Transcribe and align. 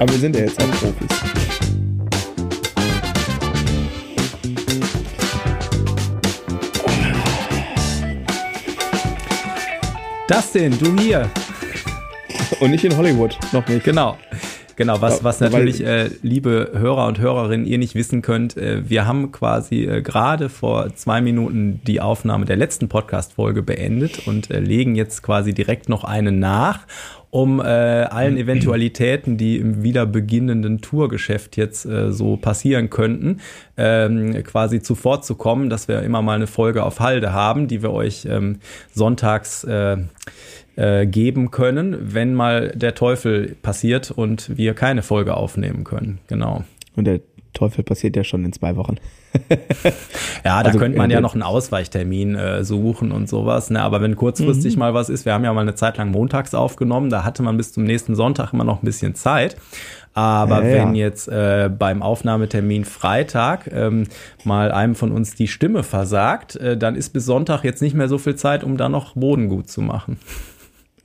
Aber 0.00 0.12
wir 0.12 0.18
sind 0.18 0.36
ja 0.36 0.42
jetzt 0.42 0.62
auch 0.62 0.70
Profis. 0.70 1.08
Dustin, 10.28 10.78
du 10.78 10.96
hier. 11.02 11.28
Und 12.60 12.70
nicht 12.70 12.84
in 12.84 12.96
Hollywood, 12.96 13.36
noch 13.52 13.66
nicht. 13.66 13.82
Genau. 13.82 14.16
Genau, 14.78 15.00
was, 15.00 15.24
was 15.24 15.40
natürlich, 15.40 15.84
äh, 15.84 16.08
liebe 16.22 16.70
Hörer 16.72 17.08
und 17.08 17.18
Hörerinnen, 17.18 17.66
ihr 17.66 17.78
nicht 17.78 17.96
wissen 17.96 18.22
könnt, 18.22 18.56
äh, 18.56 18.88
wir 18.88 19.06
haben 19.06 19.32
quasi 19.32 19.82
äh, 19.82 20.02
gerade 20.02 20.48
vor 20.48 20.94
zwei 20.94 21.20
Minuten 21.20 21.80
die 21.84 22.00
Aufnahme 22.00 22.44
der 22.44 22.54
letzten 22.54 22.88
Podcast-Folge 22.88 23.62
beendet 23.62 24.28
und 24.28 24.52
äh, 24.52 24.60
legen 24.60 24.94
jetzt 24.94 25.24
quasi 25.24 25.52
direkt 25.52 25.88
noch 25.88 26.04
eine 26.04 26.30
nach 26.30 26.86
um 27.30 27.60
äh, 27.60 27.64
allen. 27.64 28.36
Eventualitäten, 28.36 29.36
die 29.36 29.56
im 29.56 29.82
wieder 29.82 30.06
beginnenden 30.06 30.80
Tourgeschäft 30.80 31.56
jetzt 31.56 31.84
äh, 31.84 32.12
so 32.12 32.36
passieren 32.36 32.90
könnten, 32.90 33.40
ähm, 33.76 34.42
quasi 34.44 34.80
zuvorzukommen, 34.80 35.70
dass 35.70 35.88
wir 35.88 36.02
immer 36.02 36.22
mal 36.22 36.36
eine 36.36 36.46
Folge 36.46 36.82
auf 36.82 37.00
Halde 37.00 37.32
haben, 37.32 37.68
die 37.68 37.82
wir 37.82 37.92
euch 37.92 38.26
ähm, 38.30 38.60
sonntags 38.92 39.64
äh, 39.64 39.96
äh, 40.76 41.06
geben 41.06 41.50
können, 41.50 41.96
wenn 42.14 42.34
mal 42.34 42.68
der 42.74 42.94
Teufel 42.94 43.56
passiert 43.62 44.10
und 44.10 44.56
wir 44.56 44.74
keine 44.74 45.02
Folge 45.02 45.36
aufnehmen 45.36 45.84
können. 45.84 46.20
Genau. 46.28 46.64
Und 46.94 47.06
der 47.06 47.20
Teufel 47.58 47.82
passiert 47.82 48.14
ja 48.14 48.22
schon 48.22 48.44
in 48.44 48.52
zwei 48.52 48.76
Wochen. 48.76 48.96
ja, 50.44 50.62
da 50.62 50.68
also, 50.68 50.78
könnte 50.78 50.96
man 50.96 51.10
ja 51.10 51.20
noch 51.20 51.34
einen 51.34 51.42
Ausweichtermin 51.42 52.36
äh, 52.36 52.64
suchen 52.64 53.10
und 53.10 53.28
sowas. 53.28 53.70
Ne? 53.70 53.82
Aber 53.82 54.00
wenn 54.00 54.14
kurzfristig 54.14 54.76
mhm. 54.76 54.80
mal 54.80 54.94
was 54.94 55.08
ist, 55.08 55.24
wir 55.24 55.34
haben 55.34 55.44
ja 55.44 55.52
mal 55.52 55.62
eine 55.62 55.74
Zeit 55.74 55.96
lang 55.96 56.12
montags 56.12 56.54
aufgenommen, 56.54 57.10
da 57.10 57.24
hatte 57.24 57.42
man 57.42 57.56
bis 57.56 57.72
zum 57.72 57.82
nächsten 57.82 58.14
Sonntag 58.14 58.52
immer 58.52 58.64
noch 58.64 58.80
ein 58.80 58.84
bisschen 58.84 59.16
Zeit. 59.16 59.56
Aber 60.14 60.64
ja, 60.64 60.72
wenn 60.72 60.94
ja. 60.94 61.06
jetzt 61.06 61.28
äh, 61.28 61.68
beim 61.68 62.02
Aufnahmetermin 62.02 62.84
Freitag 62.84 63.70
ähm, 63.72 64.04
mal 64.44 64.70
einem 64.70 64.94
von 64.94 65.10
uns 65.10 65.34
die 65.34 65.48
Stimme 65.48 65.82
versagt, 65.82 66.56
äh, 66.56 66.76
dann 66.76 66.94
ist 66.94 67.10
bis 67.10 67.24
Sonntag 67.24 67.64
jetzt 67.64 67.82
nicht 67.82 67.94
mehr 67.94 68.08
so 68.08 68.18
viel 68.18 68.36
Zeit, 68.36 68.62
um 68.62 68.76
da 68.76 68.88
noch 68.88 69.14
Boden 69.14 69.48
gut 69.48 69.68
zu 69.68 69.80
machen. 69.80 70.18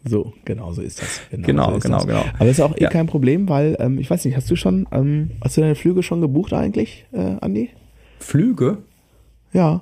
So, 0.06 0.34
genau 0.44 0.74
so 0.74 0.82
ist 0.82 1.02
das. 1.02 1.22
Genau, 1.32 1.46
genau, 1.46 1.74
so 1.74 1.80
genau, 1.80 1.98
das. 1.98 2.08
genau. 2.08 2.26
Aber 2.38 2.50
ist 2.50 2.60
auch 2.60 2.76
eh 2.76 2.84
ja. 2.84 2.90
kein 2.90 3.08
Problem, 3.08 3.48
weil 3.48 3.78
ähm, 3.80 3.98
ich 4.00 4.10
weiß 4.10 4.26
nicht, 4.26 4.36
hast 4.36 4.52
du 4.52 4.56
schon, 4.56 4.88
ähm, 4.92 5.32
hast 5.42 5.56
du 5.56 5.62
deine 5.62 5.76
Flüge 5.76 6.04
schon 6.04 6.20
gebucht 6.20 6.52
eigentlich, 6.54 7.06
äh, 7.14 7.38
Andi? 7.40 7.70
Flüge? 8.20 8.80
Ja. 9.54 9.82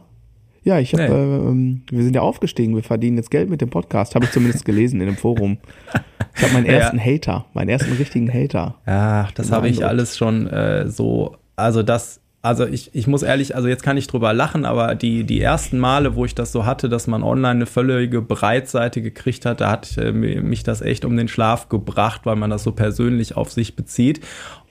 Ja, 0.63 0.79
ich 0.79 0.93
habe, 0.93 1.03
nee. 1.03 1.09
ähm, 1.09 1.81
wir 1.89 2.03
sind 2.03 2.15
ja 2.15 2.21
aufgestiegen, 2.21 2.75
wir 2.75 2.83
verdienen 2.83 3.17
jetzt 3.17 3.31
Geld 3.31 3.49
mit 3.49 3.61
dem 3.61 3.71
Podcast, 3.71 4.13
habe 4.13 4.25
ich 4.25 4.31
zumindest 4.31 4.63
gelesen 4.63 5.01
in 5.01 5.07
dem 5.07 5.17
Forum. 5.17 5.57
Ich 6.33 6.43
habe 6.43 6.53
meinen 6.53 6.65
ersten 6.65 6.97
ja. 6.97 7.03
Hater, 7.03 7.45
meinen 7.53 7.67
ersten 7.67 7.91
richtigen 7.91 8.33
Hater. 8.33 8.75
Ach, 8.85 9.31
das 9.33 9.51
habe 9.51 9.67
ich 9.67 9.85
alles 9.85 10.17
schon 10.17 10.47
äh, 10.47 10.87
so, 10.87 11.35
also 11.57 11.83
das 11.83 12.20
also 12.43 12.65
ich, 12.65 12.89
ich 12.95 13.05
muss 13.05 13.21
ehrlich, 13.21 13.55
also 13.55 13.67
jetzt 13.67 13.83
kann 13.83 13.97
ich 13.97 14.07
drüber 14.07 14.33
lachen, 14.33 14.65
aber 14.65 14.95
die, 14.95 15.23
die 15.25 15.41
ersten 15.41 15.77
Male, 15.77 16.15
wo 16.15 16.25
ich 16.25 16.33
das 16.33 16.51
so 16.51 16.65
hatte, 16.65 16.89
dass 16.89 17.05
man 17.05 17.21
online 17.21 17.51
eine 17.51 17.65
völlige 17.67 18.21
Breitseite 18.21 19.03
gekriegt 19.03 19.45
hat, 19.45 19.61
da 19.61 19.69
hat 19.69 19.97
äh, 19.97 20.11
mich 20.11 20.63
das 20.63 20.81
echt 20.81 21.05
um 21.05 21.15
den 21.15 21.27
Schlaf 21.27 21.69
gebracht, 21.69 22.21
weil 22.23 22.35
man 22.35 22.49
das 22.49 22.63
so 22.63 22.71
persönlich 22.71 23.37
auf 23.37 23.51
sich 23.51 23.75
bezieht. 23.75 24.21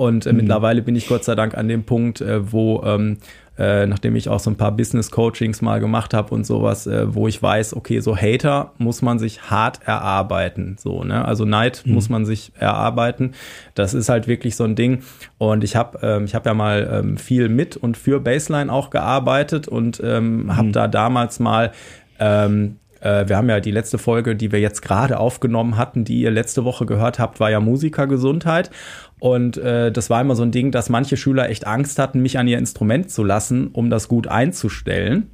Und 0.01 0.25
äh, 0.25 0.33
mhm. 0.33 0.39
mittlerweile 0.39 0.81
bin 0.81 0.97
ich 0.97 1.06
Gott 1.09 1.25
sei 1.25 1.34
Dank 1.34 1.59
an 1.59 1.69
dem 1.69 1.84
Punkt, 1.84 2.23
äh, 2.23 2.51
wo 2.51 2.83
ähm, 2.87 3.19
äh, 3.59 3.87
nachdem 3.87 4.17
ich 4.17 4.31
auch 4.31 4.41
so 4.41 4.48
ein 4.48 4.56
paar 4.56 4.73
Business-Coachings 4.73 5.61
mal 5.61 5.79
gemacht 5.79 6.15
habe 6.15 6.34
und 6.34 6.47
sowas, 6.47 6.87
äh, 6.87 7.15
wo 7.15 7.29
ich 7.29 7.43
weiß, 7.43 7.77
okay, 7.77 8.01
so 8.01 8.17
Hater 8.17 8.73
muss 8.78 9.03
man 9.03 9.19
sich 9.19 9.51
hart 9.51 9.81
erarbeiten. 9.84 10.77
So, 10.78 11.05
ne? 11.05 11.23
Also 11.27 11.45
Neid 11.45 11.83
mhm. 11.84 11.93
muss 11.93 12.09
man 12.09 12.25
sich 12.25 12.53
erarbeiten. 12.59 13.33
Das 13.75 13.93
ist 13.93 14.09
halt 14.09 14.27
wirklich 14.27 14.56
so 14.56 14.65
ein 14.65 14.75
Ding. 14.75 15.03
Und 15.37 15.65
ich 15.65 15.77
habe 15.77 15.99
ähm, 16.00 16.25
ich 16.25 16.34
hab 16.34 16.47
ja 16.47 16.55
mal 16.55 16.88
ähm, 16.91 17.19
viel 17.19 17.50
mit 17.50 17.77
und 17.77 17.99
für 17.99 18.21
Baseline 18.21 18.72
auch 18.72 18.88
gearbeitet 18.88 19.69
und 19.69 20.00
ähm, 20.03 20.44
mhm. 20.44 20.56
habe 20.56 20.71
da 20.71 20.88
damals 20.88 21.41
mal 21.41 21.72
ähm, 22.19 22.77
äh, 23.00 23.28
wir 23.28 23.37
haben 23.37 23.49
ja 23.49 23.61
die 23.61 23.71
letzte 23.71 23.99
Folge, 23.99 24.37
die 24.37 24.53
wir 24.53 24.61
jetzt 24.61 24.82
gerade 24.82 25.19
aufgenommen 25.19 25.77
hatten, 25.77 26.05
die 26.05 26.21
ihr 26.21 26.31
letzte 26.31 26.65
Woche 26.65 26.87
gehört 26.87 27.19
habt, 27.19 27.41
war 27.41 27.50
ja 27.50 27.61
Musikergesundheit. 27.61 28.71
Und 29.20 29.58
äh, 29.58 29.92
das 29.92 30.10
war 30.10 30.20
immer 30.20 30.34
so 30.34 30.42
ein 30.42 30.50
Ding, 30.50 30.72
dass 30.72 30.88
manche 30.88 31.16
Schüler 31.16 31.48
echt 31.48 31.66
Angst 31.66 31.98
hatten, 31.98 32.20
mich 32.20 32.38
an 32.38 32.48
ihr 32.48 32.58
Instrument 32.58 33.10
zu 33.10 33.22
lassen, 33.22 33.69
um 33.69 33.91
das 33.91 34.08
gut 34.08 34.26
einzustellen. 34.26 35.31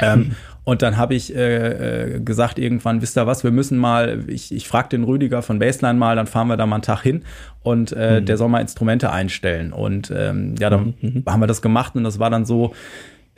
Ähm, 0.00 0.14
hm. 0.14 0.36
Und 0.64 0.82
dann 0.82 0.98
habe 0.98 1.14
ich 1.14 1.34
äh, 1.34 2.16
äh, 2.16 2.20
gesagt 2.20 2.58
irgendwann, 2.58 3.00
wisst 3.00 3.16
ihr 3.16 3.26
was, 3.26 3.42
wir 3.42 3.50
müssen 3.50 3.78
mal, 3.78 4.24
ich, 4.26 4.54
ich 4.54 4.68
frage 4.68 4.90
den 4.90 5.02
Rüdiger 5.02 5.40
von 5.40 5.58
Baseline 5.58 5.98
mal, 5.98 6.14
dann 6.14 6.26
fahren 6.26 6.48
wir 6.48 6.58
da 6.58 6.66
mal 6.66 6.76
einen 6.76 6.82
Tag 6.82 7.00
hin 7.00 7.22
und 7.62 7.92
äh, 7.92 8.20
mhm. 8.20 8.26
der 8.26 8.36
soll 8.36 8.50
mal 8.50 8.60
Instrumente 8.60 9.10
einstellen. 9.10 9.72
Und 9.72 10.12
ähm, 10.14 10.56
ja, 10.58 10.68
dann 10.68 10.94
mhm. 11.00 11.22
mhm. 11.24 11.24
haben 11.26 11.40
wir 11.40 11.46
das 11.46 11.62
gemacht 11.62 11.96
und 11.96 12.04
das 12.04 12.18
war 12.18 12.28
dann 12.28 12.44
so, 12.44 12.74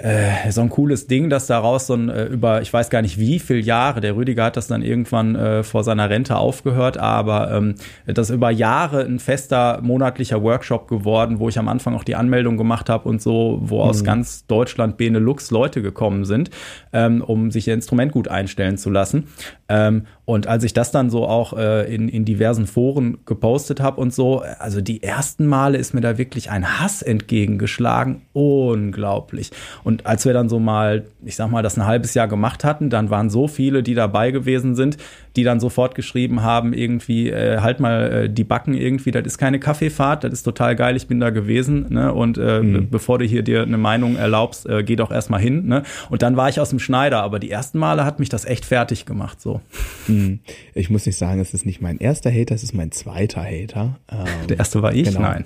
äh, 0.03 0.50
so 0.50 0.62
ein 0.62 0.71
cooles 0.71 1.06
Ding, 1.06 1.28
dass 1.28 1.47
daraus 1.47 1.87
so 1.87 1.94
ein 1.94 2.09
äh, 2.09 2.25
über, 2.25 2.62
ich 2.62 2.72
weiß 2.72 2.91
gar 2.91 3.03
nicht 3.03 3.19
wie 3.19 3.38
viele 3.38 3.61
Jahre, 3.61 4.00
der 4.00 4.16
Rüdiger 4.16 4.44
hat 4.44 4.56
das 4.56 4.66
dann 4.66 4.83
irgendwann 4.83 5.34
äh, 5.34 5.62
vor 5.62 5.84
seiner 5.84 6.09
Rente 6.09 6.37
aufgehört, 6.37 6.97
aber 6.97 7.50
ähm, 7.53 7.75
das 8.06 8.31
über 8.31 8.50
Jahre 8.50 9.05
ein 9.05 9.19
fester 9.19 9.81
monatlicher 9.83 10.43
Workshop 10.43 10.89
geworden, 10.89 11.39
wo 11.39 11.49
ich 11.49 11.59
am 11.59 11.69
Anfang 11.69 11.94
auch 11.94 12.05
die 12.05 12.15
Anmeldung 12.15 12.56
gemacht 12.56 12.89
habe 12.89 13.09
und 13.09 13.21
so, 13.21 13.59
wo 13.62 13.77
mhm. 13.77 13.91
aus 13.91 14.05
ganz 14.05 14.47
Deutschland 14.47 14.97
Benelux 14.97 15.50
Leute 15.50 15.83
gekommen 15.83 16.25
sind, 16.25 16.50
ähm, 16.93 17.22
um 17.22 17.50
sich 17.50 17.69
ihr 17.69 17.75
Instrument 17.75 18.12
gut 18.12 18.28
einstellen 18.28 18.78
zu 18.78 18.91
lassen. 18.91 19.28
Ähm, 19.69 20.06
und 20.30 20.46
als 20.46 20.62
ich 20.62 20.72
das 20.72 20.92
dann 20.92 21.10
so 21.10 21.26
auch 21.26 21.54
äh, 21.54 21.92
in, 21.92 22.08
in 22.08 22.24
diversen 22.24 22.68
Foren 22.68 23.18
gepostet 23.26 23.80
habe 23.80 24.00
und 24.00 24.14
so, 24.14 24.44
also 24.60 24.80
die 24.80 25.02
ersten 25.02 25.44
Male 25.44 25.76
ist 25.76 25.92
mir 25.92 26.02
da 26.02 26.18
wirklich 26.18 26.52
ein 26.52 26.78
Hass 26.78 27.02
entgegengeschlagen. 27.02 28.22
Unglaublich. 28.32 29.50
Und 29.82 30.06
als 30.06 30.24
wir 30.24 30.32
dann 30.32 30.48
so 30.48 30.60
mal, 30.60 31.06
ich 31.24 31.34
sag 31.34 31.50
mal, 31.50 31.64
das 31.64 31.76
ein 31.76 31.84
halbes 31.84 32.14
Jahr 32.14 32.28
gemacht 32.28 32.62
hatten, 32.62 32.91
dann 32.91 33.10
waren 33.10 33.28
so 33.28 33.48
viele, 33.48 33.82
die 33.82 33.94
dabei 33.94 34.30
gewesen 34.30 34.76
sind, 34.76 34.98
die 35.36 35.42
dann 35.42 35.60
sofort 35.60 35.94
geschrieben 35.94 36.42
haben, 36.42 36.72
irgendwie, 36.72 37.30
äh, 37.30 37.58
halt 37.60 37.80
mal 37.80 38.24
äh, 38.24 38.30
die 38.30 38.44
Backen 38.44 38.74
irgendwie, 38.74 39.10
das 39.10 39.24
ist 39.26 39.38
keine 39.38 39.58
Kaffeefahrt, 39.58 40.24
das 40.24 40.32
ist 40.32 40.42
total 40.42 40.76
geil, 40.76 40.96
ich 40.96 41.06
bin 41.06 41.20
da 41.20 41.30
gewesen. 41.30 41.86
Ne? 41.91 42.12
Und 42.12 42.38
äh, 42.38 42.60
mhm. 42.60 42.91
bevor 42.91 43.18
du 43.18 43.24
hier 43.24 43.42
dir 43.42 43.62
eine 43.62 43.78
Meinung 43.78 44.16
erlaubst, 44.16 44.66
äh, 44.66 44.82
geh 44.82 44.96
doch 44.96 45.10
erstmal 45.10 45.41
hin. 45.41 45.66
Ne? 45.66 45.82
Und 46.08 46.22
dann 46.22 46.36
war 46.36 46.48
ich 46.48 46.60
aus 46.60 46.70
dem 46.70 46.78
Schneider, 46.78 47.22
aber 47.22 47.38
die 47.38 47.50
ersten 47.50 47.78
Male 47.78 48.04
hat 48.04 48.18
mich 48.18 48.28
das 48.28 48.44
echt 48.44 48.64
fertig 48.64 49.06
gemacht. 49.06 49.41
so. 49.41 49.60
Mhm. 50.06 50.20
Hm. 50.20 50.41
Ich 50.74 50.91
muss 50.91 51.06
nicht 51.06 51.16
sagen, 51.16 51.41
es 51.41 51.54
ist 51.54 51.66
nicht 51.66 51.80
mein 51.80 51.98
erster 51.98 52.30
Hater, 52.30 52.54
es 52.54 52.62
ist 52.62 52.74
mein 52.74 52.92
zweiter 52.92 53.42
Hater. 53.42 53.98
Ähm, 54.10 54.47
Der 54.48 54.58
erste 54.58 54.82
war 54.82 54.92
ich? 54.94 55.08
Genau. 55.08 55.20
Nein. 55.20 55.44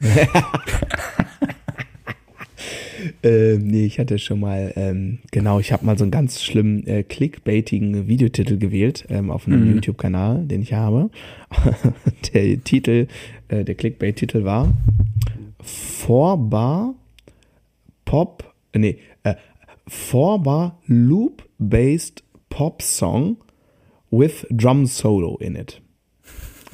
äh, 3.22 3.56
nee, 3.58 3.84
ich 3.84 3.98
hatte 3.98 4.18
schon 4.18 4.40
mal, 4.40 4.72
ähm, 4.76 5.18
genau, 5.30 5.60
ich 5.60 5.72
habe 5.72 5.84
mal 5.84 5.98
so 5.98 6.04
einen 6.04 6.10
ganz 6.10 6.42
schlimmen 6.42 6.86
äh, 6.86 7.02
clickbaitigen 7.02 8.08
Videotitel 8.08 8.58
gewählt 8.58 9.06
ähm, 9.08 9.30
auf 9.30 9.46
einem 9.46 9.66
mhm. 9.66 9.74
YouTube-Kanal, 9.74 10.44
den 10.44 10.62
ich 10.62 10.72
habe. 10.72 11.10
der 12.34 12.62
Titel, 12.62 13.06
äh, 13.48 13.64
der 13.64 13.74
Clickbait-Titel 13.74 14.44
war 14.44 14.72
Vorbar 15.60 16.94
Pop, 18.04 18.54
nee, 18.74 18.98
äh, 19.22 19.34
Vorbar 19.86 20.78
Loop-Based 20.86 22.22
Pop 22.48 22.82
Song 22.82 23.36
with 24.10 24.46
Drum 24.50 24.86
Solo 24.86 25.36
in 25.38 25.56
it. 25.56 25.80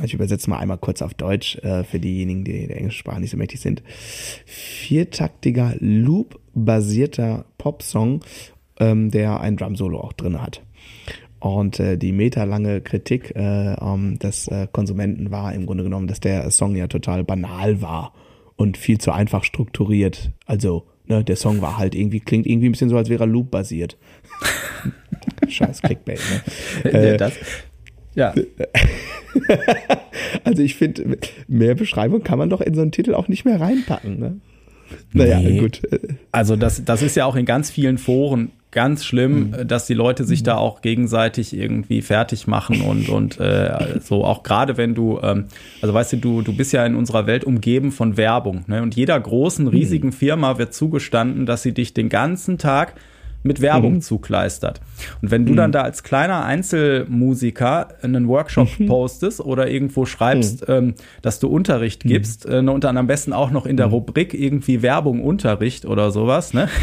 Ich 0.03 0.15
übersetze 0.15 0.51
mal 0.51 0.59
einmal 0.59 0.79
kurz 0.79 1.03
auf 1.03 1.15
Deutsch 1.15 1.57
äh, 1.59 1.84
für 1.84 1.99
diejenigen, 1.99 2.45
die 2.45 2.67
der 2.67 2.77
englischen 2.77 2.99
Sprache 2.99 3.21
nicht 3.21 3.31
so 3.31 3.37
mächtig 3.37 3.61
sind. 3.61 3.83
Viertaktiger 4.45 5.75
Loop-basierter 5.79 7.47
Popsong, 7.59 8.21
ähm, 8.78 9.10
der 9.10 9.41
ein 9.41 9.57
Drum 9.57 9.77
Solo 9.77 10.01
auch 10.01 10.13
drin 10.13 10.43
hat. 10.43 10.63
Und 11.39 11.81
äh, 11.81 11.97
die 11.97 12.13
meterlange 12.13 12.81
Kritik 12.81 13.34
äh, 13.37 13.75
ähm, 13.75 14.19
des 14.19 14.48
äh, 14.48 14.66
Konsumenten 14.71 15.31
war 15.31 15.54
im 15.54 15.66
Grunde 15.66 15.84
genommen, 15.84 16.09
dass 16.09 16.21
der 16.21 16.51
Song 16.51 16.77
ja 16.77 16.89
total 16.89 17.25
banal 17.25 17.81
war 17.81 18.13
und 18.57 18.77
viel 18.77 18.99
zu 18.99 19.13
einfach 19.13 19.45
strukturiert. 19.45 20.33
Also 20.47 20.87
ne, 21.07 21.25
der 21.25 21.37
Song 21.37 21.60
war 21.60 21.78
halt 21.78 21.95
irgendwie, 21.95 22.21
klingt 22.21 22.47
irgendwie 22.47 22.69
ein 22.69 22.72
bisschen 22.72 22.89
so, 22.89 22.97
als 22.97 23.09
wäre 23.09 23.25
er 23.25 23.28
Loop-basiert. 23.28 23.97
Scheiß 25.49 25.83
Clickbait, 25.83 26.21
ne? 26.84 26.92
Äh, 26.92 27.16
das, 27.16 27.34
ja. 28.16 28.34
also 30.45 30.63
ich 30.63 30.74
finde, 30.74 31.18
mehr 31.47 31.74
Beschreibung 31.74 32.22
kann 32.22 32.39
man 32.39 32.51
doch 32.51 32.60
in 32.60 32.74
so 32.74 32.83
einen 32.83 32.92
Titel 32.92 33.15
auch 33.15 33.28
nicht 33.28 33.45
mehr 33.45 33.60
reinpacken, 33.60 34.18
ne? 34.18 34.41
Naja, 35.13 35.41
nee. 35.41 35.59
gut. 35.59 35.83
Also 36.33 36.57
das, 36.57 36.84
das 36.84 37.03
ist 37.03 37.16
ja 37.16 37.24
auch 37.24 37.36
in 37.36 37.45
ganz 37.45 37.71
vielen 37.71 37.98
Foren 37.98 38.53
ganz 38.71 39.04
schlimm, 39.04 39.51
mhm. 39.51 39.68
dass 39.68 39.86
die 39.86 39.95
Leute 39.95 40.24
sich 40.24 40.42
da 40.42 40.57
auch 40.57 40.83
gegenseitig 40.83 41.57
irgendwie 41.57 42.03
fertig 42.03 42.47
machen 42.47 42.83
und, 42.83 43.09
und 43.09 43.41
äh, 43.41 44.01
so 44.01 44.22
auch 44.24 44.42
gerade 44.42 44.77
wenn 44.77 44.95
du, 44.95 45.18
ähm, 45.22 45.47
also 45.80 45.95
weißt 45.95 46.13
du, 46.13 46.16
du, 46.18 46.42
du 46.42 46.54
bist 46.54 46.72
ja 46.72 46.84
in 46.84 46.95
unserer 46.95 47.27
Welt 47.27 47.45
umgeben 47.45 47.91
von 47.91 48.16
Werbung 48.16 48.65
ne? 48.66 48.83
und 48.83 48.95
jeder 48.95 49.18
großen, 49.18 49.66
riesigen 49.66 50.09
mhm. 50.09 50.13
Firma 50.13 50.59
wird 50.59 50.74
zugestanden, 50.74 51.47
dass 51.47 51.63
sie 51.63 51.72
dich 51.72 51.95
den 51.95 52.10
ganzen 52.10 52.59
Tag 52.59 52.95
mit 53.47 53.60
Werbung 53.60 53.95
mhm. 53.95 54.01
zukleistert. 54.01 54.81
Und 55.22 55.31
wenn 55.31 55.47
du 55.47 55.53
mhm. 55.53 55.57
dann 55.57 55.72
da 55.72 55.83
als 55.83 56.03
kleiner 56.03 56.45
Einzelmusiker 56.45 57.89
einen 58.03 58.28
Workshop 58.28 58.69
mhm. 58.78 58.87
postest 58.87 59.41
oder 59.41 59.69
irgendwo 59.69 60.07
schreibst, 60.07 60.69
mhm. 60.69 60.75
ähm, 60.75 60.95
dass 61.22 61.39
du 61.39 61.48
Unterricht 61.48 62.04
mhm. 62.04 62.09
gibst 62.09 62.47
äh, 62.47 62.63
ne, 62.63 62.72
und 62.72 62.84
dann 62.84 62.97
am 62.97 63.07
besten 63.07 63.33
auch 63.33 63.51
noch 63.51 63.66
in 63.66 63.77
der 63.77 63.87
mhm. 63.87 63.95
Rubrik 63.95 64.34
irgendwie 64.34 64.83
Werbung 64.83 65.22
Unterricht 65.22 65.87
oder 65.87 66.10
sowas, 66.10 66.53
ne? 66.53 66.69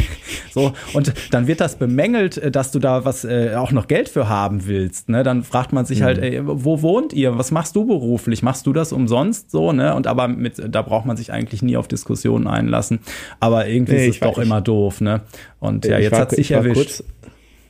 So, 0.52 0.72
und 0.92 1.12
dann 1.32 1.48
wird 1.48 1.60
das 1.60 1.76
bemängelt, 1.76 2.38
äh, 2.38 2.50
dass 2.50 2.70
du 2.70 2.78
da 2.78 3.04
was 3.04 3.24
äh, 3.24 3.54
auch 3.56 3.72
noch 3.72 3.88
Geld 3.88 4.08
für 4.08 4.28
haben 4.28 4.66
willst, 4.66 5.08
ne? 5.08 5.24
Dann 5.24 5.42
fragt 5.42 5.72
man 5.72 5.84
sich 5.84 6.02
halt, 6.02 6.18
ey, 6.18 6.40
wo 6.44 6.80
wohnt 6.80 7.12
ihr? 7.12 7.36
Was 7.38 7.50
machst 7.50 7.74
du 7.74 7.84
beruflich? 7.84 8.42
Machst 8.42 8.66
du 8.66 8.72
das 8.72 8.92
umsonst 8.92 9.50
so, 9.50 9.72
ne? 9.72 9.94
Und 9.94 10.06
aber 10.06 10.28
mit, 10.28 10.62
da 10.68 10.82
braucht 10.82 11.06
man 11.06 11.16
sich 11.16 11.32
eigentlich 11.32 11.62
nie 11.62 11.76
auf 11.76 11.88
Diskussionen 11.88 12.46
einlassen. 12.46 13.00
Aber 13.40 13.66
irgendwie 13.66 13.94
nee, 13.94 14.06
ist 14.06 14.16
es 14.16 14.20
doch 14.20 14.38
immer 14.38 14.60
doof, 14.60 15.00
ne? 15.00 15.22
Und 15.64 15.84
ja, 15.86 15.98
jetzt 15.98 16.12
hat 16.12 16.30
sich 16.30 16.50
erwischt. 16.50 16.74
Kurz, 16.74 17.04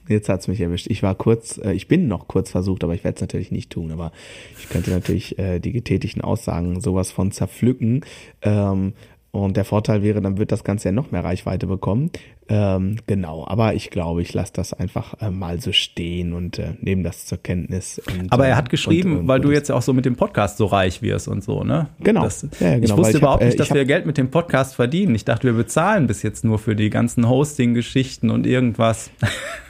jetzt 0.09 0.29
hat's 0.29 0.49
mich 0.49 0.61
erwischt. 0.61 0.87
Ich 0.89 1.03
war 1.03 1.15
kurz, 1.15 1.59
äh, 1.59 1.73
ich 1.73 1.89
bin 1.89 2.09
noch 2.09 2.29
kurz 2.29 2.51
versucht, 2.51 2.85
aber 2.85 2.95
ich 2.95 3.05
werde 3.05 3.17
es 3.17 3.21
natürlich 3.21 3.51
nicht 3.51 3.71
tun. 3.71 3.93
Aber 3.93 4.13
ich 4.59 4.69
könnte 4.69 4.91
natürlich 4.91 5.39
äh, 5.39 5.61
die 5.61 5.73
getätigten 5.73 6.23
Aussagen 6.23 6.81
sowas 6.81 7.11
von 7.11 7.31
zerpflücken. 7.31 8.05
Ähm, 8.43 8.95
und 9.35 9.57
der 9.57 9.65
Vorteil 9.65 10.03
wäre, 10.03 10.21
dann 10.21 10.39
wird 10.39 10.53
das 10.53 10.63
Ganze 10.63 10.89
ja 10.89 10.93
noch 10.93 11.11
mehr 11.11 11.25
Reichweite 11.25 11.67
bekommen. 11.67 12.11
Ähm, 12.49 12.97
genau, 13.07 13.45
aber 13.47 13.75
ich 13.75 13.91
glaube, 13.91 14.23
ich 14.23 14.33
lasse 14.33 14.53
das 14.53 14.73
einfach 14.73 15.21
äh, 15.21 15.31
mal 15.31 15.61
so 15.61 15.73
stehen 15.73 16.35
und 16.35 16.59
äh, 16.59 16.75
nehme 16.81 17.03
das 17.03 17.27
zur 17.27 17.39
Kenntnis. 17.39 18.01
Und, 18.07 18.33
aber 18.33 18.47
er 18.47 18.57
hat 18.57 18.71
geschrieben, 18.71 19.13
und, 19.13 19.19
und, 19.21 19.29
weil 19.29 19.41
du 19.41 19.51
jetzt 19.51 19.71
ja 19.71 19.75
auch 19.75 19.83
so 19.83 19.93
mit 19.93 20.05
dem 20.05 20.15
Podcast 20.15 20.59
so 20.59 20.67
reich 20.67 21.03
wirst 21.03 21.27
und 21.27 21.43
so, 21.43 21.65
ne? 21.65 21.89
Genau. 22.01 22.23
Das, 22.23 22.47
ja, 22.61 22.75
genau 22.75 22.85
ich 22.85 22.97
wusste 22.97 23.17
ich 23.17 23.19
überhaupt 23.19 23.41
hab, 23.41 23.47
nicht, 23.47 23.55
äh, 23.55 23.59
dass 23.59 23.75
wir 23.75 23.85
Geld 23.85 24.07
mit 24.07 24.19
dem 24.19 24.31
Podcast 24.31 24.77
verdienen. 24.77 25.15
Ich 25.15 25.25
dachte, 25.25 25.49
wir 25.49 25.55
bezahlen 25.55 26.07
bis 26.07 26.23
jetzt 26.23 26.45
nur 26.45 26.59
für 26.59 26.77
die 26.77 26.91
ganzen 26.91 27.29
Hosting-Geschichten 27.29 28.31
und 28.31 28.47
irgendwas. 28.47 29.11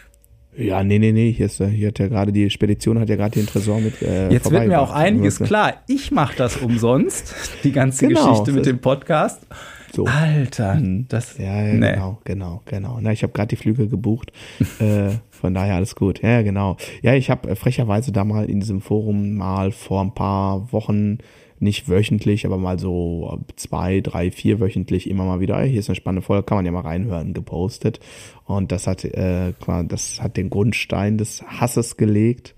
Ja, 0.57 0.85
nee, 0.85 0.99
nee, 0.99 1.13
nee. 1.13 1.33
Hier, 1.33 1.47
ist, 1.47 1.63
hier 1.63 1.89
hat 1.89 1.99
ja 1.99 2.09
gerade 2.09 2.33
die 2.33 2.49
Spedition 2.51 2.99
hat 2.99 3.09
ja 3.09 3.17
gerade 3.17 3.33
den 3.33 3.47
Tresor 3.47 3.81
mit. 3.81 4.01
Äh, 4.03 4.31
Jetzt 4.31 4.51
wird 4.51 4.67
mir 4.67 4.81
auch 4.81 4.93
einiges 4.93 5.41
klar. 5.41 5.75
Ich 5.89 6.11
mache 6.11 6.37
das 6.37 6.57
umsonst, 6.59 7.35
die 7.65 7.73
ganze 7.73 8.07
genau, 8.07 8.31
Geschichte 8.31 8.53
mit 8.53 8.67
dem 8.67 8.79
Podcast. 8.79 9.47
So. 9.95 10.07
Alter, 10.07 10.75
mhm. 10.75 11.07
das. 11.09 11.39
Ja, 11.39 11.63
ja 11.63 11.73
nee. 11.73 11.93
genau, 11.93 12.19
genau, 12.25 12.63
genau. 12.65 12.99
Na, 13.01 13.13
ich 13.13 13.23
habe 13.23 13.33
gerade 13.33 13.49
die 13.49 13.57
Flüge 13.57 13.89
gebucht. 13.89 14.33
äh, 14.81 15.11
von 15.31 15.55
daher 15.55 15.77
alles 15.77 15.95
gut. 15.95 16.21
Ja, 16.23 16.43
genau. 16.43 16.77
Ja, 17.03 17.15
ich 17.15 17.31
habe 17.31 17.51
äh, 17.51 17.55
frecherweise 17.55 18.11
da 18.11 18.25
mal 18.25 18.49
in 18.51 18.61
diesem 18.61 18.81
Forum 18.81 19.37
mal 19.37 19.71
vor 19.71 20.03
ein 20.03 20.15
paar 20.15 20.73
Wochen 20.73 21.19
nicht 21.59 21.89
wöchentlich, 21.89 22.47
aber 22.47 22.59
mal 22.59 22.79
so 22.79 23.41
zwei, 23.57 24.01
drei, 24.01 24.31
vier 24.31 24.61
wöchentlich 24.61 25.09
immer 25.09 25.25
mal 25.25 25.41
wieder, 25.41 25.61
hier 25.63 25.81
ist 25.81 25.89
eine 25.89 25.97
spannende 25.97 26.23
Folge, 26.23 26.45
kann 26.45 26.59
man 26.59 26.67
ja 26.67 26.73
mal 26.73 26.81
reinhören, 26.81 27.35
gepostet. 27.35 28.01
Und 28.45 28.73
das 28.73 28.87
hat, 28.87 29.05
äh, 29.05 29.53
das 29.89 30.23
hat 30.23 30.37
den 30.37 30.51
Grundstein 30.51 31.19
des 31.19 31.43
Hasses 31.43 31.97
gelegt. 31.97 32.55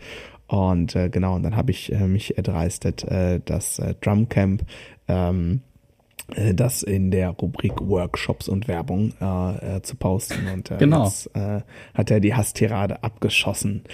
Und 0.46 0.94
äh, 0.94 1.08
genau, 1.08 1.34
und 1.34 1.42
dann 1.42 1.56
habe 1.56 1.70
ich 1.70 1.92
äh, 1.92 2.06
mich 2.06 2.36
erdreistet, 2.36 3.04
äh, 3.04 3.40
das 3.44 3.78
äh, 3.78 3.94
Drumcamp 4.00 4.64
ähm, 5.08 5.62
äh, 6.34 6.54
das 6.54 6.82
in 6.82 7.10
der 7.10 7.30
Rubrik 7.30 7.80
Workshops 7.80 8.48
und 8.48 8.68
Werbung 8.68 9.12
äh, 9.20 9.76
äh, 9.76 9.82
zu 9.82 9.96
posten. 9.96 10.46
Und 10.52 10.70
äh, 10.70 10.78
genau. 10.78 11.04
jetzt 11.04 11.34
äh, 11.34 11.62
hat 11.94 12.10
er 12.10 12.20
die 12.20 12.34
Hasstirade 12.34 13.02
abgeschossen. 13.02 13.84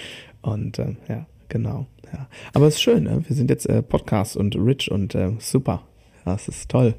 Und 0.40 0.78
äh, 0.78 0.96
ja, 1.08 1.26
genau. 1.48 1.86
Ja. 2.12 2.26
Aber 2.52 2.66
es 2.66 2.74
ist 2.74 2.82
schön, 2.82 3.04
ne? 3.04 3.22
wir 3.26 3.36
sind 3.36 3.50
jetzt 3.50 3.66
äh, 3.66 3.82
Podcast 3.82 4.36
und 4.36 4.54
rich 4.56 4.90
und 4.90 5.14
äh, 5.14 5.32
super. 5.38 5.82
Ja, 6.26 6.34
es 6.34 6.48
ist 6.48 6.70
toll. 6.70 6.94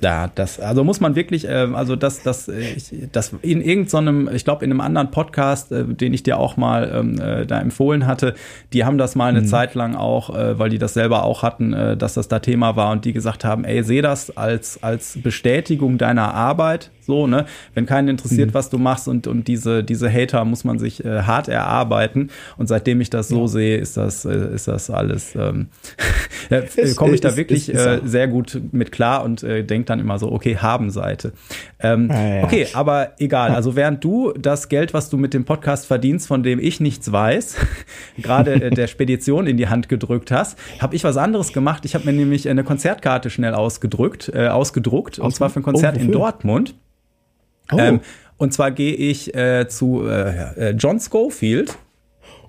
Ja, 0.00 0.30
das, 0.34 0.60
also 0.60 0.84
muss 0.84 1.00
man 1.00 1.16
wirklich, 1.16 1.48
äh, 1.48 1.68
also 1.72 1.96
das, 1.96 2.22
das, 2.22 2.48
äh, 2.48 2.74
ich, 2.76 2.92
das 3.12 3.32
in 3.40 3.62
irgendeinem, 3.62 4.28
ich 4.32 4.44
glaube 4.44 4.64
in 4.64 4.70
einem 4.70 4.82
anderen 4.82 5.10
Podcast, 5.10 5.72
äh, 5.72 5.84
den 5.84 6.12
ich 6.12 6.22
dir 6.22 6.38
auch 6.38 6.56
mal 6.56 6.90
ähm, 6.94 7.18
äh, 7.18 7.46
da 7.46 7.60
empfohlen 7.60 8.06
hatte, 8.06 8.34
die 8.72 8.84
haben 8.84 8.98
das 8.98 9.14
mal 9.14 9.28
eine 9.28 9.40
mhm. 9.40 9.46
Zeit 9.46 9.74
lang 9.74 9.94
auch, 9.94 10.34
äh, 10.36 10.58
weil 10.58 10.68
die 10.68 10.78
das 10.78 10.94
selber 10.94 11.24
auch 11.24 11.42
hatten, 11.42 11.72
äh, 11.72 11.96
dass 11.96 12.14
das 12.14 12.28
da 12.28 12.40
Thema 12.40 12.76
war 12.76 12.92
und 12.92 13.04
die 13.06 13.14
gesagt 13.14 13.44
haben, 13.44 13.64
ey, 13.64 13.82
seh 13.82 14.02
das 14.02 14.36
als, 14.36 14.82
als 14.82 15.18
Bestätigung 15.22 15.96
deiner 15.96 16.34
Arbeit, 16.34 16.90
so, 17.06 17.26
ne? 17.26 17.46
Wenn 17.74 17.86
keinen 17.86 18.08
interessiert, 18.08 18.50
mhm. 18.50 18.54
was 18.54 18.70
du 18.70 18.78
machst 18.78 19.08
und, 19.08 19.26
und 19.26 19.48
diese, 19.48 19.82
diese 19.82 20.12
Hater 20.12 20.44
muss 20.44 20.64
man 20.64 20.78
sich 20.78 21.04
äh, 21.04 21.22
hart 21.22 21.48
erarbeiten. 21.48 22.30
Und 22.56 22.66
seitdem 22.68 23.00
ich 23.00 23.10
das 23.10 23.28
so 23.28 23.42
ja. 23.42 23.48
sehe, 23.48 23.76
ist 23.78 23.96
das, 23.96 24.24
äh, 24.24 24.54
ist 24.54 24.68
das 24.68 24.90
alles, 24.90 25.34
ähm, 25.34 25.68
äh, 26.50 26.62
komme 26.94 27.14
ich 27.14 27.20
da 27.20 27.36
wirklich 27.36 27.74
äh, 27.74 28.00
sehr 28.04 28.28
gut 28.28 28.60
mit 28.72 28.92
klar 28.92 29.24
und 29.24 29.42
äh, 29.42 29.64
denke 29.64 29.86
dann 29.86 30.00
immer 30.00 30.18
so, 30.18 30.30
okay, 30.30 30.56
Haben-Seite. 30.56 31.32
Ähm, 31.78 32.10
ah, 32.10 32.36
ja. 32.36 32.44
Okay, 32.44 32.66
aber 32.72 33.12
egal. 33.18 33.50
Also 33.52 33.76
während 33.76 34.02
du 34.02 34.32
das 34.32 34.68
Geld, 34.68 34.94
was 34.94 35.10
du 35.10 35.16
mit 35.16 35.34
dem 35.34 35.44
Podcast 35.44 35.86
verdienst, 35.86 36.26
von 36.26 36.42
dem 36.42 36.58
ich 36.58 36.80
nichts 36.80 37.10
weiß, 37.10 37.56
gerade 38.18 38.54
äh, 38.54 38.70
der 38.70 38.86
Spedition 38.86 39.46
in 39.46 39.56
die 39.56 39.68
Hand 39.68 39.88
gedrückt 39.88 40.30
hast, 40.30 40.58
habe 40.80 40.96
ich 40.96 41.04
was 41.04 41.16
anderes 41.16 41.52
gemacht. 41.52 41.84
Ich 41.84 41.94
habe 41.94 42.04
mir 42.06 42.12
nämlich 42.12 42.48
eine 42.48 42.64
Konzertkarte 42.64 43.30
schnell 43.30 43.54
ausgedrückt, 43.54 44.30
äh, 44.34 44.48
ausgedruckt, 44.48 45.20
Aus 45.20 45.24
und 45.24 45.34
zwar 45.34 45.50
für 45.50 45.60
ein 45.60 45.62
Konzert 45.62 45.96
oh, 45.98 46.00
in 46.00 46.12
Dortmund. 46.12 46.74
Oh. 47.72 47.78
Ähm, 47.78 48.00
und 48.36 48.52
zwar 48.52 48.70
gehe 48.70 48.94
ich 48.94 49.34
äh, 49.34 49.66
zu 49.68 50.06
äh, 50.06 50.70
äh, 50.70 50.70
John 50.72 51.00
Schofield. 51.00 51.76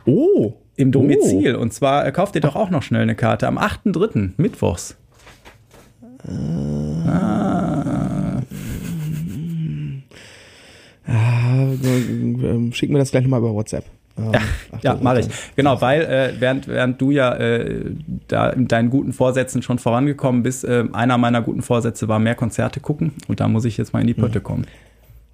Oh. 0.05 0.53
Im 0.75 0.91
Domizil. 0.91 1.55
Oh. 1.55 1.61
Und 1.61 1.73
zwar 1.73 2.05
äh, 2.05 2.11
kauft 2.11 2.35
ihr 2.35 2.41
doch 2.41 2.55
auch 2.55 2.69
noch 2.69 2.83
schnell 2.83 3.01
eine 3.01 3.15
Karte 3.15 3.47
am 3.47 3.57
8.3. 3.57 4.31
Mittwochs. 4.37 4.97
Äh. 6.27 7.09
Ah. 7.09 8.41
Ah, 11.09 11.65
schick 12.71 12.89
mir 12.89 12.99
das 12.99 13.11
gleich 13.11 13.23
nochmal 13.23 13.39
über 13.39 13.53
WhatsApp. 13.53 13.85
Ähm, 14.17 14.33
ja, 14.33 14.41
ja 14.81 14.99
mache 15.01 15.21
ich. 15.21 15.27
Genau, 15.55 15.79
weil 15.79 16.01
äh, 16.01 16.33
während, 16.39 16.67
während 16.67 16.99
du 16.99 17.11
ja 17.11 17.33
äh, 17.35 17.91
da 18.27 18.49
in 18.49 18.67
deinen 18.67 18.89
guten 18.89 19.13
Vorsätzen 19.13 19.61
schon 19.61 19.79
vorangekommen 19.79 20.43
bist, 20.43 20.65
äh, 20.65 20.85
einer 20.91 21.17
meiner 21.17 21.41
guten 21.41 21.61
Vorsätze 21.61 22.07
war 22.07 22.19
mehr 22.19 22.35
Konzerte 22.35 22.79
gucken 22.79 23.13
und 23.27 23.39
da 23.39 23.47
muss 23.47 23.65
ich 23.65 23.77
jetzt 23.77 23.93
mal 23.93 24.01
in 24.01 24.07
die 24.07 24.13
Pötte 24.13 24.41
kommen. 24.41 24.65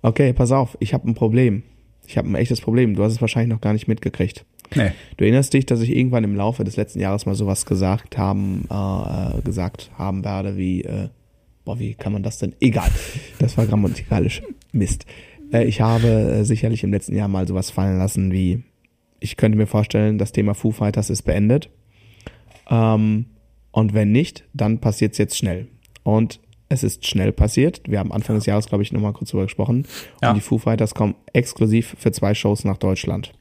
Okay, 0.04 0.34
pass 0.34 0.52
auf, 0.52 0.78
ich 0.82 0.94
habe 0.94 1.10
ein 1.10 1.16
Problem. 1.16 1.64
Ich 2.06 2.18
habe 2.18 2.30
ein 2.30 2.36
echtes 2.36 2.60
Problem. 2.60 2.94
Du 2.94 3.04
hast 3.04 3.14
es 3.14 3.22
wahrscheinlich 3.22 3.54
noch 3.54 3.62
gar 3.62 3.72
nicht 3.72 3.88
mitgekriegt. 3.88 4.46
Nee. 4.76 4.92
Du 5.18 5.24
erinnerst 5.24 5.54
dich, 5.54 5.66
dass 5.66 5.80
ich 5.82 5.96
irgendwann 5.96 6.26
im 6.26 6.36
Laufe 6.36 6.66
des 6.66 6.76
letzten 6.76 7.00
Jahres 7.00 7.26
mal 7.26 7.36
sowas 7.36 7.66
gesagt 7.66 8.18
haben, 8.18 8.68
äh, 8.70 9.42
gesagt 9.42 9.92
haben 9.98 10.26
werde, 10.26 10.58
wie, 10.58 10.84
äh, 10.84 11.08
boah, 11.64 11.80
wie 11.80 11.94
kann 11.94 12.12
man 12.12 12.22
das 12.22 12.38
denn? 12.38 12.54
Egal. 12.60 12.90
Das 13.40 13.58
war 13.58 13.66
grammatikalisch 13.66 14.42
Mist. 14.74 15.06
Äh, 15.54 15.66
ich 15.66 15.80
habe 15.80 16.08
äh, 16.08 16.44
sicherlich 16.44 16.84
im 16.84 16.92
letzten 16.92 17.16
Jahr 17.16 17.30
mal 17.30 17.48
sowas 17.48 17.70
fallen 17.70 17.98
lassen 17.98 18.32
wie, 18.34 18.64
ich 19.22 19.38
könnte 19.38 19.58
mir 19.58 19.68
vorstellen, 19.68 20.18
das 20.18 20.34
Thema 20.34 20.54
Foo 20.54 20.72
Fighters 20.72 21.10
ist 21.10 21.22
beendet. 21.22 21.70
Ähm, 22.70 23.28
und 23.72 23.94
wenn 23.94 24.12
nicht, 24.12 24.44
dann 24.54 24.80
passiert 24.80 25.14
es 25.14 25.18
jetzt 25.18 25.38
schnell. 25.38 25.68
Und 26.04 26.42
es 26.74 26.84
ist 26.84 27.08
schnell 27.08 27.32
passiert. 27.32 27.82
Wir 27.88 28.00
haben 28.00 28.12
Anfang 28.12 28.36
des 28.36 28.46
Jahres, 28.46 28.68
glaube 28.68 28.84
ich, 28.84 28.92
nochmal 28.92 29.14
kurz 29.14 29.30
drüber 29.30 29.44
gesprochen. 29.44 29.86
Ja. 30.22 30.30
Und 30.30 30.36
die 30.36 30.42
Foo 30.42 30.58
Fighters 30.58 30.94
kommen 30.94 31.16
exklusiv 31.32 31.96
für 31.98 32.12
zwei 32.12 32.34
Shows 32.34 32.66
nach 32.66 32.78
Deutschland. 32.78 33.34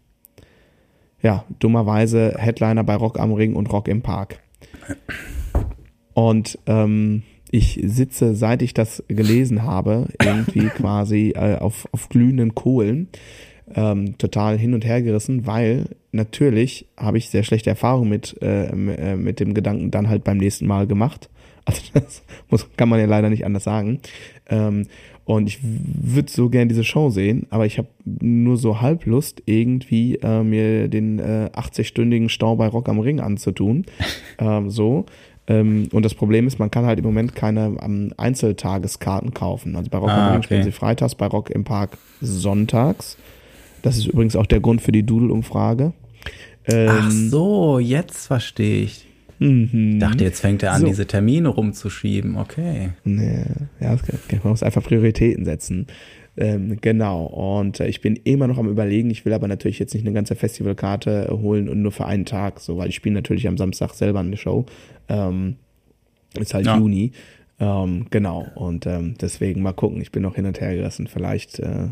Ja, 1.22 1.44
dummerweise 1.58 2.34
Headliner 2.36 2.84
bei 2.84 2.96
Rock 2.96 3.18
am 3.18 3.32
Ring 3.32 3.54
und 3.54 3.72
Rock 3.72 3.88
im 3.88 4.02
Park. 4.02 4.40
Und 6.14 6.58
ähm, 6.66 7.22
ich 7.50 7.80
sitze, 7.84 8.34
seit 8.34 8.62
ich 8.62 8.74
das 8.74 9.04
gelesen 9.08 9.62
habe, 9.62 10.08
irgendwie 10.22 10.68
quasi 10.76 11.32
äh, 11.36 11.56
auf, 11.56 11.88
auf 11.92 12.08
glühenden 12.08 12.54
Kohlen, 12.54 13.08
ähm, 13.74 14.18
total 14.18 14.58
hin 14.58 14.74
und 14.74 14.84
her 14.84 15.02
gerissen, 15.02 15.46
weil 15.46 15.86
natürlich 16.10 16.86
habe 16.96 17.18
ich 17.18 17.30
sehr 17.30 17.42
schlechte 17.42 17.70
Erfahrungen 17.70 18.10
mit, 18.10 18.36
äh, 18.42 18.66
äh, 18.66 19.16
mit 19.16 19.40
dem 19.40 19.54
Gedanken 19.54 19.90
dann 19.90 20.08
halt 20.08 20.24
beim 20.24 20.38
nächsten 20.38 20.66
Mal 20.66 20.86
gemacht. 20.86 21.30
Also 21.64 21.82
das 21.94 22.22
muss, 22.50 22.66
kann 22.76 22.88
man 22.88 23.00
ja 23.00 23.06
leider 23.06 23.30
nicht 23.30 23.44
anders 23.44 23.64
sagen. 23.64 24.00
Ähm, 24.48 24.86
und 25.24 25.46
ich 25.46 25.60
würde 25.62 26.30
so 26.30 26.48
gern 26.48 26.68
diese 26.68 26.82
Show 26.82 27.10
sehen, 27.10 27.46
aber 27.50 27.64
ich 27.64 27.78
habe 27.78 27.88
nur 28.04 28.56
so 28.56 28.80
halb 28.80 29.06
Lust, 29.06 29.42
irgendwie 29.46 30.16
äh, 30.16 30.42
mir 30.42 30.88
den 30.88 31.20
äh, 31.20 31.50
80-stündigen 31.54 32.28
Stau 32.28 32.56
bei 32.56 32.66
Rock 32.66 32.88
am 32.88 32.98
Ring 32.98 33.20
anzutun. 33.20 33.86
ähm, 34.38 34.68
so. 34.70 35.06
Ähm, 35.46 35.88
und 35.92 36.04
das 36.04 36.14
Problem 36.14 36.46
ist, 36.46 36.58
man 36.58 36.70
kann 36.70 36.86
halt 36.86 36.98
im 36.98 37.04
Moment 37.04 37.36
keine 37.36 37.76
ähm, 37.80 38.12
Einzeltageskarten 38.16 39.32
kaufen. 39.32 39.76
Also 39.76 39.90
bei 39.90 39.98
Rock 39.98 40.10
ah, 40.10 40.16
am 40.16 40.28
Ring 40.28 40.38
okay. 40.38 40.44
spielen 40.44 40.64
sie 40.64 40.72
freitags, 40.72 41.14
bei 41.14 41.26
Rock 41.26 41.50
im 41.50 41.64
Park 41.64 41.98
sonntags. 42.20 43.16
Das 43.82 43.96
ist 43.96 44.06
übrigens 44.06 44.34
auch 44.34 44.46
der 44.46 44.60
Grund 44.60 44.80
für 44.80 44.92
die 44.92 45.04
Doodle-Umfrage. 45.04 45.92
Ach 46.66 46.72
ähm, 46.72 47.30
so, 47.30 47.78
jetzt 47.78 48.26
verstehe 48.26 48.84
ich. 48.84 49.06
Mhm. 49.42 49.92
Ich 49.94 49.98
dachte, 49.98 50.24
jetzt 50.24 50.40
fängt 50.40 50.62
er 50.62 50.72
an, 50.72 50.80
so. 50.80 50.86
diese 50.86 51.06
Termine 51.06 51.48
rumzuschieben. 51.48 52.36
Okay. 52.36 52.90
Nee, 53.04 53.44
ja, 53.80 53.96
man 54.42 54.50
muss 54.50 54.62
einfach 54.62 54.82
Prioritäten 54.82 55.44
setzen. 55.44 55.86
Ähm, 56.36 56.78
genau. 56.80 57.24
Und 57.26 57.80
äh, 57.80 57.88
ich 57.88 58.00
bin 58.00 58.16
immer 58.16 58.46
noch 58.46 58.58
am 58.58 58.68
überlegen. 58.68 59.10
Ich 59.10 59.24
will 59.24 59.32
aber 59.32 59.48
natürlich 59.48 59.78
jetzt 59.78 59.92
nicht 59.94 60.06
eine 60.06 60.14
ganze 60.14 60.34
Festivalkarte 60.34 61.28
holen 61.30 61.68
und 61.68 61.82
nur 61.82 61.92
für 61.92 62.06
einen 62.06 62.24
Tag, 62.24 62.60
so, 62.60 62.78
weil 62.78 62.88
ich 62.88 62.94
spiele 62.94 63.14
natürlich 63.14 63.46
am 63.48 63.58
Samstag 63.58 63.92
selber 63.94 64.20
eine 64.20 64.36
Show. 64.36 64.64
Ähm, 65.08 65.56
ist 66.38 66.54
halt 66.54 66.66
ja. 66.66 66.78
Juni. 66.78 67.12
Ähm, 67.60 68.06
genau. 68.10 68.46
Und 68.54 68.86
ähm, 68.86 69.14
deswegen 69.20 69.62
mal 69.62 69.72
gucken. 69.72 70.00
Ich 70.00 70.10
bin 70.10 70.22
noch 70.22 70.36
hin 70.36 70.46
und 70.46 70.60
her 70.60 70.74
gerissen. 70.74 71.06
Vielleicht 71.06 71.58
äh, 71.58 71.88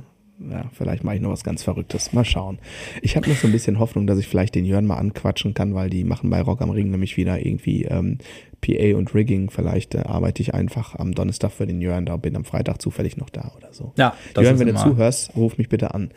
ja, 0.48 0.64
vielleicht 0.72 1.04
mache 1.04 1.16
ich 1.16 1.20
noch 1.20 1.30
was 1.30 1.44
ganz 1.44 1.62
Verrücktes. 1.62 2.12
Mal 2.12 2.24
schauen. 2.24 2.58
Ich 3.02 3.16
habe 3.16 3.28
noch 3.28 3.36
so 3.36 3.46
ein 3.46 3.52
bisschen 3.52 3.78
Hoffnung, 3.78 4.06
dass 4.06 4.18
ich 4.18 4.26
vielleicht 4.26 4.54
den 4.54 4.64
Jörn 4.64 4.86
mal 4.86 4.96
anquatschen 4.96 5.52
kann, 5.52 5.74
weil 5.74 5.90
die 5.90 6.04
machen 6.04 6.30
bei 6.30 6.40
Rock 6.40 6.62
am 6.62 6.70
Ring 6.70 6.90
nämlich 6.90 7.16
wieder 7.16 7.44
irgendwie 7.44 7.84
ähm, 7.84 8.18
PA 8.60 8.96
und 8.96 9.14
Rigging. 9.14 9.50
Vielleicht 9.50 9.94
äh, 9.94 9.98
arbeite 9.98 10.40
ich 10.42 10.54
einfach 10.54 10.94
am 10.96 11.14
Donnerstag 11.14 11.52
für 11.52 11.66
den 11.66 11.80
Jörn 11.80 12.06
da, 12.06 12.16
bin 12.16 12.36
am 12.36 12.44
Freitag 12.44 12.80
zufällig 12.80 13.16
noch 13.16 13.28
da 13.28 13.52
oder 13.56 13.72
so. 13.72 13.92
Ja, 13.96 14.14
das 14.34 14.44
Jörn, 14.44 14.58
wenn 14.58 14.68
du 14.68 14.76
zuhörst, 14.76 15.36
ruf 15.36 15.58
mich 15.58 15.68
bitte 15.68 15.94
an. 15.94 16.10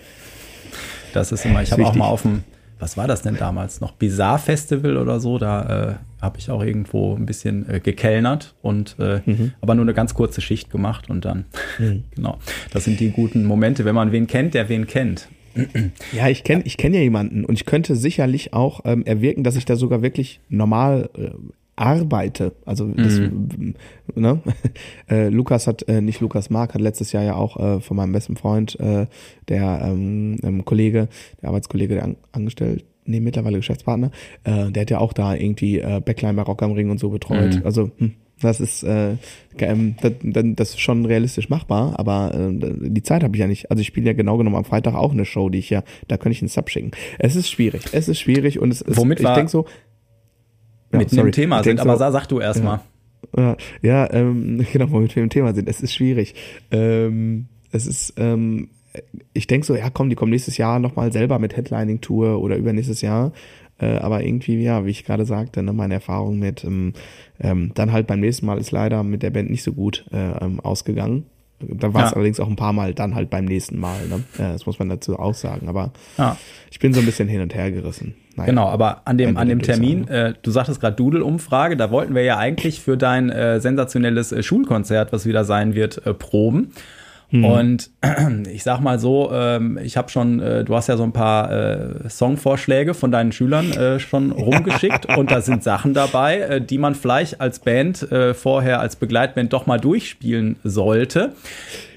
Das 1.14 1.32
ist 1.32 1.46
immer, 1.46 1.62
ich 1.62 1.72
habe 1.72 1.86
auch 1.86 1.96
mal 1.96 2.08
auf 2.08 2.22
dem, 2.22 2.44
was 2.80 2.98
war 2.98 3.08
das 3.08 3.22
denn 3.22 3.38
damals 3.38 3.82
noch? 3.82 3.92
Bizarre 3.92 4.40
Festival 4.40 4.98
oder 4.98 5.20
so, 5.20 5.38
da 5.38 5.92
äh, 5.92 5.96
habe 6.24 6.40
ich 6.40 6.50
auch 6.50 6.64
irgendwo 6.64 7.16
ein 7.16 7.26
bisschen 7.26 7.70
äh, 7.70 7.80
gekellnert 7.80 8.56
und 8.62 8.96
äh, 8.98 9.22
mhm. 9.26 9.52
aber 9.62 9.76
nur 9.76 9.84
eine 9.84 9.94
ganz 9.94 10.14
kurze 10.14 10.42
Schicht 10.42 10.72
gemacht 10.72 11.10
und 11.10 11.26
dann, 11.26 11.46
mhm. 11.78 12.04
genau. 12.16 12.40
Das 12.72 12.86
sind 12.86 13.00
die 13.00 13.12
guten 13.12 13.46
Momente, 13.46 13.86
wenn 13.86 13.96
man 13.96 14.12
wen 14.12 14.26
kennt, 14.26 14.54
der 14.54 14.70
wen 14.70 14.88
kennt. 14.88 15.28
Ja, 16.14 16.30
ich 16.30 16.44
kenne 16.44 16.64
ich 16.66 16.78
kenn 16.78 16.96
ja 16.96 17.02
jemanden 17.02 17.46
und 17.46 17.54
ich 17.54 17.66
könnte 17.66 17.96
sicherlich 17.96 18.54
auch 18.54 18.82
ähm, 18.86 19.06
erwirken, 19.06 19.44
dass 19.44 19.56
ich 19.56 19.66
da 19.66 19.76
sogar 19.76 20.02
wirklich 20.02 20.40
normal 20.50 21.12
äh, 21.16 21.30
arbeite. 21.76 22.54
Also 22.66 22.88
das, 22.88 23.20
mhm. 23.20 23.76
ne? 24.16 24.42
äh, 25.10 25.30
Lukas 25.30 25.68
hat, 25.68 25.88
äh, 25.88 26.02
nicht 26.02 26.22
Lukas 26.22 26.50
Mark, 26.50 26.74
hat 26.74 26.82
letztes 26.82 27.12
Jahr 27.12 27.24
ja 27.24 27.36
auch 27.36 27.58
äh, 27.58 27.82
von 27.82 27.98
meinem 27.98 28.14
besten 28.14 28.36
Freund, 28.36 28.80
äh, 28.80 29.08
der 29.48 29.82
ähm, 29.84 30.38
ähm, 30.44 30.66
Kollege, 30.66 31.08
der 31.42 31.50
Arbeitskollege, 31.50 31.96
der 31.96 32.04
an, 32.04 32.16
angestellt, 32.32 32.86
nee, 33.06 33.20
mittlerweile 33.20 33.58
Geschäftspartner, 33.58 34.12
äh, 34.44 34.72
der 34.72 34.82
hat 34.82 34.90
ja 34.90 35.00
auch 35.00 35.14
da 35.14 35.36
irgendwie 35.36 35.80
äh, 35.80 36.02
Backline 36.04 36.34
bei 36.34 36.42
Rock 36.44 36.62
am 36.64 36.72
Ring 36.72 36.90
und 36.90 37.00
so 37.00 37.10
betreut. 37.10 37.56
Mhm. 37.56 37.66
Also 37.66 37.92
hm, 37.98 38.14
das 38.42 38.60
ist 38.60 38.84
äh, 38.84 39.16
ähm, 39.58 39.96
das, 40.02 40.44
das 40.56 40.70
ist 40.70 40.82
schon 40.82 41.06
realistisch 41.06 41.50
machbar, 41.50 41.98
aber 41.98 42.34
äh, 42.34 42.90
die 42.90 43.04
Zeit 43.04 43.24
habe 43.24 43.36
ich 43.36 43.40
ja 43.40 43.48
nicht. 43.48 43.72
Also 43.72 43.82
ich 43.82 43.88
spiele 43.88 44.08
ja 44.08 44.14
genau 44.14 44.38
genommen 44.38 44.56
am 44.56 44.66
Freitag 44.66 44.96
auch 44.96 45.12
eine 45.12 45.26
Show, 45.26 45.50
die 45.50 45.60
ich 45.60 45.70
ja, 45.70 45.84
da 46.08 46.18
könnte 46.18 46.36
ich 46.36 46.42
einen 46.42 46.50
Sub 46.50 46.70
schicken. 46.70 46.92
Es 47.20 47.36
ist 47.36 47.50
schwierig, 47.50 47.84
es 47.92 48.08
ist 48.08 48.20
schwierig 48.20 48.60
und 48.60 48.72
es 48.72 48.82
ist, 48.82 48.98
Womit 48.98 49.20
ich 49.20 49.28
denke 49.28 49.50
so, 49.50 49.66
ja, 50.92 51.00
mit 51.00 51.10
sorry, 51.10 51.30
dem 51.30 51.32
Thema 51.32 51.64
sind, 51.64 51.80
aber 51.80 51.94
so, 51.94 52.12
sag 52.12 52.28
du 52.28 52.40
erst 52.40 52.64
mal. 52.64 52.82
Ja, 53.38 53.58
ja 53.82 54.14
ähm, 54.14 54.66
genau, 54.74 54.92
womit 54.92 55.16
wir 55.16 55.24
im 55.24 55.30
Thema 55.30 55.54
sind. 55.54 55.68
Es 55.70 55.82
ist 55.82 55.94
schwierig. 55.94 56.36
Ähm, 56.72 57.48
es 57.72 57.88
ist, 57.88 58.14
ähm, 58.18 58.70
ich 59.34 59.48
denke 59.48 59.66
so, 59.66 59.76
ja 59.76 59.90
komm, 59.90 60.10
die 60.10 60.16
kommen 60.16 60.32
nächstes 60.32 60.58
Jahr 60.58 60.80
nochmal 60.80 61.12
selber 61.12 61.40
mit 61.40 61.56
Headlining-Tour 61.56 62.42
oder 62.42 62.58
übernächstes 62.58 63.02
Jahr. 63.02 63.32
Äh, 63.80 63.98
aber 63.98 64.24
irgendwie, 64.24 64.62
ja, 64.62 64.86
wie 64.86 64.92
ich 64.92 65.04
gerade 65.04 65.26
sagte, 65.26 65.64
ne, 65.64 65.74
meine 65.74 65.96
Erfahrung 65.96 66.38
mit 66.40 66.64
ähm, 66.64 66.94
ähm, 67.40 67.72
dann 67.74 67.92
halt 67.92 68.08
beim 68.08 68.20
nächsten 68.20 68.46
Mal 68.46 68.60
ist 68.60 68.72
leider 68.72 69.04
mit 69.04 69.24
der 69.24 69.32
Band 69.32 69.50
nicht 69.50 69.64
so 69.64 69.74
gut 69.74 70.06
äh, 70.12 70.46
ähm, 70.46 70.60
ausgegangen. 70.60 71.26
Da 71.60 71.94
war 71.94 72.06
es 72.06 72.12
ja. 72.12 72.16
allerdings 72.18 72.40
auch 72.40 72.50
ein 72.50 72.56
paar 72.58 72.74
Mal 72.74 72.94
dann 72.94 73.16
halt 73.16 73.30
beim 73.30 73.46
nächsten 73.46 73.80
Mal. 73.80 74.08
Ne? 74.08 74.24
Das 74.38 74.66
muss 74.66 74.80
man 74.80 74.90
dazu 74.90 75.18
auch 75.18 75.34
sagen. 75.34 75.70
Aber 75.70 75.94
ja. 76.18 76.36
ich 76.70 76.80
bin 76.80 76.94
so 76.94 77.00
ein 77.00 77.06
bisschen 77.06 77.30
hin 77.30 77.40
und 77.40 77.56
her 77.56 77.72
gerissen. 77.72 78.16
Naja, 78.36 78.48
genau, 78.48 78.68
aber 78.68 79.04
an 79.06 79.18
dem, 79.18 79.38
an 79.38 79.48
dem 79.48 79.62
Termin, 79.62 80.08
äh, 80.08 80.34
du 80.42 80.52
sagtest 80.52 80.82
gerade 80.82 80.96
Doodle-Umfrage, 80.96 81.78
da 81.78 81.90
wollten 81.90 82.16
wir 82.16 82.24
ja 82.24 82.38
eigentlich 82.38 82.82
für 82.82 82.98
dein 82.98 83.30
äh, 83.30 83.62
sensationelles 83.62 84.32
äh, 84.32 84.44
Schulkonzert, 84.44 85.14
was 85.14 85.26
wieder 85.26 85.46
sein 85.46 85.76
wird, 85.76 86.06
äh, 86.06 86.14
proben. 86.14 86.74
Mhm. 87.34 87.46
Und 87.46 87.90
ich 88.54 88.62
sag 88.62 88.80
mal 88.80 89.00
so, 89.00 89.32
ähm, 89.34 89.80
ich 89.84 89.98
habe 89.98 90.10
schon, 90.10 90.40
äh, 90.40 90.64
du 90.64 90.76
hast 90.76 90.86
ja 90.86 90.98
so 90.98 91.04
ein 91.04 91.14
paar 91.14 91.52
äh, 91.52 92.08
Songvorschläge 92.08 92.94
von 92.94 93.12
deinen 93.12 93.32
Schülern 93.32 93.72
äh, 93.72 94.00
schon 94.00 94.32
rumgeschickt 94.32 95.18
und 95.18 95.32
da 95.32 95.42
sind 95.42 95.64
Sachen 95.64 95.96
dabei, 95.96 96.60
die 96.60 96.78
man 96.78 96.94
vielleicht 96.94 97.42
als 97.42 97.60
Band 97.60 98.08
vorher 98.34 98.80
als 98.80 98.96
Begleitband 98.96 99.52
doch 99.52 99.66
mal 99.66 99.80
durchspielen 99.80 100.58
sollte. 100.64 101.34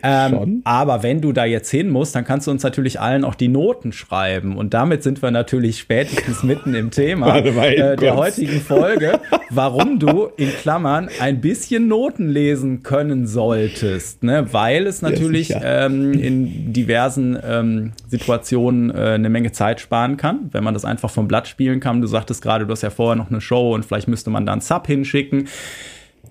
Ähm, 0.06 0.60
aber 0.64 1.02
wenn 1.02 1.20
du 1.20 1.32
da 1.32 1.44
jetzt 1.44 1.70
hin 1.70 1.90
musst, 1.90 2.14
dann 2.14 2.25
kannst 2.25 2.46
du 2.46 2.52
uns 2.52 2.62
natürlich 2.62 3.00
allen 3.00 3.25
auch 3.25 3.34
die 3.34 3.48
Noten 3.48 3.92
schreiben. 3.92 4.56
Und 4.56 4.72
damit 4.72 5.02
sind 5.02 5.20
wir 5.20 5.32
natürlich 5.32 5.78
spätestens 5.80 6.42
mitten 6.44 6.75
im 6.75 6.92
Thema 6.92 7.38
äh, 7.38 7.96
der 7.96 8.14
heutigen 8.14 8.60
Folge, 8.60 9.18
warum 9.50 9.98
du 9.98 10.28
in 10.36 10.50
Klammern 10.50 11.08
ein 11.20 11.40
bisschen 11.40 11.88
Noten 11.88 12.28
lesen 12.28 12.84
können 12.84 13.26
solltest. 13.26 14.22
Ne? 14.22 14.46
Weil 14.52 14.86
es 14.86 15.02
natürlich 15.02 15.48
ja, 15.48 15.86
ähm, 15.86 16.12
in 16.12 16.72
diversen 16.72 17.36
ähm, 17.44 17.92
Situationen 18.06 18.90
äh, 18.90 19.14
eine 19.14 19.28
Menge 19.28 19.50
Zeit 19.50 19.80
sparen 19.80 20.16
kann, 20.16 20.50
wenn 20.52 20.62
man 20.62 20.75
das 20.75 20.84
einfach 20.84 21.10
vom 21.10 21.26
Blatt 21.26 21.48
spielen 21.48 21.80
kann. 21.80 22.00
Du 22.00 22.06
sagtest 22.06 22.42
gerade, 22.42 22.64
du 22.64 22.70
hast 22.70 22.82
ja 22.82 22.90
vorher 22.90 23.16
noch 23.16 23.30
eine 23.30 23.40
Show 23.40 23.75
und 23.75 23.84
vielleicht 23.84 24.06
müsste 24.06 24.30
man 24.30 24.46
da 24.46 24.52
einen 24.52 24.60
Sub 24.60 24.86
hinschicken. 24.86 25.48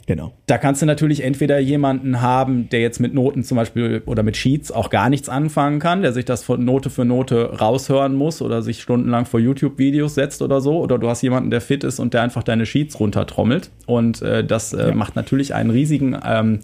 Genau. 0.08 0.34
Da 0.46 0.60
kannst 0.60 0.84
du 0.84 0.86
natürlich 0.86 1.24
entweder 1.24 1.58
jemanden 1.58 2.22
haben, 2.22 2.70
der 2.70 2.82
jetzt 2.82 3.00
mit 3.00 3.16
Noten 3.16 3.44
zum 3.44 3.58
Beispiel 3.58 4.04
oder 4.06 4.22
mit 4.22 4.38
Sheets 4.38 4.72
auch 4.72 4.92
gar 4.92 5.10
nichts 5.10 5.30
anfangen 5.30 5.80
kann, 5.80 6.04
der 6.04 6.14
sich 6.14 6.26
das 6.26 6.44
von 6.44 6.64
Note 6.64 6.92
für 6.92 7.06
Note 7.06 7.58
raushören 7.60 8.14
muss 8.14 8.40
oder 8.42 8.62
sich 8.62 8.82
stundenlang 8.82 9.26
vor 9.26 9.40
YouTube-Videos 9.40 10.14
setzt 10.14 10.44
oder 10.44 10.62
so. 10.62 10.80
Oder 10.80 11.00
du 11.00 11.10
hast 11.10 11.24
jemanden, 11.24 11.50
der 11.50 11.62
fit 11.62 11.84
ist 11.84 11.98
und 12.00 12.14
der 12.14 12.22
einfach 12.22 12.44
deine 12.44 12.68
Sheets 12.68 13.00
runtertrommelt. 13.00 13.72
Und 13.88 14.22
äh, 14.22 14.44
das 14.44 14.74
äh, 14.74 14.90
ja. 14.90 14.96
macht 14.96 15.16
natürlich 15.16 15.56
einen 15.56 15.72
riesigen 15.72 16.16
ähm, 16.24 16.60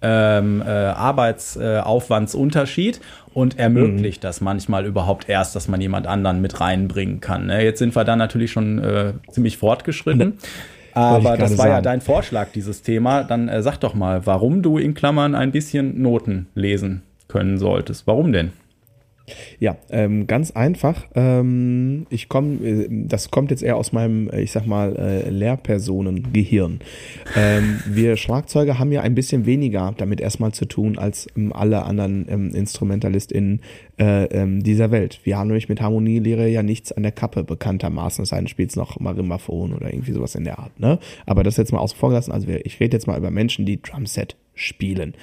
ähm, 0.00 0.62
äh, 0.62 0.70
Arbeitsaufwandsunterschied 0.70 3.02
und 3.34 3.58
ermöglicht 3.58 4.22
mhm. 4.22 4.26
das 4.26 4.40
manchmal 4.40 4.86
überhaupt 4.86 5.28
erst, 5.28 5.54
dass 5.54 5.68
man 5.68 5.82
jemand 5.82 6.06
anderen 6.06 6.40
mit 6.40 6.60
reinbringen 6.60 7.20
kann. 7.20 7.44
Ne? 7.46 7.62
Jetzt 7.62 7.78
sind 7.78 7.94
wir 7.94 8.04
da 8.04 8.16
natürlich 8.16 8.52
schon 8.52 8.78
äh, 8.78 9.12
ziemlich 9.30 9.58
fortgeschritten. 9.58 10.28
Mhm. 10.28 10.38
Aber 10.96 11.36
das 11.36 11.52
war 11.52 11.56
sagen. 11.58 11.70
ja 11.70 11.80
dein 11.82 12.00
Vorschlag, 12.00 12.48
dieses 12.52 12.82
Thema. 12.82 13.22
Dann 13.22 13.48
äh, 13.48 13.62
sag 13.62 13.78
doch 13.78 13.94
mal, 13.94 14.26
warum 14.26 14.62
du 14.62 14.78
in 14.78 14.94
Klammern 14.94 15.34
ein 15.34 15.52
bisschen 15.52 16.00
Noten 16.00 16.46
lesen 16.54 17.02
können 17.28 17.58
solltest. 17.58 18.06
Warum 18.06 18.32
denn? 18.32 18.52
Ja, 19.58 19.76
ähm, 19.90 20.26
ganz 20.26 20.52
einfach. 20.52 21.06
Ähm, 21.14 22.06
ich 22.10 22.28
komme, 22.28 22.64
äh, 22.64 22.88
das 22.90 23.30
kommt 23.30 23.50
jetzt 23.50 23.62
eher 23.62 23.76
aus 23.76 23.92
meinem, 23.92 24.30
äh, 24.30 24.40
ich 24.40 24.52
sag 24.52 24.66
mal, 24.66 24.96
äh, 24.96 25.28
Lehrpersonengehirn. 25.30 26.80
Ähm, 27.34 27.80
wir 27.86 28.16
Schlagzeuger 28.16 28.78
haben 28.78 28.92
ja 28.92 29.00
ein 29.00 29.14
bisschen 29.14 29.46
weniger 29.46 29.94
damit 29.96 30.20
erstmal 30.20 30.52
zu 30.52 30.66
tun 30.66 30.98
als 30.98 31.26
ähm, 31.36 31.52
alle 31.52 31.84
anderen 31.84 32.26
ähm, 32.28 32.54
InstrumentalistInnen 32.54 33.60
ähm, 33.98 34.62
dieser 34.62 34.90
Welt. 34.90 35.20
Wir 35.24 35.38
haben 35.38 35.48
nämlich 35.48 35.68
mit 35.68 35.80
Harmonielehre 35.80 36.48
ja 36.48 36.62
nichts 36.62 36.92
an 36.92 37.02
der 37.02 37.12
Kappe, 37.12 37.44
bekanntermaßen. 37.44 38.22
Es 38.22 38.30
sei 38.30 38.36
denn, 38.36 38.48
spielt 38.48 38.74
noch 38.76 39.00
Marimbaphon 39.00 39.72
oder 39.72 39.92
irgendwie 39.92 40.12
sowas 40.12 40.34
in 40.34 40.44
der 40.44 40.58
Art. 40.58 40.78
Ne? 40.78 40.98
Aber 41.24 41.42
das 41.42 41.56
jetzt 41.56 41.72
mal 41.72 41.78
außen 41.78 41.98
vor 41.98 42.10
gelassen. 42.10 42.32
Also 42.32 42.48
ich 42.48 42.78
rede 42.80 42.96
jetzt 42.96 43.06
mal 43.06 43.18
über 43.18 43.30
Menschen, 43.30 43.64
die 43.64 43.80
Drumset 43.80 44.36
spielen. 44.54 45.14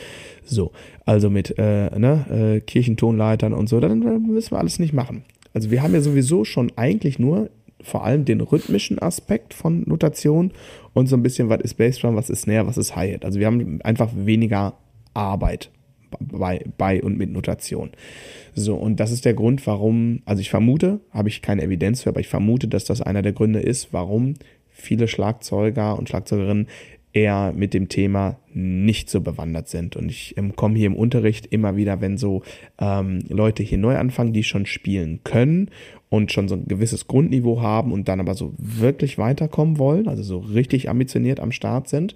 So, 0.44 0.72
also 1.06 1.30
mit 1.30 1.58
äh, 1.58 1.98
ne, 1.98 2.56
äh, 2.58 2.60
Kirchentonleitern 2.62 3.54
und 3.54 3.68
so, 3.68 3.80
dann, 3.80 4.02
dann 4.02 4.24
müssen 4.28 4.52
wir 4.52 4.60
alles 4.60 4.80
nicht 4.80 4.94
machen. 4.94 5.24
Also 5.54 5.70
wir 5.70 5.84
haben 5.84 5.94
ja 5.94 6.02
sowieso 6.02 6.46
schon 6.46 6.72
eigentlich 6.76 7.20
nur 7.20 7.50
vor 7.82 8.06
allem 8.06 8.26
den 8.26 8.42
rhythmischen 8.42 9.00
Aspekt 9.00 9.54
von 9.54 9.84
Notation 9.86 10.52
und 10.94 11.08
so 11.08 11.18
ein 11.18 11.24
bisschen, 11.24 11.50
was 11.50 11.62
ist 11.62 11.76
Bassdrum, 11.76 12.16
was 12.16 12.30
ist 12.30 12.44
Snare, 12.44 12.66
was 12.66 12.78
ist 12.78 12.96
Hi-Hat. 12.96 13.26
Also 13.26 13.40
wir 13.40 13.48
haben 13.48 13.82
einfach 13.82 14.10
weniger 14.16 14.74
Arbeit 15.14 15.70
bei, 16.20 16.64
bei 16.78 17.02
und 17.02 17.18
mit 17.18 17.32
Notation. 17.32 17.92
So, 18.54 18.76
und 18.76 19.00
das 19.00 19.12
ist 19.12 19.26
der 19.26 19.34
Grund, 19.34 19.66
warum, 19.68 20.22
also 20.26 20.42
ich 20.42 20.50
vermute, 20.50 21.00
habe 21.12 21.30
ich 21.30 21.42
keine 21.42 21.64
Evidenz 21.64 22.04
für, 22.04 22.10
aber 22.10 22.20
ich 22.20 22.28
vermute, 22.28 22.68
dass 22.68 22.86
das 22.86 23.02
einer 23.02 23.22
der 23.22 23.34
Gründe 23.34 23.60
ist, 23.60 23.94
warum 23.94 24.36
viele 24.70 25.08
Schlagzeuger 25.08 25.98
und 25.98 26.10
Schlagzeugerinnen 26.10 26.68
eher 27.14 27.54
mit 27.56 27.76
dem 27.76 27.90
Thema 27.90 28.40
nicht 28.54 29.10
so 29.10 29.22
bewandert 29.22 29.70
sind. 29.70 29.96
Und 29.96 30.10
ich 30.10 30.36
ähm, 30.38 30.56
komme 30.56 30.78
hier 30.78 30.88
im 30.88 30.96
Unterricht 30.96 31.46
immer 31.46 31.76
wieder, 31.76 32.02
wenn 32.02 32.18
so 32.18 32.42
ähm, 32.80 33.20
Leute 33.30 33.62
hier 33.64 33.78
neu 33.78 33.98
anfangen, 33.98 34.34
die 34.34 34.44
schon 34.44 34.66
spielen 34.66 35.20
können 35.24 35.70
und 36.10 36.32
schon 36.32 36.48
so 36.48 36.56
ein 36.56 36.68
gewisses 36.68 37.08
Grundniveau 37.08 37.62
haben 37.62 37.92
und 37.92 38.08
dann 38.08 38.20
aber 38.20 38.34
so 38.34 38.54
wirklich 38.58 39.18
weiterkommen 39.18 39.78
wollen, 39.78 40.08
also 40.08 40.24
so 40.24 40.40
richtig 40.40 40.90
ambitioniert 40.90 41.40
am 41.40 41.52
Start 41.52 41.88
sind, 41.88 42.16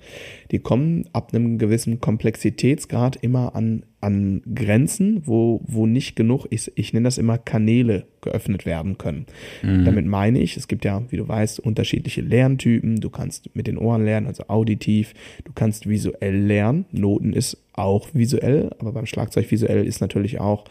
die 0.51 0.59
kommen 0.59 1.05
ab 1.13 1.33
einem 1.33 1.57
gewissen 1.57 2.01
Komplexitätsgrad 2.01 3.15
immer 3.17 3.55
an, 3.55 3.83
an 3.99 4.41
Grenzen, 4.53 5.23
wo, 5.25 5.61
wo 5.65 5.87
nicht 5.87 6.15
genug, 6.15 6.45
ich, 6.49 6.71
ich 6.75 6.93
nenne 6.93 7.05
das 7.05 7.17
immer 7.17 7.37
Kanäle 7.37 8.05
geöffnet 8.21 8.65
werden 8.65 8.97
können. 8.97 9.25
Mhm. 9.63 9.85
Damit 9.85 10.05
meine 10.05 10.39
ich, 10.39 10.55
es 10.55 10.67
gibt 10.67 10.85
ja, 10.85 11.03
wie 11.09 11.17
du 11.17 11.27
weißt, 11.27 11.59
unterschiedliche 11.59 12.21
Lerntypen. 12.21 12.97
Du 12.97 13.09
kannst 13.09 13.55
mit 13.55 13.67
den 13.67 13.77
Ohren 13.77 14.05
lernen, 14.05 14.27
also 14.27 14.45
auditiv. 14.47 15.13
Du 15.45 15.51
kannst 15.53 15.89
visuell 15.89 16.37
lernen. 16.37 16.85
Noten 16.91 17.33
ist 17.33 17.57
auch 17.73 18.09
visuell, 18.13 18.69
aber 18.79 18.91
beim 18.91 19.05
Schlagzeug 19.05 19.49
visuell 19.49 19.85
ist 19.85 20.01
natürlich 20.01 20.39
auch 20.39 20.65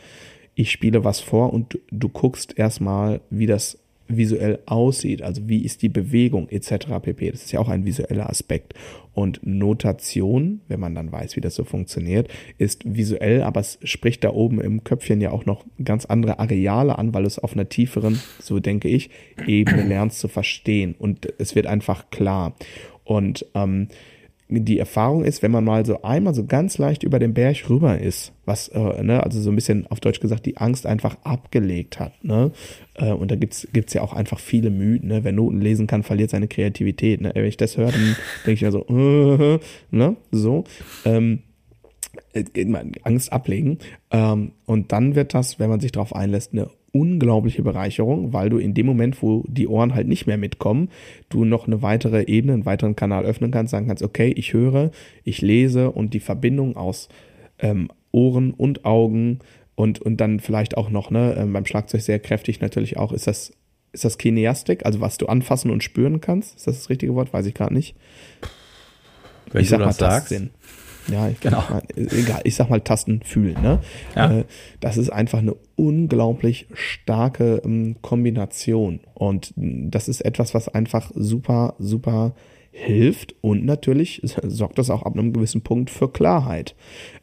ich 0.56 0.70
spiele 0.70 1.04
was 1.04 1.20
vor 1.20 1.52
und 1.52 1.78
du 1.90 2.08
guckst 2.08 2.58
erstmal, 2.58 3.20
wie 3.28 3.46
das 3.46 3.78
visuell 4.08 4.60
aussieht, 4.66 5.22
also 5.22 5.48
wie 5.48 5.64
ist 5.64 5.82
die 5.82 5.88
Bewegung 5.88 6.48
etc. 6.48 6.86
pp. 7.02 7.30
Das 7.30 7.42
ist 7.42 7.52
ja 7.52 7.60
auch 7.60 7.68
ein 7.68 7.84
visueller 7.84 8.28
Aspekt. 8.28 8.74
Und 9.14 9.40
Notation, 9.42 10.60
wenn 10.68 10.80
man 10.80 10.94
dann 10.94 11.10
weiß, 11.10 11.36
wie 11.36 11.40
das 11.40 11.54
so 11.54 11.64
funktioniert, 11.64 12.28
ist 12.58 12.82
visuell, 12.84 13.42
aber 13.42 13.60
es 13.60 13.78
spricht 13.82 14.24
da 14.24 14.30
oben 14.30 14.60
im 14.60 14.84
Köpfchen 14.84 15.20
ja 15.20 15.30
auch 15.30 15.46
noch 15.46 15.64
ganz 15.82 16.04
andere 16.04 16.38
Areale 16.38 16.98
an, 16.98 17.14
weil 17.14 17.24
es 17.24 17.38
auf 17.38 17.54
einer 17.54 17.68
tieferen, 17.68 18.20
so 18.40 18.60
denke 18.60 18.88
ich, 18.88 19.10
Ebene 19.46 19.84
lernst 19.88 20.20
zu 20.20 20.28
verstehen 20.28 20.94
und 20.98 21.32
es 21.38 21.54
wird 21.54 21.66
einfach 21.66 22.10
klar. 22.10 22.54
Und 23.04 23.46
ähm, 23.54 23.88
die 24.48 24.78
Erfahrung 24.78 25.24
ist, 25.24 25.42
wenn 25.42 25.50
man 25.50 25.64
mal 25.64 25.84
so 25.84 26.02
einmal 26.02 26.34
so 26.34 26.44
ganz 26.44 26.78
leicht 26.78 27.02
über 27.02 27.18
den 27.18 27.34
Berg 27.34 27.68
rüber 27.68 27.98
ist, 27.98 28.32
was, 28.44 28.68
äh, 28.68 29.02
ne, 29.02 29.22
also 29.22 29.40
so 29.40 29.50
ein 29.50 29.56
bisschen 29.56 29.86
auf 29.88 29.98
Deutsch 29.98 30.20
gesagt, 30.20 30.46
die 30.46 30.56
Angst 30.56 30.86
einfach 30.86 31.16
abgelegt 31.24 31.98
hat, 31.98 32.12
ne? 32.22 32.52
Äh, 32.94 33.12
und 33.12 33.30
da 33.30 33.36
gibt's 33.36 33.66
gibt's 33.72 33.92
ja 33.94 34.02
auch 34.02 34.12
einfach 34.12 34.38
viele 34.38 34.70
Mythen, 34.70 35.08
ne? 35.08 35.24
Wer 35.24 35.32
Noten 35.32 35.60
lesen 35.60 35.88
kann, 35.88 36.04
verliert 36.04 36.30
seine 36.30 36.46
Kreativität. 36.46 37.20
Ne? 37.20 37.32
Wenn 37.34 37.44
ich 37.44 37.56
das 37.56 37.76
höre, 37.76 37.90
dann 37.90 38.16
denke 38.46 38.52
ich 38.52 38.62
mir 38.62 38.72
so, 38.72 38.86
äh, 38.86 39.58
ne? 39.96 40.16
So. 40.30 40.64
Ähm, 41.04 41.40
äh, 42.32 42.44
Angst 43.02 43.32
ablegen. 43.32 43.78
Ähm, 44.10 44.52
und 44.64 44.92
dann 44.92 45.16
wird 45.16 45.34
das, 45.34 45.58
wenn 45.58 45.70
man 45.70 45.80
sich 45.80 45.92
darauf 45.92 46.14
einlässt, 46.14 46.52
eine 46.52 46.70
unglaubliche 46.96 47.62
Bereicherung, 47.62 48.32
weil 48.32 48.48
du 48.48 48.58
in 48.58 48.72
dem 48.72 48.86
Moment, 48.86 49.22
wo 49.22 49.44
die 49.46 49.68
Ohren 49.68 49.94
halt 49.94 50.08
nicht 50.08 50.26
mehr 50.26 50.38
mitkommen, 50.38 50.88
du 51.28 51.44
noch 51.44 51.66
eine 51.66 51.82
weitere 51.82 52.24
Ebene, 52.24 52.54
einen 52.54 52.66
weiteren 52.66 52.96
Kanal 52.96 53.24
öffnen 53.24 53.50
kannst, 53.50 53.72
sagen 53.72 53.86
kannst, 53.86 54.02
okay, 54.02 54.32
ich 54.34 54.54
höre, 54.54 54.90
ich 55.22 55.42
lese 55.42 55.90
und 55.90 56.14
die 56.14 56.20
Verbindung 56.20 56.76
aus 56.76 57.08
ähm, 57.58 57.88
Ohren 58.12 58.52
und 58.52 58.84
Augen 58.86 59.40
und, 59.74 60.00
und 60.00 60.16
dann 60.18 60.40
vielleicht 60.40 60.76
auch 60.76 60.88
noch, 60.88 61.10
ne, 61.10 61.36
ähm, 61.38 61.52
beim 61.52 61.66
Schlagzeug 61.66 62.00
sehr 62.00 62.18
kräftig 62.18 62.60
natürlich 62.60 62.96
auch, 62.96 63.12
ist 63.12 63.26
das, 63.26 63.52
ist 63.92 64.04
das 64.04 64.16
Kineastik, 64.16 64.86
also 64.86 65.00
was 65.00 65.18
du 65.18 65.26
anfassen 65.26 65.70
und 65.70 65.84
spüren 65.84 66.20
kannst? 66.20 66.56
Ist 66.56 66.66
das 66.66 66.78
das 66.78 66.90
richtige 66.90 67.14
Wort? 67.14 67.32
Weiß 67.32 67.46
ich 67.46 67.54
gerade 67.54 67.74
nicht. 67.74 67.94
Wenn 69.52 69.62
ich 69.62 69.68
sag 69.68 69.80
mal 69.80 69.92
Tastsinn. 69.92 70.50
Ja, 71.08 71.28
ich 71.28 71.40
genau. 71.40 71.62
Mal, 71.68 71.82
egal, 71.94 72.40
ich 72.44 72.56
sag 72.56 72.70
mal 72.70 72.80
Tasten 72.80 73.20
fühlen. 73.22 73.60
Ne? 73.62 73.80
Ja. 74.14 74.38
Äh, 74.38 74.44
das 74.80 74.96
ist 74.96 75.10
einfach 75.10 75.38
eine 75.38 75.54
unglaublich 75.76 76.66
starke 76.74 77.62
ähm, 77.64 77.96
Kombination. 78.02 79.00
Und 79.14 79.52
das 79.56 80.08
ist 80.08 80.20
etwas, 80.22 80.54
was 80.54 80.68
einfach 80.68 81.12
super, 81.14 81.74
super 81.78 82.34
hilft 82.76 83.34
und 83.40 83.64
natürlich 83.64 84.20
sorgt 84.42 84.78
das 84.78 84.90
auch 84.90 85.02
ab 85.02 85.14
einem 85.14 85.32
gewissen 85.32 85.62
Punkt 85.62 85.88
für 85.88 86.10
Klarheit. 86.10 86.74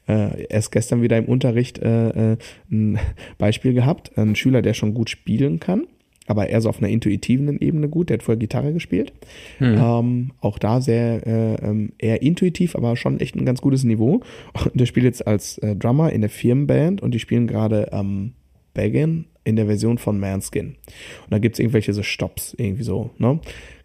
Äh, 0.08 0.48
erst 0.48 0.72
gestern 0.72 1.04
wieder 1.04 1.18
im 1.18 1.26
Unterricht 1.26 1.78
äh, 1.78 2.34
äh, 2.34 2.38
ein 2.72 3.00
Beispiel 3.38 3.74
gehabt, 3.74 4.18
ein 4.18 4.36
Schüler, 4.36 4.64
der 4.64 4.74
schon 4.74 4.96
gut 4.96 5.12
spielen 5.12 5.60
kann, 5.60 5.86
aber 6.28 6.50
eher 6.50 6.62
so 6.62 6.70
auf 6.70 6.80
einer 6.80 6.90
intuitiven 6.90 7.60
Ebene 7.60 7.90
gut. 7.90 8.10
Der 8.10 8.18
hat 8.18 8.24
vorher 8.24 8.40
Gitarre 8.40 8.74
gespielt. 8.74 9.14
Hm. 9.58 9.78
Ähm, 9.78 10.32
auch 10.40 10.58
da 10.58 10.82
sehr 10.82 11.26
äh, 11.28 11.56
ähm, 11.56 11.94
eher 11.98 12.22
intuitiv, 12.22 12.76
aber 12.76 12.96
schon 12.96 13.20
echt 13.20 13.36
ein 13.36 13.46
ganz 13.46 13.62
gutes 13.62 13.84
Niveau. 13.84 14.22
Und 14.54 14.80
der 14.80 14.86
spielt 14.86 15.06
jetzt 15.06 15.28
als 15.28 15.58
äh, 15.60 15.76
Drummer 15.76 16.12
in 16.12 16.22
der 16.22 16.30
Firmenband 16.30 17.02
und 17.02 17.14
die 17.14 17.20
spielen 17.20 17.48
gerade 17.48 17.90
ähm, 17.92 18.34
Baggin 18.74 19.26
in 19.44 19.56
der 19.56 19.66
Version 19.66 19.98
von 19.98 20.20
Manskin. 20.20 20.68
Und 20.68 21.32
da 21.32 21.40
gibt's 21.40 21.60
irgendwelche 21.60 21.94
so 21.94 22.04
Stops, 22.04 22.56
irgendwie 22.58 22.84
so, 22.84 23.12
ne? 23.18 23.40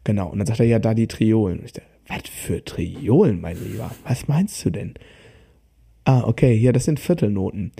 Genau. 0.04 0.28
Und 0.28 0.38
dann 0.38 0.47
sagt 0.47 0.61
er 0.61 0.66
ja 0.66 0.78
da 0.78 0.95
die 0.95 1.09
Triolen. 1.09 1.59
Und 1.59 1.64
ich 1.64 1.73
dachte, 1.73 1.88
was 2.07 2.23
für 2.30 2.64
Triolen, 2.64 3.40
mein 3.40 3.57
Lieber? 3.62 3.90
Was 4.07 4.28
meinst 4.28 4.64
du 4.64 4.71
denn? 4.71 4.95
Ah, 6.04 6.23
okay, 6.25 6.54
ja, 6.54 6.73
das 6.73 6.85
sind 6.85 7.00
Viertelnoten. 7.00 7.73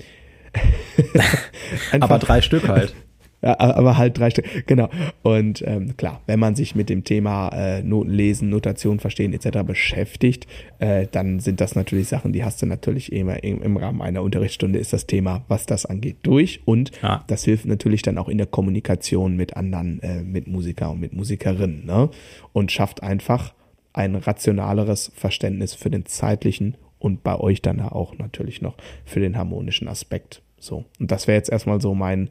aber 1.99 2.19
drei 2.19 2.41
Stück 2.41 2.67
halt. 2.67 2.93
Ja, 3.41 3.57
aber 3.57 3.97
halt 3.97 4.17
drei 4.17 4.29
Stück, 4.29 4.67
genau. 4.67 4.89
Und 5.23 5.63
ähm, 5.65 5.95
klar, 5.95 6.21
wenn 6.27 6.39
man 6.39 6.55
sich 6.55 6.75
mit 6.75 6.89
dem 6.89 7.05
Thema 7.05 7.49
äh, 7.49 7.81
Noten 7.83 8.09
lesen, 8.09 8.49
Notation 8.49 8.99
verstehen 8.99 9.31
etc. 9.31 9.59
beschäftigt, 9.65 10.45
äh, 10.79 11.07
dann 11.09 11.39
sind 11.39 11.61
das 11.61 11.73
natürlich 11.73 12.09
Sachen, 12.09 12.33
die 12.33 12.43
hast 12.43 12.61
du 12.61 12.65
natürlich 12.65 13.13
immer 13.13 13.41
im, 13.41 13.61
im 13.61 13.77
Rahmen 13.77 14.01
einer 14.01 14.23
Unterrichtsstunde 14.23 14.77
ist 14.77 14.91
das 14.91 15.07
Thema, 15.07 15.45
was 15.47 15.65
das 15.65 15.85
angeht, 15.85 16.17
durch. 16.23 16.61
Und 16.65 16.91
ja. 17.01 17.23
das 17.27 17.45
hilft 17.45 17.65
natürlich 17.65 18.01
dann 18.01 18.17
auch 18.17 18.27
in 18.27 18.37
der 18.37 18.47
Kommunikation 18.47 19.37
mit 19.37 19.55
anderen, 19.55 20.01
äh, 20.03 20.21
mit 20.21 20.47
Musiker 20.47 20.91
und 20.91 20.99
mit 20.99 21.13
Musikerinnen. 21.13 21.85
Ne? 21.85 22.09
Und 22.51 22.73
schafft 22.73 23.03
einfach 23.03 23.53
ein 23.93 24.15
rationaleres 24.15 25.13
Verständnis 25.15 25.73
für 25.73 25.89
den 25.89 26.05
zeitlichen 26.05 26.75
und 26.99 27.23
bei 27.23 27.39
euch 27.39 27.61
dann 27.61 27.79
auch 27.79 28.17
natürlich 28.17 28.61
noch 28.61 28.75
für 29.05 29.21
den 29.21 29.37
harmonischen 29.37 29.87
Aspekt. 29.87 30.41
So. 30.59 30.83
Und 30.99 31.11
das 31.11 31.27
wäre 31.27 31.37
jetzt 31.37 31.49
erstmal 31.49 31.79
so 31.79 31.95
mein 31.95 32.29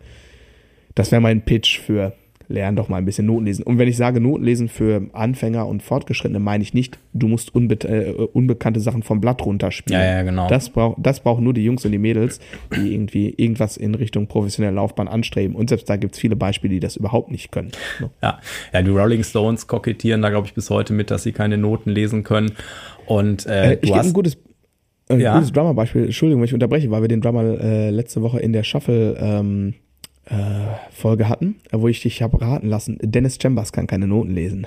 das 0.94 1.10
wäre 1.10 1.20
mein 1.20 1.42
Pitch 1.42 1.78
für 1.78 2.12
lern 2.48 2.76
doch 2.76 2.88
mal 2.88 2.96
ein 2.96 3.04
bisschen 3.04 3.26
Noten 3.26 3.46
lesen. 3.46 3.62
Und 3.62 3.78
wenn 3.78 3.88
ich 3.88 3.96
sage 3.96 4.20
Noten 4.20 4.44
lesen 4.44 4.68
für 4.68 5.02
Anfänger 5.12 5.66
und 5.66 5.82
Fortgeschrittene, 5.82 6.40
meine 6.40 6.62
ich 6.62 6.74
nicht, 6.74 6.98
du 7.12 7.28
musst 7.28 7.54
unbe 7.54 7.74
äh, 7.86 8.10
unbekannte 8.10 8.80
Sachen 8.80 9.02
vom 9.02 9.20
Blatt 9.20 9.44
runterspielen. 9.44 10.00
Ja, 10.00 10.16
ja, 10.16 10.22
genau. 10.22 10.48
Das, 10.48 10.70
brauch, 10.70 10.96
das 10.98 11.20
brauchen 11.20 11.44
nur 11.44 11.52
die 11.52 11.62
Jungs 11.62 11.84
und 11.84 11.92
die 11.92 11.98
Mädels, 11.98 12.40
die 12.74 12.94
irgendwie 12.94 13.34
irgendwas 13.36 13.76
in 13.76 13.94
Richtung 13.94 14.26
professionelle 14.26 14.74
Laufbahn 14.74 15.08
anstreben. 15.08 15.54
Und 15.54 15.68
selbst 15.68 15.88
da 15.90 15.96
gibt 15.96 16.14
es 16.14 16.20
viele 16.20 16.36
Beispiele, 16.36 16.74
die 16.74 16.80
das 16.80 16.96
überhaupt 16.96 17.30
nicht 17.30 17.52
können. 17.52 17.70
Ne? 18.00 18.10
Ja. 18.22 18.40
ja, 18.72 18.82
die 18.82 18.90
Rolling 18.90 19.22
Stones 19.22 19.66
kokettieren 19.66 20.22
da, 20.22 20.30
glaube 20.30 20.46
ich, 20.46 20.54
bis 20.54 20.70
heute 20.70 20.94
mit, 20.94 21.10
dass 21.10 21.22
sie 21.22 21.32
keine 21.32 21.58
Noten 21.58 21.90
lesen 21.90 22.24
können. 22.24 22.52
Und 23.06 23.46
äh, 23.46 23.72
äh, 23.72 23.74
ich 23.74 23.92
gebe 23.92 24.00
ein 24.00 24.12
gutes 24.12 24.38
ein 25.10 25.20
ja. 25.20 25.34
gutes 25.34 25.52
Drummer-Beispiel. 25.52 26.04
Entschuldigung, 26.04 26.42
wenn 26.42 26.48
ich 26.48 26.52
unterbreche, 26.52 26.90
weil 26.90 27.00
wir 27.00 27.08
den 27.08 27.22
Drummer 27.22 27.42
äh, 27.42 27.88
letzte 27.88 28.20
Woche 28.20 28.40
in 28.40 28.52
der 28.52 28.62
Shuffle 28.62 29.16
ähm, 29.18 29.72
äh, 29.72 29.87
Folge 30.90 31.28
hatten, 31.28 31.56
wo 31.72 31.88
ich 31.88 32.02
dich 32.02 32.22
habe 32.22 32.40
raten 32.40 32.68
lassen, 32.68 32.98
Dennis 33.00 33.38
Chambers 33.40 33.72
kann 33.72 33.86
keine 33.86 34.06
Noten 34.06 34.30
lesen. 34.30 34.66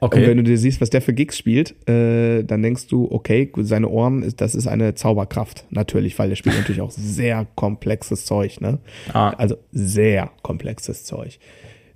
Okay. 0.00 0.20
Und 0.20 0.26
wenn 0.28 0.36
du 0.38 0.42
dir 0.44 0.56
siehst, 0.56 0.80
was 0.80 0.88
der 0.88 1.02
für 1.02 1.12
Gigs 1.12 1.36
spielt, 1.36 1.86
äh, 1.88 2.42
dann 2.42 2.62
denkst 2.62 2.86
du, 2.86 3.10
okay, 3.10 3.52
seine 3.58 3.88
Ohren, 3.88 4.32
das 4.36 4.54
ist 4.54 4.66
eine 4.66 4.94
Zauberkraft, 4.94 5.66
natürlich, 5.70 6.18
weil 6.18 6.30
der 6.30 6.36
spielt 6.36 6.56
natürlich 6.56 6.80
auch 6.80 6.90
sehr 6.90 7.46
komplexes 7.54 8.24
Zeug, 8.24 8.60
ne? 8.62 8.78
Ah. 9.12 9.30
Also 9.30 9.56
sehr 9.72 10.30
komplexes 10.42 11.04
Zeug. 11.04 11.38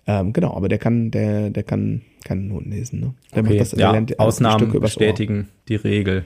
Ähm, 0.07 0.35
genau, 0.35 0.55
aber 0.55 0.69
der 0.69 0.77
kann, 0.77 1.11
der, 1.11 1.49
der 1.49 1.62
kann 1.62 2.03
keine 2.25 2.43
Noten 2.43 2.71
lesen, 2.71 3.01
ne? 3.01 3.14
Der 3.35 3.43
okay. 3.43 3.51
macht 3.51 3.61
das, 3.61 3.73
ja, 3.73 3.93
lernt, 3.93 4.19
Ausnahmen 4.19 4.71
bestätigen 4.81 5.49
die 5.69 5.77
Regel. 5.77 6.25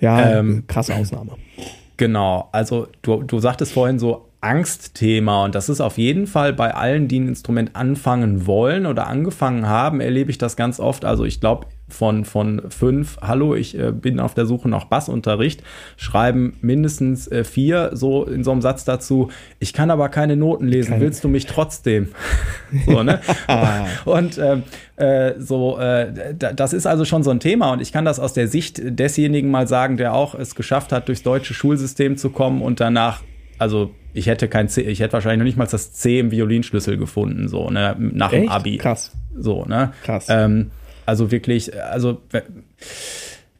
Ja, 0.00 0.38
ähm, 0.38 0.64
krasse 0.68 0.94
Ausnahme. 0.94 1.32
Genau, 1.96 2.48
also 2.52 2.86
du, 3.02 3.22
du 3.24 3.40
sagtest 3.40 3.72
vorhin 3.72 3.98
so, 3.98 4.28
Angstthema 4.42 5.44
und 5.44 5.54
das 5.54 5.68
ist 5.68 5.80
auf 5.80 5.98
jeden 5.98 6.26
Fall 6.26 6.52
bei 6.52 6.74
allen, 6.74 7.06
die 7.06 7.20
ein 7.20 7.28
Instrument 7.28 7.76
anfangen 7.76 8.44
wollen 8.44 8.86
oder 8.86 9.06
angefangen 9.06 9.68
haben, 9.68 10.00
erlebe 10.00 10.32
ich 10.32 10.38
das 10.38 10.56
ganz 10.56 10.80
oft. 10.80 11.04
Also 11.04 11.24
ich 11.24 11.40
glaube 11.40 11.66
von, 11.88 12.24
von 12.24 12.62
fünf, 12.70 13.18
hallo, 13.22 13.54
ich 13.54 13.78
äh, 13.78 13.92
bin 13.92 14.18
auf 14.18 14.34
der 14.34 14.46
Suche 14.46 14.68
nach 14.68 14.86
Bassunterricht, 14.86 15.62
schreiben 15.96 16.56
mindestens 16.60 17.28
äh, 17.28 17.44
vier 17.44 17.90
so 17.92 18.24
in 18.24 18.42
so 18.42 18.50
einem 18.50 18.62
Satz 18.62 18.84
dazu, 18.84 19.30
ich 19.60 19.72
kann 19.72 19.92
aber 19.92 20.08
keine 20.08 20.36
Noten 20.36 20.66
lesen, 20.66 20.92
keine. 20.92 21.04
willst 21.04 21.22
du 21.22 21.28
mich 21.28 21.46
trotzdem? 21.46 22.08
so, 22.86 23.04
ne? 23.04 23.20
und 24.04 24.38
ähm, 24.38 24.64
äh, 24.96 25.34
so, 25.38 25.78
äh, 25.78 26.34
das 26.34 26.72
ist 26.72 26.86
also 26.86 27.04
schon 27.04 27.22
so 27.22 27.30
ein 27.30 27.38
Thema 27.38 27.72
und 27.72 27.80
ich 27.80 27.92
kann 27.92 28.04
das 28.04 28.18
aus 28.18 28.32
der 28.32 28.48
Sicht 28.48 28.80
desjenigen 28.82 29.52
mal 29.52 29.68
sagen, 29.68 29.98
der 29.98 30.14
auch 30.14 30.34
es 30.34 30.56
geschafft 30.56 30.90
hat, 30.90 31.06
durchs 31.06 31.22
deutsche 31.22 31.54
Schulsystem 31.54 32.16
zu 32.16 32.30
kommen 32.30 32.60
und 32.60 32.80
danach 32.80 33.20
also 33.62 33.94
ich 34.12 34.26
hätte 34.26 34.48
kein 34.48 34.68
C, 34.68 34.82
ich 34.82 35.00
hätte 35.00 35.14
wahrscheinlich 35.14 35.38
noch 35.38 35.44
nicht 35.44 35.56
mal 35.56 35.66
das 35.66 35.92
C 35.92 36.18
im 36.18 36.30
Violinschlüssel 36.30 36.98
gefunden, 36.98 37.48
so, 37.48 37.70
ne, 37.70 37.96
nach 37.98 38.32
Echt? 38.32 38.42
dem 38.42 38.48
Abi. 38.50 38.76
Krass. 38.76 39.12
So, 39.34 39.64
ne? 39.64 39.92
Krass. 40.02 40.26
Ähm, 40.28 40.70
also 41.06 41.30
wirklich, 41.30 41.72
also 41.80 42.20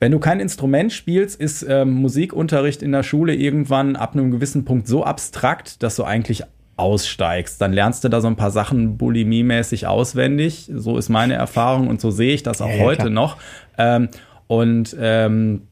wenn 0.01 0.11
du 0.11 0.19
kein 0.19 0.41
Instrument 0.41 0.93
spielst, 0.93 1.41
ist 1.41 1.65
ähm, 1.69 1.93
Musikunterricht 1.93 2.83
in 2.83 2.91
der 2.91 3.05
Schule 3.05 3.35
irgendwann 3.35 3.95
ab 3.95 4.15
einem 4.15 4.33
gewissen 4.33 4.65
Punkt 4.65 4.89
so 4.89 5.05
abstrakt, 5.05 5.83
dass 5.83 5.97
du 5.97 6.05
eigentlich 6.05 6.43
aussteigst. 6.77 7.61
Dann 7.61 7.73
lernst 7.73 8.03
du 8.03 8.09
da 8.09 8.21
so 8.21 8.27
ein 8.27 8.37
paar 8.37 8.51
Sachen 8.51 8.99
bulimiemäßig 8.99 9.87
auswendig. 9.87 10.69
So 10.75 10.99
ist 10.99 11.09
meine 11.09 11.35
Erfahrung 11.35 11.87
und 11.87 12.01
so 12.01 12.11
sehe 12.11 12.35
ich 12.35 12.43
das 12.43 12.61
auch 12.61 12.69
ja, 12.69 12.79
heute 12.79 13.03
klar. 13.03 13.11
noch. 13.11 13.37
Ähm, 13.79 14.09
und 14.49 14.97
ähm, 14.99 15.69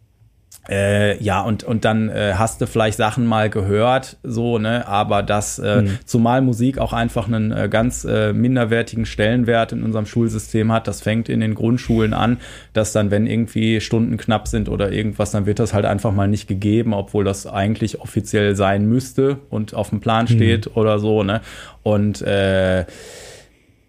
äh, 0.68 1.22
ja, 1.22 1.40
und, 1.40 1.64
und 1.64 1.84
dann 1.84 2.10
äh, 2.10 2.34
hast 2.36 2.60
du 2.60 2.66
vielleicht 2.66 2.98
Sachen 2.98 3.26
mal 3.26 3.48
gehört, 3.48 4.18
so, 4.22 4.58
ne, 4.58 4.86
aber 4.86 5.22
das, 5.22 5.58
äh, 5.58 5.82
mhm. 5.82 5.98
zumal 6.04 6.42
Musik 6.42 6.78
auch 6.78 6.92
einfach 6.92 7.26
einen 7.26 7.50
äh, 7.50 7.68
ganz 7.70 8.04
äh, 8.04 8.34
minderwertigen 8.34 9.06
Stellenwert 9.06 9.72
in 9.72 9.82
unserem 9.82 10.04
Schulsystem 10.04 10.70
hat, 10.70 10.86
das 10.86 11.00
fängt 11.00 11.30
in 11.30 11.40
den 11.40 11.54
Grundschulen 11.54 12.12
an, 12.12 12.38
dass 12.74 12.92
dann, 12.92 13.10
wenn 13.10 13.26
irgendwie 13.26 13.80
Stunden 13.80 14.18
knapp 14.18 14.48
sind 14.48 14.68
oder 14.68 14.92
irgendwas, 14.92 15.30
dann 15.30 15.46
wird 15.46 15.58
das 15.58 15.72
halt 15.72 15.86
einfach 15.86 16.12
mal 16.12 16.28
nicht 16.28 16.46
gegeben, 16.46 16.92
obwohl 16.92 17.24
das 17.24 17.46
eigentlich 17.46 18.00
offiziell 18.00 18.54
sein 18.54 18.86
müsste 18.86 19.38
und 19.48 19.74
auf 19.74 19.88
dem 19.88 20.00
Plan 20.00 20.26
mhm. 20.26 20.34
steht 20.34 20.66
mhm. 20.66 20.72
oder 20.74 20.98
so, 20.98 21.22
ne, 21.22 21.40
und 21.82 22.20
äh, 22.20 22.84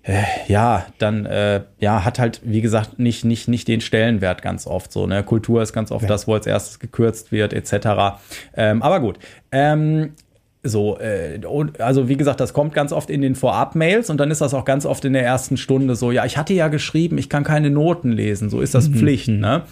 äh, 0.04 0.24
ja, 0.48 0.88
dann 0.98 1.26
äh, 1.26 1.62
ja, 1.80 2.04
hat 2.04 2.18
halt, 2.18 2.42
wie 2.44 2.62
gesagt, 2.62 2.98
nicht, 2.98 3.24
nicht, 3.24 3.48
nicht 3.48 3.68
den 3.68 3.82
Stellenwert 3.82 4.42
ganz 4.42 4.66
oft 4.66 4.92
so. 4.92 5.06
Ne? 5.06 5.24
Kultur 5.24 5.62
ist 5.62 5.74
ganz 5.74 5.92
oft 5.92 6.04
ja. 6.04 6.10
das, 6.10 6.28
wo 6.28 6.34
als 6.34 6.48
erstes 6.48 6.80
gekürzt 6.80 7.32
wird, 7.32 7.54
etc. 7.54 8.20
Ähm, 8.56 8.82
aber 8.82 9.00
gut. 9.00 9.20
Ähm, 9.52 10.14
so, 10.64 11.00
äh, 11.00 11.40
also 11.80 12.08
wie 12.08 12.18
gesagt, 12.18 12.40
das 12.40 12.54
kommt 12.54 12.74
ganz 12.74 12.94
oft 12.94 13.10
in 13.10 13.22
den 13.22 13.36
Vorab-Mails 13.36 14.10
und 14.10 14.18
dann 14.18 14.30
ist 14.30 14.42
das 14.42 14.54
auch 14.54 14.66
ganz 14.66 14.86
oft 14.86 15.04
in 15.06 15.14
der 15.14 15.24
ersten 15.24 15.58
Stunde 15.58 15.96
so, 15.96 16.12
ja, 16.12 16.26
ich 16.26 16.38
hatte 16.38 16.54
ja 16.54 16.68
geschrieben, 16.68 17.18
ich 17.18 17.30
kann 17.30 17.44
keine 17.44 17.72
Noten 17.72 18.12
lesen, 18.12 18.50
so 18.50 18.62
ist 18.62 18.76
das 18.76 18.90
mhm. 18.90 18.96
Pflicht, 18.96 19.28
ne? 19.28 19.64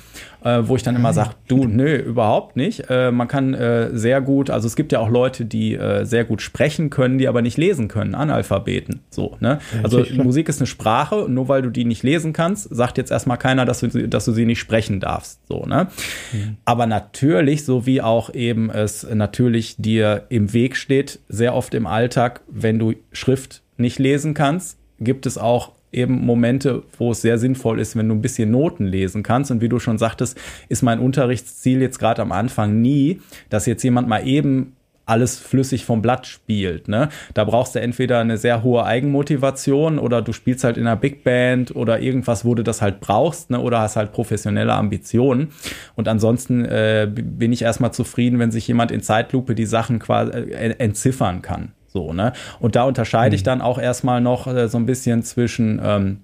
Äh, 0.43 0.61
wo 0.63 0.75
ich 0.75 0.83
dann 0.83 0.95
immer 0.95 1.13
sage, 1.13 1.31
du, 1.47 1.65
nö, 1.65 1.95
überhaupt 1.97 2.55
nicht. 2.55 2.89
Äh, 2.89 3.11
man 3.11 3.27
kann 3.27 3.53
äh, 3.53 3.95
sehr 3.95 4.21
gut, 4.21 4.49
also 4.49 4.67
es 4.67 4.75
gibt 4.75 4.91
ja 4.91 4.99
auch 4.99 5.09
Leute, 5.09 5.45
die 5.45 5.75
äh, 5.75 6.05
sehr 6.05 6.25
gut 6.25 6.41
sprechen 6.41 6.89
können, 6.89 7.17
die 7.17 7.27
aber 7.27 7.41
nicht 7.41 7.57
lesen 7.57 7.87
können, 7.87 8.15
Analphabeten. 8.15 9.01
So, 9.09 9.37
ne? 9.39 9.59
Also 9.83 10.05
Musik 10.15 10.49
ist 10.49 10.59
eine 10.59 10.67
Sprache 10.67 11.27
nur 11.27 11.47
weil 11.47 11.61
du 11.61 11.69
die 11.69 11.85
nicht 11.85 12.03
lesen 12.03 12.33
kannst, 12.33 12.73
sagt 12.73 12.97
jetzt 12.97 13.11
erstmal 13.11 13.37
keiner, 13.37 13.65
dass 13.65 13.79
du, 13.79 14.07
dass 14.07 14.25
du 14.25 14.31
sie 14.31 14.45
nicht 14.45 14.59
sprechen 14.59 14.99
darfst. 14.99 15.39
So, 15.47 15.65
ne? 15.65 15.87
Mhm. 16.31 16.57
Aber 16.65 16.85
natürlich, 16.85 17.65
so 17.65 17.85
wie 17.85 18.01
auch 18.01 18.33
eben 18.33 18.69
es 18.69 19.07
natürlich 19.09 19.75
dir 19.77 20.25
im 20.29 20.53
Weg 20.53 20.75
steht, 20.75 21.19
sehr 21.27 21.55
oft 21.55 21.73
im 21.73 21.87
Alltag, 21.87 22.41
wenn 22.47 22.79
du 22.79 22.93
Schrift 23.11 23.61
nicht 23.77 23.99
lesen 23.99 24.33
kannst, 24.33 24.77
gibt 24.99 25.25
es 25.25 25.37
auch 25.37 25.73
eben 25.91 26.25
Momente, 26.25 26.83
wo 26.97 27.11
es 27.11 27.21
sehr 27.21 27.37
sinnvoll 27.37 27.79
ist, 27.79 27.95
wenn 27.95 28.07
du 28.07 28.15
ein 28.15 28.21
bisschen 28.21 28.51
Noten 28.51 28.85
lesen 28.85 29.23
kannst. 29.23 29.51
Und 29.51 29.61
wie 29.61 29.69
du 29.69 29.79
schon 29.79 29.97
sagtest, 29.97 30.39
ist 30.67 30.83
mein 30.83 30.99
Unterrichtsziel 30.99 31.81
jetzt 31.81 31.99
gerade 31.99 32.21
am 32.21 32.31
Anfang 32.31 32.81
nie, 32.81 33.21
dass 33.49 33.65
jetzt 33.65 33.83
jemand 33.83 34.07
mal 34.07 34.25
eben 34.27 34.75
alles 35.09 35.39
flüssig 35.39 35.85
vom 35.85 36.01
Blatt 36.01 36.27
spielt. 36.27 36.87
Ne? 36.87 37.09
Da 37.33 37.43
brauchst 37.43 37.75
du 37.75 37.81
entweder 37.81 38.19
eine 38.19 38.37
sehr 38.37 38.63
hohe 38.63 38.85
Eigenmotivation 38.85 39.97
oder 39.97 40.21
du 40.21 40.31
spielst 40.33 40.63
halt 40.63 40.77
in 40.77 40.85
einer 40.85 40.95
Big 40.95 41.23
Band 41.23 41.75
oder 41.75 41.99
irgendwas, 41.99 42.45
wo 42.45 42.53
du 42.53 42.63
das 42.63 42.81
halt 42.81 42.99
brauchst 42.99 43.49
ne? 43.49 43.59
oder 43.59 43.79
hast 43.79 43.95
halt 43.95 44.11
professionelle 44.11 44.73
Ambitionen. 44.73 45.49
Und 45.95 46.07
ansonsten 46.07 46.63
äh, 46.63 47.09
bin 47.11 47.51
ich 47.51 47.63
erstmal 47.63 47.91
zufrieden, 47.91 48.39
wenn 48.39 48.51
sich 48.51 48.67
jemand 48.67 48.91
in 48.91 49.01
Zeitlupe 49.01 49.55
die 49.55 49.65
Sachen 49.65 49.99
quasi 49.99 50.31
äh, 50.31 50.75
entziffern 50.77 51.41
kann. 51.41 51.73
So, 51.91 52.13
ne? 52.13 52.33
Und 52.59 52.75
da 52.75 52.83
unterscheide 52.83 53.33
mhm. 53.33 53.35
ich 53.35 53.43
dann 53.43 53.61
auch 53.61 53.79
erstmal 53.79 54.21
noch 54.21 54.47
äh, 54.47 54.67
so 54.67 54.77
ein 54.77 54.85
bisschen 54.85 55.23
zwischen 55.23 55.81
ähm, 55.83 56.19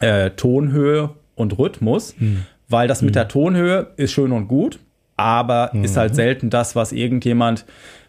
äh, 0.00 0.30
Tonhöhe 0.30 1.10
und 1.34 1.58
Rhythmus, 1.58 2.14
mhm. 2.18 2.42
weil 2.68 2.88
das 2.88 3.02
mit 3.02 3.12
mhm. 3.12 3.14
der 3.14 3.28
Tonhöhe 3.28 3.86
ist 3.96 4.12
schön 4.12 4.32
und 4.32 4.48
gut, 4.48 4.80
aber 5.16 5.72
ist 5.74 5.96
halt 5.96 6.12
mhm. 6.12 6.16
selten 6.16 6.50
das, 6.50 6.76
was 6.76 6.92
irgendjemand 6.92 7.64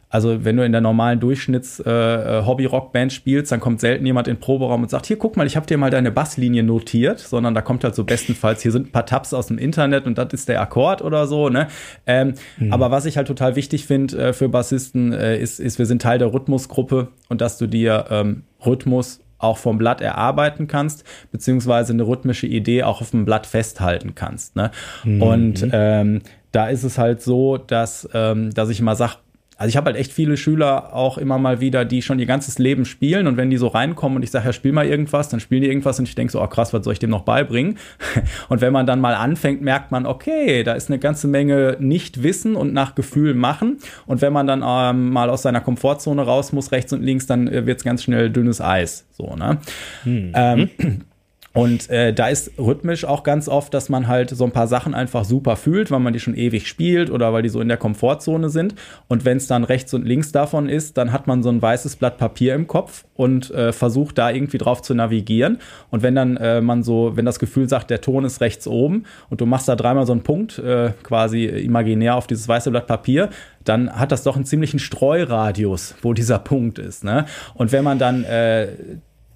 also 0.09 0.45
wenn 0.45 0.55
du 0.55 0.63
in 0.63 0.71
der 0.71 0.79
normalen 0.79 1.19
Durchschnitts-Hobby-Rock-Band 1.19 3.11
äh, 3.11 3.15
spielst, 3.15 3.51
dann 3.51 3.59
kommt 3.59 3.81
selten 3.81 4.05
jemand 4.05 4.29
in 4.29 4.35
den 4.35 4.39
Proberaum 4.39 4.83
und 4.83 4.89
sagt, 4.89 5.05
hier, 5.05 5.17
guck 5.17 5.35
mal, 5.35 5.45
ich 5.45 5.57
habe 5.57 5.65
dir 5.65 5.77
mal 5.77 5.89
deine 5.89 6.11
Basslinie 6.11 6.63
notiert, 6.63 7.19
sondern 7.19 7.53
da 7.53 7.61
kommt 7.61 7.83
halt 7.83 7.93
so 7.93 8.05
bestenfalls, 8.05 8.61
hier 8.61 8.71
sind 8.71 8.87
ein 8.87 8.91
paar 8.91 9.05
Tabs 9.05 9.33
aus 9.33 9.47
dem 9.47 9.57
Internet 9.57 10.05
und 10.05 10.17
das 10.17 10.31
ist 10.31 10.47
der 10.47 10.61
Akkord 10.61 11.01
oder 11.01 11.27
so. 11.27 11.49
Ne? 11.49 11.67
Ähm, 12.05 12.35
mhm. 12.57 12.71
Aber 12.71 12.89
was 12.89 13.05
ich 13.05 13.17
halt 13.17 13.27
total 13.27 13.57
wichtig 13.57 13.85
finde 13.85 14.17
äh, 14.17 14.33
für 14.33 14.47
Bassisten, 14.47 15.11
äh, 15.11 15.37
ist, 15.37 15.59
ist, 15.59 15.77
wir 15.77 15.85
sind 15.85 16.01
Teil 16.01 16.19
der 16.19 16.33
Rhythmusgruppe 16.33 17.09
und 17.27 17.41
dass 17.41 17.57
du 17.57 17.67
dir 17.67 18.05
ähm, 18.09 18.43
Rhythmus 18.65 19.19
auch 19.39 19.57
vom 19.57 19.77
Blatt 19.77 20.01
erarbeiten 20.01 20.67
kannst, 20.67 21.03
beziehungsweise 21.31 21.93
eine 21.93 22.07
rhythmische 22.07 22.47
Idee 22.47 22.83
auch 22.83 23.01
auf 23.01 23.11
dem 23.11 23.25
Blatt 23.25 23.45
festhalten 23.45 24.15
kannst. 24.15 24.55
Ne? 24.55 24.71
Mhm. 25.03 25.21
Und 25.21 25.67
ähm, 25.71 26.21
da 26.51 26.69
ist 26.69 26.83
es 26.83 26.97
halt 26.97 27.21
so, 27.21 27.57
dass, 27.57 28.09
ähm, 28.13 28.53
dass 28.53 28.69
ich 28.69 28.79
immer 28.79 28.95
sage, 28.95 29.17
also 29.57 29.69
ich 29.69 29.77
habe 29.77 29.87
halt 29.87 29.97
echt 29.97 30.13
viele 30.13 30.37
Schüler 30.37 30.93
auch 30.93 31.17
immer 31.17 31.39
mal 31.39 31.59
wieder, 31.59 31.83
die 31.83 32.01
schon 32.01 32.19
ihr 32.19 32.27
ganzes 32.27 32.59
Leben 32.59 32.85
spielen 32.85 33.25
und 33.27 33.37
wenn 33.37 33.49
die 33.49 33.57
so 33.57 33.67
reinkommen 33.67 34.17
und 34.17 34.23
ich 34.23 34.31
sage, 34.31 34.45
ja, 34.45 34.53
spiel 34.53 34.71
mal 34.71 34.85
irgendwas, 34.85 35.29
dann 35.29 35.39
spielen 35.39 35.63
die 35.63 35.67
irgendwas 35.67 35.97
und 35.97 36.07
ich 36.07 36.15
denke 36.15 36.31
so, 36.31 36.41
oh 36.41 36.47
krass, 36.47 36.73
was 36.73 36.83
soll 36.83 36.93
ich 36.93 36.99
dem 36.99 37.09
noch 37.09 37.23
beibringen? 37.23 37.77
Und 38.49 38.61
wenn 38.61 38.71
man 38.71 38.85
dann 38.85 39.01
mal 39.01 39.15
anfängt, 39.15 39.61
merkt 39.61 39.91
man, 39.91 40.05
okay, 40.05 40.63
da 40.63 40.73
ist 40.73 40.89
eine 40.89 40.99
ganze 40.99 41.27
Menge 41.27 41.77
Nicht-Wissen 41.79 42.55
und 42.55 42.73
nach 42.73 42.95
Gefühl 42.95 43.33
machen 43.33 43.77
und 44.05 44.21
wenn 44.21 44.31
man 44.31 44.47
dann 44.47 44.63
ähm, 44.65 45.09
mal 45.11 45.29
aus 45.29 45.41
seiner 45.41 45.61
Komfortzone 45.61 46.21
raus 46.21 46.53
muss, 46.53 46.71
rechts 46.71 46.93
und 46.93 47.03
links, 47.03 47.25
dann 47.25 47.47
äh, 47.47 47.65
wird 47.65 47.79
es 47.79 47.83
ganz 47.83 48.03
schnell 48.03 48.29
dünnes 48.29 48.61
Eis, 48.61 49.05
so, 49.11 49.35
ne? 49.35 49.57
Hm. 50.03 50.31
Ähm, 50.33 50.69
und 51.57 51.89
äh, 51.89 52.13
da 52.13 52.27
ist 52.27 52.51
rhythmisch 52.59 53.03
auch 53.03 53.23
ganz 53.23 53.49
oft, 53.49 53.73
dass 53.73 53.89
man 53.89 54.07
halt 54.07 54.29
so 54.29 54.45
ein 54.45 54.51
paar 54.51 54.67
Sachen 54.67 54.93
einfach 54.93 55.25
super 55.25 55.55
fühlt, 55.55 55.89
weil 55.89 55.99
man 55.99 56.13
die 56.13 56.19
schon 56.19 56.35
ewig 56.35 56.67
spielt 56.67 57.09
oder 57.09 57.33
weil 57.33 57.41
die 57.41 57.49
so 57.49 57.59
in 57.61 57.67
der 57.67 57.77
Komfortzone 57.77 58.49
sind. 58.49 58.75
Und 59.07 59.25
wenn 59.25 59.37
es 59.37 59.47
dann 59.47 59.63
rechts 59.63 59.91
und 59.95 60.05
links 60.05 60.31
davon 60.31 60.69
ist, 60.69 60.99
dann 60.99 61.11
hat 61.11 61.25
man 61.25 61.41
so 61.41 61.49
ein 61.49 61.59
weißes 61.59 61.95
Blatt 61.95 62.19
Papier 62.19 62.53
im 62.53 62.67
Kopf 62.67 63.05
und 63.15 63.49
äh, 63.49 63.73
versucht 63.73 64.19
da 64.19 64.29
irgendwie 64.29 64.59
drauf 64.59 64.83
zu 64.83 64.93
navigieren. 64.93 65.57
Und 65.89 66.03
wenn 66.03 66.13
dann 66.13 66.37
äh, 66.37 66.61
man 66.61 66.83
so, 66.83 67.13
wenn 67.15 67.25
das 67.25 67.39
Gefühl 67.39 67.67
sagt, 67.67 67.89
der 67.89 68.01
Ton 68.01 68.23
ist 68.23 68.39
rechts 68.39 68.67
oben 68.67 69.05
und 69.31 69.41
du 69.41 69.47
machst 69.47 69.67
da 69.67 69.75
dreimal 69.75 70.05
so 70.05 70.11
einen 70.11 70.21
Punkt 70.21 70.59
äh, 70.59 70.91
quasi 71.01 71.45
imaginär 71.45 72.17
auf 72.17 72.27
dieses 72.27 72.47
weiße 72.47 72.69
Blatt 72.69 72.85
Papier, 72.85 73.31
dann 73.63 73.91
hat 73.91 74.11
das 74.11 74.21
doch 74.21 74.35
einen 74.35 74.45
ziemlichen 74.45 74.77
Streuradius, 74.77 75.95
wo 76.03 76.13
dieser 76.13 76.37
Punkt 76.37 76.77
ist. 76.77 77.03
Ne? 77.03 77.25
Und 77.55 77.71
wenn 77.71 77.83
man 77.83 77.97
dann 77.97 78.23
äh, 78.25 78.67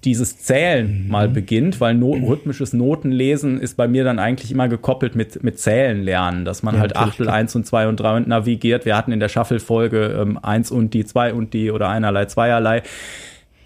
dieses 0.04 0.38
Zählen 0.38 1.04
mhm. 1.04 1.10
mal 1.10 1.28
beginnt, 1.28 1.80
weil 1.80 1.94
no 1.94 2.12
rhythmisches 2.12 2.72
Notenlesen 2.72 3.60
ist 3.60 3.76
bei 3.76 3.86
mir 3.86 4.02
dann 4.02 4.18
eigentlich 4.18 4.50
immer 4.50 4.68
gekoppelt 4.68 5.14
mit, 5.14 5.42
mit 5.44 5.60
Zählen 5.60 6.02
lernen, 6.02 6.44
dass 6.44 6.62
man 6.62 6.74
ja, 6.74 6.80
halt 6.80 6.96
Achtel 6.96 7.26
klar. 7.26 7.36
1 7.36 7.54
und 7.54 7.66
2 7.66 7.88
und 7.88 7.96
3 7.96 8.16
und 8.16 8.28
navigiert. 8.28 8.84
Wir 8.84 8.96
hatten 8.96 9.12
in 9.12 9.20
der 9.20 9.28
Shuffle-Folge 9.28 10.18
ähm, 10.20 10.38
1 10.42 10.70
und 10.72 10.92
die, 10.94 11.04
2 11.04 11.34
und 11.34 11.54
die 11.54 11.70
oder 11.70 11.88
einerlei, 11.88 12.24
zweierlei. 12.26 12.82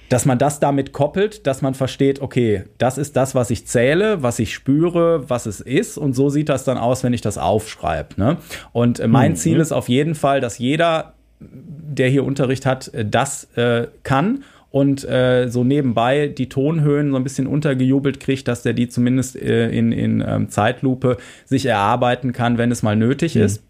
Dass 0.09 0.25
man 0.25 0.38
das 0.38 0.61
damit 0.61 0.92
koppelt, 0.92 1.49
dass 1.49 1.62
man 1.62 1.75
versteht, 1.75 2.20
okay, 2.20 2.64
das 2.79 2.96
ist 2.96 3.16
das, 3.16 3.35
was 3.35 3.51
ich 3.51 3.66
zähle, 3.66 4.22
was 4.22 4.38
ich 4.38 4.55
spüre, 4.55 5.29
was 5.29 5.46
es 5.46 5.61
ist. 5.61 5.99
Und 5.99 6.14
so 6.14 6.29
sieht 6.29 6.49
das 6.49 6.62
dann 6.64 6.79
aus, 6.79 7.03
wenn 7.03 7.12
ich 7.12 7.22
das 7.22 7.38
aufschreibe. 7.38 8.11
Ne? 8.16 8.37
Und 8.72 9.01
äh, 9.01 9.09
mein 9.09 9.33
mhm. 9.33 9.37
Ziel 9.37 9.59
ist 9.59 9.72
auf 9.72 9.88
jeden 9.88 10.14
Fall, 10.14 10.40
dass 10.40 10.59
jeder, 10.59 11.14
der 11.40 12.09
hier 12.09 12.25
Unterricht 12.25 12.66
hat, 12.66 12.88
äh, 12.94 13.05
das 13.05 13.44
äh, 13.57 13.88
kann 14.05 14.44
und 14.77 15.09
äh, 15.09 15.49
so 15.49 15.65
nebenbei 15.65 16.29
die 16.29 16.51
Tonhöhen 16.51 17.11
so 17.11 17.17
ein 17.17 17.23
bisschen 17.25 17.47
untergejubelt 17.47 18.21
kriegt, 18.21 18.47
dass 18.47 18.62
der 18.62 18.75
die 18.75 18.91
zumindest 18.91 19.35
äh, 19.35 19.71
in, 19.71 19.91
in 19.91 20.23
ähm, 20.27 20.51
Zeitlupe 20.51 21.17
sich 21.47 21.65
erarbeiten 21.65 22.35
kann, 22.35 22.59
wenn 22.59 22.71
es 22.71 22.83
mal 22.83 22.95
nötig 22.95 23.37
mhm. 23.37 23.43
ist. 23.43 23.62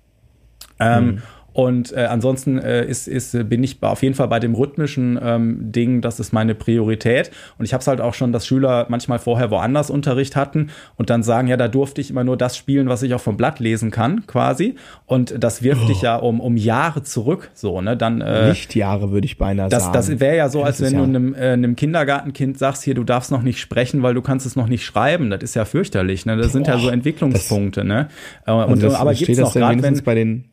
Ähm, 0.81 1.05
mhm. 1.07 1.23
Und 1.57 1.95
äh, 1.95 2.01
ansonsten 2.01 2.59
äh, 2.59 2.85
ist, 2.85 3.09
ist, 3.09 3.49
bin 3.49 3.65
ich 3.65 3.79
auf 3.81 4.03
jeden 4.03 4.15
Fall 4.15 4.29
bei 4.29 4.39
dem 4.39 4.55
rhythmischen 4.55 5.19
ähm, 5.23 5.73
Ding, 5.73 6.03
das 6.03 6.21
ist 6.21 6.35
meine 6.35 6.55
Priorität. 6.55 7.31
Und 7.57 7.65
ich 7.65 7.73
habe 7.73 7.81
es 7.81 7.87
halt 7.87 8.03
auch 8.03 8.13
schon, 8.13 8.31
dass 8.31 8.47
Schüler 8.47 8.85
manchmal 8.91 9.19
vorher 9.19 9.51
woanders 9.51 9.89
Unterricht 9.89 10.37
hatten 10.37 10.69
und 10.97 11.09
dann 11.09 11.23
sagen, 11.23 11.49
ja, 11.49 11.57
da 11.57 11.69
durfte 11.69 12.03
ich 12.03 12.11
immer 12.11 12.25
nur 12.25 12.37
das 12.37 12.59
spielen, 12.59 12.91
was 12.91 13.03
ich 13.03 13.15
auch 13.15 13.23
vom 13.23 13.39
Blatt 13.39 13.59
lesen 13.59 13.91
kann, 13.91 14.27
quasi. 14.27 14.75
Und 15.07 15.43
das 15.43 15.63
wirft 15.63 15.85
oh. 15.85 15.87
dich 15.87 16.03
ja 16.03 16.17
um, 16.17 16.41
um 16.41 16.59
Jahre 16.59 17.05
zurück, 17.05 17.51
so, 17.55 17.81
ne? 17.81 17.97
Dann, 17.97 18.21
äh, 18.21 18.51
Lichtjahre, 18.51 19.11
würde 19.11 19.25
ich 19.25 19.39
beinahe 19.39 19.71
das, 19.71 19.85
sagen. 19.85 19.95
Das 19.95 20.21
wäre 20.21 20.37
ja 20.37 20.51
so, 20.51 20.63
als 20.63 20.83
wenn 20.83 20.93
ja. 20.93 20.99
du 20.99 21.05
einem, 21.05 21.35
äh, 21.35 21.53
einem 21.53 21.75
Kindergartenkind 21.75 22.59
sagst, 22.59 22.83
hier, 22.83 22.95
du 22.95 23.03
darfst 23.03 23.31
noch 23.31 23.41
nicht 23.41 23.61
sprechen, 23.61 24.03
weil 24.03 24.13
du 24.13 24.21
kannst 24.21 24.45
es 24.45 24.57
noch 24.57 24.69
nicht 24.69 24.85
schreiben. 24.85 25.31
Das 25.31 25.43
ist 25.43 25.55
ja 25.55 25.65
fürchterlich, 25.65 26.27
ne? 26.27 26.37
Das 26.37 26.49
Boah, 26.49 26.53
sind 26.53 26.67
ja 26.67 26.77
so 26.77 26.91
Entwicklungspunkte, 26.91 27.81
das, 27.81 27.89
ne? 27.89 28.09
Äh, 28.45 28.53
und, 28.53 28.65
und 28.75 28.83
das, 28.83 28.93
aber 28.93 29.15
gibt's 29.15 29.39
noch 29.39 29.55
gerade, 29.55 29.83
wenn 29.83 29.99
bei 30.05 30.15
den 30.15 30.45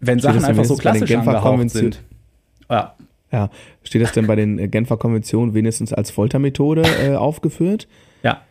wenn 0.00 0.20
Sachen 0.20 0.44
einfach 0.44 0.64
so 0.64 0.76
klassisch 0.76 1.14
angehaucht 1.14 1.70
sind. 1.70 2.02
Ja. 2.70 2.94
ja. 3.32 3.50
Steht 3.82 4.02
das 4.02 4.12
denn 4.12 4.26
bei 4.26 4.36
den 4.36 4.58
äh, 4.58 4.68
Genfer 4.68 4.96
Konventionen 4.96 5.54
wenigstens 5.54 5.92
als 5.92 6.10
Foltermethode 6.10 6.82
äh, 6.82 7.14
aufgeführt? 7.16 7.88
Ja. 8.22 8.42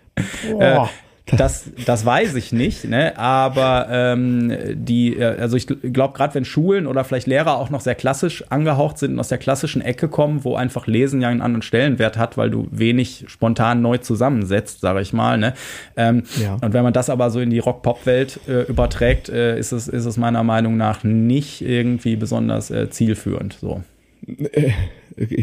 Boah. 0.51 0.89
Das, 1.25 1.69
das 1.86 2.05
weiß 2.05 2.36
ich 2.36 2.51
nicht, 2.51 2.83
ne? 2.83 3.17
aber 3.17 3.88
ähm, 3.89 4.51
die, 4.73 5.15
äh, 5.15 5.39
also 5.39 5.55
ich 5.55 5.67
glaube, 5.67 6.13
gerade 6.13 6.36
wenn 6.36 6.43
Schulen 6.43 6.86
oder 6.86 7.05
vielleicht 7.05 7.27
Lehrer 7.27 7.57
auch 7.57 7.69
noch 7.69 7.79
sehr 7.79 7.95
klassisch 7.95 8.43
angehaucht 8.49 8.97
sind 8.97 9.13
und 9.13 9.19
aus 9.21 9.29
der 9.29 9.38
klassischen 9.38 9.81
Ecke 9.81 10.09
kommen, 10.09 10.43
wo 10.43 10.55
einfach 10.55 10.86
Lesen 10.86 11.21
ja 11.21 11.29
einen 11.29 11.41
anderen 11.41 11.62
Stellenwert 11.62 12.17
hat, 12.17 12.38
weil 12.38 12.49
du 12.49 12.67
wenig 12.71 13.23
spontan 13.27 13.81
neu 13.81 13.99
zusammensetzt, 13.99 14.81
sage 14.81 14.99
ich 15.01 15.13
mal. 15.13 15.38
Ne? 15.38 15.53
Ähm, 15.95 16.23
ja. 16.41 16.57
Und 16.62 16.73
wenn 16.73 16.83
man 16.83 16.93
das 16.93 17.09
aber 17.09 17.29
so 17.29 17.39
in 17.39 17.51
die 17.51 17.59
Rock-Pop-Welt 17.59 18.41
äh, 18.49 18.63
überträgt, 18.63 19.29
äh, 19.29 19.57
ist, 19.57 19.71
es, 19.71 19.88
ist 19.88 20.05
es 20.05 20.17
meiner 20.17 20.43
Meinung 20.43 20.75
nach 20.75 21.05
nicht 21.05 21.62
irgendwie 21.62 22.17
besonders 22.17 22.69
äh, 22.69 22.89
zielführend. 22.89 23.57
So. 23.62 23.81
Äh, 24.27 24.71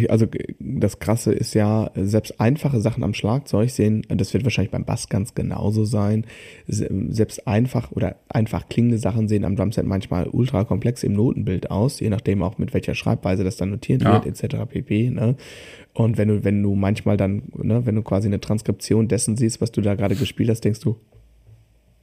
also 0.09 0.27
das 0.59 0.99
Krasse 0.99 1.33
ist 1.33 1.55
ja, 1.55 1.91
selbst 1.95 2.41
einfache 2.41 2.81
Sachen 2.81 3.05
am 3.05 3.15
Schlagzeug 3.15 3.71
sehen, 3.71 4.03
das 4.09 4.35
wird 4.35 4.43
wahrscheinlich 4.43 4.73
beim 4.73 4.85
Bass 4.85 5.09
ganz 5.09 5.35
genauso 5.35 5.85
sein, 5.85 6.27
selbst 6.67 7.47
einfach 7.47 7.93
oder 7.93 8.17
einfach 8.29 8.69
klingende 8.69 8.99
Sachen 8.99 9.29
sehen 9.29 9.45
am 9.45 9.55
Drumset 9.55 9.87
manchmal 9.87 10.27
ultra 10.29 10.65
komplex 10.65 11.05
im 11.05 11.13
Notenbild 11.13 11.71
aus, 11.71 12.01
je 12.01 12.11
nachdem 12.11 12.43
auch 12.43 12.59
mit 12.59 12.75
welcher 12.75 12.97
Schreibweise 12.97 13.45
das 13.45 13.57
dann 13.57 13.71
notiert 13.71 14.03
ja. 14.03 14.25
wird, 14.25 14.27
etc. 14.27 14.57
pp. 14.69 15.11
Ne? 15.11 15.37
Und 15.93 16.19
wenn 16.19 16.29
du, 16.29 16.45
wenn 16.45 16.63
du 16.63 16.75
manchmal 16.75 17.17
dann, 17.17 17.43
ne, 17.57 17.87
wenn 17.87 17.95
du 17.95 18.03
quasi 18.03 18.27
eine 18.27 18.41
Transkription 18.41 19.07
dessen 19.07 19.37
siehst, 19.37 19.61
was 19.61 19.71
du 19.71 19.83
da 19.83 19.95
gerade 19.95 20.17
gespielt 20.17 20.51
hast, 20.51 20.65
denkst 20.65 20.81
du, 20.81 20.97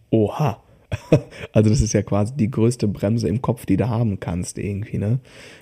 oha, 0.09 0.63
also 1.51 1.69
das 1.69 1.81
ist 1.81 1.93
ja 1.93 2.01
quasi 2.01 2.33
die 2.35 2.49
größte 2.49 2.87
Bremse 2.87 3.27
im 3.27 3.41
Kopf, 3.41 3.65
die 3.65 3.77
du 3.77 3.89
haben 3.89 4.19
kannst 4.19 4.57
irgendwie, 4.57 4.97
ne? 4.97 5.19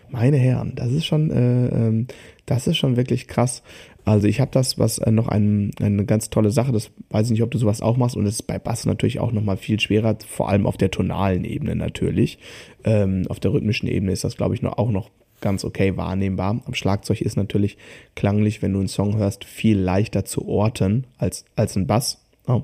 Meine 0.09 0.37
Herren, 0.37 0.73
das 0.75 0.91
ist 0.91 1.05
schon, 1.05 1.31
äh, 1.31 1.67
ähm, 1.67 2.07
das 2.45 2.67
ist 2.67 2.77
schon 2.77 2.95
wirklich 2.97 3.27
krass. 3.27 3.63
Also 4.05 4.27
ich 4.27 4.39
habe 4.39 4.51
das, 4.51 4.77
was 4.77 4.99
äh, 4.99 5.11
noch 5.11 5.27
ein, 5.27 5.71
eine 5.81 6.05
ganz 6.05 6.29
tolle 6.29 6.51
Sache, 6.51 6.71
das 6.71 6.91
weiß 7.09 7.27
ich 7.27 7.31
nicht, 7.31 7.43
ob 7.43 7.51
du 7.51 7.57
sowas 7.57 7.81
auch 7.81 7.97
machst 7.97 8.15
und 8.15 8.25
es 8.25 8.35
ist 8.35 8.43
bei 8.43 8.59
Bass 8.59 8.85
natürlich 8.85 9.19
auch 9.19 9.31
nochmal 9.31 9.57
viel 9.57 9.79
schwerer, 9.79 10.15
vor 10.27 10.49
allem 10.49 10.67
auf 10.67 10.77
der 10.77 10.91
tonalen 10.91 11.43
Ebene 11.43 11.75
natürlich. 11.75 12.37
Ähm, 12.83 13.23
auf 13.29 13.39
der 13.39 13.51
rhythmischen 13.51 13.87
Ebene 13.87 14.11
ist 14.11 14.23
das, 14.23 14.37
glaube 14.37 14.53
ich, 14.53 14.61
noch, 14.61 14.77
auch 14.77 14.91
noch 14.91 15.09
ganz 15.41 15.65
okay 15.65 15.97
wahrnehmbar. 15.97 16.61
Am 16.65 16.73
Schlagzeug 16.73 17.21
ist 17.21 17.35
natürlich 17.35 17.77
klanglich, 18.15 18.61
wenn 18.61 18.73
du 18.73 18.79
einen 18.79 18.87
Song 18.87 19.17
hörst, 19.17 19.43
viel 19.43 19.77
leichter 19.77 20.23
zu 20.23 20.47
orten 20.47 21.05
als, 21.17 21.45
als 21.55 21.75
ein 21.75 21.87
Bass 21.87 22.24
Oh. 22.47 22.63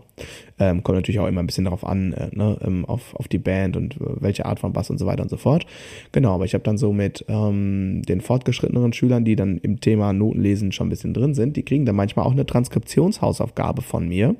Ähm, 0.59 0.83
kommt 0.83 0.97
natürlich 0.97 1.19
auch 1.19 1.27
immer 1.27 1.41
ein 1.41 1.47
bisschen 1.47 1.65
darauf 1.65 1.85
an, 1.85 2.13
äh, 2.13 2.29
ne, 2.33 2.57
ähm, 2.63 2.85
auf, 2.85 3.15
auf 3.15 3.27
die 3.27 3.39
Band 3.39 3.75
und 3.77 3.95
äh, 3.95 4.05
welche 4.19 4.45
Art 4.45 4.59
von 4.59 4.73
Bass 4.73 4.89
und 4.91 4.99
so 4.99 5.07
weiter 5.07 5.23
und 5.23 5.29
so 5.29 5.37
fort. 5.37 5.65
Genau, 6.11 6.35
aber 6.35 6.45
ich 6.45 6.53
habe 6.53 6.63
dann 6.63 6.77
so 6.77 6.93
mit 6.93 7.25
ähm, 7.27 8.03
den 8.03 8.21
fortgeschritteneren 8.21 8.93
Schülern, 8.93 9.25
die 9.25 9.35
dann 9.35 9.57
im 9.57 9.79
Thema 9.79 10.13
Notenlesen 10.13 10.71
schon 10.71 10.87
ein 10.87 10.91
bisschen 10.91 11.13
drin 11.13 11.33
sind, 11.33 11.57
die 11.57 11.63
kriegen 11.63 11.85
dann 11.85 11.95
manchmal 11.95 12.25
auch 12.25 12.31
eine 12.31 12.45
Transkriptionshausaufgabe 12.45 13.81
von 13.81 14.07
mir, 14.07 14.35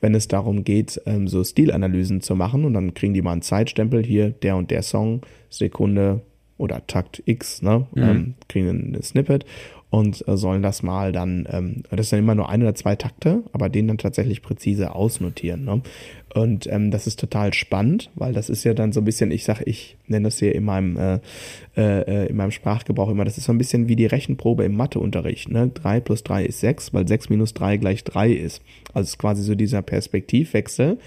wenn 0.00 0.14
es 0.14 0.28
darum 0.28 0.62
geht, 0.62 1.00
ähm, 1.06 1.26
so 1.26 1.42
Stilanalysen 1.42 2.20
zu 2.20 2.36
machen 2.36 2.66
und 2.66 2.74
dann 2.74 2.92
kriegen 2.92 3.14
die 3.14 3.22
mal 3.22 3.32
einen 3.32 3.42
Zeitstempel 3.42 4.04
hier, 4.04 4.30
der 4.30 4.56
und 4.56 4.70
der 4.70 4.82
Song, 4.82 5.22
Sekunde 5.48 6.20
oder 6.58 6.86
Takt 6.86 7.22
X, 7.24 7.62
ne, 7.62 7.86
mhm. 7.94 8.02
ähm, 8.02 8.34
kriegen 8.48 8.94
ein 8.94 9.02
Snippet 9.02 9.46
und 9.90 10.26
äh, 10.26 10.36
sollen 10.36 10.62
das 10.62 10.82
mal 10.82 11.12
dann, 11.12 11.46
ähm, 11.50 11.82
das 11.90 12.10
sind 12.10 12.18
immer 12.18 12.34
nur 12.34 12.48
ein 12.48 12.62
oder 12.62 12.74
zwei 12.74 12.96
Takte, 12.96 13.44
aber 13.52 13.68
den 13.68 13.88
dann 13.88 13.98
tatsächlich 13.98 14.42
präzise 14.42 14.94
ausnotieren. 14.94 15.64
Ne? 15.64 15.82
Und 16.34 16.66
ähm, 16.66 16.90
das 16.90 17.06
ist 17.06 17.20
total 17.20 17.54
spannend, 17.54 18.10
weil 18.14 18.32
das 18.32 18.50
ist 18.50 18.64
ja 18.64 18.74
dann 18.74 18.92
so 18.92 19.00
ein 19.00 19.04
bisschen, 19.04 19.30
ich 19.30 19.44
sag, 19.44 19.62
ich 19.64 19.96
nenne 20.06 20.24
das 20.24 20.38
hier 20.38 20.54
in 20.54 20.64
meinem, 20.64 20.96
äh, 20.96 21.20
äh, 21.76 22.26
in 22.26 22.36
meinem 22.36 22.50
Sprachgebrauch 22.50 23.08
immer, 23.08 23.24
das 23.24 23.38
ist 23.38 23.44
so 23.44 23.52
ein 23.52 23.58
bisschen 23.58 23.88
wie 23.88 23.96
die 23.96 24.06
Rechenprobe 24.06 24.64
im 24.64 24.76
Matheunterricht. 24.76 25.50
Ne? 25.50 25.70
3 25.72 26.00
plus 26.00 26.24
3 26.24 26.44
ist 26.44 26.60
6, 26.60 26.92
weil 26.92 27.06
6 27.06 27.30
minus 27.30 27.54
3 27.54 27.76
gleich 27.76 28.02
3 28.04 28.32
ist. 28.32 28.62
Also 28.92 29.04
es 29.04 29.10
ist 29.10 29.18
quasi 29.18 29.42
so 29.42 29.54
dieser 29.54 29.82
Perspektivwechsel 29.82 30.98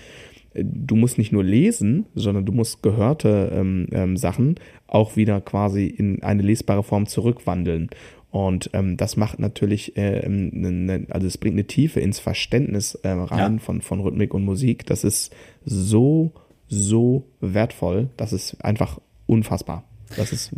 du 0.56 0.96
musst 0.96 1.18
nicht 1.18 1.32
nur 1.32 1.44
lesen, 1.44 2.06
sondern 2.16 2.46
du 2.46 2.52
musst 2.52 2.82
gehörte 2.82 3.52
ähm, 3.54 3.88
ähm, 3.92 4.18
Sachen 4.18 4.56
auch 4.88 5.16
wieder 5.16 5.42
quasi 5.42 5.86
in 5.86 6.24
eine 6.24 6.42
lesbare 6.42 6.84
Form 6.84 7.06
zurückwandeln. 7.06 7.90
Und 8.32 8.70
ähm, 8.74 8.96
das 8.96 9.18
macht 9.18 9.40
natürlich, 9.40 9.98
äh, 9.98 10.28
ne, 10.28 11.08
also 11.10 11.26
es 11.26 11.38
bringt 11.38 11.56
eine 11.56 11.66
Tiefe 11.66 12.00
ins 12.00 12.20
Verständnis 12.20 12.96
äh, 12.96 13.10
rein 13.10 13.54
ja. 13.56 13.60
von, 13.60 13.82
von 13.82 14.02
Rhythmik 14.02 14.34
und 14.34 14.46
Musik. 14.46 14.86
Das 14.86 15.04
ist 15.04 15.34
so, 15.66 16.32
so 16.68 17.26
wertvoll. 17.42 18.10
Das 18.18 18.32
ist 18.32 18.64
einfach 18.64 19.00
unfassbar. 19.26 19.84
Das 20.16 20.32
ist, 20.32 20.52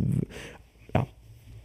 ja. 0.94 1.06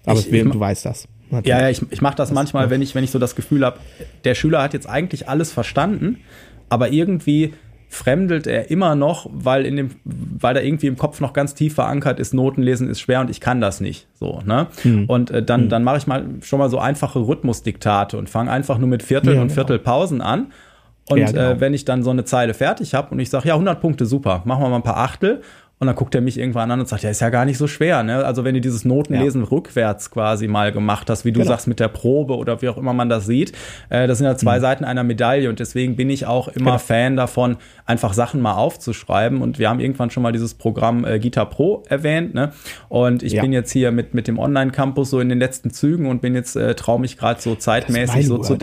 Aber 0.06 0.20
ich, 0.20 0.28
es, 0.28 0.34
ich, 0.34 0.44
du 0.44 0.60
weißt 0.60 0.86
das. 0.86 1.08
Natürlich. 1.30 1.48
Ja, 1.50 1.62
ja, 1.62 1.70
ich, 1.70 1.82
ich 1.90 2.02
mache 2.02 2.16
das, 2.16 2.30
das 2.30 2.36
manchmal, 2.36 2.70
wenn 2.70 2.82
ich, 2.82 2.96
wenn 2.96 3.04
ich 3.04 3.12
so 3.12 3.20
das 3.20 3.36
Gefühl 3.36 3.66
habe, 3.66 3.80
der 4.24 4.34
Schüler 4.34 4.62
hat 4.62 4.74
jetzt 4.74 4.88
eigentlich 4.88 5.28
alles 5.28 5.52
verstanden, 5.52 6.20
aber 6.70 6.92
irgendwie 6.92 7.54
fremdelt 7.90 8.48
er 8.48 8.70
immer 8.70 8.96
noch, 8.96 9.30
weil 9.32 9.66
in 9.66 9.76
dem, 9.76 9.92
weil 10.04 10.54
da 10.54 10.62
irgendwie 10.62 10.88
im 10.88 10.98
Kopf 10.98 11.22
noch 11.22 11.34
ganz 11.34 11.54
tief 11.54 11.76
verankert 11.76 12.20
ist, 12.20 12.34
Notenlesen 12.34 12.90
ist 12.90 13.00
schwer 13.00 13.22
und 13.22 13.30
ich 13.30 13.40
kann 13.40 13.62
das 13.62 13.80
nicht. 13.80 14.08
So, 14.14 14.42
ne? 14.46 14.68
Hm. 14.82 15.06
Und 15.06 15.32
äh, 15.32 15.42
dann, 15.42 15.64
hm. 15.64 15.70
dann 15.70 15.84
mache 15.84 15.98
ich 15.98 16.08
mal 16.08 16.26
schon 16.42 16.60
mal 16.60 16.70
so 16.70 16.80
einfache 16.80 17.20
Rhythmusdiktate 17.20 18.18
und 18.18 18.30
fange 18.30 18.52
einfach 18.52 18.78
nur 18.78 18.90
mit 18.90 19.04
Viertel 19.04 19.36
ja, 19.36 19.42
und 19.42 19.48
genau. 19.48 19.56
Viertelpausen 19.56 20.22
an. 20.22 20.52
Und 21.10 21.20
ja, 21.20 21.28
genau. 21.28 21.42
äh, 21.42 21.60
wenn 21.62 21.74
ich 21.74 21.86
dann 21.86 22.04
so 22.04 22.10
eine 22.10 22.26
Zeile 22.26 22.54
fertig 22.54 22.94
habe 22.94 23.12
und 23.12 23.20
ich 23.20 23.30
sage, 23.30 23.48
ja, 23.48 23.54
100 23.54 23.80
Punkte, 23.80 24.06
super, 24.06 24.42
machen 24.44 24.62
wir 24.62 24.70
mal 24.70 24.76
ein 24.76 24.84
paar 24.84 24.98
Achtel 24.98 25.42
und 25.80 25.86
dann 25.86 25.96
guckt 25.96 26.16
er 26.16 26.22
mich 26.22 26.40
irgendwann 26.40 26.72
an 26.72 26.80
und 26.80 26.88
sagt, 26.88 27.04
ja, 27.04 27.12
ist 27.12 27.22
ja 27.22 27.30
gar 27.30 27.46
nicht 27.46 27.60
so 27.60 27.68
schwer. 27.68 28.02
Ne? 28.02 28.26
Also 28.26 28.44
wenn 28.44 28.56
du 28.56 28.62
dieses 28.62 28.84
Notenlesen 28.84 29.44
ja. 29.44 29.48
rückwärts 29.50 30.10
quasi 30.10 30.48
mal 30.48 30.72
gemacht 30.72 31.08
hast, 31.08 31.24
wie 31.24 31.32
du 31.32 31.40
genau. 31.40 31.52
sagst, 31.52 31.68
mit 31.68 31.80
der 31.80 31.88
Probe 31.88 32.36
oder 32.36 32.64
wie 32.64 32.70
auch 32.70 32.78
immer 32.78 32.94
man 32.94 33.10
das 33.10 33.28
sieht, 33.28 33.52
äh, 33.90 34.08
das 34.08 34.18
sind 34.18 34.26
ja 34.26 34.36
zwei 34.36 34.58
mhm. 34.58 34.62
Seiten 34.62 34.86
einer 34.86 35.04
Medaille 35.04 35.50
und 35.50 35.60
deswegen 35.60 35.96
bin 35.96 36.10
ich 36.10 36.26
auch 36.26 36.48
immer 36.48 36.72
genau. 36.72 36.78
Fan 36.80 37.16
davon, 37.16 37.58
einfach 37.86 38.14
Sachen 38.14 38.42
mal 38.42 38.56
aufzuschreiben. 38.56 39.42
Und 39.42 39.60
wir 39.60 39.70
haben 39.70 39.80
irgendwann 39.80 40.10
schon 40.10 40.24
mal 40.24 40.32
dieses 40.32 40.56
Programm 40.56 41.06
äh, 41.06 41.20
Gita 41.20 41.46
Pro 41.46 41.84
erwähnt. 41.88 42.34
Ne? 42.34 42.54
Und 42.90 43.22
ich 43.22 43.34
ja. 43.34 43.44
bin 43.44 43.54
jetzt 43.54 43.72
hier 43.72 43.92
mit, 43.92 44.16
mit 44.16 44.28
dem 44.28 44.40
Online-Campus 44.40 45.12
so 45.12 45.20
in 45.20 45.30
den 45.30 45.38
letzten 45.38 45.70
Zügen 45.70 46.08
und 46.08 46.22
bin 46.22 46.34
jetzt, 46.34 46.56
äh, 46.56 46.74
traue 46.74 47.00
mich 47.00 47.18
gerade 47.18 47.40
so 47.40 47.54
zeitmäßig 47.54 48.26
so 48.26 48.40
zu, 48.40 48.58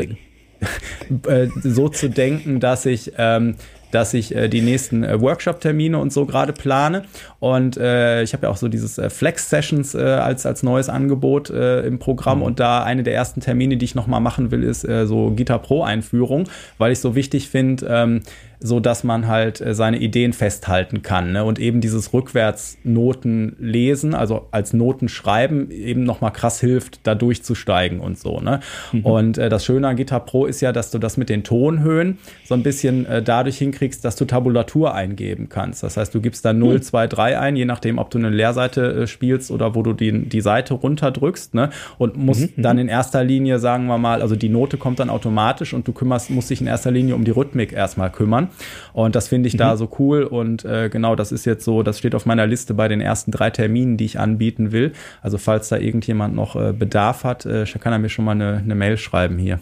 äh, 1.28 1.48
so 1.62 1.88
zu 1.88 2.10
denken, 2.10 2.58
dass 2.58 2.86
ich 2.86 3.12
ähm, 3.18 3.54
dass 3.94 4.12
ich 4.12 4.34
äh, 4.34 4.48
die 4.48 4.60
nächsten 4.60 5.04
äh, 5.04 5.20
Workshop-Termine 5.20 5.98
und 5.98 6.12
so 6.12 6.26
gerade 6.26 6.52
plane. 6.52 7.04
Und 7.38 7.76
äh, 7.76 8.22
ich 8.22 8.32
habe 8.32 8.46
ja 8.46 8.50
auch 8.50 8.56
so 8.56 8.68
dieses 8.68 8.98
äh, 8.98 9.08
Flex-Sessions 9.08 9.94
äh, 9.94 10.02
als, 10.02 10.46
als 10.46 10.62
neues 10.62 10.88
Angebot 10.88 11.50
äh, 11.50 11.82
im 11.82 11.98
Programm. 12.00 12.38
Mhm. 12.38 12.44
Und 12.44 12.60
da 12.60 12.82
eine 12.82 13.04
der 13.04 13.14
ersten 13.14 13.40
Termine, 13.40 13.76
die 13.76 13.84
ich 13.84 13.94
nochmal 13.94 14.20
machen 14.20 14.50
will, 14.50 14.64
ist 14.64 14.86
äh, 14.86 15.06
so 15.06 15.30
Guitar 15.30 15.60
Pro-Einführung, 15.60 16.48
weil 16.78 16.92
ich 16.92 16.98
so 16.98 17.14
wichtig 17.14 17.48
finde, 17.48 17.86
ähm, 17.88 18.22
so 18.64 18.80
dass 18.80 19.04
man 19.04 19.28
halt 19.28 19.60
äh, 19.60 19.74
seine 19.74 19.98
Ideen 19.98 20.32
festhalten 20.32 21.02
kann 21.02 21.32
ne? 21.32 21.44
und 21.44 21.58
eben 21.58 21.82
dieses 21.82 22.14
Rückwärtsnoten 22.14 23.56
lesen, 23.58 24.14
also 24.14 24.48
als 24.52 24.72
Noten 24.72 25.10
schreiben, 25.10 25.70
eben 25.70 26.04
nochmal 26.04 26.32
krass 26.32 26.60
hilft, 26.60 27.06
da 27.06 27.14
durchzusteigen 27.14 28.00
und 28.00 28.18
so. 28.18 28.40
Ne? 28.40 28.60
Mhm. 28.92 29.04
Und 29.04 29.38
äh, 29.38 29.50
das 29.50 29.66
Schöne 29.66 29.86
an 29.86 29.96
Guitar 29.96 30.24
Pro 30.24 30.46
ist 30.46 30.62
ja, 30.62 30.72
dass 30.72 30.90
du 30.90 30.98
das 30.98 31.18
mit 31.18 31.28
den 31.28 31.44
Tonhöhen 31.44 32.16
so 32.46 32.54
ein 32.54 32.62
bisschen 32.62 33.04
äh, 33.04 33.22
dadurch 33.22 33.58
hinkriegst, 33.58 34.02
dass 34.02 34.16
du 34.16 34.24
Tabulatur 34.24 34.94
eingeben 34.94 35.50
kannst. 35.50 35.82
Das 35.82 35.98
heißt, 35.98 36.14
du 36.14 36.22
gibst 36.22 36.46
da 36.46 36.54
0, 36.54 36.80
2, 36.80 37.06
3 37.06 37.38
ein, 37.38 37.56
je 37.56 37.66
nachdem, 37.66 37.98
ob 37.98 38.08
du 38.08 38.16
eine 38.16 38.30
Leerseite 38.30 39.02
äh, 39.02 39.06
spielst 39.06 39.50
oder 39.50 39.74
wo 39.74 39.82
du 39.82 39.92
die, 39.92 40.26
die 40.26 40.40
Seite 40.40 40.72
runterdrückst 40.72 41.52
ne? 41.52 41.68
und 41.98 42.16
musst 42.16 42.56
mhm. 42.56 42.62
dann 42.62 42.78
in 42.78 42.88
erster 42.88 43.24
Linie, 43.24 43.58
sagen 43.58 43.84
wir 43.88 43.98
mal, 43.98 44.22
also 44.22 44.36
die 44.36 44.48
Note 44.48 44.78
kommt 44.78 45.00
dann 45.00 45.10
automatisch 45.10 45.74
und 45.74 45.86
du 45.86 45.92
kümmerst, 45.92 46.30
musst 46.30 46.48
dich 46.48 46.62
in 46.62 46.66
erster 46.66 46.90
Linie 46.90 47.14
um 47.14 47.24
die 47.24 47.30
Rhythmik 47.30 47.74
erstmal 47.74 48.10
kümmern. 48.10 48.48
Und 48.92 49.14
das 49.14 49.28
finde 49.28 49.48
ich 49.48 49.54
mhm. 49.54 49.58
da 49.58 49.76
so 49.76 49.90
cool. 49.98 50.24
Und 50.24 50.64
äh, 50.64 50.88
genau, 50.88 51.16
das 51.16 51.32
ist 51.32 51.44
jetzt 51.44 51.64
so, 51.64 51.82
das 51.82 51.98
steht 51.98 52.14
auf 52.14 52.26
meiner 52.26 52.46
Liste 52.46 52.74
bei 52.74 52.88
den 52.88 53.00
ersten 53.00 53.30
drei 53.30 53.50
Terminen, 53.50 53.96
die 53.96 54.04
ich 54.04 54.18
anbieten 54.18 54.72
will. 54.72 54.92
Also 55.22 55.38
falls 55.38 55.68
da 55.68 55.76
irgendjemand 55.76 56.34
noch 56.34 56.56
äh, 56.56 56.72
Bedarf 56.72 57.24
hat, 57.24 57.46
äh, 57.46 57.64
kann 57.80 57.92
er 57.92 57.98
mir 57.98 58.08
schon 58.08 58.24
mal 58.24 58.32
eine, 58.32 58.58
eine 58.58 58.74
Mail 58.74 58.96
schreiben 58.96 59.38
hier. 59.38 59.60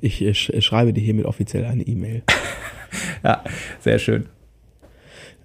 Ich, 0.00 0.22
ich, 0.22 0.52
ich 0.52 0.64
schreibe 0.64 0.92
dir 0.92 1.00
hiermit 1.00 1.24
offiziell 1.24 1.64
eine 1.64 1.82
E-Mail. 1.82 2.22
ja, 3.24 3.42
sehr 3.80 3.98
schön. 3.98 4.26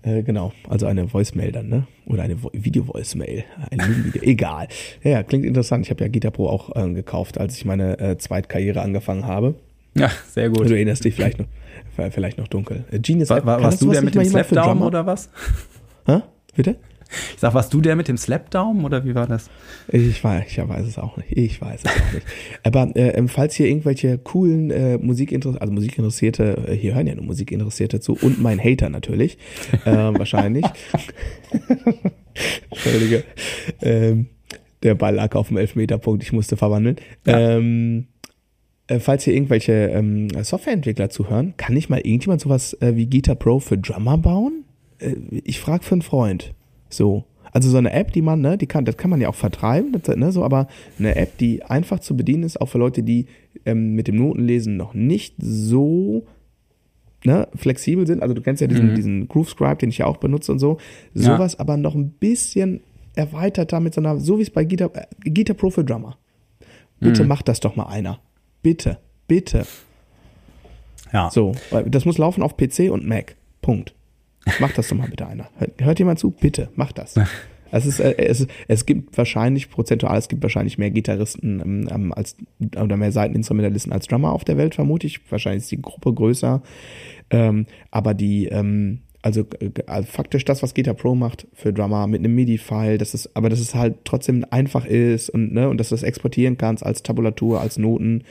Äh, 0.03 0.23
genau, 0.23 0.51
also 0.67 0.87
eine 0.87 1.11
Voicemail 1.13 1.51
dann, 1.51 1.69
ne? 1.69 1.87
Oder 2.07 2.23
eine 2.23 2.37
Video-Voicemail. 2.41 3.43
Ein 3.69 4.05
Video. 4.05 4.21
Egal. 4.23 4.67
Ja, 5.03 5.21
klingt 5.21 5.45
interessant. 5.45 5.85
Ich 5.85 5.91
habe 5.91 6.03
ja 6.03 6.07
Gita 6.07 6.31
Pro 6.31 6.47
auch 6.47 6.75
äh, 6.75 6.91
gekauft, 6.93 7.39
als 7.39 7.55
ich 7.57 7.65
meine 7.65 7.99
äh, 7.99 8.17
Zweitkarriere 8.17 8.81
angefangen 8.81 9.27
habe. 9.27 9.55
Ja, 9.95 10.09
sehr 10.27 10.49
gut. 10.49 10.69
Du 10.69 10.73
erinnerst 10.73 11.05
dich 11.05 11.15
vielleicht 11.15 11.39
noch 11.39 11.47
vielleicht 11.95 12.37
noch 12.37 12.47
dunkel. 12.47 12.85
Äh, 12.91 12.99
Genius 12.99 13.29
war, 13.29 13.45
war, 13.45 13.61
warst 13.61 13.81
du 13.81 13.91
der 13.91 14.01
mit 14.01 14.15
dem 14.15 14.25
Slapdown 14.25 14.81
oder 14.81 15.05
was? 15.05 15.29
Hä? 16.05 16.21
Bitte? 16.55 16.77
Ich 17.33 17.39
sag, 17.39 17.53
warst 17.53 17.73
du 17.73 17.81
der 17.81 17.95
mit 17.95 18.07
dem 18.07 18.17
Slapdown 18.17 18.85
oder 18.85 19.03
wie 19.03 19.15
war 19.15 19.27
das? 19.27 19.49
Ich 19.89 20.23
weiß, 20.23 20.45
ich 20.47 20.57
weiß 20.57 20.87
es 20.87 20.97
auch 20.97 21.17
nicht. 21.17 21.37
Ich 21.37 21.61
weiß 21.61 21.81
es 21.83 21.91
auch 21.91 22.13
nicht. 22.13 22.25
Aber 22.63 22.95
äh, 22.95 23.09
ähm, 23.09 23.27
falls 23.27 23.55
hier 23.55 23.67
irgendwelche 23.67 24.17
coolen 24.17 24.71
äh, 24.71 24.97
Musikinteressierte, 24.97 25.61
also 25.61 25.73
Musikinteressierte, 25.73 26.67
äh, 26.67 26.73
hier 26.73 26.95
hören 26.95 27.07
ja 27.07 27.15
nur 27.15 27.25
Musikinteressierte 27.25 27.99
zu 27.99 28.13
und 28.13 28.41
mein 28.41 28.63
Hater 28.63 28.89
natürlich, 28.89 29.37
äh, 29.85 29.91
wahrscheinlich. 29.91 30.65
Entschuldige. 32.69 33.23
Ähm, 33.81 34.27
der 34.83 34.95
Ball 34.95 35.15
lag 35.15 35.35
auf 35.35 35.49
dem 35.49 35.57
Elfmeterpunkt, 35.57 36.23
ich 36.23 36.31
musste 36.31 36.57
verwandeln. 36.57 36.95
Ja. 37.25 37.57
Ähm, 37.57 38.07
äh, 38.91 38.99
falls 38.99 39.23
hier 39.23 39.33
irgendwelche 39.33 39.71
ähm, 39.71 40.27
Softwareentwickler 40.43 41.09
zuhören, 41.09 41.53
kann 41.55 41.75
ich 41.77 41.89
mal 41.89 41.99
irgendjemand 41.99 42.41
sowas 42.41 42.73
äh, 42.81 42.95
wie 42.95 43.09
Guitar 43.09 43.35
Pro 43.35 43.59
für 43.59 43.77
Drummer 43.77 44.17
bauen? 44.17 44.65
Äh, 44.99 45.15
ich 45.45 45.59
frage 45.59 45.83
für 45.83 45.93
einen 45.93 46.01
Freund. 46.01 46.53
So. 46.89 47.23
Also 47.53 47.69
so 47.69 47.77
eine 47.77 47.91
App, 47.93 48.11
die 48.11 48.21
man, 48.21 48.41
ne, 48.41 48.57
die 48.57 48.67
kann, 48.67 48.85
das 48.85 48.97
kann 48.97 49.09
man 49.09 49.21
ja 49.21 49.29
auch 49.29 49.35
vertreiben, 49.35 49.91
das, 49.91 50.15
ne, 50.15 50.31
so, 50.31 50.43
aber 50.43 50.67
eine 50.99 51.15
App, 51.15 51.37
die 51.37 51.63
einfach 51.63 51.99
zu 51.99 52.15
bedienen 52.15 52.43
ist, 52.43 52.59
auch 52.59 52.67
für 52.67 52.77
Leute, 52.77 53.03
die 53.03 53.27
ähm, 53.65 53.93
mit 53.93 54.07
dem 54.07 54.15
Notenlesen 54.15 54.77
noch 54.77 54.93
nicht 54.93 55.35
so 55.37 56.25
ne, 57.25 57.47
flexibel 57.55 58.07
sind. 58.07 58.21
Also 58.21 58.33
du 58.33 58.41
kennst 58.41 58.61
ja 58.61 58.67
diesen, 58.67 58.91
mhm. 58.91 58.95
diesen 58.95 59.27
Groove 59.27 59.49
Scribe, 59.49 59.77
den 59.77 59.89
ich 59.89 59.99
ja 59.99 60.05
auch 60.05 60.17
benutze 60.17 60.51
und 60.51 60.59
so. 60.59 60.77
Sowas 61.13 61.53
ja. 61.53 61.59
aber 61.59 61.77
noch 61.77 61.95
ein 61.95 62.11
bisschen 62.11 62.81
erweiterter 63.15 63.79
mit 63.79 63.93
so 63.93 64.01
einer, 64.01 64.17
so 64.17 64.37
wie 64.37 64.43
es 64.43 64.49
bei 64.49 64.65
Guitar, 64.65 64.91
äh, 64.93 65.29
Guitar 65.29 65.55
Pro 65.55 65.69
für 65.69 65.83
Drummer. 65.83 66.17
Bitte 66.99 67.23
mhm. 67.23 67.29
macht 67.29 67.47
das 67.47 67.59
doch 67.61 67.75
mal 67.75 67.87
einer. 67.87 68.19
Bitte, 68.61 68.97
bitte. 69.27 69.65
Ja. 71.11 71.29
So, 71.29 71.53
das 71.85 72.05
muss 72.05 72.17
laufen 72.17 72.43
auf 72.43 72.57
PC 72.57 72.91
und 72.91 73.07
Mac. 73.07 73.35
Punkt. 73.61 73.93
Mach 74.59 74.71
das 74.71 74.87
doch 74.87 74.97
mal 74.97 75.07
bitte 75.07 75.27
einer. 75.27 75.49
Hört, 75.57 75.81
hört 75.81 75.99
jemand 75.99 76.19
zu? 76.19 76.31
Bitte, 76.31 76.69
mach 76.75 76.91
das. 76.91 77.15
Es, 77.73 77.85
ist, 77.85 77.99
äh, 78.01 78.15
es, 78.17 78.45
es 78.67 78.85
gibt 78.85 79.17
wahrscheinlich, 79.17 79.69
prozentual, 79.69 80.17
es 80.17 80.27
gibt 80.27 80.43
wahrscheinlich 80.43 80.77
mehr 80.77 80.91
Gitarristen 80.91 81.61
ähm, 81.61 81.89
ähm, 81.89 82.13
als, 82.13 82.35
oder 82.77 82.97
mehr 82.97 83.13
Seiteninstrumentalisten 83.13 83.93
als 83.93 84.07
Drummer 84.07 84.33
auf 84.33 84.43
der 84.43 84.57
Welt, 84.57 84.75
vermute 84.75 85.07
ich. 85.07 85.21
Wahrscheinlich 85.31 85.63
ist 85.63 85.71
die 85.71 85.81
Gruppe 85.81 86.13
größer. 86.13 86.61
Ähm, 87.29 87.65
aber 87.89 88.13
die, 88.13 88.47
ähm, 88.47 88.99
also, 89.21 89.45
also 89.85 90.07
faktisch 90.07 90.45
das, 90.45 90.63
was 90.63 90.73
Guitar 90.73 90.93
Pro 90.93 91.15
macht 91.15 91.47
für 91.53 91.71
Drummer 91.71 92.07
mit 92.07 92.19
einem 92.19 92.35
MIDI-File, 92.35 92.97
das 92.97 93.13
ist, 93.13 93.35
aber 93.35 93.49
dass 93.49 93.59
es 93.59 93.75
halt 93.75 93.95
trotzdem 94.03 94.45
einfach 94.49 94.85
ist 94.85 95.29
und, 95.29 95.53
ne, 95.53 95.69
und 95.69 95.77
dass 95.77 95.89
du 95.89 95.95
das 95.95 96.03
exportieren 96.03 96.57
kannst 96.57 96.85
als 96.85 97.03
Tabulatur, 97.03 97.61
als 97.61 97.77
Noten, 97.77 98.23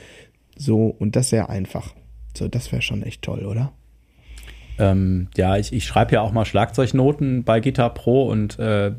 so, 0.56 0.86
und 0.86 1.16
das 1.16 1.30
sehr 1.30 1.48
einfach. 1.48 1.94
So, 2.36 2.48
das 2.48 2.72
wäre 2.72 2.82
schon 2.82 3.02
echt 3.02 3.22
toll, 3.22 3.46
oder? 3.46 3.72
Ähm, 4.80 5.28
ja, 5.36 5.56
ich, 5.56 5.72
ich 5.72 5.84
schreibe 5.84 6.14
ja 6.14 6.22
auch 6.22 6.32
mal 6.32 6.44
Schlagzeugnoten 6.44 7.44
bei 7.44 7.60
Guitar 7.60 7.92
Pro 7.92 8.26
und 8.26 8.58
äh, 8.58 8.90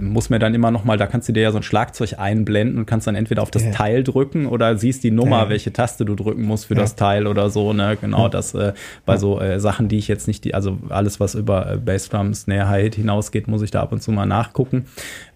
muss 0.00 0.30
mir 0.30 0.38
dann 0.38 0.54
immer 0.54 0.70
noch 0.70 0.84
mal, 0.84 0.96
da 0.98 1.06
kannst 1.06 1.28
du 1.28 1.32
dir 1.32 1.42
ja 1.42 1.52
so 1.52 1.58
ein 1.58 1.62
Schlagzeug 1.62 2.18
einblenden 2.18 2.78
und 2.78 2.86
kannst 2.86 3.06
dann 3.06 3.14
entweder 3.14 3.42
auf 3.42 3.50
das 3.50 3.62
yeah. 3.62 3.72
Teil 3.72 4.04
drücken 4.04 4.46
oder 4.46 4.76
siehst 4.76 5.04
die 5.04 5.12
Nummer, 5.12 5.38
yeah. 5.42 5.48
welche 5.50 5.72
Taste 5.72 6.04
du 6.04 6.16
drücken 6.16 6.42
musst 6.42 6.66
für 6.66 6.74
ja. 6.74 6.80
das 6.80 6.96
Teil 6.96 7.26
oder 7.26 7.50
so. 7.50 7.72
Ne? 7.72 7.96
Genau, 8.00 8.24
ja. 8.24 8.28
das 8.28 8.54
äh, 8.54 8.72
bei 9.06 9.14
ja. 9.14 9.18
so 9.18 9.40
äh, 9.40 9.60
Sachen, 9.60 9.88
die 9.88 9.98
ich 9.98 10.08
jetzt 10.08 10.26
nicht, 10.26 10.44
die, 10.44 10.54
also 10.54 10.78
alles, 10.88 11.20
was 11.20 11.34
über 11.34 11.72
äh, 11.72 11.76
Bassdrum, 11.76 12.34
Snare, 12.34 12.68
Hi-Hat 12.68 12.96
hinausgeht, 12.96 13.46
muss 13.46 13.62
ich 13.62 13.70
da 13.70 13.80
ab 13.80 13.92
und 13.92 14.02
zu 14.02 14.10
mal 14.10 14.26
nachgucken. 14.26 14.86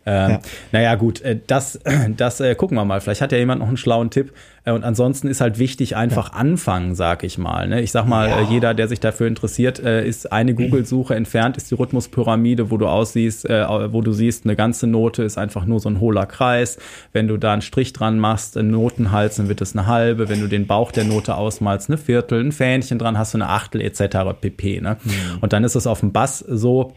Ähm, 0.05 0.31
ja. 0.31 0.41
Naja, 0.73 0.95
gut, 0.97 1.21
äh, 1.23 1.39
das, 1.47 1.79
das 2.17 2.41
äh, 2.41 2.55
gucken 2.55 2.77
wir 2.77 2.85
mal. 2.85 3.01
Vielleicht 3.01 3.21
hat 3.21 3.33
ja 3.33 3.39
jemand 3.39 3.61
noch 3.61 3.69
einen 3.69 3.77
schlauen 3.77 4.11
Tipp. 4.11 4.33
Äh, 4.65 4.73
und 4.73 4.85
ansonsten 4.85 5.29
ist 5.29 5.41
halt 5.41 5.59
wichtig, 5.59 5.97
einfach 5.97 6.33
ja. 6.33 6.39
anfangen, 6.39 6.95
sag 6.95 7.23
ich 7.23 7.39
mal. 7.39 7.69
Ne? 7.69 7.81
Ich 7.83 7.93
sag 7.93 8.07
mal, 8.07 8.29
ja. 8.29 8.43
jeder, 8.43 8.75
der 8.75 8.89
sich 8.89 9.01
dafür 9.01 9.27
interessiert, 9.27 9.79
ist 9.79 10.33
eine 10.33 10.55
Google-Suche 10.55 11.15
entfernt, 11.15 11.57
ist 11.57 11.71
die 11.71 11.75
Rhythmuspyramide, 11.75 12.71
wo 12.71 12.77
du 12.77 12.87
aussiehst, 12.87 13.45
wo 13.49 14.01
du 14.01 14.13
siehst, 14.13 14.45
eine 14.45 14.57
ganze 14.57 14.87
Note 14.87 15.23
ist 15.23 15.39
einfach 15.39 15.65
nur 15.65 15.81
so 15.81 15.89
ein 15.89 16.01
hohler 16.01 16.27
Kreis. 16.27 16.79
Wenn 17.13 17.29
du 17.29 17.37
da 17.37 17.53
einen 17.53 17.63
Strich 17.63 17.93
dran 17.93 18.19
machst, 18.19 18.57
einen 18.57 18.71
Notenhals, 18.71 19.37
dann 19.37 19.49
wird 19.49 19.61
es 19.61 19.77
eine 19.77 19.87
halbe. 19.87 20.29
Wenn 20.29 20.41
du 20.41 20.47
den 20.47 20.67
Bauch 20.67 20.93
der 20.93 21.05
Note 21.05 21.35
ausmalst, 21.35 21.91
eine 21.91 21.99
Viertel, 21.99 22.41
ein 22.41 22.53
Fähnchen 22.53 22.99
dran, 22.99 23.19
hast 23.19 23.35
du 23.35 23.39
eine 23.39 23.49
Achtel 23.49 23.81
etc. 23.81 24.19
pp. 24.41 24.81
Ne? 24.81 24.97
Mhm. 25.03 25.13
Und 25.41 25.53
dann 25.53 25.65
ist 25.65 25.75
es 25.75 25.87
auf 25.87 26.01
dem 26.01 26.13
Bass 26.13 26.39
so, 26.39 26.95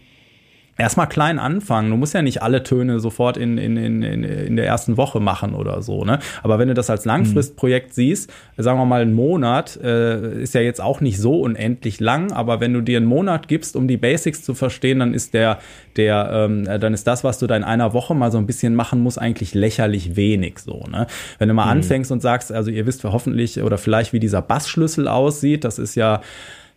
erstmal 0.78 1.08
klein 1.08 1.40
anfangen. 1.40 1.90
Du 1.90 1.98
musst 1.98 2.14
ja 2.14 2.22
nicht 2.22 2.42
alle 2.42 2.64
Töne 2.64 3.00
sofort 3.00 3.38
in, 3.38 3.58
in, 3.58 3.78
in, 3.78 4.04
in 4.24 4.56
der 4.56 4.66
ersten 4.66 4.98
Woche 4.98 5.20
machen 5.20 5.54
oder 5.54 5.82
so. 5.82 6.04
Ne? 6.04 6.20
Aber 6.44 6.60
wenn 6.60 6.68
du 6.68 6.74
das 6.74 6.90
als 6.90 7.06
Langfristprojekt 7.06 7.90
mhm. 7.90 7.94
siehst, 7.94 8.34
sagen 8.58 8.80
wir 8.80 8.86
mal, 8.86 9.02
ein 9.02 9.14
Monat 9.14 9.80
äh, 9.82 10.42
ist 10.42 10.54
ja 10.54 10.62
jetzt 10.62 10.82
auch 10.82 11.02
nicht 11.02 11.20
so 11.20 11.40
unendlich 11.42 12.00
lang, 12.00 12.32
aber 12.32 12.60
wenn 12.60 12.74
du 12.74 12.82
dir 12.82 12.98
einen 12.98 13.06
Monat 13.06 13.48
gibst, 13.48 13.76
um 13.76 13.88
die 13.88 13.98
Basics 13.98 14.44
zu 14.44 14.54
verstehen, 14.54 15.00
dann 15.00 15.14
ist 15.14 15.34
der, 15.34 15.60
der, 15.96 16.30
ähm, 16.34 16.66
dann 16.66 16.94
ist 16.94 17.08
das, 17.08 17.24
was 17.24 17.40
du 17.40 17.48
da 17.48 17.56
in 17.56 17.64
einer 17.64 17.94
Woche 17.94 18.14
mal 18.14 18.32
so 18.32 18.38
ein 18.38 18.46
bisschen 18.46 18.76
machen 18.76 19.02
musst, 19.02 19.20
eigentlich 19.20 19.54
lächerlich 19.54 20.16
wenig 20.16 20.60
so. 20.60 20.84
Ne? 20.90 21.08
Wenn 21.38 21.48
du 21.48 21.54
mal 21.54 21.66
mhm. 21.66 21.72
anfängst 21.72 22.12
und 22.12 22.22
sagst, 22.22 22.52
also 22.52 22.70
ihr 22.70 22.86
wisst 22.86 23.04
hoffentlich 23.06 23.62
oder 23.62 23.78
vielleicht, 23.78 24.12
wie 24.12 24.20
dieser 24.20 24.42
Bassschlüssel 24.42 25.08
aussieht, 25.08 25.64
das 25.64 25.80
ist 25.80 25.96
ja 25.96 26.22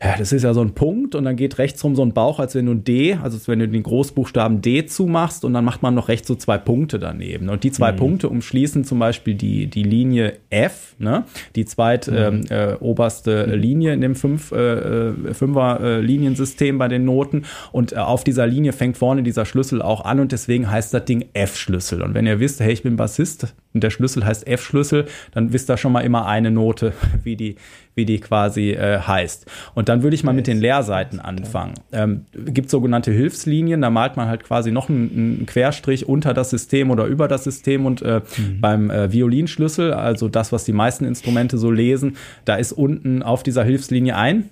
ja, 0.01 0.17
das 0.17 0.31
ist 0.33 0.45
ja 0.45 0.55
so 0.55 0.61
ein 0.61 0.75
Punkt 0.75 1.17
und 1.17 1.25
dann 1.25 1.35
geht 1.35 1.59
rechts 1.59 1.83
rum 1.83 1.97
so 1.97 2.03
ein 2.03 2.13
Bauch, 2.13 2.39
als 2.39 2.55
wenn 2.55 2.67
du 2.67 2.73
ein 2.73 2.85
D, 2.85 3.15
also 3.15 3.37
wenn 3.49 3.59
du 3.59 3.67
den 3.67 3.83
Großbuchstaben 3.83 4.61
D 4.63 4.87
zumachst 4.87 5.45
und 5.45 5.55
dann 5.55 5.65
macht 5.65 5.83
man 5.83 5.95
noch 5.97 6.07
rechts 6.07 6.29
so 6.29 6.37
zwei 6.37 6.57
Punkte 6.57 7.01
daneben. 7.01 7.49
Und 7.49 7.65
die 7.65 7.73
zwei 7.73 7.91
mhm. 7.91 7.97
Punkte 7.97 8.29
umschließen 8.29 8.85
zum 8.85 9.01
Beispiel 9.01 9.35
die, 9.35 9.67
die 9.67 9.83
Linie 9.83 10.35
F, 10.51 10.95
ne? 11.01 11.25
die 11.57 11.65
zweit 11.65 12.07
mhm. 12.07 12.17
ähm, 12.17 12.45
äh, 12.49 12.75
oberste 12.75 13.49
mhm. 13.49 13.55
Linie 13.55 13.93
in 13.93 14.01
dem 14.01 14.15
fünf, 14.15 14.53
äh, 14.53 15.09
äh, 15.09 15.35
Fünfer 15.35 15.81
äh, 15.81 16.01
Liniensystem 16.01 16.79
bei 16.79 16.87
den 16.87 17.05
Noten. 17.05 17.43
Und 17.73 17.93
äh, 17.93 17.97
auf 17.97 18.23
dieser 18.23 18.47
Linie 18.47 18.73
fängt 18.73 18.99
vorne 18.99 19.25
dieser 19.25 19.47
Schlüssel 19.47 19.83
auch 19.83 20.05
an 20.05 20.21
und 20.21 20.31
deswegen 20.31 20.71
heißt 20.71 20.95
das 20.95 21.07
Ding 21.07 21.25
F-Schlüssel. 21.33 22.03
Und 22.03 22.15
wenn 22.15 22.25
ihr 22.25 22.39
wisst, 22.39 22.61
hey, 22.61 22.73
ich 22.73 22.85
bin 22.85 22.95
Bassist 22.95 23.53
und 23.79 23.85
der 23.85 23.91
Schlüssel 23.91 24.25
heißt 24.27 24.45
F-Schlüssel, 24.49 25.07
dann 25.31 25.53
wisst 25.53 25.71
ihr 25.71 25.77
schon 25.77 25.93
mal 25.93 26.01
immer 26.01 26.27
eine 26.27 26.51
Note, 26.51 26.95
wie 27.23 27.37
die, 27.37 27.55
wie 27.95 28.05
die 28.05 28.19
quasi 28.19 28.73
äh, 28.73 28.99
heißt. 28.99 29.47
Und 29.77 29.89
dann 29.89 30.03
würde 30.03 30.17
ich 30.17 30.25
mal 30.25 30.33
mit 30.33 30.49
den 30.49 30.59
Leerseiten 30.59 31.21
anfangen. 31.21 31.75
Ähm, 31.93 32.27
gibt 32.33 32.71
sogenannte 32.71 33.13
Hilfslinien, 33.13 33.81
da 33.81 33.89
malt 33.89 34.17
man 34.17 34.27
halt 34.27 34.43
quasi 34.43 34.73
noch 34.73 34.89
einen, 34.89 35.11
einen 35.13 35.47
Querstrich 35.47 36.09
unter 36.09 36.35
das 36.35 36.51
System 36.51 36.91
oder 36.91 37.05
über 37.05 37.29
das 37.29 37.45
System 37.45 37.87
und 37.87 38.03
äh, 38.03 38.21
mhm. 38.37 38.61
beim 38.61 38.91
äh, 38.91 39.13
Violinschlüssel, 39.13 39.93
also 39.93 40.29
das, 40.29 40.51
was 40.51 40.65
die 40.65 40.73
meisten 40.73 41.05
Instrumente 41.05 41.57
so 41.57 41.71
lesen, 41.71 42.17
da 42.45 42.57
ist 42.57 42.73
unten 42.73 43.23
auf 43.23 43.45
dieser 43.45 43.63
Hilfslinie 43.63 44.17
ein. 44.17 44.51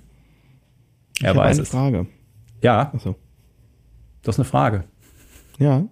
Er 1.21 1.33
ich 1.33 1.37
weiß 1.37 1.57
eine 1.57 1.63
es. 1.65 1.69
Frage. 1.71 2.07
Ja. 2.63 2.93
Ach 2.95 3.01
so. 3.01 3.17
Das 4.23 4.37
ist 4.37 4.39
eine 4.39 4.49
Frage. 4.49 4.85
Ja. 5.59 5.85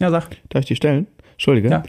Ja, 0.00 0.10
sag. 0.10 0.30
Darf 0.48 0.62
ich 0.62 0.66
die 0.66 0.74
stellen? 0.74 1.06
Entschuldige. 1.32 1.68
Ja. 1.68 1.82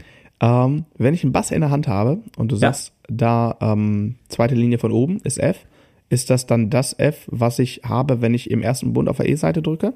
Ähm, 0.44 0.84
wenn 0.98 1.14
ich 1.14 1.24
einen 1.24 1.32
Bass 1.32 1.50
in 1.50 1.62
der 1.62 1.70
Hand 1.70 1.88
habe 1.88 2.18
und 2.36 2.52
du 2.52 2.56
sagst, 2.56 2.92
da 3.08 3.56
ähm, 3.60 4.16
zweite 4.28 4.54
Linie 4.54 4.78
von 4.78 4.92
oben 4.92 5.20
ist 5.24 5.38
F. 5.38 5.56
Ist 6.10 6.28
das 6.28 6.46
dann 6.46 6.68
das 6.68 6.98
F, 6.98 7.26
was 7.28 7.58
ich 7.58 7.80
habe, 7.84 8.20
wenn 8.20 8.34
ich 8.34 8.50
im 8.50 8.60
ersten 8.60 8.92
Bund 8.92 9.08
auf 9.08 9.16
der 9.16 9.28
E-Seite 9.28 9.62
drücke? 9.62 9.94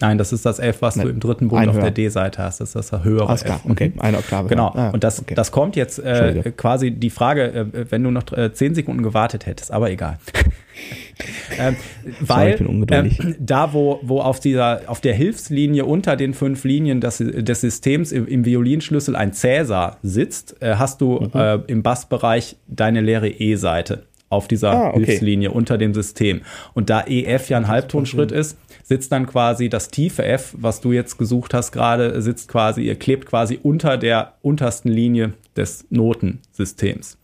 Nein, 0.00 0.18
das 0.18 0.32
ist 0.32 0.44
das 0.46 0.58
F, 0.58 0.80
was 0.80 0.96
Nein, 0.96 1.06
du 1.06 1.12
im 1.12 1.20
dritten 1.20 1.48
Bund 1.48 1.68
auf 1.68 1.78
der 1.78 1.90
D-Seite 1.90 2.42
hast. 2.42 2.60
Das 2.60 2.74
ist 2.74 2.92
das 2.92 3.04
höhere 3.04 3.28
Alles 3.28 3.44
klar, 3.44 3.60
F. 3.64 3.70
okay, 3.70 3.92
eine 3.98 4.18
Oktave. 4.18 4.48
Genau, 4.48 4.72
ah, 4.74 4.88
und 4.90 5.04
das, 5.04 5.20
okay. 5.20 5.34
das 5.34 5.52
kommt 5.52 5.76
jetzt 5.76 5.98
äh, 5.98 6.50
quasi 6.56 6.90
die 6.90 7.10
Frage, 7.10 7.52
äh, 7.52 7.90
wenn 7.90 8.02
du 8.02 8.10
noch 8.10 8.32
äh, 8.32 8.52
zehn 8.52 8.74
Sekunden 8.74 9.02
gewartet 9.02 9.46
hättest, 9.46 9.70
aber 9.70 9.90
egal. 9.90 10.18
ähm, 11.58 11.76
weil 12.20 12.60
ähm, 12.60 13.36
da, 13.38 13.72
wo, 13.72 14.00
wo 14.02 14.20
auf 14.20 14.40
dieser, 14.40 14.82
auf 14.86 15.00
der 15.00 15.14
Hilfslinie 15.14 15.84
unter 15.84 16.16
den 16.16 16.34
fünf 16.34 16.64
Linien 16.64 17.00
des, 17.00 17.18
des 17.18 17.60
Systems 17.60 18.12
im, 18.12 18.26
im 18.26 18.44
Violinschlüssel 18.44 19.16
ein 19.16 19.32
Cäsar 19.32 19.98
sitzt, 20.02 20.60
äh, 20.62 20.76
hast 20.76 21.00
du 21.00 21.20
mhm. 21.20 21.30
äh, 21.34 21.54
im 21.66 21.82
Bassbereich 21.82 22.56
deine 22.66 23.00
leere 23.00 23.28
E-Seite 23.28 24.04
auf 24.32 24.48
dieser 24.48 24.70
ah, 24.70 24.88
okay. 24.88 25.04
Hilfslinie 25.04 25.50
unter 25.50 25.76
dem 25.76 25.92
System. 25.92 26.40
Und 26.72 26.88
da 26.88 27.02
EF 27.02 27.50
ja 27.50 27.58
ein 27.58 27.68
Halbtonschritt 27.68 28.32
ist, 28.32 28.56
sitzt 28.82 29.12
dann 29.12 29.26
quasi 29.26 29.68
das 29.68 29.88
tiefe 29.88 30.24
F, 30.24 30.54
was 30.58 30.80
du 30.80 30.92
jetzt 30.92 31.18
gesucht 31.18 31.52
hast 31.52 31.70
gerade, 31.70 32.22
sitzt 32.22 32.48
quasi, 32.48 32.82
ihr 32.82 32.98
klebt 32.98 33.26
quasi 33.26 33.60
unter 33.62 33.98
der 33.98 34.34
untersten 34.40 34.88
Linie 34.88 35.34
des 35.54 35.84
Notensystems. 35.90 37.18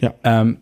Ja. 0.00 0.14
Ähm, 0.24 0.56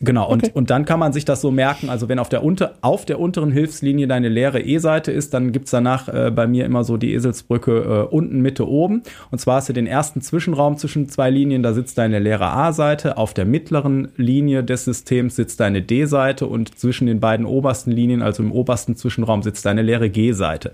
Genau, 0.00 0.28
und, 0.28 0.44
okay. 0.44 0.52
und 0.52 0.68
dann 0.68 0.84
kann 0.84 1.00
man 1.00 1.14
sich 1.14 1.24
das 1.24 1.40
so 1.40 1.50
merken, 1.50 1.88
also 1.88 2.10
wenn 2.10 2.18
auf 2.18 2.28
der, 2.28 2.44
unter, 2.44 2.74
auf 2.82 3.06
der 3.06 3.18
unteren 3.18 3.50
Hilfslinie 3.50 4.06
deine 4.06 4.28
leere 4.28 4.60
E-Seite 4.60 5.10
ist, 5.10 5.32
dann 5.32 5.52
gibt's 5.52 5.70
danach 5.70 6.08
äh, 6.08 6.30
bei 6.30 6.46
mir 6.46 6.66
immer 6.66 6.84
so 6.84 6.98
die 6.98 7.14
Eselsbrücke 7.14 8.06
äh, 8.10 8.14
unten, 8.14 8.42
Mitte, 8.42 8.68
oben. 8.68 9.02
Und 9.30 9.38
zwar 9.38 9.56
hast 9.56 9.70
du 9.70 9.72
den 9.72 9.86
ersten 9.86 10.20
Zwischenraum 10.20 10.76
zwischen 10.76 11.08
zwei 11.08 11.30
Linien, 11.30 11.62
da 11.62 11.72
sitzt 11.72 11.96
deine 11.96 12.18
leere 12.18 12.48
A-Seite, 12.48 13.16
auf 13.16 13.32
der 13.32 13.46
mittleren 13.46 14.08
Linie 14.18 14.62
des 14.62 14.84
Systems 14.84 15.36
sitzt 15.36 15.60
deine 15.60 15.80
D-Seite 15.80 16.46
und 16.46 16.78
zwischen 16.78 17.06
den 17.06 17.18
beiden 17.18 17.46
obersten 17.46 17.90
Linien, 17.90 18.20
also 18.20 18.42
im 18.42 18.52
obersten 18.52 18.96
Zwischenraum, 18.96 19.42
sitzt 19.42 19.64
deine 19.64 19.80
leere 19.80 20.10
G-Seite. 20.10 20.72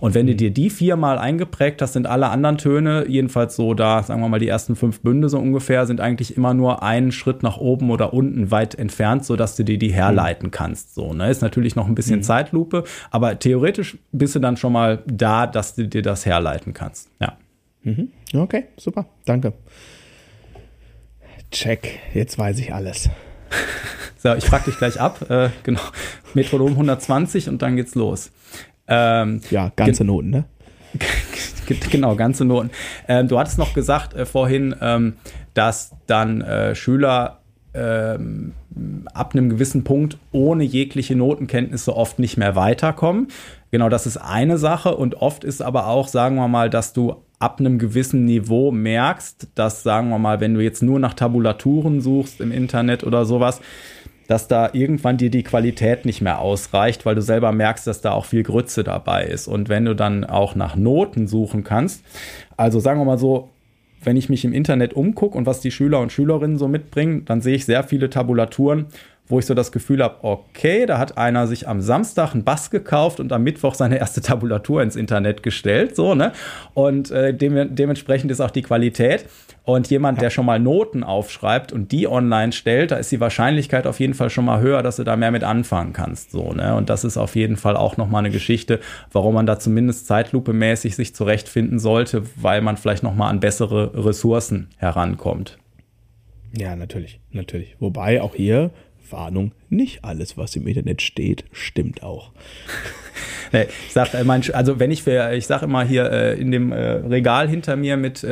Und 0.00 0.14
wenn 0.14 0.24
mhm. 0.24 0.30
du 0.30 0.36
dir 0.36 0.50
die 0.50 0.70
viermal 0.70 1.18
eingeprägt 1.18 1.82
hast, 1.82 1.92
sind 1.92 2.06
alle 2.06 2.30
anderen 2.30 2.56
Töne, 2.56 3.04
jedenfalls 3.06 3.54
so 3.54 3.74
da, 3.74 4.02
sagen 4.02 4.22
wir 4.22 4.30
mal, 4.30 4.40
die 4.40 4.48
ersten 4.48 4.76
fünf 4.76 5.00
Bünde 5.00 5.28
so 5.28 5.38
ungefähr, 5.38 5.84
sind 5.84 6.00
eigentlich 6.00 6.38
immer 6.38 6.54
nur 6.54 6.82
einen 6.82 7.12
Schritt 7.12 7.42
nach 7.42 7.58
oben 7.58 7.90
oder 7.90 8.14
unten 8.14 8.50
weit 8.50 8.61
weit 8.62 8.74
entfernt, 8.76 9.24
so 9.24 9.36
dass 9.36 9.56
du 9.56 9.64
dir 9.64 9.78
die 9.78 9.92
herleiten 9.92 10.50
kannst. 10.50 10.94
So, 10.94 11.12
ne? 11.14 11.30
Ist 11.30 11.42
natürlich 11.42 11.74
noch 11.74 11.86
ein 11.86 11.94
bisschen 11.94 12.18
mhm. 12.18 12.22
Zeitlupe, 12.22 12.84
aber 13.10 13.38
theoretisch 13.38 13.98
bist 14.12 14.34
du 14.34 14.38
dann 14.38 14.56
schon 14.56 14.72
mal 14.72 15.02
da, 15.06 15.46
dass 15.46 15.74
du 15.74 15.88
dir 15.88 16.02
das 16.02 16.24
herleiten 16.26 16.72
kannst. 16.72 17.10
Ja. 17.20 17.36
Mhm. 17.82 18.12
Okay, 18.34 18.66
super. 18.76 19.06
Danke. 19.24 19.52
Check. 21.50 21.98
Jetzt 22.14 22.38
weiß 22.38 22.58
ich 22.60 22.72
alles. 22.72 23.10
so, 24.18 24.34
ich 24.34 24.44
frage 24.44 24.66
dich 24.66 24.78
gleich 24.78 25.00
ab. 25.00 25.28
Äh, 25.28 25.50
genau. 25.64 25.80
Metronom 26.34 26.70
120 26.70 27.48
und 27.48 27.60
dann 27.60 27.76
geht's 27.76 27.94
los. 27.94 28.30
Ähm, 28.86 29.40
ja, 29.50 29.70
ganze 29.74 30.04
Noten, 30.04 30.30
ne? 30.30 30.44
genau, 31.90 32.14
ganze 32.16 32.44
Noten. 32.44 32.70
Ähm, 33.08 33.28
du 33.28 33.38
hattest 33.38 33.58
noch 33.58 33.74
gesagt 33.74 34.14
äh, 34.14 34.24
vorhin, 34.24 34.74
ähm, 34.80 35.14
dass 35.54 35.92
dann 36.06 36.40
äh, 36.40 36.74
Schüler 36.74 37.41
ähm, 37.74 38.52
ab 39.14 39.32
einem 39.34 39.48
gewissen 39.48 39.84
Punkt 39.84 40.18
ohne 40.30 40.64
jegliche 40.64 41.16
Notenkenntnisse 41.16 41.96
oft 41.96 42.18
nicht 42.18 42.36
mehr 42.36 42.54
weiterkommen. 42.54 43.28
Genau, 43.70 43.88
das 43.88 44.06
ist 44.06 44.18
eine 44.18 44.58
Sache 44.58 44.94
und 44.96 45.16
oft 45.16 45.44
ist 45.44 45.62
aber 45.62 45.86
auch, 45.86 46.08
sagen 46.08 46.36
wir 46.36 46.48
mal, 46.48 46.68
dass 46.68 46.92
du 46.92 47.16
ab 47.38 47.58
einem 47.58 47.78
gewissen 47.78 48.24
Niveau 48.24 48.70
merkst, 48.70 49.48
dass, 49.54 49.82
sagen 49.82 50.10
wir 50.10 50.18
mal, 50.18 50.40
wenn 50.40 50.54
du 50.54 50.60
jetzt 50.60 50.82
nur 50.82 50.98
nach 50.98 51.14
Tabulaturen 51.14 52.00
suchst 52.00 52.40
im 52.40 52.52
Internet 52.52 53.04
oder 53.04 53.24
sowas, 53.24 53.60
dass 54.28 54.48
da 54.48 54.70
irgendwann 54.72 55.16
dir 55.16 55.30
die 55.30 55.42
Qualität 55.42 56.04
nicht 56.04 56.20
mehr 56.20 56.38
ausreicht, 56.38 57.04
weil 57.04 57.14
du 57.14 57.22
selber 57.22 57.52
merkst, 57.52 57.86
dass 57.86 58.00
da 58.00 58.12
auch 58.12 58.24
viel 58.26 58.42
Grütze 58.44 58.84
dabei 58.84 59.24
ist. 59.24 59.48
Und 59.48 59.68
wenn 59.68 59.84
du 59.84 59.94
dann 59.94 60.24
auch 60.24 60.54
nach 60.54 60.76
Noten 60.76 61.26
suchen 61.26 61.64
kannst, 61.64 62.04
also 62.56 62.78
sagen 62.78 63.00
wir 63.00 63.04
mal 63.04 63.18
so, 63.18 63.50
wenn 64.04 64.16
ich 64.16 64.28
mich 64.28 64.44
im 64.44 64.52
Internet 64.52 64.94
umgucke 64.94 65.36
und 65.36 65.46
was 65.46 65.60
die 65.60 65.70
Schüler 65.70 66.00
und 66.00 66.12
Schülerinnen 66.12 66.58
so 66.58 66.68
mitbringen, 66.68 67.24
dann 67.24 67.40
sehe 67.40 67.54
ich 67.54 67.64
sehr 67.64 67.84
viele 67.84 68.10
Tabulaturen, 68.10 68.86
wo 69.32 69.38
ich 69.38 69.46
so 69.46 69.54
das 69.54 69.72
Gefühl 69.72 70.02
habe, 70.02 70.16
okay, 70.20 70.84
da 70.84 70.98
hat 70.98 71.16
einer 71.16 71.46
sich 71.46 71.66
am 71.66 71.80
Samstag 71.80 72.34
einen 72.34 72.44
Bass 72.44 72.70
gekauft 72.70 73.18
und 73.18 73.32
am 73.32 73.42
Mittwoch 73.42 73.74
seine 73.74 73.98
erste 73.98 74.20
Tabulatur 74.20 74.82
ins 74.82 74.94
Internet 74.94 75.42
gestellt, 75.42 75.96
so, 75.96 76.14
ne? 76.14 76.32
Und 76.74 77.10
äh, 77.10 77.32
dem, 77.32 77.74
dementsprechend 77.74 78.30
ist 78.30 78.40
auch 78.40 78.50
die 78.50 78.60
Qualität. 78.60 79.24
Und 79.64 79.88
jemand, 79.90 80.18
ja. 80.18 80.24
der 80.24 80.30
schon 80.30 80.44
mal 80.44 80.58
Noten 80.58 81.02
aufschreibt 81.02 81.72
und 81.72 81.92
die 81.92 82.08
online 82.08 82.52
stellt, 82.52 82.90
da 82.90 82.96
ist 82.96 83.10
die 83.12 83.20
Wahrscheinlichkeit 83.20 83.86
auf 83.86 84.00
jeden 84.00 84.12
Fall 84.12 84.28
schon 84.28 84.44
mal 84.44 84.60
höher, 84.60 84.82
dass 84.82 84.96
du 84.96 85.04
da 85.04 85.16
mehr 85.16 85.30
mit 85.30 85.44
anfangen 85.44 85.94
kannst, 85.94 86.32
so, 86.32 86.52
ne? 86.52 86.74
Und 86.74 86.90
das 86.90 87.02
ist 87.02 87.16
auf 87.16 87.34
jeden 87.34 87.56
Fall 87.56 87.76
auch 87.76 87.96
nochmal 87.96 88.18
eine 88.18 88.30
Geschichte, 88.30 88.80
warum 89.12 89.34
man 89.34 89.46
da 89.46 89.58
zumindest 89.58 90.06
zeitlupemäßig 90.08 90.94
sich 90.94 91.14
zurechtfinden 91.14 91.78
sollte, 91.78 92.24
weil 92.36 92.60
man 92.60 92.76
vielleicht 92.76 93.02
nochmal 93.02 93.30
an 93.30 93.40
bessere 93.40 94.04
Ressourcen 94.04 94.68
herankommt. 94.76 95.56
Ja, 96.54 96.76
natürlich, 96.76 97.20
natürlich. 97.30 97.76
Wobei 97.80 98.20
auch 98.20 98.34
hier 98.34 98.72
Warnung, 99.12 99.52
nicht 99.68 100.04
alles, 100.04 100.36
was 100.36 100.56
im 100.56 100.66
Internet 100.66 101.02
steht, 101.02 101.44
stimmt 101.52 102.02
auch. 102.02 102.32
Nee, 103.54 103.66
ich 103.86 103.92
sag, 103.92 104.14
äh, 104.14 104.52
also 104.54 104.80
wenn 104.80 104.90
ich 104.90 105.02
für, 105.02 105.34
ich 105.34 105.46
sag 105.46 105.60
immer 105.60 105.84
hier 105.84 106.10
äh, 106.10 106.40
in 106.40 106.50
dem 106.50 106.72
äh, 106.72 106.92
Regal 106.92 107.50
hinter 107.50 107.76
mir 107.76 107.98
mit 107.98 108.24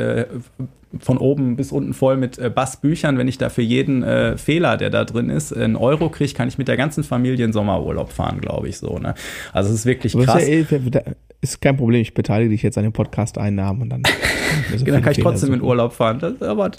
von 0.99 1.17
oben 1.17 1.55
bis 1.55 1.71
unten 1.71 1.93
voll 1.93 2.17
mit 2.17 2.37
äh, 2.37 2.49
Bassbüchern. 2.49 3.17
Wenn 3.17 3.27
ich 3.27 3.37
da 3.37 3.49
für 3.49 3.61
jeden 3.61 4.03
äh, 4.03 4.37
Fehler, 4.37 4.77
der 4.77 4.89
da 4.89 5.05
drin 5.05 5.29
ist, 5.29 5.55
einen 5.55 5.75
Euro 5.75 6.09
kriege, 6.09 6.33
kann 6.33 6.47
ich 6.47 6.57
mit 6.57 6.67
der 6.67 6.77
ganzen 6.77 7.03
Familie 7.03 7.45
in 7.45 7.53
Sommerurlaub 7.53 8.11
fahren, 8.11 8.41
glaube 8.41 8.67
ich 8.67 8.77
so. 8.77 8.97
Ne? 8.97 9.15
Also 9.53 9.69
es 9.69 9.79
ist 9.79 9.85
wirklich 9.85 10.13
krass. 10.13 10.43
Ist, 10.43 10.71
ja, 10.71 11.01
ist 11.41 11.61
kein 11.61 11.77
Problem, 11.77 12.01
ich 12.01 12.13
beteilige 12.13 12.51
dich 12.51 12.61
jetzt 12.61 12.77
an 12.77 12.83
den 12.83 12.93
Podcast-Einnahmen 12.93 13.83
und 13.83 13.89
dann, 13.89 14.03
so 14.75 14.85
dann 14.85 15.01
kann 15.01 15.13
ich 15.13 15.19
trotzdem 15.19 15.47
suchen. 15.47 15.61
in 15.61 15.65
Urlaub 15.65 15.93
fahren. 15.93 16.19
Das, 16.19 16.41
aber 16.41 16.71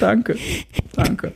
danke, 0.00 0.36
danke. 0.94 1.32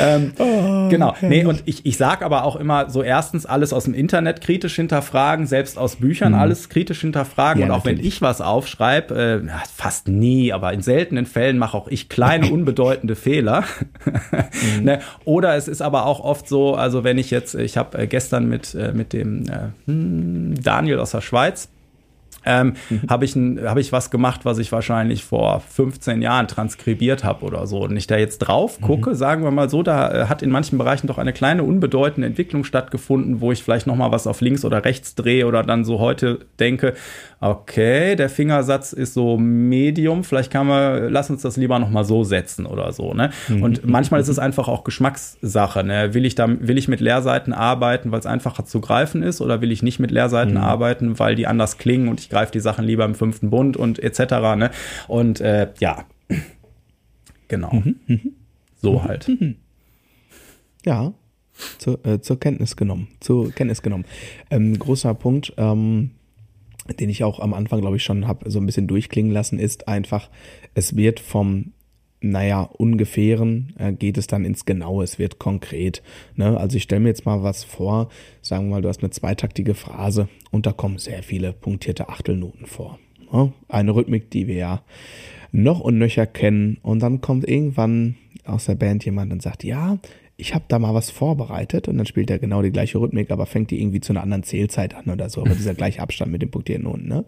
Ähm, 0.00 0.32
oh, 0.38 0.88
genau. 0.88 1.14
Nee, 1.20 1.44
und 1.44 1.62
ich, 1.66 1.84
ich 1.84 1.96
sage 1.96 2.24
aber 2.24 2.44
auch 2.44 2.56
immer 2.56 2.90
so 2.90 3.02
erstens 3.02 3.46
alles 3.46 3.72
aus 3.72 3.84
dem 3.84 3.94
Internet 3.94 4.40
kritisch 4.40 4.76
hinterfragen, 4.76 5.46
selbst 5.46 5.78
aus 5.78 5.96
Büchern 5.96 6.32
mhm. 6.32 6.38
alles 6.38 6.68
kritisch 6.68 7.00
hinterfragen. 7.02 7.60
Ja, 7.60 7.66
und 7.66 7.72
auch 7.72 7.84
natürlich. 7.84 7.98
wenn 7.98 8.06
ich 8.06 8.22
was 8.22 8.40
aufschreibe, 8.40 9.42
äh, 9.44 9.48
fast 9.74 10.08
nie, 10.08 10.52
aber 10.52 10.72
in 10.72 10.82
seltenen 10.82 11.26
Fällen 11.26 11.58
mache 11.58 11.76
auch 11.76 11.88
ich 11.88 12.08
kleine, 12.08 12.46
unbedeutende 12.50 13.16
Fehler. 13.16 13.64
mhm. 14.78 14.84
ne? 14.84 15.00
Oder 15.24 15.56
es 15.56 15.68
ist 15.68 15.82
aber 15.82 16.06
auch 16.06 16.20
oft 16.20 16.48
so, 16.48 16.74
also 16.74 17.04
wenn 17.04 17.18
ich 17.18 17.30
jetzt, 17.30 17.54
ich 17.54 17.76
habe 17.76 17.98
äh, 17.98 18.06
gestern 18.06 18.48
mit, 18.48 18.74
äh, 18.74 18.92
mit 18.92 19.12
dem 19.12 19.48
äh, 19.48 19.68
hm, 19.86 20.54
Daniel 20.62 20.98
aus 20.98 21.10
der 21.10 21.20
Schweiz, 21.20 21.68
ähm, 22.44 22.74
mhm. 22.88 23.02
habe 23.08 23.24
ich, 23.24 23.34
hab 23.34 23.78
ich 23.78 23.92
was 23.92 24.10
gemacht, 24.10 24.44
was 24.44 24.58
ich 24.58 24.72
wahrscheinlich 24.72 25.24
vor 25.24 25.60
15 25.60 26.22
Jahren 26.22 26.48
transkribiert 26.48 27.24
habe 27.24 27.44
oder 27.44 27.66
so. 27.66 27.84
Und 27.84 27.96
ich 27.96 28.06
da 28.06 28.16
jetzt 28.16 28.38
drauf 28.38 28.80
gucke, 28.80 29.10
mhm. 29.10 29.14
sagen 29.14 29.44
wir 29.44 29.50
mal 29.50 29.68
so, 29.68 29.82
da 29.82 30.10
äh, 30.10 30.26
hat 30.26 30.42
in 30.42 30.50
manchen 30.50 30.78
Bereichen 30.78 31.06
doch 31.06 31.18
eine 31.18 31.32
kleine 31.32 31.62
unbedeutende 31.64 32.26
Entwicklung 32.26 32.64
stattgefunden, 32.64 33.40
wo 33.40 33.52
ich 33.52 33.62
vielleicht 33.62 33.86
noch 33.86 33.96
mal 33.96 34.12
was 34.12 34.26
auf 34.26 34.40
links 34.40 34.64
oder 34.64 34.84
rechts 34.84 35.14
drehe 35.14 35.46
oder 35.46 35.62
dann 35.62 35.84
so 35.84 35.98
heute 35.98 36.40
denke, 36.58 36.94
okay, 37.40 38.16
der 38.16 38.28
Fingersatz 38.28 38.92
ist 38.92 39.14
so 39.14 39.38
Medium, 39.38 40.24
vielleicht 40.24 40.52
kann 40.52 40.66
man, 40.66 41.10
lass 41.10 41.30
uns 41.30 41.40
das 41.40 41.56
lieber 41.56 41.78
noch 41.78 41.88
mal 41.88 42.04
so 42.04 42.22
setzen 42.22 42.66
oder 42.66 42.92
so. 42.92 43.14
Ne? 43.14 43.30
Mhm. 43.48 43.62
Und 43.62 43.86
manchmal 43.86 44.20
ist 44.20 44.28
es 44.28 44.38
einfach 44.38 44.68
auch 44.68 44.84
Geschmackssache. 44.84 45.82
Ne? 45.82 46.12
Will 46.12 46.26
ich 46.26 46.34
da, 46.34 46.48
will 46.48 46.76
ich 46.76 46.86
mit 46.86 47.00
Leerseiten 47.00 47.54
arbeiten, 47.54 48.12
weil 48.12 48.20
es 48.20 48.26
einfacher 48.26 48.66
zu 48.66 48.82
greifen 48.82 49.22
ist, 49.22 49.40
oder 49.40 49.62
will 49.62 49.72
ich 49.72 49.82
nicht 49.82 49.98
mit 49.98 50.10
Leerseiten 50.10 50.54
mhm. 50.54 50.60
arbeiten, 50.60 51.18
weil 51.18 51.34
die 51.34 51.46
anders 51.46 51.78
klingen 51.78 52.08
und 52.08 52.20
ich 52.20 52.28
greife 52.28 52.52
die 52.52 52.60
Sachen 52.60 52.84
lieber 52.84 53.06
im 53.06 53.14
fünften 53.14 53.48
Bund 53.48 53.76
und 53.78 53.98
etc. 53.98 54.20
Ne? 54.56 54.70
Und 55.08 55.40
äh, 55.40 55.68
ja, 55.78 56.04
genau. 57.48 57.72
Mhm. 57.72 57.96
mhm. 58.06 58.32
So 58.82 58.92
mhm. 58.92 59.04
halt. 59.04 59.30
Ja, 60.84 61.12
zu, 61.78 61.98
äh, 62.04 62.20
zur 62.20 62.38
Kenntnis 62.38 62.76
genommen. 62.76 63.08
Zur 63.20 63.50
Kenntnis 63.52 63.80
genommen. 63.80 64.04
Ähm, 64.50 64.78
großer 64.78 65.14
Punkt. 65.14 65.54
Ähm, 65.56 66.10
den 66.98 67.10
ich 67.10 67.24
auch 67.24 67.40
am 67.40 67.54
Anfang, 67.54 67.80
glaube 67.80 67.96
ich, 67.96 68.02
schon 68.02 68.26
habe 68.26 68.50
so 68.50 68.58
ein 68.58 68.66
bisschen 68.66 68.86
durchklingen 68.86 69.32
lassen, 69.32 69.58
ist 69.58 69.88
einfach, 69.88 70.30
es 70.74 70.96
wird 70.96 71.20
vom 71.20 71.72
naja, 72.22 72.62
ungefähren 72.62 73.72
äh, 73.78 73.92
geht 73.92 74.18
es 74.18 74.26
dann 74.26 74.44
ins 74.44 74.66
Genaue, 74.66 75.04
es 75.04 75.18
wird 75.18 75.38
konkret. 75.38 76.02
Ne? 76.36 76.58
Also 76.58 76.76
ich 76.76 76.82
stelle 76.82 77.00
mir 77.00 77.08
jetzt 77.08 77.24
mal 77.24 77.42
was 77.42 77.64
vor, 77.64 78.10
sagen 78.42 78.66
wir 78.66 78.72
mal, 78.72 78.82
du 78.82 78.88
hast 78.88 79.02
eine 79.02 79.10
zweitaktige 79.10 79.74
Phrase 79.74 80.28
und 80.50 80.66
da 80.66 80.72
kommen 80.72 80.98
sehr 80.98 81.22
viele 81.22 81.52
punktierte 81.52 82.10
Achtelnoten 82.10 82.66
vor. 82.66 82.98
Ne? 83.32 83.52
Eine 83.68 83.94
Rhythmik, 83.94 84.30
die 84.30 84.46
wir 84.46 84.56
ja 84.56 84.82
noch 85.52 85.80
und 85.80 85.98
nöcher 85.98 86.26
kennen 86.26 86.78
und 86.82 87.00
dann 87.00 87.22
kommt 87.22 87.48
irgendwann 87.48 88.16
aus 88.44 88.66
der 88.66 88.74
Band 88.74 89.04
jemand 89.04 89.32
und 89.32 89.42
sagt, 89.42 89.64
ja, 89.64 89.98
ich 90.40 90.54
habe 90.54 90.64
da 90.68 90.78
mal 90.78 90.94
was 90.94 91.10
vorbereitet 91.10 91.88
und 91.88 91.98
dann 91.98 92.06
spielt 92.06 92.30
er 92.30 92.38
genau 92.38 92.62
die 92.62 92.72
gleiche 92.72 92.98
Rhythmik, 92.98 93.30
aber 93.30 93.46
fängt 93.46 93.70
die 93.70 93.80
irgendwie 93.80 94.00
zu 94.00 94.12
einer 94.12 94.22
anderen 94.22 94.42
Zählzeit 94.42 94.94
an 94.94 95.12
oder 95.12 95.28
so, 95.28 95.42
aber 95.42 95.54
dieser 95.54 95.74
gleiche 95.74 96.00
Abstand 96.00 96.32
mit 96.32 96.42
den 96.42 96.50
punktierten 96.50 96.84
Noten, 96.84 97.08
ne? 97.08 97.24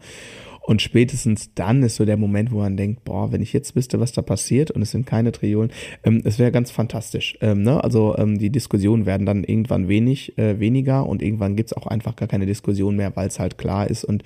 Und 0.64 0.80
spätestens 0.80 1.52
dann 1.54 1.82
ist 1.82 1.96
so 1.96 2.04
der 2.04 2.16
Moment, 2.16 2.52
wo 2.52 2.58
man 2.58 2.76
denkt, 2.76 3.02
boah, 3.04 3.32
wenn 3.32 3.42
ich 3.42 3.52
jetzt 3.52 3.74
wüsste, 3.74 3.98
was 3.98 4.12
da 4.12 4.22
passiert 4.22 4.70
und 4.70 4.80
es 4.80 4.92
sind 4.92 5.06
keine 5.06 5.32
Triolen, 5.32 5.72
ähm, 6.04 6.22
es 6.24 6.38
wäre 6.38 6.52
ganz 6.52 6.70
fantastisch. 6.70 7.36
Ähm, 7.40 7.62
ne? 7.62 7.82
Also 7.82 8.16
ähm, 8.16 8.38
die 8.38 8.50
Diskussionen 8.50 9.04
werden 9.04 9.26
dann 9.26 9.42
irgendwann 9.42 9.88
wenig, 9.88 10.38
äh, 10.38 10.60
weniger 10.60 11.06
und 11.06 11.20
irgendwann 11.20 11.56
gibt's 11.56 11.72
auch 11.72 11.88
einfach 11.88 12.14
gar 12.14 12.28
keine 12.28 12.46
Diskussion 12.46 12.94
mehr, 12.94 13.16
weil 13.16 13.26
es 13.26 13.40
halt 13.40 13.58
klar 13.58 13.90
ist 13.90 14.04
und 14.04 14.22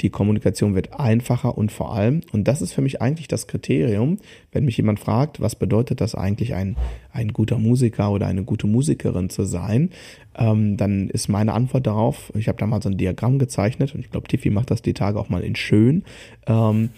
die 0.00 0.10
Kommunikation 0.10 0.74
wird 0.74 0.98
einfacher 0.98 1.56
und 1.56 1.72
vor 1.72 1.94
allem, 1.94 2.20
und 2.32 2.46
das 2.46 2.60
ist 2.60 2.72
für 2.72 2.82
mich 2.82 3.00
eigentlich 3.00 3.28
das 3.28 3.46
Kriterium, 3.46 4.18
wenn 4.52 4.64
mich 4.64 4.76
jemand 4.76 5.00
fragt, 5.00 5.40
was 5.40 5.56
bedeutet 5.56 6.00
das 6.00 6.14
eigentlich, 6.14 6.54
ein, 6.54 6.76
ein 7.12 7.32
guter 7.32 7.58
Musiker 7.58 8.10
oder 8.10 8.26
eine 8.26 8.44
gute 8.44 8.66
Musikerin 8.66 9.30
zu 9.30 9.44
sein, 9.44 9.90
ähm, 10.36 10.76
dann 10.76 11.08
ist 11.08 11.28
meine 11.28 11.54
Antwort 11.54 11.86
darauf, 11.86 12.32
ich 12.36 12.48
habe 12.48 12.58
da 12.58 12.66
mal 12.66 12.82
so 12.82 12.90
ein 12.90 12.98
Diagramm 12.98 13.38
gezeichnet 13.38 13.94
und 13.94 14.00
ich 14.00 14.10
glaube, 14.10 14.28
Tiffy 14.28 14.50
macht 14.50 14.70
das 14.70 14.82
die 14.82 14.94
Tage 14.94 15.18
auch 15.18 15.28
mal 15.28 15.42
in 15.42 15.56
schön. 15.56 16.04
Ähm, 16.46 16.90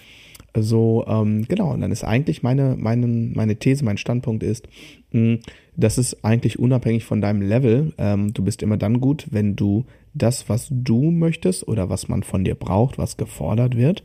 so, 0.56 1.04
ähm, 1.06 1.46
genau, 1.46 1.72
und 1.72 1.82
dann 1.82 1.92
ist 1.92 2.04
eigentlich 2.04 2.42
meine, 2.42 2.74
meine, 2.76 3.06
meine 3.06 3.56
These, 3.56 3.84
mein 3.84 3.98
Standpunkt 3.98 4.42
ist, 4.42 4.66
mh, 5.12 5.38
das 5.76 5.98
ist 5.98 6.24
eigentlich 6.24 6.58
unabhängig 6.58 7.04
von 7.04 7.20
deinem 7.20 7.42
Level. 7.42 7.92
Ähm, 7.98 8.32
du 8.34 8.42
bist 8.42 8.62
immer 8.62 8.76
dann 8.76 9.00
gut, 9.00 9.28
wenn 9.30 9.54
du 9.54 9.84
das, 10.18 10.48
was 10.48 10.68
du 10.70 11.10
möchtest 11.10 11.66
oder 11.66 11.88
was 11.88 12.08
man 12.08 12.22
von 12.22 12.44
dir 12.44 12.54
braucht, 12.54 12.98
was 12.98 13.16
gefordert 13.16 13.76
wird, 13.76 14.02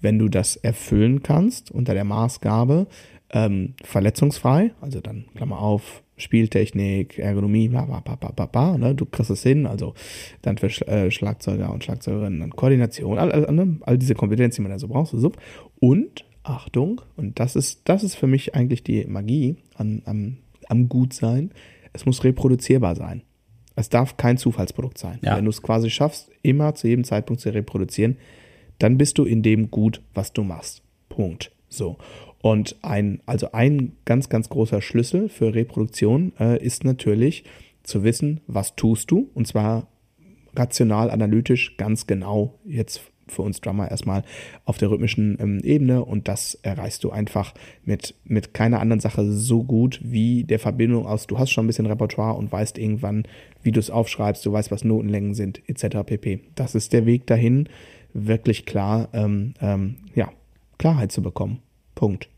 wenn 0.00 0.18
du 0.18 0.28
das 0.28 0.56
erfüllen 0.56 1.22
kannst 1.22 1.70
unter 1.70 1.94
der 1.94 2.04
Maßgabe, 2.04 2.86
ähm, 3.30 3.74
verletzungsfrei, 3.82 4.72
also 4.80 5.00
dann 5.00 5.24
Klammer 5.34 5.60
auf, 5.60 6.02
Spieltechnik, 6.16 7.18
Ergonomie, 7.18 7.68
bla, 7.68 7.84
bla, 7.84 8.00
bla, 8.00 8.14
bla, 8.16 8.46
bla, 8.46 8.78
ne? 8.78 8.94
du 8.94 9.06
kriegst 9.06 9.30
es 9.30 9.42
hin, 9.42 9.66
also 9.66 9.94
dann 10.42 10.58
für 10.58 10.68
äh, 10.86 11.10
Schlagzeuger 11.10 11.72
und 11.72 11.82
Schlagzeugerinnen 11.82 12.40
dann 12.40 12.50
Koordination, 12.50 13.18
all, 13.18 13.32
all, 13.32 13.76
all 13.80 13.98
diese 13.98 14.14
Kompetenzen, 14.14 14.56
die 14.56 14.62
man 14.62 14.72
da 14.72 14.78
so 14.78 14.88
braucht, 14.88 15.10
so, 15.10 15.32
und 15.80 16.24
Achtung, 16.44 17.00
und 17.16 17.38
das 17.40 17.56
ist, 17.56 17.82
das 17.84 18.04
ist 18.04 18.14
für 18.14 18.26
mich 18.26 18.54
eigentlich 18.54 18.82
die 18.82 19.04
Magie 19.06 19.56
an, 19.74 20.02
am, 20.04 20.36
am 20.68 20.88
Gutsein, 20.88 21.52
es 21.92 22.06
muss 22.06 22.24
reproduzierbar 22.24 22.94
sein. 22.96 23.22
Es 23.74 23.88
darf 23.88 24.16
kein 24.16 24.36
Zufallsprodukt 24.36 24.98
sein. 24.98 25.18
Ja. 25.22 25.36
Wenn 25.36 25.44
du 25.44 25.50
es 25.50 25.62
quasi 25.62 25.90
schaffst, 25.90 26.30
immer 26.42 26.74
zu 26.74 26.88
jedem 26.88 27.04
Zeitpunkt 27.04 27.40
zu 27.40 27.50
reproduzieren, 27.50 28.16
dann 28.78 28.98
bist 28.98 29.18
du 29.18 29.24
in 29.24 29.42
dem 29.42 29.70
gut, 29.70 30.02
was 30.14 30.32
du 30.32 30.42
machst. 30.42 30.82
Punkt. 31.08 31.52
So. 31.68 31.96
Und 32.40 32.76
ein, 32.82 33.20
also 33.24 33.52
ein 33.52 33.92
ganz, 34.04 34.28
ganz 34.28 34.48
großer 34.48 34.82
Schlüssel 34.82 35.28
für 35.28 35.54
Reproduktion 35.54 36.32
äh, 36.40 36.62
ist 36.62 36.84
natürlich 36.84 37.44
zu 37.82 38.02
wissen, 38.02 38.40
was 38.46 38.74
tust 38.74 39.10
du, 39.10 39.30
und 39.34 39.46
zwar 39.46 39.88
rational, 40.54 41.10
analytisch, 41.10 41.76
ganz 41.76 42.06
genau, 42.06 42.58
jetzt 42.64 43.11
für 43.32 43.42
uns 43.42 43.60
Drummer 43.60 43.90
erstmal 43.90 44.22
auf 44.64 44.78
der 44.78 44.90
rhythmischen 44.90 45.36
ähm, 45.40 45.60
Ebene 45.62 46.04
und 46.04 46.28
das 46.28 46.54
erreichst 46.62 47.04
du 47.04 47.10
einfach 47.10 47.54
mit, 47.84 48.14
mit 48.24 48.54
keiner 48.54 48.80
anderen 48.80 49.00
Sache 49.00 49.30
so 49.30 49.64
gut 49.64 50.00
wie 50.02 50.44
der 50.44 50.58
Verbindung 50.58 51.06
aus, 51.06 51.26
du 51.26 51.38
hast 51.38 51.50
schon 51.50 51.64
ein 51.64 51.66
bisschen 51.66 51.86
Repertoire 51.86 52.36
und 52.36 52.52
weißt 52.52 52.78
irgendwann, 52.78 53.24
wie 53.62 53.72
du 53.72 53.80
es 53.80 53.90
aufschreibst, 53.90 54.44
du 54.46 54.52
weißt, 54.52 54.70
was 54.70 54.84
Notenlängen 54.84 55.34
sind, 55.34 55.62
etc. 55.68 55.98
pp. 56.04 56.40
Das 56.54 56.74
ist 56.74 56.92
der 56.92 57.06
Weg 57.06 57.26
dahin, 57.26 57.68
wirklich 58.12 58.66
klar, 58.66 59.08
ähm, 59.12 59.54
ähm, 59.60 59.96
ja, 60.14 60.30
Klarheit 60.78 61.12
zu 61.12 61.22
bekommen. 61.22 61.60
Punkt. 61.94 62.28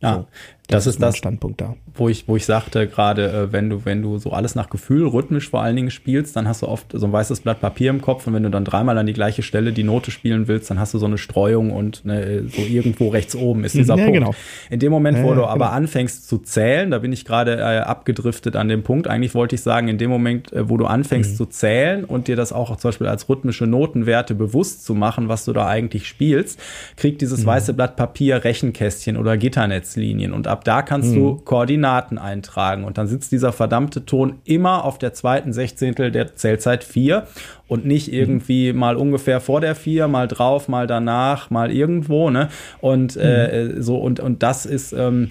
Ja, 0.00 0.16
so, 0.16 0.26
das, 0.72 0.84
das, 0.84 0.94
ist 0.94 1.02
das 1.02 1.16
Standpunkt 1.16 1.60
da. 1.60 1.74
Wo 1.94 2.08
ich, 2.08 2.26
wo 2.28 2.36
ich 2.36 2.44
sagte 2.44 2.86
gerade, 2.86 3.30
äh, 3.30 3.52
wenn 3.52 3.70
du, 3.70 3.84
wenn 3.84 4.02
du 4.02 4.18
so 4.18 4.30
alles 4.32 4.54
nach 4.54 4.70
Gefühl 4.70 5.06
rhythmisch 5.06 5.50
vor 5.50 5.62
allen 5.62 5.76
Dingen 5.76 5.90
spielst, 5.90 6.36
dann 6.36 6.48
hast 6.48 6.62
du 6.62 6.68
oft 6.68 6.92
so 6.92 7.06
ein 7.06 7.12
weißes 7.12 7.40
Blatt 7.40 7.60
Papier 7.60 7.90
im 7.90 8.00
Kopf 8.00 8.26
und 8.26 8.34
wenn 8.34 8.42
du 8.42 8.50
dann 8.50 8.64
dreimal 8.64 8.96
an 8.98 9.06
die 9.06 9.12
gleiche 9.12 9.42
Stelle 9.42 9.72
die 9.72 9.84
Note 9.84 10.10
spielen 10.10 10.48
willst, 10.48 10.70
dann 10.70 10.78
hast 10.78 10.94
du 10.94 10.98
so 10.98 11.06
eine 11.06 11.18
Streuung 11.18 11.70
und 11.70 12.04
ne, 12.04 12.44
so 12.48 12.62
irgendwo 12.62 13.08
rechts 13.08 13.34
oben 13.34 13.64
ist 13.64 13.74
dieser 13.74 13.96
ja, 13.96 14.04
Punkt. 14.04 14.18
Genau. 14.18 14.34
In 14.70 14.80
dem 14.80 14.92
Moment, 14.92 15.22
wo 15.22 15.30
ja, 15.30 15.34
du 15.34 15.44
aber 15.44 15.66
genau. 15.66 15.76
anfängst 15.76 16.28
zu 16.28 16.38
zählen, 16.38 16.90
da 16.90 16.98
bin 16.98 17.12
ich 17.12 17.24
gerade 17.24 17.56
äh, 17.56 17.78
abgedriftet 17.80 18.56
an 18.56 18.68
dem 18.68 18.82
Punkt. 18.82 19.06
Eigentlich 19.06 19.34
wollte 19.34 19.54
ich 19.54 19.62
sagen, 19.62 19.88
in 19.88 19.98
dem 19.98 20.10
Moment, 20.10 20.52
äh, 20.52 20.68
wo 20.68 20.76
du 20.76 20.86
anfängst 20.86 21.32
mhm. 21.32 21.36
zu 21.36 21.46
zählen 21.46 22.04
und 22.04 22.28
dir 22.28 22.36
das 22.36 22.52
auch 22.52 22.76
zum 22.76 22.88
Beispiel 22.88 23.06
als 23.06 23.28
rhythmische 23.28 23.66
Notenwerte 23.66 24.34
bewusst 24.34 24.84
zu 24.84 24.94
machen, 24.94 25.28
was 25.28 25.44
du 25.44 25.52
da 25.52 25.66
eigentlich 25.66 26.06
spielst, 26.06 26.60
kriegt 26.96 27.20
dieses 27.20 27.42
mhm. 27.42 27.46
weiße 27.46 27.74
Blatt 27.74 27.96
Papier 27.96 28.44
Rechenkästchen 28.44 29.16
oder 29.16 29.36
Gitternetzlinien 29.36 30.32
und 30.32 30.46
ab 30.46 30.61
da 30.62 30.82
kannst 30.82 31.10
mhm. 31.10 31.14
du 31.14 31.36
Koordinaten 31.36 32.18
eintragen 32.18 32.84
und 32.84 32.98
dann 32.98 33.06
sitzt 33.06 33.32
dieser 33.32 33.52
verdammte 33.52 34.04
Ton 34.04 34.40
immer 34.44 34.84
auf 34.84 34.98
der 34.98 35.12
zweiten 35.12 35.52
Sechzehntel 35.52 36.10
der 36.10 36.34
Zählzeit 36.34 36.84
4 36.84 37.26
und 37.68 37.84
nicht 37.84 38.08
mhm. 38.08 38.14
irgendwie 38.14 38.72
mhm. 38.72 38.78
mal 38.78 38.96
ungefähr 38.96 39.40
vor 39.40 39.60
der 39.60 39.74
4, 39.74 40.08
mal 40.08 40.28
drauf, 40.28 40.68
mal 40.68 40.86
danach, 40.86 41.50
mal 41.50 41.70
irgendwo, 41.70 42.30
ne? 42.30 42.48
Und 42.80 43.16
äh, 43.16 43.64
mhm. 43.64 43.82
so 43.82 43.96
und 43.98 44.20
und 44.20 44.42
das 44.42 44.66
ist 44.66 44.92
ähm, 44.92 45.30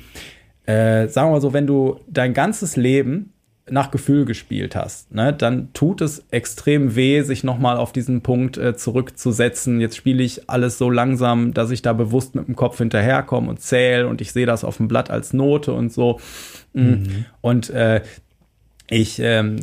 äh, 0.66 1.08
sagen 1.08 1.30
wir 1.30 1.34
mal 1.34 1.42
so, 1.42 1.54
wenn 1.54 1.68
du 1.68 2.00
dein 2.08 2.34
ganzes 2.34 2.76
Leben 2.76 3.31
nach 3.70 3.92
Gefühl 3.92 4.26
gespielt 4.26 4.76
hast, 4.76 5.14
ne, 5.14 5.34
dann 5.34 5.72
tut 5.74 6.02
es 6.02 6.26
extrem 6.32 6.96
weh, 6.96 7.22
sich 7.22 7.44
nochmal 7.44 7.78
auf 7.78 7.92
diesen 7.92 8.22
Punkt 8.22 8.58
äh, 8.58 8.76
zurückzusetzen. 8.76 9.80
Jetzt 9.80 9.96
spiele 9.96 10.24
ich 10.24 10.50
alles 10.50 10.78
so 10.78 10.90
langsam, 10.90 11.54
dass 11.54 11.72
ich 11.72 11.82
da 11.82 11.94
bewusst 11.94 12.36
mit 12.36 12.48
dem 12.48 12.56
Kopf 12.56 12.80
hinterherkomme 12.80 13.50
und 13.50 13.62
zähle 13.62 14.08
und 14.08 14.22
ich 14.22 14.32
sehe 14.32 14.46
das 14.46 14.64
auf 14.64 14.78
dem 14.78 14.88
Blatt 14.88 15.10
als 15.10 15.34
Note 15.34 15.74
und 15.74 15.94
so. 15.94 16.20
Mm. 16.74 16.82
Mhm. 16.82 17.26
Und 17.42 17.70
äh, 17.70 18.02
ich, 18.94 19.20
ähm, 19.20 19.56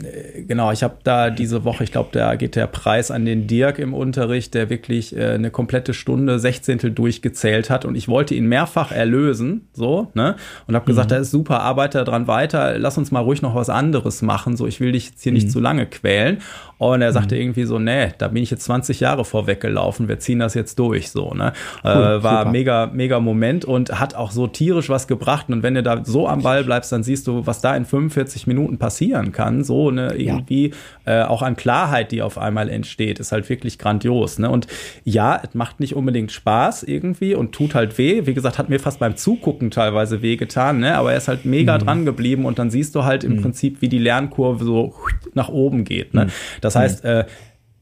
genau, 0.46 0.72
ich 0.72 0.82
habe 0.82 0.96
da 1.04 1.28
diese 1.28 1.62
Woche, 1.64 1.84
ich 1.84 1.92
glaube, 1.92 2.08
da 2.12 2.34
geht 2.36 2.56
der 2.56 2.66
Preis 2.66 3.10
an 3.10 3.26
den 3.26 3.46
Dirk 3.46 3.78
im 3.78 3.92
Unterricht, 3.92 4.54
der 4.54 4.70
wirklich 4.70 5.14
äh, 5.14 5.32
eine 5.32 5.50
komplette 5.50 5.92
Stunde, 5.92 6.38
Sechzehntel 6.38 6.90
durchgezählt 6.90 7.68
hat 7.68 7.84
und 7.84 7.94
ich 7.94 8.08
wollte 8.08 8.34
ihn 8.34 8.46
mehrfach 8.46 8.90
erlösen, 8.90 9.68
so, 9.74 10.10
ne? 10.14 10.36
Und 10.66 10.74
habe 10.74 10.86
gesagt, 10.86 11.10
mhm. 11.10 11.14
da 11.14 11.20
ist 11.20 11.30
super, 11.30 11.60
arbeite 11.60 12.02
dran 12.04 12.26
weiter, 12.26 12.78
lass 12.78 12.96
uns 12.96 13.10
mal 13.10 13.20
ruhig 13.20 13.42
noch 13.42 13.54
was 13.54 13.68
anderes 13.68 14.22
machen, 14.22 14.56
so, 14.56 14.66
ich 14.66 14.80
will 14.80 14.92
dich 14.92 15.10
jetzt 15.10 15.22
hier 15.22 15.32
mhm. 15.32 15.36
nicht 15.36 15.50
zu 15.50 15.60
lange 15.60 15.84
quälen. 15.84 16.38
Und 16.78 17.02
er 17.02 17.12
sagte 17.12 17.34
mhm. 17.34 17.40
irgendwie 17.40 17.64
so, 17.64 17.80
nee, 17.80 18.12
da 18.18 18.28
bin 18.28 18.42
ich 18.42 18.50
jetzt 18.50 18.64
20 18.64 19.00
Jahre 19.00 19.24
vorweggelaufen, 19.24 20.06
wir 20.06 20.20
ziehen 20.20 20.38
das 20.38 20.54
jetzt 20.54 20.78
durch, 20.78 21.10
so, 21.10 21.34
ne? 21.34 21.52
Cool, 21.84 21.90
äh, 21.90 22.22
war 22.22 22.38
super. 22.40 22.50
mega, 22.50 22.86
mega 22.86 23.18
Moment 23.18 23.64
und 23.64 23.98
hat 23.98 24.14
auch 24.14 24.30
so 24.30 24.46
tierisch 24.46 24.88
was 24.88 25.08
gebracht. 25.08 25.46
Und 25.48 25.64
wenn 25.64 25.74
du 25.74 25.82
da 25.82 26.04
so 26.04 26.28
am 26.28 26.42
Ball 26.42 26.62
bleibst, 26.62 26.92
dann 26.92 27.02
siehst 27.02 27.26
du, 27.26 27.46
was 27.46 27.60
da 27.60 27.74
in 27.74 27.84
45 27.84 28.46
Minuten 28.46 28.78
passieren 28.78 29.32
kann, 29.32 29.64
so, 29.64 29.90
ne, 29.90 30.14
irgendwie 30.14 30.72
ja. 31.04 31.22
äh, 31.22 31.24
auch 31.24 31.42
an 31.42 31.56
Klarheit, 31.56 32.12
die 32.12 32.22
auf 32.22 32.38
einmal 32.38 32.68
entsteht, 32.68 33.18
ist 33.18 33.32
halt 33.32 33.48
wirklich 33.48 33.78
grandios, 33.78 34.38
ne? 34.38 34.48
Und 34.48 34.68
ja, 35.04 35.40
es 35.42 35.54
macht 35.54 35.80
nicht 35.80 35.96
unbedingt 35.96 36.30
Spaß 36.30 36.84
irgendwie 36.84 37.34
und 37.34 37.52
tut 37.52 37.74
halt 37.74 37.98
weh. 37.98 38.26
Wie 38.26 38.34
gesagt, 38.34 38.58
hat 38.58 38.68
mir 38.68 38.78
fast 38.78 39.00
beim 39.00 39.16
Zugucken 39.16 39.72
teilweise 39.72 40.22
weh 40.22 40.36
getan, 40.36 40.78
ne? 40.78 40.96
Aber 40.96 41.10
er 41.10 41.18
ist 41.18 41.26
halt 41.26 41.44
mega 41.44 41.76
mhm. 41.76 41.82
dran 41.82 42.04
geblieben 42.04 42.44
und 42.44 42.60
dann 42.60 42.70
siehst 42.70 42.94
du 42.94 43.04
halt 43.04 43.24
im 43.24 43.36
mhm. 43.36 43.42
Prinzip, 43.42 43.82
wie 43.82 43.88
die 43.88 43.98
Lernkurve 43.98 44.64
so 44.64 44.94
nach 45.34 45.48
oben 45.48 45.82
geht, 45.82 46.14
ne? 46.14 46.26
Mhm. 46.26 46.30
Das 46.68 46.76
heißt, 46.76 47.04
mhm. 47.04 47.10
äh, 47.10 47.24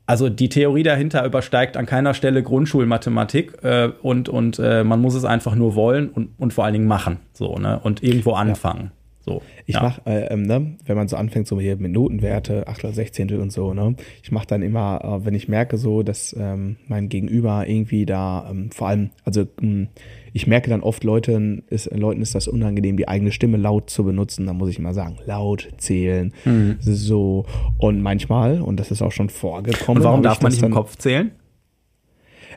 also 0.07 0.28
die 0.28 0.49
Theorie 0.49 0.84
dahinter 0.84 1.24
übersteigt 1.24 1.76
an 1.76 1.84
keiner 1.84 2.14
Stelle 2.14 2.43
Grundschulmathematik 2.43 3.62
äh, 3.62 3.89
und, 4.03 4.28
und 4.28 4.59
äh, 4.59 4.84
man 4.84 5.01
muss 5.01 5.14
es 5.14 5.24
einfach 5.24 5.55
nur 5.57 5.74
wollen 5.74 6.09
und, 6.09 6.30
und 6.39 6.53
vor 6.53 6.64
allen 6.64 6.74
Dingen 6.74 6.87
machen. 6.87 7.18
So, 7.32 7.57
ne? 7.57 7.80
Und 7.82 8.03
irgendwo 8.03 8.32
anfangen. 8.32 8.84
Ja. 8.84 8.91
So, 9.26 9.43
ich 9.66 9.74
ja. 9.74 9.82
mache, 9.82 10.03
äh, 10.07 10.32
ähm, 10.32 10.43
ne, 10.43 10.76
wenn 10.84 10.97
man 10.97 11.09
so 11.09 11.16
anfängt, 11.16 11.49
so 11.49 11.59
hier 11.59 11.76
mit 11.76 11.91
Notenwerte, 11.91 12.68
Achtel, 12.68 12.95
Sechzehntel 12.95 13.41
und 13.41 13.51
so, 13.51 13.74
ne, 13.74 13.97
ich 14.22 14.30
mache 14.30 14.47
dann 14.47 14.62
immer, 14.62 15.01
äh, 15.03 15.26
wenn 15.26 15.34
ich 15.34 15.49
merke 15.49 15.78
so, 15.78 16.05
dass 16.05 16.32
ähm, 16.39 16.76
mein 16.87 17.09
Gegenüber 17.09 17.66
irgendwie 17.66 18.07
da, 18.07 18.47
ähm, 18.49 18.70
vor 18.70 18.87
allem, 18.87 19.11
also 19.24 19.41
mh, 19.41 19.49
hm, 19.61 19.89
ich 20.37 20.47
merke 20.47 20.68
dann 20.68 20.82
oft 20.82 21.03
Leuten 21.03 21.62
ist, 21.70 21.91
Leuten 21.97 22.20
ist 22.20 22.34
das 22.34 22.47
unangenehm, 22.47 22.99
die 22.99 23.09
eigene 23.09 23.32
Stimme 23.32 23.57
laut 23.57 23.89
zu 23.89 24.05
benutzen. 24.05 24.45
Dann 24.45 24.59
muss 24.59 24.68
ich 24.68 24.78
immer 24.78 24.93
sagen, 24.93 25.16
laut 25.24 25.70
zählen, 25.78 26.34
mhm. 26.45 26.76
so 26.78 27.47
und 27.78 28.03
manchmal 28.03 28.61
und 28.61 28.78
das 28.78 28.91
ist 28.91 29.01
auch 29.01 29.12
schon 29.12 29.30
vorgekommen. 29.30 30.03
Und 30.03 30.05
warum 30.05 30.22
darf 30.22 30.43
man 30.43 30.53
nicht 30.53 30.62
im 30.62 30.72
Kopf 30.72 30.97
zählen? 30.99 31.30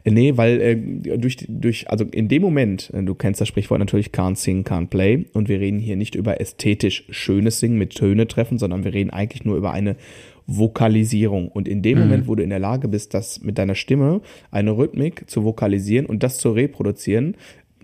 Äh, 0.04 0.12
nee, 0.12 0.36
weil 0.36 0.60
äh, 0.60 1.18
durch, 1.18 1.38
durch, 1.48 1.90
also 1.90 2.04
in 2.04 2.28
dem 2.28 2.42
Moment, 2.42 2.92
äh, 2.94 3.02
du 3.02 3.16
kennst 3.16 3.40
das 3.40 3.48
Sprichwort 3.48 3.80
natürlich, 3.80 4.08
can't 4.08 4.36
sing, 4.36 4.64
can't 4.64 4.88
play. 4.88 5.26
Und 5.32 5.48
wir 5.48 5.62
reden 5.62 5.80
hier 5.80 5.96
nicht 5.96 6.16
über 6.16 6.42
ästhetisch 6.42 7.06
schönes 7.10 7.62
Singen 7.62 7.78
mit 7.78 7.96
Töne 7.96 8.28
treffen, 8.28 8.58
sondern 8.58 8.84
wir 8.84 8.94
reden 8.94 9.10
eigentlich 9.10 9.46
nur 9.46 9.56
über 9.56 9.72
eine 9.72 9.96
Vokalisierung. 10.50 11.48
Und 11.48 11.68
in 11.68 11.82
dem 11.82 11.98
mhm. 11.98 12.04
Moment, 12.06 12.28
wo 12.28 12.36
du 12.36 12.44
in 12.44 12.50
der 12.50 12.60
Lage 12.60 12.88
bist, 12.88 13.14
das 13.14 13.42
mit 13.42 13.58
deiner 13.58 13.76
Stimme 13.76 14.22
eine 14.52 14.76
Rhythmik 14.76 15.30
zu 15.30 15.44
vokalisieren 15.44 16.06
und 16.08 16.24
das 16.24 16.40
zu 16.40 16.52
reproduzieren, 16.52 17.36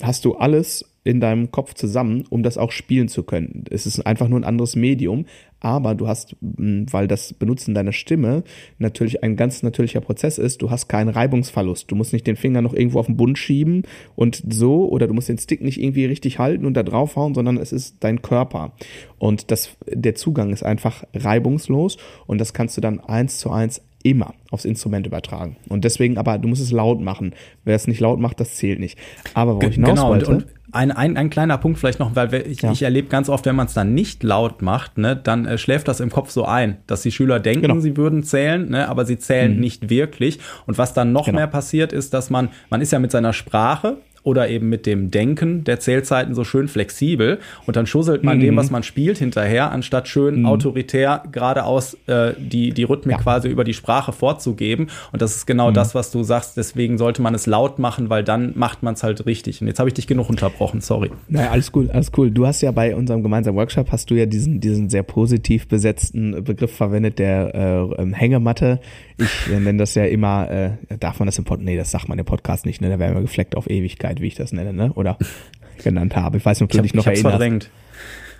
hast 0.01 0.25
du 0.25 0.35
alles 0.35 0.85
in 1.05 1.19
deinem 1.19 1.51
Kopf 1.51 1.75
zusammen, 1.75 2.23
um 2.31 2.41
das 2.41 2.57
auch 2.57 2.71
spielen 2.71 3.07
zu 3.07 3.23
können. 3.23 3.63
Es 3.69 3.85
ist 3.85 4.05
einfach 4.07 4.27
nur 4.27 4.39
ein 4.39 4.43
anderes 4.43 4.75
Medium, 4.75 5.25
aber 5.59 5.93
du 5.93 6.07
hast, 6.07 6.35
weil 6.41 7.07
das 7.07 7.33
Benutzen 7.33 7.75
deiner 7.75 7.91
Stimme 7.91 8.43
natürlich 8.79 9.23
ein 9.23 9.35
ganz 9.35 9.61
natürlicher 9.61 10.01
Prozess 10.01 10.39
ist, 10.39 10.63
du 10.63 10.71
hast 10.71 10.87
keinen 10.87 11.09
Reibungsverlust. 11.09 11.91
Du 11.91 11.95
musst 11.95 12.11
nicht 12.11 12.25
den 12.25 12.35
Finger 12.35 12.63
noch 12.63 12.73
irgendwo 12.73 12.99
auf 12.99 13.05
den 13.05 13.17
Bund 13.17 13.37
schieben 13.37 13.83
und 14.15 14.41
so, 14.49 14.89
oder 14.89 15.05
du 15.05 15.13
musst 15.13 15.29
den 15.29 15.37
Stick 15.37 15.61
nicht 15.61 15.79
irgendwie 15.79 16.05
richtig 16.05 16.39
halten 16.39 16.65
und 16.65 16.73
da 16.73 16.81
draufhauen, 16.81 17.35
sondern 17.35 17.57
es 17.57 17.71
ist 17.71 17.97
dein 17.99 18.23
Körper. 18.23 18.73
Und 19.19 19.51
das, 19.51 19.77
der 19.87 20.15
Zugang 20.15 20.53
ist 20.53 20.63
einfach 20.63 21.03
reibungslos 21.13 21.97
und 22.25 22.41
das 22.41 22.53
kannst 22.53 22.77
du 22.77 22.81
dann 22.81 22.99
eins 22.99 23.37
zu 23.37 23.51
eins 23.51 23.81
immer 24.05 24.35
aufs 24.51 24.65
Instrument 24.65 25.07
übertragen. 25.07 25.57
Und 25.67 25.83
deswegen 25.83 26.17
aber, 26.19 26.37
du 26.37 26.47
musst 26.47 26.61
es 26.61 26.71
laut 26.71 27.01
machen. 27.01 27.33
Wer 27.63 27.75
es 27.75 27.87
nicht 27.87 27.99
laut 27.99 28.19
macht, 28.19 28.39
das 28.39 28.55
zählt 28.55 28.79
nicht. 28.79 28.99
Aber 29.33 29.55
wo 29.55 29.67
ich 29.67 29.75
hinaus 29.75 29.89
genau, 29.89 30.09
wollte, 30.09 30.27
und, 30.27 30.43
und 30.43 30.45
ein, 30.71 30.91
ein, 30.91 31.17
ein 31.17 31.29
kleiner 31.31 31.57
Punkt 31.57 31.79
vielleicht 31.79 31.99
noch, 31.99 32.15
weil 32.15 32.31
ich, 32.47 32.61
ja. 32.61 32.71
ich 32.71 32.83
erlebe 32.83 33.07
ganz 33.07 33.29
oft, 33.29 33.45
wenn 33.47 33.55
man 33.55 33.65
es 33.65 33.73
dann 33.73 33.95
nicht 33.95 34.21
laut 34.21 34.61
macht, 34.61 34.99
ne, 34.99 35.15
dann 35.15 35.45
äh, 35.45 35.57
schläft 35.57 35.87
das 35.87 36.01
im 36.01 36.11
Kopf 36.11 36.29
so 36.29 36.45
ein, 36.45 36.77
dass 36.85 37.01
die 37.01 37.11
Schüler 37.11 37.39
denken, 37.39 37.63
genau. 37.63 37.79
sie 37.79 37.97
würden 37.97 38.21
zählen, 38.21 38.69
ne, 38.69 38.87
aber 38.89 39.05
sie 39.05 39.17
zählen 39.17 39.55
mhm. 39.55 39.59
nicht 39.59 39.89
wirklich. 39.89 40.39
Und 40.67 40.77
was 40.77 40.93
dann 40.93 41.11
noch 41.11 41.25
genau. 41.25 41.37
mehr 41.37 41.47
passiert, 41.47 41.91
ist, 41.91 42.13
dass 42.13 42.29
man, 42.29 42.49
man 42.69 42.81
ist 42.81 42.91
ja 42.91 42.99
mit 42.99 43.11
seiner 43.11 43.33
Sprache 43.33 43.97
oder 44.25 44.49
eben 44.49 44.67
mit 44.67 44.85
dem 44.85 45.11
Denken 45.11 45.63
der 45.63 45.79
Zählzeiten 45.79 46.33
so 46.33 46.43
schön 46.43 46.67
flexibel 46.67 47.39
und 47.67 47.75
dann 47.75 47.85
schusselt 47.85 48.23
man 48.23 48.37
mhm. 48.37 48.41
dem, 48.41 48.55
was 48.57 48.71
man 48.71 48.83
spielt, 48.83 49.19
hinterher, 49.19 49.71
anstatt 49.71 50.07
schön 50.07 50.39
mhm. 50.39 50.45
autoritär 50.47 51.23
geradeaus 51.31 51.95
äh, 52.07 52.33
die, 52.37 52.71
die 52.71 52.83
Rhythmik 52.83 53.17
ja. 53.17 53.21
quasi 53.21 53.47
über 53.47 53.63
die 53.63 53.75
Sprache 53.75 54.11
vorzugeben. 54.11 54.87
Und 55.11 55.21
das 55.21 55.35
ist 55.35 55.45
genau 55.45 55.69
mhm. 55.69 55.75
das, 55.75 55.93
was 55.93 56.11
du 56.11 56.23
sagst. 56.23 56.57
Deswegen 56.57 56.97
sollte 56.97 57.21
man 57.21 57.35
es 57.35 57.45
laut 57.45 57.77
machen, 57.77 58.09
weil 58.09 58.23
dann 58.23 58.53
macht 58.55 58.81
man 58.81 58.95
es 58.95 59.03
halt 59.03 59.25
richtig. 59.27 59.61
Und 59.61 59.67
jetzt 59.67 59.77
habe 59.77 59.89
ich 59.89 59.93
dich 59.93 60.07
genug 60.07 60.29
unterbrochen, 60.29 60.81
sorry. 60.81 61.11
Naja, 61.27 61.51
alles 61.51 61.71
cool, 61.75 61.89
alles 61.93 62.11
cool. 62.17 62.31
Du 62.31 62.47
hast 62.47 62.61
ja 62.61 62.71
bei 62.71 62.95
unserem 62.95 63.21
gemeinsamen 63.21 63.57
Workshop, 63.57 63.91
hast 63.91 64.09
du 64.09 64.15
ja 64.15 64.25
diesen, 64.25 64.59
diesen 64.59 64.89
sehr 64.89 65.03
positiv 65.03 65.67
besetzten 65.67 66.43
Begriff 66.43 66.75
verwendet, 66.75 67.19
der 67.19 67.53
äh, 67.53 68.01
ähm, 68.01 68.13
Hängematte. 68.13 68.79
Ich 69.17 69.51
äh, 69.51 69.59
nenne 69.59 69.79
das 69.79 69.95
ja 69.95 70.05
immer, 70.05 70.49
äh, 70.49 70.97
darf 70.99 71.19
man 71.19 71.25
das 71.27 71.37
im 71.37 71.45
Podcast, 71.45 71.65
nee, 71.65 71.77
das 71.77 71.91
sagt 71.91 72.09
man 72.09 72.19
im 72.19 72.25
Podcast 72.25 72.65
nicht, 72.65 72.81
ne? 72.81 72.89
Da 72.89 72.99
werden 72.99 73.15
wir 73.15 73.21
gefleckt 73.21 73.55
auf 73.55 73.69
Ewigkeit. 73.69 74.21
Wie 74.21 74.27
ich 74.27 74.35
das 74.35 74.51
nenne, 74.51 74.73
ne? 74.73 74.91
Oder 74.93 75.17
genannt 75.83 76.15
habe. 76.15 76.37
Ich 76.37 76.45
weiß 76.45 76.59
nicht, 76.59 76.65
ob 76.65 76.71
du 76.71 76.81
dich 76.81 76.93
noch 76.93 77.07
ich 77.07 77.23
erinnerst. 77.23 77.31
Verdrängt. 77.31 77.69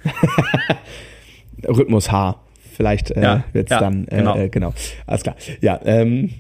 Rhythmus 1.68 2.12
H. 2.12 2.42
Vielleicht 2.76 3.12
äh, 3.12 3.22
ja, 3.22 3.44
wird 3.54 3.68
es 3.68 3.72
ja, 3.72 3.80
dann, 3.80 4.06
äh, 4.10 4.18
genau. 4.18 4.36
Äh, 4.38 4.50
genau. 4.50 4.74
Alles 5.08 5.24
klar. 5.24 5.36
Ja, 5.62 5.80
ähm, 5.86 6.32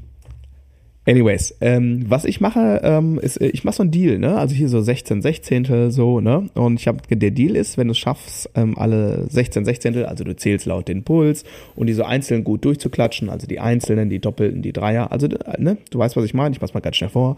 Anyways, 1.07 1.55
ähm, 1.61 2.03
was 2.07 2.25
ich 2.25 2.41
mache, 2.41 2.81
ähm, 2.83 3.19
ist, 3.19 3.37
äh, 3.37 3.47
ich 3.47 3.63
mache 3.63 3.75
so 3.75 3.83
einen 3.83 3.91
Deal, 3.91 4.17
ne? 4.17 4.37
Also 4.37 4.55
hier 4.55 4.69
so 4.69 4.81
16 4.81 5.21
Sechzehntel 5.21 5.91
so, 5.91 6.19
ne? 6.19 6.49
Und 6.55 6.79
ich 6.79 6.87
habe 6.87 6.99
der 7.07 7.29
Deal 7.29 7.55
ist, 7.55 7.77
wenn 7.77 7.87
du 7.87 7.91
es 7.91 7.99
schaffst, 7.99 8.49
ähm, 8.55 8.75
alle 8.75 9.27
16 9.29 9.65
Sechzehntel, 9.65 10.07
also 10.07 10.23
du 10.23 10.35
zählst 10.35 10.65
laut 10.65 10.87
den 10.87 11.03
Puls 11.03 11.43
und 11.75 11.85
die 11.87 11.93
so 11.93 12.03
einzeln 12.03 12.43
gut 12.43 12.65
durchzuklatschen, 12.65 13.29
also 13.29 13.45
die 13.45 13.59
einzelnen, 13.59 14.09
die 14.09 14.17
doppelten, 14.17 14.63
die 14.63 14.73
Dreier, 14.73 15.11
also 15.11 15.27
ne, 15.59 15.77
du 15.91 15.99
weißt, 15.99 16.15
was 16.15 16.25
ich 16.25 16.33
meine, 16.33 16.55
ich 16.55 16.61
mach's 16.61 16.73
mal 16.73 16.79
ganz 16.79 16.95
schnell 16.95 17.11
vor. 17.11 17.37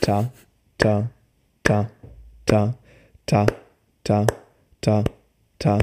ta, 0.00 0.32
ta, 0.78 1.10
ta, 1.62 1.90
ta, 2.46 2.74
ta, 3.26 3.46
ta, 4.04 4.26
ta, 4.80 5.04
ta, 5.58 5.78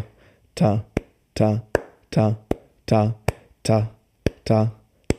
ta, 0.55 0.83
ta, 1.35 1.61
ta, 2.09 2.09
ta, 2.09 2.35
ta, 2.88 3.15
ta, 3.63 3.91
ta, 4.43 4.76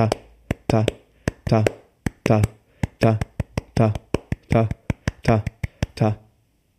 ta, 0.00 0.10
ta, 0.66 0.86
ta, 1.44 1.64
ta, 2.24 2.40
ta, 2.98 3.18
ta, 3.74 3.92
ta, 4.48 4.68
ta, 5.22 5.44
ta, 5.94 6.16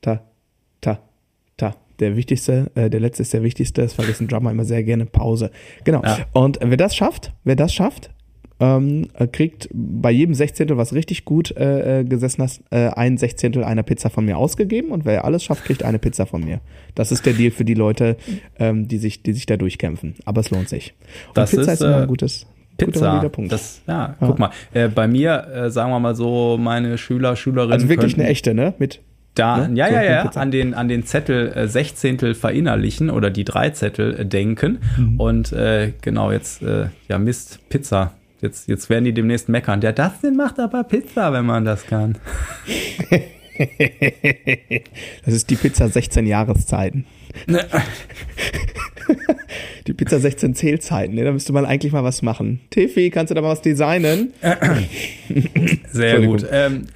ta, 0.02 0.22
ta, 0.82 1.00
ta. 1.58 1.76
Der 2.00 2.16
wichtigste, 2.16 2.72
äh, 2.74 2.90
der 2.90 3.00
letzte 3.00 3.22
ist 3.22 3.34
der 3.34 3.44
wichtigste, 3.44 3.82
das 3.84 3.94
vergessen 3.94 4.28
Drummer 4.28 4.50
immer 4.50 4.66
sehr 4.66 4.84
gerne 4.84 5.06
Pause. 5.06 5.52
Genau. 5.84 6.02
Ja. 6.04 6.26
Und 6.34 6.60
wer 6.64 6.78
das 6.78 6.96
schafft, 6.96 7.32
wer 7.44 7.56
das 7.56 7.74
schafft, 7.74 8.10
ähm, 8.60 9.08
kriegt 9.32 9.70
bei 9.72 10.12
jedem 10.12 10.34
Sechzehntel, 10.34 10.78
was 10.78 10.94
richtig 10.94 11.26
gut 11.26 11.56
äh, 11.58 12.00
äh, 12.00 12.04
gesessen 12.04 12.44
hast, 12.44 12.62
äh, 12.72 12.90
ein 12.90 13.18
Sechzehntel 13.18 13.64
einer 13.64 13.84
Pizza 13.84 14.10
von 14.10 14.26
mir 14.26 14.38
ausgegeben 14.38 14.92
und 14.92 15.06
wer 15.06 15.26
alles 15.26 15.44
schafft, 15.44 15.66
kriegt 15.66 15.84
eine 15.84 16.00
Pizza 16.00 16.26
von 16.26 16.44
mir. 16.44 16.62
Das 16.96 17.12
ist 17.12 17.26
der 17.26 17.34
Deal 17.34 17.52
für 17.52 17.66
die 17.66 17.74
Leute, 17.74 18.18
ähm, 18.58 18.88
die 18.88 18.98
sich, 18.98 19.24
die 19.24 19.34
sich 19.34 19.48
da 19.48 19.58
durchkämpfen. 19.58 20.16
Aber 20.26 20.42
es 20.42 20.50
lohnt 20.52 20.70
sich. 20.70 20.94
Und 21.30 21.38
das 21.38 21.52
Pizza 21.52 21.74
ist, 21.74 21.82
ist 21.82 21.82
immer 21.82 21.98
ein 21.98 22.04
äh, 22.04 22.08
gutes. 22.08 22.48
Pizza. 22.86 23.32
Das, 23.48 23.82
ja, 23.88 23.94
ja, 23.94 24.16
guck 24.20 24.40
mal. 24.40 24.52
Äh, 24.74 24.88
bei 24.88 25.08
mir, 25.08 25.48
äh, 25.48 25.70
sagen 25.70 25.92
wir 25.92 26.00
mal 26.00 26.16
so, 26.16 26.58
meine 26.60 26.98
Schüler, 26.98 27.36
Schülerinnen. 27.36 27.74
Also 27.74 27.90
wirklich 27.90 28.16
eine 28.16 28.28
echte, 28.28 28.54
ne? 28.54 28.74
Mit 28.78 29.02
da, 29.36 29.68
ne? 29.68 29.78
ja, 29.78 29.88
so 29.88 29.94
ja, 29.94 30.04
ja, 30.04 30.24
an 30.24 30.52
den, 30.52 30.74
an 30.74 30.90
den 30.90 31.06
Zettel 31.06 31.54
äh, 31.54 31.68
Sechzehntel 31.68 32.36
verinnerlichen 32.36 33.10
oder 33.10 33.30
die 33.30 33.46
drei 33.46 33.70
Zettel 33.70 34.20
äh, 34.20 34.26
denken. 34.26 34.80
Mhm. 34.98 35.20
Und 35.20 35.54
äh, 35.54 35.94
genau, 36.02 36.32
jetzt, 36.32 36.62
äh, 36.62 36.88
ja, 37.08 37.18
Mist, 37.18 37.60
Pizza. 37.70 38.14
Jetzt, 38.42 38.68
jetzt 38.68 38.90
werden 38.90 39.06
die 39.06 39.14
demnächst 39.14 39.50
meckern. 39.50 39.82
Der 39.82 39.94
Dustin 39.94 40.36
macht 40.36 40.60
aber 40.60 40.84
Pizza, 40.84 41.32
wenn 41.32 41.46
man 41.46 41.64
das 41.64 41.86
kann. 41.86 42.18
das 45.26 45.34
ist 45.34 45.50
die 45.50 45.56
Pizza 45.56 45.90
16 45.90 46.28
Jahreszeiten. 46.28 47.06
Ne. 47.48 47.66
die 49.88 49.94
Pizza 49.94 50.20
16 50.20 50.56
Zählzeiten, 50.56 51.16
ne? 51.16 51.24
da 51.24 51.32
müsste 51.32 51.54
man 51.54 51.66
eigentlich 51.66 51.94
mal 51.94 52.04
was 52.04 52.22
machen. 52.22 52.60
Tiffy, 52.70 53.10
kannst 53.10 53.32
du 53.32 53.36
da 53.36 53.42
mal 53.42 53.50
was 53.50 53.62
designen? 53.62 54.34
Sehr 55.92 56.22
gut. 56.22 56.46
Ähm, 56.52 56.88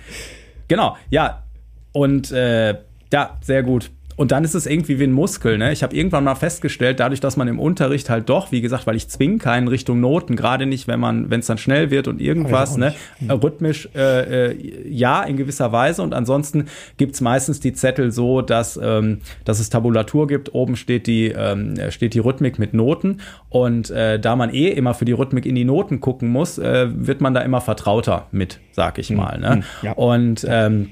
genau, 0.67 0.97
ja. 1.09 1.43
Und 1.91 2.31
äh, 2.31 2.75
ja, 3.13 3.37
sehr 3.41 3.63
gut. 3.63 3.91
Und 4.15 4.31
dann 4.31 4.43
ist 4.43 4.53
es 4.53 4.65
irgendwie 4.65 4.99
wie 4.99 5.03
ein 5.03 5.11
Muskel. 5.11 5.57
Ne? 5.57 5.71
Ich 5.73 5.83
habe 5.83 5.95
irgendwann 5.95 6.23
mal 6.23 6.35
festgestellt, 6.35 6.99
dadurch, 6.99 7.19
dass 7.19 7.35
man 7.35 7.47
im 7.47 7.59
Unterricht 7.59 8.09
halt 8.09 8.29
doch, 8.29 8.51
wie 8.51 8.61
gesagt, 8.61 8.87
weil 8.87 8.95
ich 8.95 9.07
zwinge 9.09 9.37
keinen 9.37 9.67
Richtung 9.67 9.99
Noten, 9.99 10.35
gerade 10.35 10.65
nicht, 10.65 10.87
wenn 10.87 10.99
man, 10.99 11.29
wenn 11.29 11.41
es 11.41 11.47
dann 11.47 11.57
schnell 11.57 11.91
wird 11.91 12.07
und 12.07 12.21
irgendwas, 12.21 12.77
ne, 12.77 12.93
hm. 13.19 13.31
rhythmisch, 13.31 13.89
äh, 13.95 14.51
äh, 14.51 14.89
ja, 14.89 15.23
in 15.23 15.35
gewisser 15.35 15.71
Weise. 15.71 16.01
Und 16.01 16.13
ansonsten 16.13 16.65
gibt's 16.97 17.19
meistens 17.19 17.59
die 17.59 17.73
Zettel 17.73 18.11
so, 18.11 18.41
dass, 18.41 18.79
ähm, 18.81 19.19
dass 19.43 19.59
es 19.59 19.69
Tabulatur 19.69 20.27
gibt. 20.27 20.53
Oben 20.53 20.75
steht 20.75 21.07
die, 21.07 21.27
ähm, 21.27 21.75
steht 21.89 22.13
die 22.13 22.19
Rhythmik 22.19 22.57
mit 22.57 22.73
Noten. 22.73 23.19
Und 23.49 23.89
äh, 23.89 24.19
da 24.19 24.35
man 24.35 24.53
eh 24.53 24.69
immer 24.69 24.93
für 24.93 25.05
die 25.05 25.13
Rhythmik 25.13 25.45
in 25.45 25.55
die 25.55 25.65
Noten 25.65 25.99
gucken 25.99 26.29
muss, 26.29 26.57
äh, 26.57 26.87
wird 26.89 27.19
man 27.19 27.33
da 27.33 27.41
immer 27.41 27.61
vertrauter 27.61 28.27
mit, 28.31 28.59
sag 28.71 28.97
ich 28.97 29.09
hm. 29.09 29.17
mal. 29.17 29.39
Ne? 29.39 29.55
Hm. 29.55 29.63
Ja. 29.81 29.91
Und 29.93 30.45
ähm, 30.47 30.89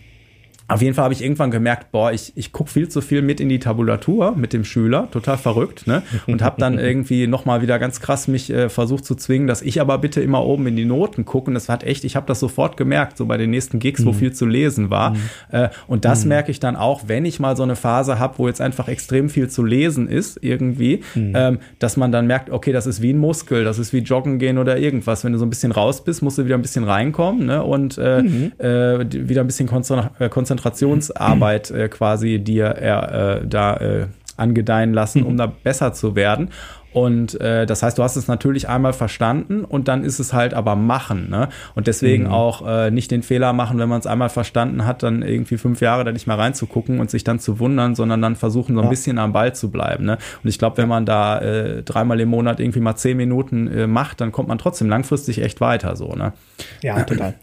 auf 0.69 0.81
jeden 0.81 0.95
Fall 0.95 1.03
habe 1.03 1.13
ich 1.13 1.21
irgendwann 1.21 1.51
gemerkt, 1.51 1.91
boah, 1.91 2.13
ich, 2.13 2.31
ich 2.35 2.53
gucke 2.53 2.69
viel 2.69 2.87
zu 2.87 3.01
viel 3.01 3.21
mit 3.21 3.41
in 3.41 3.49
die 3.49 3.59
Tabulatur 3.59 4.33
mit 4.35 4.53
dem 4.53 4.63
Schüler, 4.63 5.09
total 5.11 5.37
verrückt, 5.37 5.87
ne? 5.87 6.03
Und 6.25 6.41
habe 6.41 6.55
dann 6.59 6.79
irgendwie 6.79 7.27
nochmal 7.27 7.61
wieder 7.61 7.79
ganz 7.79 7.99
krass 7.99 8.29
mich 8.29 8.49
äh, 8.49 8.69
versucht 8.69 9.03
zu 9.03 9.15
zwingen, 9.15 9.47
dass 9.47 9.61
ich 9.61 9.81
aber 9.81 9.97
bitte 9.97 10.21
immer 10.21 10.45
oben 10.45 10.67
in 10.67 10.77
die 10.77 10.85
Noten 10.85 11.25
gucke. 11.25 11.49
Und 11.49 11.55
das 11.55 11.67
hat 11.67 11.83
echt, 11.83 12.05
ich 12.05 12.15
habe 12.15 12.27
das 12.27 12.39
sofort 12.39 12.77
gemerkt, 12.77 13.17
so 13.17 13.25
bei 13.25 13.35
den 13.35 13.49
nächsten 13.49 13.79
Gigs, 13.79 14.01
mhm. 14.01 14.05
wo 14.05 14.13
viel 14.13 14.31
zu 14.31 14.45
lesen 14.45 14.89
war. 14.89 15.11
Mhm. 15.11 15.17
Äh, 15.51 15.69
und 15.87 16.05
das 16.05 16.23
mhm. 16.23 16.29
merke 16.29 16.49
ich 16.49 16.61
dann 16.61 16.77
auch, 16.77 17.03
wenn 17.07 17.25
ich 17.25 17.41
mal 17.41 17.57
so 17.57 17.63
eine 17.63 17.75
Phase 17.75 18.17
habe, 18.17 18.37
wo 18.37 18.47
jetzt 18.47 18.61
einfach 18.61 18.87
extrem 18.87 19.29
viel 19.29 19.49
zu 19.49 19.65
lesen 19.65 20.07
ist, 20.07 20.39
irgendwie, 20.41 21.01
mhm. 21.13 21.33
ähm, 21.35 21.59
dass 21.79 21.97
man 21.97 22.13
dann 22.13 22.25
merkt, 22.25 22.49
okay, 22.49 22.71
das 22.71 22.87
ist 22.87 23.01
wie 23.01 23.11
ein 23.11 23.17
Muskel, 23.17 23.65
das 23.65 23.79
ist 23.79 23.91
wie 23.91 23.99
Joggen 23.99 24.39
gehen 24.39 24.57
oder 24.57 24.77
irgendwas. 24.77 25.25
Wenn 25.25 25.33
du 25.33 25.39
so 25.39 25.45
ein 25.45 25.49
bisschen 25.49 25.73
raus 25.73 26.05
bist, 26.05 26.21
musst 26.23 26.37
du 26.37 26.45
wieder 26.45 26.55
ein 26.55 26.61
bisschen 26.61 26.85
reinkommen, 26.85 27.47
ne? 27.47 27.63
Und 27.63 27.97
äh, 27.97 28.21
mhm. 28.23 28.51
äh, 28.59 29.29
wieder 29.29 29.41
ein 29.41 29.47
bisschen 29.47 29.67
konzentrieren 29.67 30.52
Konzentrationsarbeit 30.53 31.71
äh, 31.71 31.89
quasi 31.89 32.39
dir 32.39 32.75
äh, 32.75 33.47
da 33.47 33.77
äh, 33.77 34.07
angedeihen 34.37 34.93
lassen, 34.93 35.23
um 35.23 35.37
da 35.37 35.47
besser 35.47 35.93
zu 35.93 36.15
werden. 36.15 36.49
Und 36.93 37.39
äh, 37.41 37.65
das 37.65 37.83
heißt, 37.83 37.97
du 37.97 38.03
hast 38.03 38.15
es 38.15 38.27
natürlich 38.27 38.69
einmal 38.69 38.93
verstanden 38.93 39.65
und 39.65 39.87
dann 39.87 40.03
ist 40.03 40.19
es 40.19 40.33
halt 40.33 40.53
aber 40.53 40.75
machen. 40.75 41.29
Ne? 41.29 41.49
Und 41.75 41.87
deswegen 41.87 42.25
mhm. 42.25 42.31
auch 42.31 42.67
äh, 42.67 42.91
nicht 42.91 43.11
den 43.11 43.23
Fehler 43.23 43.51
machen, 43.53 43.79
wenn 43.79 43.89
man 43.89 43.99
es 43.99 44.07
einmal 44.07 44.29
verstanden 44.29 44.85
hat, 44.85 45.03
dann 45.03 45.23
irgendwie 45.23 45.57
fünf 45.57 45.81
Jahre 45.81 46.03
da 46.03 46.11
nicht 46.11 46.27
mehr 46.27 46.37
reinzugucken 46.37 46.99
und 46.99 47.09
sich 47.09 47.23
dann 47.23 47.39
zu 47.39 47.59
wundern, 47.59 47.95
sondern 47.95 48.21
dann 48.21 48.35
versuchen, 48.35 48.75
so 48.75 48.81
ein 48.81 48.85
ja. 48.85 48.89
bisschen 48.89 49.17
am 49.17 49.33
Ball 49.33 49.55
zu 49.55 49.71
bleiben. 49.71 50.05
Ne? 50.05 50.17
Und 50.43 50.49
ich 50.49 50.59
glaube, 50.59 50.77
wenn 50.77 50.87
man 50.87 51.05
da 51.05 51.39
äh, 51.39 51.83
dreimal 51.83 52.19
im 52.19 52.29
Monat 52.29 52.59
irgendwie 52.59 52.79
mal 52.79 52.95
zehn 52.95 53.17
Minuten 53.17 53.67
äh, 53.67 53.87
macht, 53.87 54.21
dann 54.21 54.31
kommt 54.31 54.47
man 54.47 54.57
trotzdem 54.57 54.89
langfristig 54.89 55.41
echt 55.41 55.61
weiter 55.61 55.95
so. 55.95 56.13
Ne? 56.13 56.33
Ja, 56.81 57.03
total. 57.03 57.33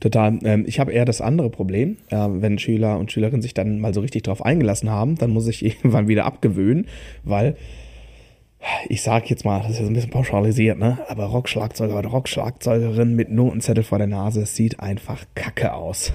total. 0.00 0.38
Ähm, 0.42 0.64
ich 0.66 0.80
habe 0.80 0.92
eher 0.92 1.04
das 1.04 1.20
andere 1.20 1.50
Problem, 1.50 1.98
äh, 2.08 2.16
wenn 2.16 2.58
Schüler 2.58 2.98
und 2.98 3.12
Schülerinnen 3.12 3.42
sich 3.42 3.54
dann 3.54 3.78
mal 3.80 3.94
so 3.94 4.00
richtig 4.00 4.24
drauf 4.24 4.44
eingelassen 4.44 4.90
haben, 4.90 5.16
dann 5.16 5.30
muss 5.30 5.46
ich 5.46 5.64
irgendwann 5.64 6.08
wieder 6.08 6.24
abgewöhnen, 6.24 6.86
weil 7.22 7.56
ich 8.88 9.02
sag 9.02 9.28
jetzt 9.30 9.44
mal, 9.44 9.60
das 9.60 9.72
ist 9.72 9.86
ein 9.86 9.92
bisschen 9.92 10.10
pauschalisiert, 10.10 10.78
ne? 10.78 10.98
Aber 11.08 11.26
Rockschlagzeuger 11.26 11.98
oder 11.98 12.08
Rockschlagzeugerin 12.08 13.14
mit 13.14 13.30
Notenzettel 13.30 13.84
vor 13.84 13.98
der 13.98 14.06
Nase 14.06 14.46
sieht 14.46 14.80
einfach 14.80 15.24
kacke 15.34 15.72
aus. 15.72 16.12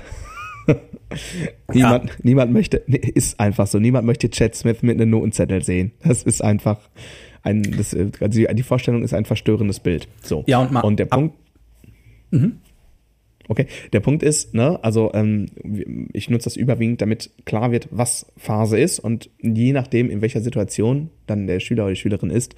niemand, 1.74 2.06
ja. 2.06 2.16
niemand 2.24 2.54
möchte, 2.54 2.78
ist 2.78 3.40
einfach 3.40 3.68
so, 3.68 3.80
niemand 3.80 4.06
möchte 4.06 4.30
Chad 4.30 4.56
Smith 4.56 4.82
mit 4.82 5.00
einem 5.00 5.10
Notenzettel 5.10 5.64
sehen. 5.64 5.92
Das 6.04 6.24
ist 6.24 6.44
einfach 6.44 6.78
ein, 7.44 7.64
das, 7.64 7.96
also 7.96 8.46
die 8.46 8.64
Vorstellung 8.64 9.04
ist 9.04 9.14
ein 9.14 9.26
verstörendes 9.26 9.80
Bild. 9.80 10.08
So. 10.22 10.44
Ja, 10.48 10.60
und, 10.60 10.72
mal, 10.72 10.82
und 10.82 11.00
der 11.00 11.06
Punkt. 11.06 11.36
Mhm. 12.32 12.60
Okay, 13.52 13.66
der 13.92 14.00
Punkt 14.00 14.24
ist, 14.24 14.54
ne, 14.54 14.82
also 14.82 15.12
ähm, 15.14 15.48
ich 16.14 16.30
nutze 16.30 16.46
das 16.46 16.56
überwiegend, 16.56 17.02
damit 17.02 17.32
klar 17.44 17.74
wird, 17.74 17.90
was 17.92 18.32
Phase 18.38 18.80
ist 18.80 19.00
und 19.00 19.30
je 19.42 19.74
nachdem, 19.74 20.10
in 20.10 20.22
welcher 20.22 20.40
Situation 20.40 21.10
dann 21.28 21.48
der 21.48 21.60
Schüler 21.60 21.84
oder 21.84 21.92
die 21.92 22.00
Schülerin 22.00 22.30
ist, 22.30 22.56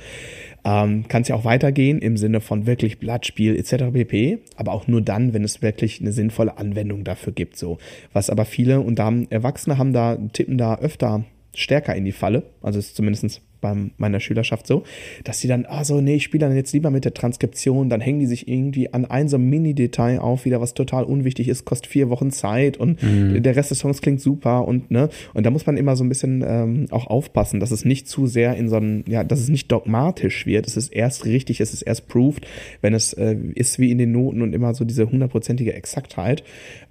ähm, 0.63 1.07
kann 1.07 1.23
es 1.23 1.29
ja 1.29 1.35
auch 1.35 1.45
weitergehen 1.45 1.97
im 1.97 2.15
Sinne 2.15 2.41
von 2.41 2.67
wirklich 2.67 2.99
Blattspiel 2.99 3.55
etc. 3.55 3.85
pp. 3.91 4.37
Aber 4.55 4.71
auch 4.71 4.87
nur 4.87 5.01
dann, 5.01 5.33
wenn 5.33 5.43
es 5.43 5.63
wirklich 5.63 5.99
eine 5.99 6.11
sinnvolle 6.11 6.59
Anwendung 6.59 7.03
dafür 7.03 7.33
gibt. 7.33 7.57
So, 7.57 7.79
was 8.13 8.29
aber 8.29 8.45
viele 8.45 8.79
und 8.79 8.99
da 8.99 9.11
Erwachsene 9.31 9.79
haben 9.79 9.93
da 9.93 10.17
tippen 10.31 10.59
da 10.59 10.77
öfter 10.77 11.25
stärker 11.55 11.95
in 11.95 12.05
die 12.05 12.11
Falle. 12.11 12.43
Also 12.61 12.77
ist 12.77 12.95
zumindestens 12.95 13.41
bei 13.63 13.73
meiner 13.97 14.19
Schülerschaft 14.19 14.67
so, 14.67 14.83
dass 15.23 15.39
sie 15.39 15.47
dann, 15.47 15.65
ah 15.67 15.83
so, 15.83 16.01
nee, 16.01 16.15
ich 16.15 16.23
spiele 16.23 16.45
dann 16.45 16.55
jetzt 16.55 16.73
lieber 16.73 16.91
mit 16.91 17.05
der 17.05 17.13
Transkription, 17.15 17.89
dann 17.89 18.01
hängen 18.01 18.19
die 18.19 18.27
sich 18.27 18.47
irgendwie 18.47 18.93
an 18.93 19.05
einem 19.05 19.29
so 19.29 19.39
Mini-Detail 19.39 20.19
auf, 20.19 20.45
wieder 20.45 20.61
was 20.61 20.75
total 20.75 21.05
unwichtig 21.05 21.47
ist, 21.47 21.65
kostet 21.65 21.87
vier 21.87 22.09
Wochen 22.09 22.29
Zeit 22.29 22.77
und 22.77 23.01
mhm. 23.01 23.41
der 23.41 23.55
Rest 23.55 23.71
des 23.71 23.79
Songs 23.79 24.01
klingt 24.01 24.21
super 24.21 24.67
und 24.67 24.91
ne, 24.91 25.09
und 25.33 25.45
da 25.45 25.49
muss 25.49 25.65
man 25.65 25.77
immer 25.77 25.95
so 25.95 26.03
ein 26.03 26.09
bisschen 26.09 26.43
ähm, 26.45 26.85
auch 26.91 27.07
aufpassen, 27.07 27.59
dass 27.59 27.71
es 27.71 27.85
nicht 27.85 28.07
zu 28.07 28.27
sehr 28.27 28.55
in 28.55 28.69
so 28.69 28.75
einem, 28.75 29.03
ja, 29.07 29.23
dass 29.23 29.39
es 29.39 29.49
nicht 29.49 29.71
dogmatisch 29.71 30.45
wird, 30.45 30.67
es 30.67 30.77
ist 30.77 30.93
erst 30.93 31.25
richtig, 31.25 31.61
es 31.61 31.73
ist 31.73 31.81
erst 31.81 32.07
proved, 32.07 32.45
wenn 32.81 32.93
es 32.93 33.13
äh, 33.13 33.35
ist 33.55 33.79
wie 33.79 33.91
in 33.91 33.97
den 33.97 34.11
Noten 34.11 34.41
und 34.41 34.53
immer 34.53 34.73
so 34.75 34.83
diese 34.83 35.09
hundertprozentige 35.09 35.73
Exaktheit, 35.73 36.43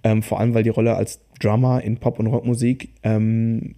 ähm, 0.02 0.22
vor 0.22 0.40
allem 0.40 0.54
weil 0.54 0.62
die 0.62 0.70
Rolle 0.70 0.96
als 0.96 1.20
Drummer 1.42 1.82
in 1.82 1.96
Pop- 1.96 2.18
und 2.18 2.28
Rockmusik 2.28 2.90
ähm, 3.02 3.74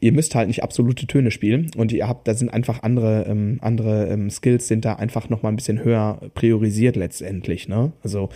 ihr 0.00 0.12
müsst 0.12 0.34
halt 0.34 0.48
nicht 0.48 0.62
absolute 0.62 1.06
Töne 1.06 1.30
spielen 1.30 1.70
und 1.76 1.92
ihr 1.92 2.08
habt, 2.08 2.28
da 2.28 2.34
sind 2.34 2.50
einfach 2.50 2.82
andere, 2.82 3.26
ähm, 3.28 3.58
andere 3.60 4.08
ähm, 4.08 4.30
Skills 4.30 4.68
sind 4.68 4.84
da 4.84 4.94
einfach 4.94 5.28
nochmal 5.28 5.52
ein 5.52 5.56
bisschen 5.56 5.82
höher 5.82 6.20
priorisiert 6.34 6.96
letztendlich, 6.96 7.68
ne? 7.68 7.92
Also, 8.02 8.28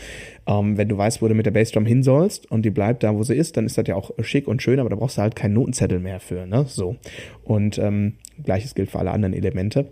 ähm, 0.46 0.76
wenn 0.76 0.88
du 0.88 0.96
weißt, 0.96 1.22
wo 1.22 1.28
du 1.28 1.34
mit 1.34 1.46
der 1.46 1.52
Bassdrum 1.52 1.86
hin 1.86 2.02
sollst 2.02 2.50
und 2.50 2.64
die 2.64 2.70
bleibt 2.70 3.02
da, 3.04 3.14
wo 3.14 3.22
sie 3.22 3.36
ist, 3.36 3.56
dann 3.56 3.66
ist 3.66 3.78
das 3.78 3.86
ja 3.86 3.94
auch 3.94 4.10
schick 4.22 4.48
und 4.48 4.62
schön, 4.62 4.80
aber 4.80 4.90
da 4.90 4.96
brauchst 4.96 5.18
du 5.18 5.22
halt 5.22 5.36
keinen 5.36 5.54
Notenzettel 5.54 6.00
mehr 6.00 6.18
für, 6.18 6.46
ne? 6.46 6.64
So. 6.66 6.96
Und 7.44 7.78
ähm, 7.78 8.14
gleiches 8.42 8.74
gilt 8.74 8.90
für 8.90 8.98
alle 8.98 9.12
anderen 9.12 9.34
Elemente. 9.34 9.86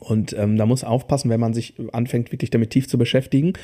Und 0.00 0.34
ähm, 0.38 0.56
da 0.56 0.66
muss 0.66 0.84
aufpassen, 0.84 1.30
wenn 1.30 1.40
man 1.40 1.54
sich 1.54 1.74
anfängt, 1.92 2.32
wirklich 2.32 2.50
damit 2.50 2.70
tief 2.70 2.88
zu 2.88 2.98
beschäftigen 2.98 3.54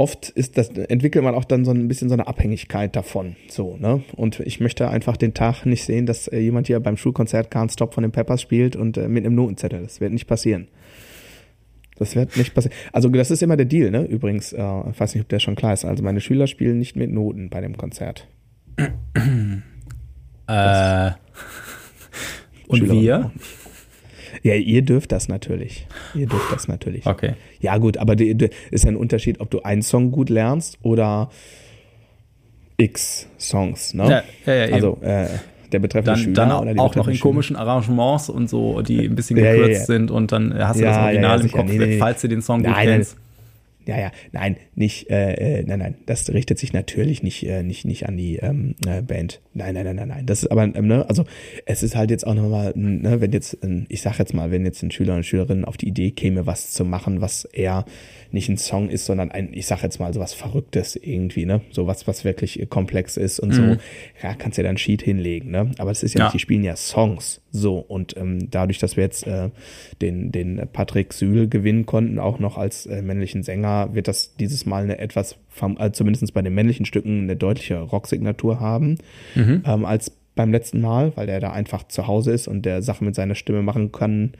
oft 0.00 0.30
ist 0.30 0.56
das, 0.56 0.70
entwickelt 0.70 1.22
man 1.22 1.34
auch 1.34 1.44
dann 1.44 1.66
so 1.66 1.72
ein 1.72 1.86
bisschen 1.86 2.08
so 2.08 2.14
eine 2.14 2.26
Abhängigkeit 2.26 2.96
davon. 2.96 3.36
So, 3.48 3.76
ne? 3.76 4.02
Und 4.16 4.40
ich 4.40 4.58
möchte 4.58 4.88
einfach 4.88 5.18
den 5.18 5.34
Tag 5.34 5.66
nicht 5.66 5.84
sehen, 5.84 6.06
dass 6.06 6.26
äh, 6.26 6.38
jemand 6.38 6.68
hier 6.68 6.80
beim 6.80 6.96
Schulkonzert 6.96 7.52
Can't 7.52 7.70
Stop 7.70 7.92
von 7.92 8.00
den 8.00 8.10
Peppers 8.10 8.40
spielt 8.40 8.76
und 8.76 8.96
äh, 8.96 9.08
mit 9.08 9.26
einem 9.26 9.34
Notenzettel. 9.34 9.82
Das 9.82 10.00
wird 10.00 10.14
nicht 10.14 10.26
passieren. 10.26 10.68
Das 11.98 12.16
wird 12.16 12.34
nicht 12.38 12.54
passieren. 12.54 12.74
Also 12.94 13.10
das 13.10 13.30
ist 13.30 13.42
immer 13.42 13.58
der 13.58 13.66
Deal, 13.66 13.90
ne? 13.90 14.04
Übrigens, 14.06 14.54
äh, 14.54 14.62
ich 14.90 14.98
weiß 14.98 15.14
nicht, 15.14 15.22
ob 15.22 15.28
der 15.28 15.38
schon 15.38 15.54
klar 15.54 15.74
ist. 15.74 15.84
Also 15.84 16.02
meine 16.02 16.22
Schüler 16.22 16.46
spielen 16.46 16.78
nicht 16.78 16.96
mit 16.96 17.10
Noten 17.10 17.50
bei 17.50 17.60
dem 17.60 17.76
Konzert. 17.76 18.26
äh, 20.46 21.10
und 22.68 22.90
wir? 22.90 23.32
Ja, 24.42 24.54
ihr 24.54 24.82
dürft 24.82 25.12
das 25.12 25.28
natürlich. 25.28 25.86
Ihr 26.14 26.26
dürft 26.26 26.52
das 26.52 26.68
natürlich. 26.68 27.06
Okay. 27.06 27.34
Ja, 27.60 27.78
gut, 27.78 27.96
aber 27.96 28.18
ist 28.18 28.84
ja 28.84 28.90
ein 28.90 28.96
Unterschied, 28.96 29.40
ob 29.40 29.50
du 29.50 29.62
einen 29.62 29.82
Song 29.82 30.10
gut 30.10 30.30
lernst 30.30 30.78
oder 30.82 31.30
x 32.76 33.28
Songs, 33.38 33.94
ne? 33.94 34.24
Ja, 34.46 34.52
ja, 34.52 34.66
ja 34.66 34.74
Also, 34.74 34.98
äh, 35.02 35.26
der 35.72 35.78
betreffende 35.78 36.12
dann, 36.12 36.18
Schüler 36.18 36.34
dann 36.34 36.52
auch, 36.52 36.62
oder 36.62 36.72
die 36.74 36.80
auch 36.80 36.94
noch 36.94 37.08
in 37.08 37.14
Schüler. 37.14 37.22
komischen 37.22 37.56
Arrangements 37.56 38.28
und 38.28 38.48
so, 38.48 38.82
die 38.82 39.06
ein 39.06 39.14
bisschen 39.14 39.36
gekürzt 39.36 39.86
sind 39.86 40.10
und 40.10 40.32
dann 40.32 40.52
hast 40.58 40.80
du 40.80 40.84
das 40.84 40.96
Original 40.96 41.40
im 41.40 41.50
Kopf, 41.50 41.68
nee, 41.68 41.78
nee, 41.78 41.98
falls 41.98 42.20
du 42.22 42.28
den 42.28 42.42
Song 42.42 42.62
gut 42.62 42.74
kennst. 42.74 43.16
Ja, 43.90 43.98
ja, 43.98 44.12
nein, 44.30 44.56
nicht, 44.76 45.10
äh, 45.10 45.58
äh, 45.58 45.64
nein, 45.66 45.80
nein, 45.80 45.94
das 46.06 46.32
richtet 46.32 46.60
sich 46.60 46.72
natürlich 46.72 47.24
nicht, 47.24 47.44
äh, 47.44 47.64
nicht, 47.64 47.84
nicht 47.84 48.06
an 48.06 48.16
die 48.16 48.36
ähm, 48.36 48.76
äh, 48.86 49.02
Band. 49.02 49.40
Nein, 49.52 49.74
nein, 49.74 49.84
nein, 49.84 49.96
nein, 49.96 50.06
nein. 50.06 50.26
Das 50.26 50.44
ist 50.44 50.48
aber, 50.52 50.62
ähm, 50.62 50.86
ne, 50.86 51.04
also 51.08 51.24
es 51.66 51.82
ist 51.82 51.96
halt 51.96 52.12
jetzt 52.12 52.24
auch 52.24 52.34
nochmal, 52.34 52.72
ne, 52.76 53.20
wenn 53.20 53.32
jetzt, 53.32 53.58
ich 53.88 54.00
sag 54.00 54.20
jetzt 54.20 54.32
mal, 54.32 54.52
wenn 54.52 54.64
jetzt 54.64 54.80
ein 54.84 54.92
Schüler 54.92 55.16
und 55.16 55.26
Schülerin 55.26 55.64
auf 55.64 55.76
die 55.76 55.88
Idee 55.88 56.12
käme, 56.12 56.46
was 56.46 56.70
zu 56.70 56.84
machen, 56.84 57.20
was 57.20 57.46
eher 57.46 57.84
nicht 58.30 58.48
ein 58.48 58.58
Song 58.58 58.90
ist, 58.90 59.06
sondern 59.06 59.32
ein, 59.32 59.52
ich 59.52 59.66
sag 59.66 59.82
jetzt 59.82 59.98
mal, 59.98 60.14
so 60.14 60.20
was 60.20 60.34
Verrücktes 60.34 60.94
irgendwie, 60.94 61.46
ne? 61.46 61.62
So 61.72 61.88
was, 61.88 62.06
was 62.06 62.24
wirklich 62.24 62.64
komplex 62.70 63.16
ist 63.16 63.40
und 63.40 63.48
mhm. 63.48 63.54
so, 63.54 63.62
ja, 64.22 64.34
kannst 64.34 64.56
ja 64.56 64.62
dann 64.62 64.76
Sheet 64.76 65.02
hinlegen, 65.02 65.50
ne? 65.50 65.72
Aber 65.78 65.90
das 65.90 66.04
ist 66.04 66.14
ja, 66.14 66.20
ja. 66.20 66.24
nicht, 66.26 66.34
die 66.34 66.38
spielen 66.38 66.62
ja 66.62 66.76
Songs. 66.76 67.40
So, 67.50 67.78
und 67.78 68.16
ähm, 68.16 68.50
dadurch, 68.50 68.78
dass 68.78 68.96
wir 68.96 69.02
jetzt 69.02 69.26
äh, 69.26 69.50
den, 70.00 70.30
den 70.30 70.68
Patrick 70.72 71.12
Sühl 71.12 71.48
gewinnen 71.48 71.86
konnten, 71.86 72.20
auch 72.20 72.38
noch 72.38 72.56
als 72.56 72.86
äh, 72.86 73.02
männlichen 73.02 73.42
Sänger, 73.42 73.79
zwar 73.80 73.94
wird 73.94 74.08
das 74.08 74.34
dieses 74.36 74.66
Mal 74.66 74.84
eine 74.84 74.98
etwas, 74.98 75.36
also 75.60 75.92
zumindest 75.92 76.32
bei 76.34 76.42
den 76.42 76.54
männlichen 76.54 76.86
Stücken, 76.86 77.22
eine 77.22 77.36
deutliche 77.36 77.80
Rocksignatur 77.80 78.60
haben 78.60 78.98
mhm. 79.34 79.62
ähm, 79.66 79.84
als 79.84 80.12
beim 80.34 80.52
letzten 80.52 80.80
Mal, 80.80 81.16
weil 81.16 81.26
der 81.26 81.40
da 81.40 81.52
einfach 81.52 81.86
zu 81.88 82.06
Hause 82.06 82.32
ist 82.32 82.48
und 82.48 82.64
der 82.64 82.82
Sachen 82.82 83.06
mit 83.06 83.14
seiner 83.14 83.34
Stimme 83.34 83.62
machen 83.62 83.92
kann. 83.92 84.32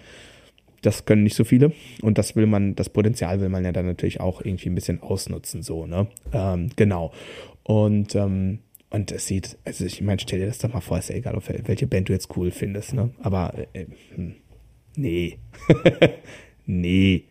Das 0.82 1.04
können 1.04 1.24
nicht 1.24 1.36
so 1.36 1.44
viele. 1.44 1.72
Und 2.00 2.16
das 2.16 2.36
will 2.36 2.46
man, 2.46 2.74
das 2.74 2.88
Potenzial 2.88 3.40
will 3.40 3.50
man 3.50 3.64
ja 3.64 3.72
dann 3.72 3.84
natürlich 3.84 4.20
auch 4.20 4.40
irgendwie 4.42 4.70
ein 4.70 4.74
bisschen 4.74 5.02
ausnutzen, 5.02 5.62
so, 5.62 5.84
ne? 5.84 6.06
Ähm, 6.32 6.70
genau. 6.76 7.12
Und, 7.64 8.14
ähm, 8.14 8.60
und 8.88 9.12
es 9.12 9.26
sieht, 9.26 9.58
also 9.64 9.84
ich 9.84 10.00
meine, 10.00 10.20
stell 10.20 10.38
dir 10.38 10.46
das 10.46 10.58
doch 10.58 10.72
mal 10.72 10.80
vor, 10.80 10.98
ist 10.98 11.10
ja 11.10 11.16
egal, 11.16 11.38
welche 11.64 11.86
Band 11.86 12.08
du 12.08 12.14
jetzt 12.14 12.34
cool 12.36 12.50
findest, 12.50 12.94
ne? 12.94 13.10
Aber 13.20 13.52
äh, 13.74 13.86
hm, 14.14 14.36
nee. 14.96 15.38
nee. 16.66 17.24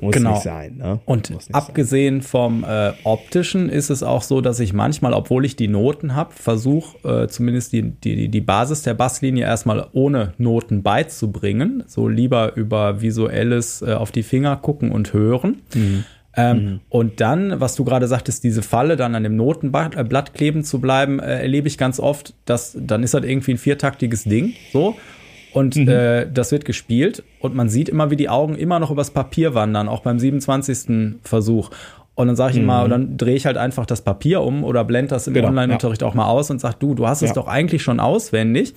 Muss 0.00 0.14
genau. 0.14 0.32
nicht 0.32 0.42
sein. 0.42 0.76
Ne? 0.76 1.00
Und 1.04 1.32
abgesehen 1.52 2.20
sein. 2.20 2.28
vom 2.28 2.64
äh, 2.64 2.92
optischen 3.04 3.68
ist 3.68 3.90
es 3.90 4.02
auch 4.02 4.22
so, 4.22 4.40
dass 4.40 4.60
ich 4.60 4.72
manchmal, 4.72 5.12
obwohl 5.12 5.44
ich 5.44 5.56
die 5.56 5.68
Noten 5.68 6.14
habe, 6.14 6.32
versuche 6.34 7.24
äh, 7.24 7.28
zumindest 7.28 7.72
die, 7.72 7.82
die, 7.82 8.28
die 8.28 8.40
Basis 8.40 8.82
der 8.82 8.94
Basslinie 8.94 9.44
erstmal 9.44 9.86
ohne 9.92 10.34
Noten 10.38 10.82
beizubringen. 10.82 11.84
So 11.86 12.08
lieber 12.08 12.54
über 12.56 13.00
visuelles 13.00 13.82
äh, 13.82 13.92
auf 13.94 14.12
die 14.12 14.22
Finger 14.22 14.56
gucken 14.56 14.92
und 14.92 15.12
hören. 15.12 15.62
Mhm. 15.74 16.04
Ähm, 16.36 16.56
mhm. 16.56 16.80
Und 16.88 17.20
dann, 17.20 17.60
was 17.60 17.76
du 17.76 17.84
gerade 17.84 18.08
sagtest, 18.08 18.42
diese 18.44 18.62
Falle, 18.62 18.96
dann 18.96 19.14
an 19.14 19.22
dem 19.22 19.36
Notenblatt 19.36 19.96
äh, 19.96 20.32
kleben 20.32 20.64
zu 20.64 20.80
bleiben, 20.80 21.20
äh, 21.20 21.42
erlebe 21.42 21.68
ich 21.68 21.78
ganz 21.78 22.00
oft, 22.00 22.34
dass 22.44 22.76
dann 22.78 23.02
ist 23.02 23.14
das 23.14 23.24
irgendwie 23.24 23.52
ein 23.52 23.58
viertaktiges 23.58 24.24
Ding, 24.24 24.54
so. 24.72 24.96
Und 25.54 25.76
mhm. 25.76 25.88
äh, 25.88 26.26
das 26.30 26.50
wird 26.50 26.64
gespielt 26.64 27.22
und 27.38 27.54
man 27.54 27.68
sieht 27.68 27.88
immer, 27.88 28.10
wie 28.10 28.16
die 28.16 28.28
Augen 28.28 28.56
immer 28.56 28.80
noch 28.80 28.90
übers 28.90 29.12
Papier 29.12 29.54
wandern, 29.54 29.88
auch 29.88 30.00
beim 30.00 30.18
27. 30.18 31.16
Versuch. 31.22 31.70
Und 32.16 32.26
dann 32.26 32.36
sage 32.36 32.52
ich 32.52 32.58
mhm. 32.58 32.64
immer, 32.64 32.88
dann 32.88 33.16
drehe 33.16 33.36
ich 33.36 33.46
halt 33.46 33.56
einfach 33.56 33.86
das 33.86 34.02
Papier 34.02 34.42
um 34.42 34.64
oder 34.64 34.84
blende 34.84 35.10
das 35.10 35.28
im 35.28 35.34
genau, 35.34 35.48
Online-Unterricht 35.48 36.02
ja. 36.02 36.08
auch 36.08 36.14
mal 36.14 36.26
aus 36.26 36.50
und 36.50 36.60
sag, 36.60 36.74
du, 36.74 36.94
du 36.94 37.06
hast 37.06 37.22
es 37.22 37.30
ja. 37.30 37.34
doch 37.34 37.46
eigentlich 37.46 37.82
schon 37.82 38.00
auswendig. 38.00 38.74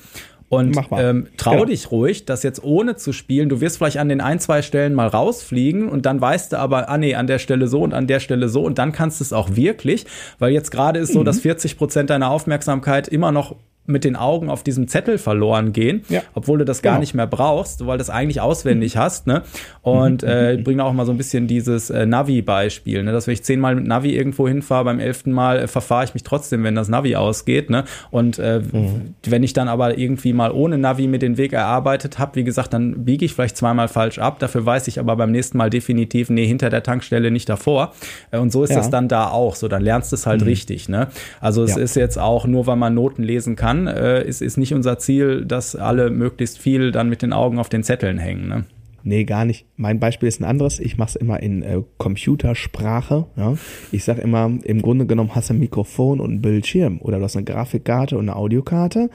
Und 0.50 0.78
ähm, 0.92 1.28
trau 1.36 1.52
genau. 1.52 1.66
dich 1.66 1.92
ruhig, 1.92 2.24
das 2.24 2.42
jetzt 2.42 2.64
ohne 2.64 2.96
zu 2.96 3.12
spielen. 3.12 3.50
Du 3.50 3.60
wirst 3.60 3.78
vielleicht 3.78 3.98
an 3.98 4.08
den 4.08 4.22
ein, 4.22 4.40
zwei 4.40 4.62
Stellen 4.62 4.94
mal 4.94 5.08
rausfliegen 5.08 5.90
und 5.90 6.06
dann 6.06 6.22
weißt 6.22 6.54
du 6.54 6.60
aber, 6.60 6.88
ah 6.88 6.98
nee, 6.98 7.16
an 7.16 7.28
der 7.28 7.40
Stelle 7.40 7.68
so 7.68 7.82
und 7.82 7.94
an 7.94 8.08
der 8.08 8.22
Stelle 8.22 8.48
so 8.48 8.64
und 8.64 8.78
dann 8.78 8.94
kannst 8.94 9.20
du 9.20 9.26
es 9.26 9.34
auch 9.34 9.58
wirklich, 9.58 10.06
weil 10.40 10.54
jetzt 10.54 10.72
gerade 10.72 11.00
ist 11.00 11.12
so, 11.12 11.20
mhm. 11.20 11.26
dass 11.26 11.42
40 11.42 11.78
Prozent 11.78 12.10
deiner 12.10 12.30
Aufmerksamkeit 12.30 13.10
immer 13.10 13.34
noch 13.34 13.58
mit 13.88 14.04
den 14.04 14.16
Augen 14.16 14.50
auf 14.50 14.64
diesem 14.64 14.88
Zettel 14.88 15.18
verloren 15.18 15.74
gehen, 15.74 16.04
ja. 16.10 16.22
obwohl 16.34 16.60
du 16.60 16.66
das 16.66 16.82
gar 16.82 16.94
genau. 16.94 17.00
nicht 17.00 17.14
mehr 17.14 17.28
brauchst, 17.28 17.86
weil 17.86 17.98
du 17.98 18.00
das 18.00 18.10
eigentlich 18.10 18.42
auswendig 18.42 18.96
mhm. 18.96 19.00
hast. 19.00 19.28
Ne? 19.28 19.44
Und 19.82 20.24
mhm. 20.24 20.30
äh, 20.30 20.54
ich 20.56 20.64
bringe 20.64 20.84
auch 20.84 20.94
mal 20.94 21.06
so 21.06 21.12
ein 21.12 21.18
bisschen 21.18 21.48
dieses 21.48 21.90
äh, 21.90 22.06
Navi-Beispiel, 22.06 23.04
ne? 23.04 23.12
dass 23.12 23.28
wenn 23.28 23.34
ich 23.34 23.44
zehnmal 23.44 23.76
mit 23.76 23.88
Navi 23.88 24.16
irgendwo 24.16 24.48
hinfahre, 24.48 24.86
beim 24.86 25.00
elften 25.00 25.32
Mal 25.32 25.60
äh, 25.60 25.68
verfahre 25.68 26.04
ich 26.04 26.14
mich 26.14 26.24
trotzdem, 26.24 26.64
wenn 26.64 26.76
das 26.76 26.90
Navi 26.90 27.16
ausgeht. 27.16 27.70
Ne? 27.70 27.86
Und 28.12 28.40
äh, 28.40 28.60
mhm. 28.60 29.16
wenn 29.26 29.44
ich 29.44 29.54
dann 29.54 29.70
aber 29.70 29.98
irgendwie 29.98 30.34
mal 30.34 30.52
ohne 30.52 30.78
Navi 30.78 31.08
mir 31.08 31.20
den 31.20 31.38
Weg 31.38 31.54
erarbeitet 31.54 32.20
habe, 32.20 32.36
wie 32.36 32.44
gesagt, 32.44 32.74
dann 32.74 33.06
biege 33.06 33.24
ich 33.26 33.34
vielleicht 33.34 33.56
zweimal 33.56 33.88
falsch 33.88 34.20
ab. 34.20 34.40
Dafür 34.40 34.66
weiß 34.66 34.88
ich 34.90 35.00
aber 35.00 35.16
beim 35.16 35.32
nächsten 35.32 35.58
Mal 35.58 35.70
definitiv, 35.70 36.30
nee, 36.30 36.46
hinter 36.46 36.70
der 36.70 36.84
Tankstelle 36.84 37.32
nicht 37.32 37.48
davor. 37.48 37.94
Äh, 38.32 38.40
und 38.40 38.52
so 38.52 38.64
ist 38.64 38.72
ja. 38.72 38.78
das 38.78 38.90
dann 38.90 39.08
da 39.08 39.30
auch. 39.30 39.56
So, 39.56 39.68
dann 39.68 39.82
lernst 39.82 40.12
du 40.12 40.16
es 40.16 40.26
halt 40.26 40.42
mhm. 40.42 40.48
richtig. 40.48 40.90
Ne? 40.90 41.08
Also 41.40 41.64
es 41.64 41.76
ja. 41.76 41.82
ist 41.82 41.96
jetzt 41.96 42.20
auch 42.20 42.46
nur, 42.46 42.68
weil 42.68 42.76
man 42.76 42.94
Noten 42.94 43.24
lesen 43.24 43.56
kann, 43.56 43.77
kann, 43.86 43.88
äh, 43.88 44.24
ist, 44.24 44.42
ist 44.42 44.58
nicht 44.58 44.74
unser 44.74 44.98
Ziel, 45.00 45.46
dass 45.46 45.76
alle 45.76 46.10
möglichst 46.10 46.58
viel 46.58 46.92
dann 46.92 47.10
mit 47.10 47.22
den 47.22 47.34
Augen 47.34 47.60
auf 47.60 47.70
den 47.70 47.84
Zetteln 47.84 48.18
hängen. 48.18 48.48
Ne? 48.48 48.66
Nee, 49.04 49.24
gar 49.24 49.46
nicht. 49.46 49.66
Mein 49.78 50.00
Beispiel 50.00 50.28
ist 50.28 50.42
ein 50.42 50.46
anderes. 50.46 50.80
Ich 50.80 50.98
mache 50.98 51.10
es 51.10 51.16
immer 51.16 51.42
in 51.42 51.62
äh, 51.62 51.82
Computersprache. 51.98 53.26
Ja? 53.38 53.54
Ich 53.92 54.04
sage 54.04 54.22
immer, 54.22 54.52
im 54.64 54.82
Grunde 54.82 55.06
genommen 55.06 55.34
hast 55.34 55.50
du 55.50 55.54
ein 55.54 55.60
Mikrofon 55.60 56.20
und 56.20 56.30
einen 56.30 56.42
Bildschirm 56.42 57.00
oder 57.00 57.18
du 57.18 57.24
hast 57.24 57.38
eine 57.38 57.46
Grafikkarte 57.46 58.18
und 58.18 58.28
eine 58.28 58.36
Audiokarte. 58.36 59.10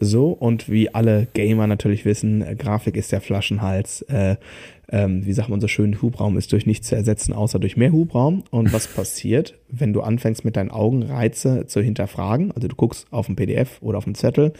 So, 0.00 0.30
und 0.30 0.70
wie 0.70 0.94
alle 0.94 1.26
Gamer 1.34 1.66
natürlich 1.66 2.04
wissen, 2.04 2.42
äh, 2.42 2.54
Grafik 2.54 2.96
ist 2.96 3.12
der 3.12 3.20
Flaschenhals. 3.20 4.02
Äh, 4.02 4.36
ähm, 4.90 5.24
wie 5.24 5.32
sagt 5.32 5.48
man 5.48 5.60
so 5.60 5.68
schön, 5.68 6.00
Hubraum 6.02 6.36
ist 6.36 6.52
durch 6.52 6.66
nichts 6.66 6.88
zu 6.88 6.96
ersetzen, 6.96 7.32
außer 7.32 7.58
durch 7.58 7.76
mehr 7.76 7.92
Hubraum. 7.92 8.44
Und 8.50 8.72
was 8.72 8.86
passiert, 8.94 9.58
wenn 9.68 9.92
du 9.92 10.02
anfängst 10.02 10.44
mit 10.44 10.56
deinen 10.56 10.70
Augen 10.70 11.02
Reize 11.02 11.66
zu 11.66 11.80
hinterfragen? 11.80 12.52
Also 12.52 12.68
du 12.68 12.76
guckst 12.76 13.06
auf 13.10 13.28
ein 13.28 13.36
PDF 13.36 13.80
oder 13.80 13.98
auf 13.98 14.06
einen 14.06 14.14
Zettel, 14.14 14.52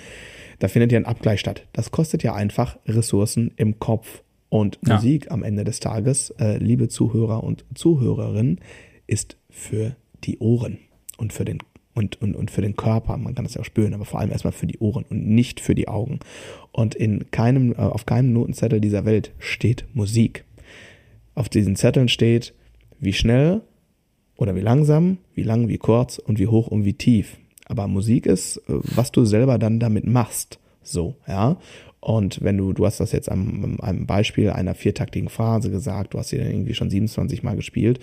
da 0.59 0.69
findet 0.69 0.93
ja 0.93 0.99
ein 0.99 1.07
Abgleich 1.07 1.41
statt. 1.41 1.67
Das 1.73 1.91
kostet 1.91 2.23
ja 2.23 2.35
einfach 2.35 2.79
Ressourcen 2.87 3.53
im 3.57 3.79
Kopf. 3.79 4.23
Und 4.49 4.79
ja. 4.87 4.95
Musik 4.95 5.33
am 5.33 5.43
Ende 5.43 5.65
des 5.65 5.81
Tages, 5.81 6.31
äh, 6.39 6.59
liebe 6.59 6.89
Zuhörer 6.89 7.43
und 7.43 7.65
Zuhörerinnen, 7.75 8.61
ist 9.07 9.37
für 9.51 9.97
die 10.23 10.39
Ohren 10.39 10.79
und 11.19 11.33
für 11.33 11.45
den 11.45 11.59
und, 11.95 12.21
und, 12.21 12.35
und 12.35 12.51
für 12.51 12.63
den 12.63 12.77
Körper, 12.77 13.17
man 13.17 13.35
kann 13.35 13.45
das 13.45 13.55
ja 13.55 13.61
auch 13.61 13.67
spüren, 13.67 13.95
aber 13.95 14.05
vor 14.05 14.21
allem 14.21 14.31
erstmal 14.31 14.53
für 14.53 14.67
die 14.67 14.79
Ohren 14.79 15.05
und 15.09 15.27
nicht 15.27 15.61
für 15.61 15.75
die 15.75 15.89
Augen. 15.89 16.19
Und 16.73 16.95
in 16.95 17.31
keinem, 17.31 17.73
äh, 17.73 17.77
auf 17.77 18.05
keinem 18.05 18.33
Notenzettel 18.33 18.81
dieser 18.81 19.05
Welt 19.05 19.33
steht 19.39 19.85
Musik. 19.95 20.45
Auf 21.35 21.49
diesen 21.49 21.77
Zetteln 21.77 22.09
steht, 22.09 22.53
wie 22.99 23.13
schnell 23.13 23.63
oder 24.37 24.57
wie 24.57 24.61
langsam, 24.61 25.19
wie 25.35 25.43
lang, 25.43 25.69
wie 25.69 25.79
kurz 25.79 26.19
und 26.19 26.39
wie 26.39 26.49
hoch 26.49 26.67
und 26.67 26.85
wie 26.85 26.95
tief. 26.95 27.37
Aber 27.67 27.87
Musik 27.87 28.27
ist, 28.27 28.59
äh, 28.69 28.81
was 28.83 29.13
du 29.13 29.25
selber 29.25 29.59
dann 29.59 29.79
damit 29.79 30.07
machst. 30.07 30.59
So, 30.83 31.17
ja. 31.27 31.57
Und 32.05 32.43
wenn 32.43 32.59
du, 32.59 32.75
du 32.75 32.85
hast 32.85 33.01
das 33.01 33.13
jetzt 33.13 33.31
am, 33.33 33.79
am 33.81 34.05
Beispiel 34.05 34.51
einer 34.51 34.75
viertaktigen 34.75 35.31
Phase 35.31 35.71
gesagt, 35.71 36.13
du 36.13 36.19
hast 36.19 36.29
sie 36.29 36.37
dann 36.37 36.49
irgendwie 36.49 36.75
schon 36.75 36.91
27 36.91 37.43
Mal 37.43 37.57
gespielt, 37.57 37.99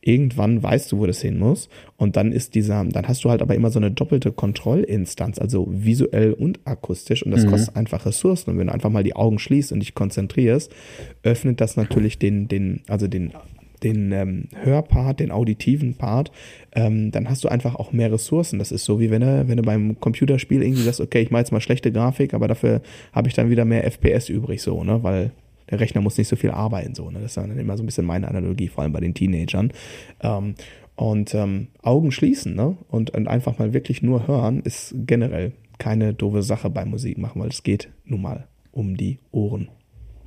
irgendwann 0.00 0.60
weißt 0.60 0.90
du, 0.90 0.98
wo 0.98 1.06
das 1.06 1.20
hin 1.20 1.38
muss. 1.38 1.68
Und 1.96 2.16
dann 2.16 2.32
ist 2.32 2.56
dieser, 2.56 2.84
dann 2.84 3.06
hast 3.06 3.22
du 3.22 3.30
halt 3.30 3.42
aber 3.42 3.54
immer 3.54 3.70
so 3.70 3.78
eine 3.78 3.92
doppelte 3.92 4.32
Kontrollinstanz, 4.32 5.38
also 5.38 5.68
visuell 5.70 6.32
und 6.32 6.58
akustisch. 6.64 7.24
Und 7.24 7.30
das 7.30 7.46
mhm. 7.46 7.50
kostet 7.50 7.76
einfach 7.76 8.06
Ressourcen. 8.06 8.50
Und 8.50 8.58
wenn 8.58 8.66
du 8.66 8.72
einfach 8.72 8.90
mal 8.90 9.04
die 9.04 9.14
Augen 9.14 9.38
schließt 9.38 9.70
und 9.70 9.78
dich 9.78 9.94
konzentrierst, 9.94 10.74
öffnet 11.22 11.60
das 11.60 11.76
natürlich 11.76 12.18
den, 12.18 12.48
den, 12.48 12.82
also 12.88 13.06
den 13.06 13.34
den 13.82 14.12
ähm, 14.12 14.48
Hörpart, 14.62 15.20
den 15.20 15.30
auditiven 15.30 15.94
Part, 15.94 16.30
ähm, 16.72 17.10
dann 17.10 17.28
hast 17.28 17.44
du 17.44 17.48
einfach 17.48 17.74
auch 17.74 17.92
mehr 17.92 18.12
Ressourcen. 18.12 18.58
Das 18.58 18.72
ist 18.72 18.84
so 18.84 19.00
wie 19.00 19.10
wenn 19.10 19.20
du, 19.20 19.48
wenn 19.48 19.56
du 19.56 19.62
beim 19.62 20.00
Computerspiel 20.00 20.62
irgendwie 20.62 20.82
sagst, 20.82 21.00
okay, 21.00 21.20
ich 21.20 21.30
mache 21.30 21.40
jetzt 21.40 21.52
mal 21.52 21.60
schlechte 21.60 21.92
Grafik, 21.92 22.34
aber 22.34 22.48
dafür 22.48 22.80
habe 23.12 23.28
ich 23.28 23.34
dann 23.34 23.50
wieder 23.50 23.64
mehr 23.64 23.84
FPS 23.84 24.28
übrig, 24.28 24.62
so, 24.62 24.84
ne? 24.84 25.02
Weil 25.02 25.32
der 25.70 25.80
Rechner 25.80 26.00
muss 26.00 26.18
nicht 26.18 26.28
so 26.28 26.36
viel 26.36 26.50
arbeiten, 26.50 26.94
so, 26.94 27.10
ne? 27.10 27.20
Das 27.20 27.32
ist 27.32 27.36
dann 27.36 27.56
immer 27.58 27.76
so 27.76 27.82
ein 27.82 27.86
bisschen 27.86 28.06
meine 28.06 28.28
Analogie, 28.28 28.68
vor 28.68 28.82
allem 28.82 28.92
bei 28.92 29.00
den 29.00 29.14
Teenagern. 29.14 29.72
Ähm, 30.20 30.54
und 30.96 31.34
ähm, 31.34 31.68
Augen 31.82 32.12
schließen, 32.12 32.54
ne? 32.54 32.76
Und, 32.88 33.10
und 33.10 33.28
einfach 33.28 33.58
mal 33.58 33.72
wirklich 33.74 34.02
nur 34.02 34.28
hören, 34.28 34.60
ist 34.60 34.94
generell 35.06 35.52
keine 35.78 36.14
doofe 36.14 36.42
Sache 36.42 36.70
beim 36.70 36.90
Musik 36.90 37.18
machen, 37.18 37.40
weil 37.42 37.48
es 37.48 37.62
geht 37.62 37.90
nun 38.04 38.22
mal 38.22 38.46
um 38.72 38.96
die 38.96 39.18
Ohren. 39.32 39.68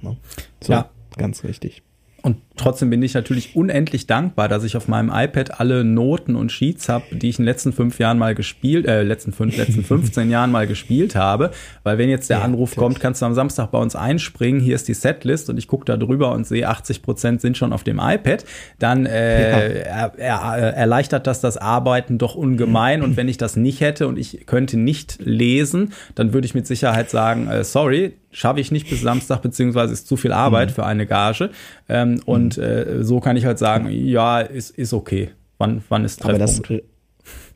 Ne? 0.02 0.18
So, 0.62 0.74
ja. 0.74 0.90
ganz 1.18 1.44
richtig. 1.44 1.84
Und 2.28 2.42
trotzdem 2.58 2.90
bin 2.90 3.02
ich 3.04 3.14
natürlich 3.14 3.56
unendlich 3.56 4.06
dankbar, 4.06 4.50
dass 4.50 4.66
ich 4.66 4.76
auf 4.76 4.90
meinem 4.90 5.10
iPad 5.14 5.62
alle 5.62 5.86
Noten 5.86 6.36
und 6.36 6.52
Sheets 6.52 6.90
habe, 6.90 7.06
die 7.16 7.30
ich 7.30 7.40
in 7.40 7.44
den 7.44 7.48
letzten 7.48 7.72
fünf 7.72 8.00
Jahren 8.00 8.18
mal 8.18 8.36
gespielt, 8.36 8.86
äh, 8.86 9.04
letzten 9.04 9.32
fünf, 9.32 9.56
letzten 9.56 9.82
15 9.86 10.30
Jahren 10.30 10.52
mal 10.52 10.68
gespielt 10.68 11.16
habe. 11.16 11.52
Weil 11.84 11.98
wenn 11.98 12.10
jetzt 12.10 12.30
der 12.30 12.40
ja, 12.40 12.44
Anruf 12.44 12.72
natürlich. 12.72 12.84
kommt, 12.84 13.00
kannst 13.00 13.22
du 13.22 13.28
am 13.28 13.34
Samstag 13.34 13.72
bei 13.72 13.78
uns 13.78 13.96
einspringen, 13.96 14.60
hier 14.60 14.76
ist 14.76 14.90
die 14.90 14.94
Setlist 14.94 15.50
und 15.50 15.58
ich 15.58 15.70
gucke 15.70 15.86
da 15.86 15.96
drüber 15.96 16.34
und 16.34 16.46
sehe, 16.46 16.68
80 16.68 17.02
Prozent 17.02 17.40
sind 17.40 17.56
schon 17.56 17.72
auf 17.72 17.86
dem 17.86 17.98
iPad, 17.98 18.44
dann 18.78 19.06
äh, 19.06 19.86
ja. 19.86 20.08
er, 20.08 20.14
er, 20.18 20.74
erleichtert 20.74 21.28
das 21.28 21.40
das 21.40 21.56
Arbeiten 21.56 22.18
doch 22.18 22.36
ungemein. 22.36 23.04
Und 23.04 23.16
wenn 23.16 23.30
ich 23.30 23.38
das 23.38 23.56
nicht 23.56 23.80
hätte 23.80 24.06
und 24.06 24.20
ich 24.20 24.46
könnte 24.48 24.76
nicht 24.76 25.20
lesen, 25.22 25.94
dann 26.16 26.34
würde 26.34 26.46
ich 26.46 26.54
mit 26.54 26.68
Sicherheit 26.68 27.10
sagen, 27.10 27.48
äh, 27.48 27.64
sorry, 27.64 28.18
schaffe 28.38 28.60
ich 28.60 28.72
nicht 28.72 28.88
bis 28.88 29.02
Samstag, 29.02 29.42
beziehungsweise 29.42 29.94
ist 29.94 30.08
zu 30.08 30.16
viel 30.16 30.32
Arbeit 30.32 30.70
mhm. 30.70 30.74
für 30.74 30.86
eine 30.86 31.08
Gage. 31.08 31.50
Ähm, 31.90 32.22
und 32.26 32.58
mhm. 32.58 32.64
äh, 32.64 33.04
so 33.04 33.20
kann 33.20 33.36
ich 33.36 33.46
halt 33.46 33.58
sagen, 33.58 33.90
ja, 33.90 34.42
ist, 34.42 34.70
ist 34.70 34.94
okay. 34.94 35.30
Wann, 35.58 35.82
wann 35.90 36.06
ist 36.06 36.22
Treffpunkt? 36.22 36.70
Aber 36.70 36.78
das, 36.78 36.84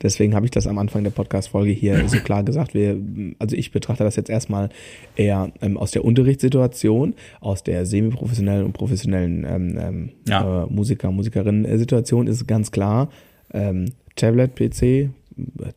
deswegen 0.02 0.34
habe 0.34 0.46
ich 0.46 0.52
das 0.52 0.66
am 0.66 0.80
Anfang 0.80 1.04
der 1.04 1.12
Podcast-Folge 1.12 1.72
hier 1.72 2.08
so 2.10 2.18
klar 2.18 2.44
gesagt. 2.44 2.74
Wir, 2.74 2.98
also 3.38 3.56
ich 3.56 3.72
betrachte 3.72 4.04
das 4.04 4.16
jetzt 4.16 4.32
erstmal 4.32 4.70
eher 5.16 5.52
ähm, 5.62 5.78
aus 5.78 5.92
der 5.92 6.04
Unterrichtssituation, 6.04 7.14
aus 7.42 7.64
der 7.64 7.86
semi-professionellen 7.86 8.66
und 8.66 8.74
professionellen 8.74 9.46
ähm, 9.48 9.78
ähm 9.80 10.10
ja. 10.28 10.64
äh, 10.64 10.66
Musiker, 10.68 11.12
Musikerinnen-Situation 11.12 12.26
ist 12.26 12.48
ganz 12.48 12.72
klar. 12.72 13.10
Ähm, 13.54 13.86
Tablet, 14.16 14.56
PC, 14.56 15.12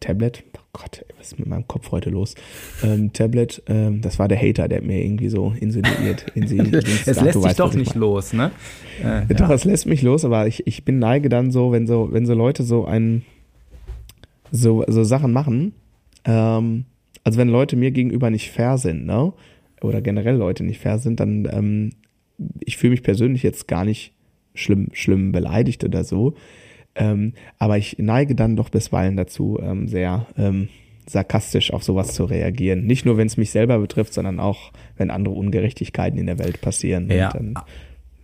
Tablet, 0.01 0.45
Gott, 0.75 1.05
was 1.17 1.29
ist 1.29 1.39
mit 1.39 1.49
meinem 1.49 1.67
Kopf 1.69 1.93
heute 1.93 2.11
los? 2.11 2.35
Ähm, 2.83 3.13
Tablet, 3.13 3.63
ähm, 3.69 4.01
das 4.01 4.19
war 4.19 4.27
der 4.27 4.39
Hater, 4.39 4.67
der 4.67 4.83
mir 4.83 5.03
irgendwie 5.03 5.29
so 5.29 5.55
insinuiert. 5.59 6.27
insinuiert 6.35 6.85
es 7.07 7.21
lässt 7.21 7.43
sich 7.43 7.55
doch 7.55 7.75
nicht 7.75 7.95
los, 7.95 8.33
ne? 8.33 8.51
Äh, 9.03 9.33
doch, 9.35 9.49
ja. 9.49 9.55
es 9.55 9.65
lässt 9.65 9.87
mich 9.87 10.03
los, 10.03 10.25
aber 10.25 10.49
ich, 10.49 10.67
ich 10.67 10.85
bin 10.85 10.99
neige 10.99 11.29
dann 11.29 11.53
so, 11.53 11.71
wenn 11.71 11.87
so, 11.87 12.09
wenn 12.11 12.27
so 12.27 12.35
Leute 12.35 12.65
so 12.65 12.85
ein, 12.85 13.23
so, 14.51 14.85
so 14.89 15.05
Sachen 15.05 15.33
machen, 15.33 15.75
ähm, 16.25 16.87
also 17.23 17.39
wenn 17.39 17.49
Leute 17.49 17.77
mir 17.77 17.93
gegenüber 17.93 18.31
nicht 18.31 18.51
fair 18.51 18.77
sind, 18.77 19.07
ne? 19.07 19.33
Oder 19.81 20.03
generell 20.03 20.37
Leute 20.37 20.65
nicht 20.65 20.81
fair 20.81 20.99
sind, 20.99 21.21
dann, 21.21 21.49
ähm, 21.53 21.91
ich 22.59 22.79
fühle 22.79 22.91
mich 22.91 23.05
persönlich 23.05 23.45
jetzt 23.45 23.69
gar 23.69 23.85
nicht 23.85 24.13
schlimm, 24.55 24.89
schlimm 24.93 25.31
beleidigt 25.31 25.85
oder 25.85 26.03
so. 26.03 26.35
Ähm, 26.95 27.35
aber 27.59 27.79
ich 27.79 27.97
neige 27.99 28.35
dann 28.35 28.57
doch 28.57 28.69
bisweilen 28.69 29.17
dazu, 29.17 29.59
ähm, 29.63 29.89
sehr 29.89 30.27
ähm, 30.39 30.69
sarkastisch 31.07 31.73
auf 31.73 31.83
sowas 31.83 32.15
zu 32.15 32.25
reagieren. 32.25 32.87
Nicht 32.87 33.05
nur, 33.05 33.17
wenn 33.17 33.27
es 33.27 33.37
mich 33.37 33.51
selber 33.51 33.79
betrifft, 33.79 34.15
sondern 34.15 34.41
auch, 34.41 34.73
wenn 34.97 35.11
andere 35.11 35.35
Ungerechtigkeiten 35.35 36.19
in 36.19 36.27
der 36.27 36.39
Welt 36.39 36.61
passieren. 36.61 37.11
Ja. 37.11 37.31
Dann 37.31 37.55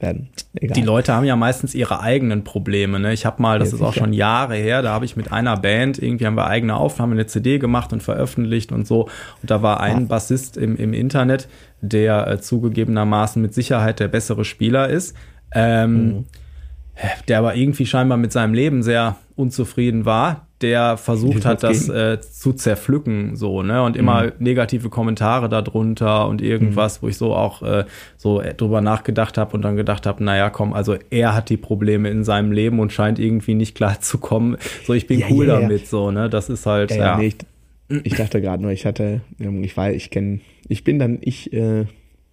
werden. 0.00 0.30
Egal. 0.54 0.74
Die 0.74 0.82
Leute 0.82 1.12
haben 1.12 1.24
ja 1.24 1.36
meistens 1.36 1.74
ihre 1.74 2.00
eigenen 2.00 2.42
Probleme. 2.44 2.98
Ne? 2.98 3.12
Ich 3.12 3.26
habe 3.26 3.40
mal, 3.42 3.58
das 3.58 3.70
Ja, 3.70 3.76
ist 3.76 3.82
auch 3.82 3.92
schon 3.92 4.12
Jahre 4.12 4.56
her, 4.56 4.82
da 4.82 4.92
habe 4.92 5.04
ich 5.04 5.16
mit 5.16 5.30
einer 5.30 5.56
Band, 5.56 6.02
irgendwie 6.02 6.26
haben 6.26 6.36
wir 6.36 6.46
eigene 6.46 6.76
Aufnahmen, 6.76 7.12
eine 7.12 7.26
CD 7.26 7.58
gemacht 7.58 7.92
und 7.92 8.02
veröffentlicht 8.02 8.72
und 8.72 8.86
so. 8.86 9.04
Und 9.42 9.50
da 9.50 9.62
war 9.62 9.80
ein. 9.80 10.08
Bassist 10.08 10.56
im, 10.56 10.76
im 10.76 10.92
Internet, 10.92 11.48
der 11.80 12.26
äh, 12.26 12.40
zugegebenermaßen 12.40 13.40
mit 13.40 13.54
Sicherheit 13.54 14.00
der 14.00 14.08
bessere 14.08 14.44
Spieler 14.44 14.88
ist. 14.88 15.14
Ähm, 15.54 16.06
Mhm. 16.06 16.24
Der 17.28 17.38
aber 17.38 17.54
irgendwie 17.54 17.86
scheinbar 17.86 18.18
mit 18.18 18.32
seinem 18.32 18.54
Leben 18.54 18.82
sehr 18.82 19.16
unzufrieden 19.36 20.04
war, 20.04 20.46
der 20.60 20.98
versucht 20.98 21.46
hat, 21.46 21.62
das 21.62 21.88
äh, 21.88 22.20
zu 22.20 22.52
zerpflücken, 22.52 23.34
so, 23.36 23.62
ne? 23.62 23.82
Und 23.82 23.96
immer 23.96 24.24
Mhm. 24.24 24.32
negative 24.40 24.90
Kommentare 24.90 25.48
darunter 25.48 26.28
und 26.28 26.42
irgendwas, 26.42 27.02
wo 27.02 27.08
ich 27.08 27.16
so 27.16 27.34
auch 27.34 27.62
äh, 27.62 27.84
so 28.18 28.42
äh, 28.42 28.52
drüber 28.52 28.82
nachgedacht 28.82 29.38
habe 29.38 29.54
und 29.56 29.62
dann 29.62 29.76
gedacht 29.76 30.06
habe, 30.06 30.22
naja, 30.22 30.50
komm, 30.50 30.74
also 30.74 30.96
er 31.08 31.34
hat 31.34 31.48
die 31.48 31.56
Probleme 31.56 32.10
in 32.10 32.24
seinem 32.24 32.52
Leben 32.52 32.78
und 32.80 32.92
scheint 32.92 33.18
irgendwie 33.18 33.54
nicht 33.54 33.74
klar 33.74 34.00
zu 34.00 34.18
kommen. 34.18 34.58
So, 34.84 34.92
ich 34.92 35.06
bin 35.06 35.20
Ja, 35.20 35.28
cool 35.30 35.46
ja, 35.46 35.54
ja. 35.54 35.60
damit, 35.60 35.86
so, 35.86 36.10
ne? 36.10 36.28
Das 36.28 36.50
ist 36.50 36.66
halt, 36.66 36.90
Ja, 36.90 36.96
ja. 36.96 37.02
ja, 37.04 37.16
nee, 37.16 37.28
ich, 37.28 37.36
ich 38.04 38.14
dachte 38.14 38.42
gerade 38.42 38.62
nur, 38.62 38.72
ich 38.72 38.84
hatte, 38.84 39.22
ähm, 39.40 39.64
ich 39.64 39.74
weiß, 39.74 39.96
ich 39.96 40.10
kenne, 40.10 40.40
ich 40.68 40.84
bin 40.84 40.98
dann, 40.98 41.18
ich 41.22 41.50
äh, 41.54 41.86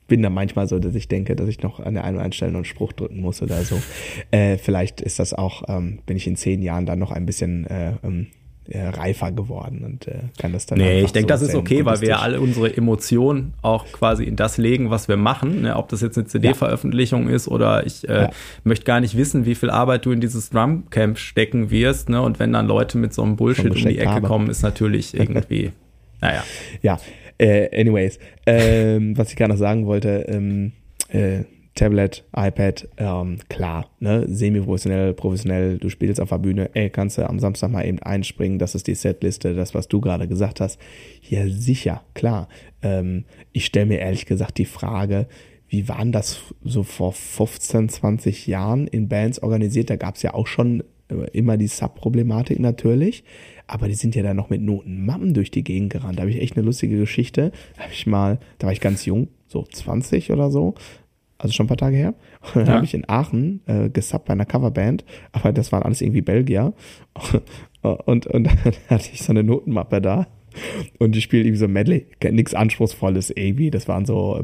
bin 0.08 0.22
dann 0.22 0.34
manchmal 0.34 0.68
so, 0.68 0.80
dass 0.80 0.95
ich 0.95 1.08
denke, 1.08 1.36
dass 1.36 1.47
ich 1.49 1.62
noch 1.62 1.80
an 1.80 1.93
der 1.93 2.03
einen 2.03 2.16
oder 2.16 2.24
anderen 2.24 2.32
Stelle 2.34 2.51
noch 2.51 2.60
einen 2.60 2.66
Spruch 2.66 2.93
drücken 2.93 3.20
muss 3.22 3.41
oder 3.41 3.62
so. 3.64 3.80
Äh, 4.32 4.58
vielleicht 4.58 4.99
ist 5.01 5.20
das 5.20 5.34
auch, 5.34 5.64
ähm, 5.68 5.99
bin 6.05 6.18
ich 6.18 6.28
in 6.28 6.36
zehn 6.36 6.62
Jahren 6.62 6.86
dann 6.86 6.99
noch 6.99 7.12
ein 7.12 7.26
bisschen 7.26 7.66
äh, 7.68 7.93
ähm, 8.03 8.28
äh, 8.70 8.86
reifer 8.88 9.32
geworden 9.32 9.84
und 9.86 10.08
äh, 10.08 10.20
kann 10.38 10.51
das 10.51 10.66
dann 10.66 10.80
Nee, 10.80 11.01
ich 11.01 11.14
denke, 11.14 11.28
so 11.38 11.45
das 11.45 11.49
ist 11.49 11.55
okay, 11.55 11.86
weil 11.86 12.01
wir 12.01 12.10
ja 12.10 12.20
alle 12.20 12.41
unsere 12.41 12.76
Emotionen 12.76 13.53
auch 13.62 13.86
quasi 13.93 14.26
in 14.26 14.36
das 14.36 14.58
legen, 14.58 14.89
was 14.89 15.08
wir 15.08 15.16
machen. 15.16 15.62
Ne? 15.62 15.78
Ob 15.78 15.88
das 15.88 16.01
jetzt 16.01 16.18
eine 16.18 16.28
CD-Veröffentlichung 16.28 17.30
ist 17.30 17.47
oder 17.47 17.86
ich 17.86 18.08
äh, 18.10 18.24
Ja. 18.24 18.30
möchte 18.66 18.84
gar 18.86 18.99
nicht 18.99 19.16
wissen, 19.16 19.45
wie 19.45 19.55
viel 19.55 19.70
Arbeit 19.70 20.05
du 20.05 20.12
in 20.12 20.20
dieses 20.20 20.49
Drumcamp 20.49 21.18
stecken 21.18 21.70
wirst. 21.72 22.10
Ne? 22.10 22.22
Und 22.22 22.39
wenn 22.39 22.51
dann 22.51 22.68
Leute 22.68 22.97
mit 22.97 23.14
so 23.14 23.24
einem 23.24 23.38
Bullshit 23.38 23.70
um 23.70 23.76
die 23.78 23.97
Ecke 23.99 24.10
habe. 24.12 24.28
kommen, 24.28 24.49
ist 24.49 24.64
natürlich 24.64 25.14
irgendwie, 25.18 25.72
naja. 26.20 26.43
Ja, 26.82 26.99
äh, 27.38 27.79
anyways, 27.79 28.19
ähm, 28.45 29.13
was 29.17 29.29
ich 29.29 29.35
gerade 29.35 29.51
noch 29.51 29.59
sagen 29.59 29.85
wollte, 29.85 30.25
ähm, 30.27 30.73
äh, 31.09 31.43
Tablet, 31.77 32.25
iPad, 32.35 32.89
ähm, 32.97 33.38
klar, 33.49 33.91
ne, 33.99 34.25
semi-professionell, 34.27 35.13
professionell, 35.13 35.77
du 35.77 35.89
spielst 35.89 36.19
auf 36.19 36.29
der 36.29 36.39
Bühne, 36.39 36.71
ey, 36.73 36.89
kannst 36.89 37.19
du 37.19 37.29
am 37.29 37.38
Samstag 37.38 37.69
mal 37.69 37.85
eben 37.85 37.99
einspringen, 37.99 38.57
das 38.57 38.73
ist 38.73 38.88
die 38.88 38.95
Setliste, 38.95 39.53
das, 39.53 39.75
was 39.75 39.88
du 39.88 40.01
gerade 40.01 40.27
gesagt 40.27 40.59
hast. 40.59 40.79
Ja, 41.21 41.47
sicher, 41.47 42.03
klar. 42.15 42.47
Ähm, 42.81 43.25
ich 43.51 43.65
stelle 43.65 43.85
mir 43.85 43.99
ehrlich 43.99 44.25
gesagt 44.25 44.57
die 44.57 44.65
Frage, 44.65 45.27
wie 45.69 45.88
waren 45.88 46.11
das 46.11 46.41
so 46.63 46.81
vor 46.81 47.13
15, 47.13 47.89
20 47.89 48.47
Jahren 48.47 48.88
in 48.88 49.07
Bands 49.07 49.43
organisiert? 49.43 49.91
Da 49.91 49.97
gab 49.97 50.15
es 50.15 50.23
ja 50.23 50.33
auch 50.33 50.47
schon 50.47 50.83
äh, 51.09 51.29
immer 51.31 51.57
die 51.57 51.67
Sub-Problematik 51.67 52.59
natürlich. 52.59 53.23
Aber 53.68 53.88
die 53.88 53.93
sind 53.95 54.15
ja 54.15 54.24
dann 54.24 54.38
noch 54.38 54.49
mit 54.49 54.61
Notenmappen 54.61 55.34
durch 55.34 55.51
die 55.51 55.63
Gegend 55.63 55.91
gerannt. 55.91 56.18
Da 56.18 56.22
habe 56.22 56.32
ich 56.32 56.41
echt 56.41 56.55
eine 56.55 56.65
lustige 56.65 56.97
Geschichte. 56.97 57.51
Da 57.76 57.84
habe 57.84 57.93
ich 57.93 58.07
mal, 58.07 58.39
da 58.59 58.68
war 58.68 58.74
ich 58.74 58.80
ganz 58.82 59.05
jung, 59.05 59.28
so 59.47 59.63
20 59.63 60.32
oder 60.32 60.49
so. 60.51 60.74
Also 61.38 61.53
schon 61.53 61.65
ein 61.65 61.68
paar 61.68 61.78
Tage 61.78 61.97
her. 61.97 62.13
Und 62.41 62.55
dann 62.55 62.65
Ja. 62.68 62.74
habe 62.76 62.86
ich 62.86 62.93
in 62.93 63.07
Aachen 63.09 63.61
äh, 63.68 63.89
gesubbt 63.89 64.26
bei 64.26 64.34
einer 64.34 64.45
Coverband, 64.45 65.05
aber 65.34 65.51
das 65.51 65.72
waren 65.72 65.84
alles 65.84 66.01
irgendwie 66.01 66.22
Belgier. 66.22 66.74
Und, 68.05 68.26
und 68.28 68.43
dann 68.45 68.57
hatte 68.89 69.09
ich 69.13 69.22
so 69.22 69.32
eine 69.32 69.43
Notenmappe 69.43 70.01
da. 70.01 70.28
Und 70.99 71.13
die 71.15 71.22
spielt 71.22 71.45
irgendwie 71.45 71.59
so 71.59 71.68
Medley. 71.70 72.07
Nichts 72.32 72.53
Anspruchsvolles 72.53 73.30
irgendwie. 73.30 73.70
Das 73.72 73.88
waren 73.88 74.05
so 74.05 74.43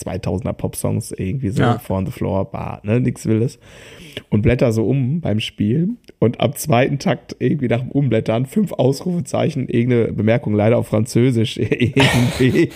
2000er 0.00 0.52
Pop-Songs 0.52 1.12
irgendwie 1.12 1.50
so 1.50 1.62
Ja. 1.62 1.78
Four 1.78 1.98
on 1.98 2.06
the 2.06 2.12
Floor, 2.12 2.50
Bar, 2.50 2.80
ne, 2.82 2.98
nix 3.00 3.26
Wildes. 3.26 3.58
Und 4.30 4.42
blätter 4.42 4.72
so 4.72 4.86
um 4.88 5.20
beim 5.20 5.38
Spielen 5.38 5.98
und 6.24 6.40
am 6.40 6.54
zweiten 6.54 6.98
Takt 6.98 7.36
irgendwie 7.38 7.68
nach 7.68 7.80
dem 7.80 7.90
Umblättern 7.90 8.46
fünf 8.46 8.72
Ausrufezeichen, 8.72 9.68
irgendeine 9.68 10.12
Bemerkung 10.12 10.54
leider 10.54 10.78
auf 10.78 10.88
Französisch 10.88 11.58
irgendwie. 11.58 12.70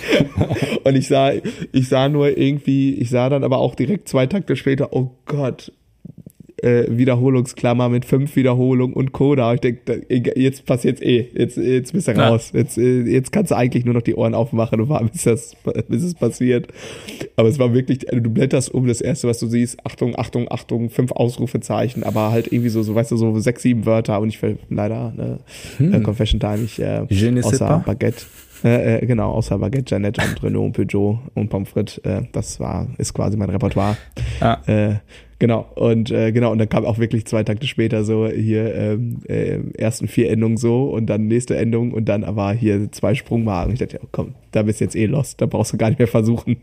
und 0.84 0.96
ich 0.96 1.08
sah, 1.08 1.32
ich 1.72 1.88
sah 1.88 2.08
nur 2.08 2.36
irgendwie, 2.36 2.94
ich 2.94 3.10
sah 3.10 3.28
dann 3.28 3.44
aber 3.44 3.58
auch 3.58 3.74
direkt 3.74 4.08
zwei 4.08 4.26
Takte 4.26 4.56
später, 4.56 4.92
oh 4.92 5.10
Gott, 5.26 5.72
äh, 6.62 6.84
Wiederholungsklammer 6.88 7.88
mit 7.88 8.04
fünf 8.04 8.34
Wiederholungen 8.36 8.94
und 8.94 9.12
Coda. 9.12 9.54
Ich 9.54 9.60
denke, 9.60 10.04
jetzt 10.36 10.66
passiert's 10.66 11.00
eh. 11.00 11.28
Jetzt, 11.34 11.56
jetzt 11.56 11.92
bist 11.92 12.08
du 12.08 12.12
Ja. 12.12 12.28
raus. 12.28 12.50
Jetzt, 12.54 12.78
äh, 12.78 13.02
jetzt 13.02 13.32
kannst 13.32 13.50
du 13.50 13.56
eigentlich 13.56 13.84
nur 13.84 13.94
noch 13.94 14.02
die 14.02 14.14
Ohren 14.14 14.34
aufmachen 14.34 14.80
und 14.80 14.88
warten, 14.88 15.08
bis, 15.10 15.24
das, 15.24 15.56
bis 15.88 16.02
es 16.02 16.14
passiert. 16.14 16.68
Aber 17.36 17.48
es 17.48 17.58
war 17.58 17.72
wirklich, 17.74 18.08
also 18.10 18.22
du 18.22 18.30
blätterst 18.30 18.72
um, 18.74 18.86
das 18.86 19.00
erste, 19.00 19.28
was 19.28 19.38
du 19.38 19.46
siehst, 19.46 19.78
Achtung, 19.86 20.18
Achtung, 20.18 20.46
Achtung, 20.50 20.90
fünf 20.90 21.12
Ausrufezeichen, 21.12 22.02
aber 22.02 22.30
halt 22.30 22.52
irgendwie 22.52 22.70
so, 22.70 22.82
so 22.82 22.94
weißt 22.94 23.10
du, 23.12 23.16
so 23.16 23.38
sechs, 23.38 23.62
sieben 23.62 23.86
Wörter 23.86 24.20
und 24.20 24.28
ich 24.28 24.40
will 24.42 24.58
leider, 24.70 25.12
ne, 25.16 25.38
äh, 25.96 26.00
Confession 26.00 26.40
Time, 26.40 26.58
ich, 26.64 26.80
äh, 26.80 27.04
Je 27.08 27.30
ne 27.30 27.40
außer 27.44 27.66
pas. 27.66 27.84
Baguette. 27.84 28.24
Äh, 28.64 28.96
äh, 28.98 29.06
genau, 29.06 29.30
außer 29.32 29.56
Baguette, 29.58 29.84
Jeanette 29.94 30.20
und 30.20 30.42
Renault, 30.42 30.72
Peugeot 30.72 31.20
und 31.34 31.48
Pommes 31.48 31.68
frites, 31.68 31.98
äh, 31.98 32.22
das 32.32 32.58
war, 32.58 32.88
ist 32.98 33.14
quasi 33.14 33.36
mein 33.36 33.50
Repertoire. 33.50 33.96
Ja. 34.40 34.60
Äh, 34.66 34.94
genau, 35.38 35.66
und 35.74 36.10
äh, 36.10 36.32
genau, 36.32 36.52
und 36.52 36.58
dann 36.58 36.68
kam 36.68 36.84
auch 36.84 36.98
wirklich 36.98 37.26
zwei 37.26 37.44
Takte 37.44 37.66
später 37.66 38.04
so 38.04 38.28
hier 38.28 38.74
ähm, 38.74 39.18
äh, 39.28 39.58
ersten 39.76 40.08
vier 40.08 40.30
Endungen 40.30 40.56
so 40.56 40.84
und 40.90 41.06
dann 41.06 41.26
nächste 41.26 41.56
Endung 41.56 41.92
und 41.92 42.08
dann 42.08 42.24
aber 42.24 42.52
hier 42.52 42.90
zwei 42.92 43.14
Sprungmarken. 43.14 43.74
Ich 43.74 43.80
dachte, 43.80 43.98
ja, 44.00 44.08
komm, 44.12 44.34
da 44.52 44.62
bist 44.62 44.80
du 44.80 44.84
jetzt 44.84 44.96
eh 44.96 45.06
lost, 45.06 45.40
da 45.40 45.46
brauchst 45.46 45.72
du 45.72 45.76
gar 45.76 45.88
nicht 45.88 45.98
mehr 45.98 46.08
versuchen. 46.08 46.56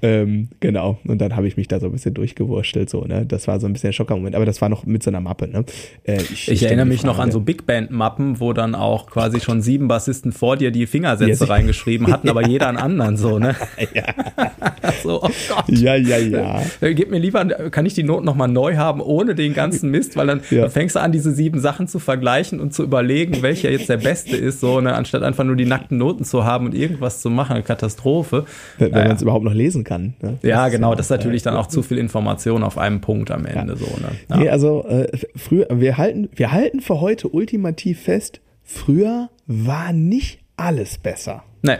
Ähm, 0.00 0.48
genau, 0.60 0.98
und 1.06 1.20
dann 1.20 1.34
habe 1.34 1.48
ich 1.48 1.56
mich 1.56 1.66
da 1.68 1.80
so 1.80 1.86
ein 1.86 1.92
bisschen 1.92 2.14
durchgewurschtelt, 2.14 2.88
so, 2.88 3.04
ne? 3.04 3.24
Das 3.26 3.48
war 3.48 3.58
so 3.58 3.66
ein 3.66 3.72
bisschen 3.72 3.90
ein 3.90 3.92
Schocker-Moment, 3.92 4.36
aber 4.36 4.44
das 4.46 4.60
war 4.60 4.68
noch 4.68 4.86
mit 4.86 5.02
so 5.02 5.10
einer 5.10 5.20
Mappe, 5.20 5.48
ne? 5.48 5.64
Äh, 6.04 6.18
Ich, 6.32 6.48
mir 6.48 6.62
erinnere 6.62 6.86
mich 6.86 7.02
noch 7.02 7.18
an 7.18 7.32
so 7.32 7.40
Big 7.40 7.66
Band-Mappen, 7.66 8.38
wo 8.40 8.52
dann 8.52 8.74
auch 8.74 9.08
quasi 9.10 9.40
schon 9.40 9.60
sieben 9.60 9.88
Bassisten 9.88 10.32
vor 10.32 10.56
dir 10.56 10.70
die 10.70 10.86
Fingersätze 10.86 11.30
Ja, 11.30 11.36
sicher. 11.36 11.50
reingeschrieben 11.50 12.06
hatten, 12.08 12.28
aber 12.28 12.46
jeder 12.46 12.68
einen 12.68 12.78
anderen 12.78 13.16
so, 13.16 13.38
ne? 13.38 13.56
so, 15.02 15.22
oh 15.22 15.28
Gott. 15.48 15.64
Ja, 15.68 15.94
ja, 15.96 16.18
ja. 16.18 16.62
Äh, 16.80 16.94
Gib 16.94 17.10
mir 17.10 17.18
lieber, 17.18 17.44
kann 17.70 17.86
ich 17.86 17.94
die 17.94 18.02
Noten 18.04 18.24
nochmal 18.24 18.48
neu 18.48 18.76
haben, 18.76 19.00
ohne 19.00 19.34
den 19.34 19.54
ganzen 19.54 19.90
Mist, 19.90 20.16
weil 20.16 20.26
dann, 20.26 20.40
Ja. 20.50 20.68
fängst 20.68 20.96
du 20.96 21.00
an, 21.00 21.12
diese 21.12 21.32
sieben 21.32 21.60
Sachen 21.60 21.88
zu 21.88 21.98
vergleichen 21.98 22.60
und 22.60 22.72
zu 22.72 22.82
überlegen, 22.84 23.42
welcher 23.42 23.70
jetzt 23.70 23.88
der 23.88 23.96
beste 23.98 24.36
ist, 24.36 24.60
so, 24.60 24.80
ne, 24.80 24.94
anstatt 24.94 25.22
einfach 25.22 25.44
nur 25.44 25.56
die 25.56 25.66
nackten 25.66 25.98
Noten 25.98 26.24
zu 26.24 26.44
haben 26.44 26.66
und 26.66 26.74
irgendwas 26.74 27.20
zu 27.20 27.30
machen, 27.30 27.54
eine 27.54 27.62
Katastrophe. 27.64 28.44
Wenn, 28.78 28.86
wenn 28.86 28.92
Naja. 28.92 29.06
man 29.08 29.16
es 29.16 29.22
überhaupt 29.22 29.44
noch 29.44 29.54
lesen 29.54 29.84
kann. 29.84 29.87
Ne? 29.90 30.38
Ja, 30.42 30.64
Das 30.64 30.66
ist 30.68 30.72
genau, 30.72 30.94
das 30.94 31.06
ist 31.06 31.10
natürlich 31.10 31.42
dann 31.42 31.56
auch 31.56 31.66
zu 31.66 31.82
viel 31.82 31.98
Information 31.98 32.62
auf 32.62 32.78
einem 32.78 33.00
Punkt 33.00 33.30
am 33.30 33.46
Ende, 33.46 33.76
so, 33.76 33.86
ne? 33.86 34.10
Ja. 34.28 34.36
Nee, 34.36 34.48
also 34.50 34.84
äh, 34.86 35.08
früher, 35.36 35.66
wir 35.70 35.98
halten, 35.98 36.28
wir 36.34 36.52
halten 36.52 36.80
für 36.80 37.00
heute 37.00 37.28
ultimativ 37.28 38.02
fest, 38.02 38.40
früher 38.62 39.30
war 39.46 39.92
nicht 39.92 40.40
alles 40.56 40.98
besser. 40.98 41.42
Nee. 41.62 41.76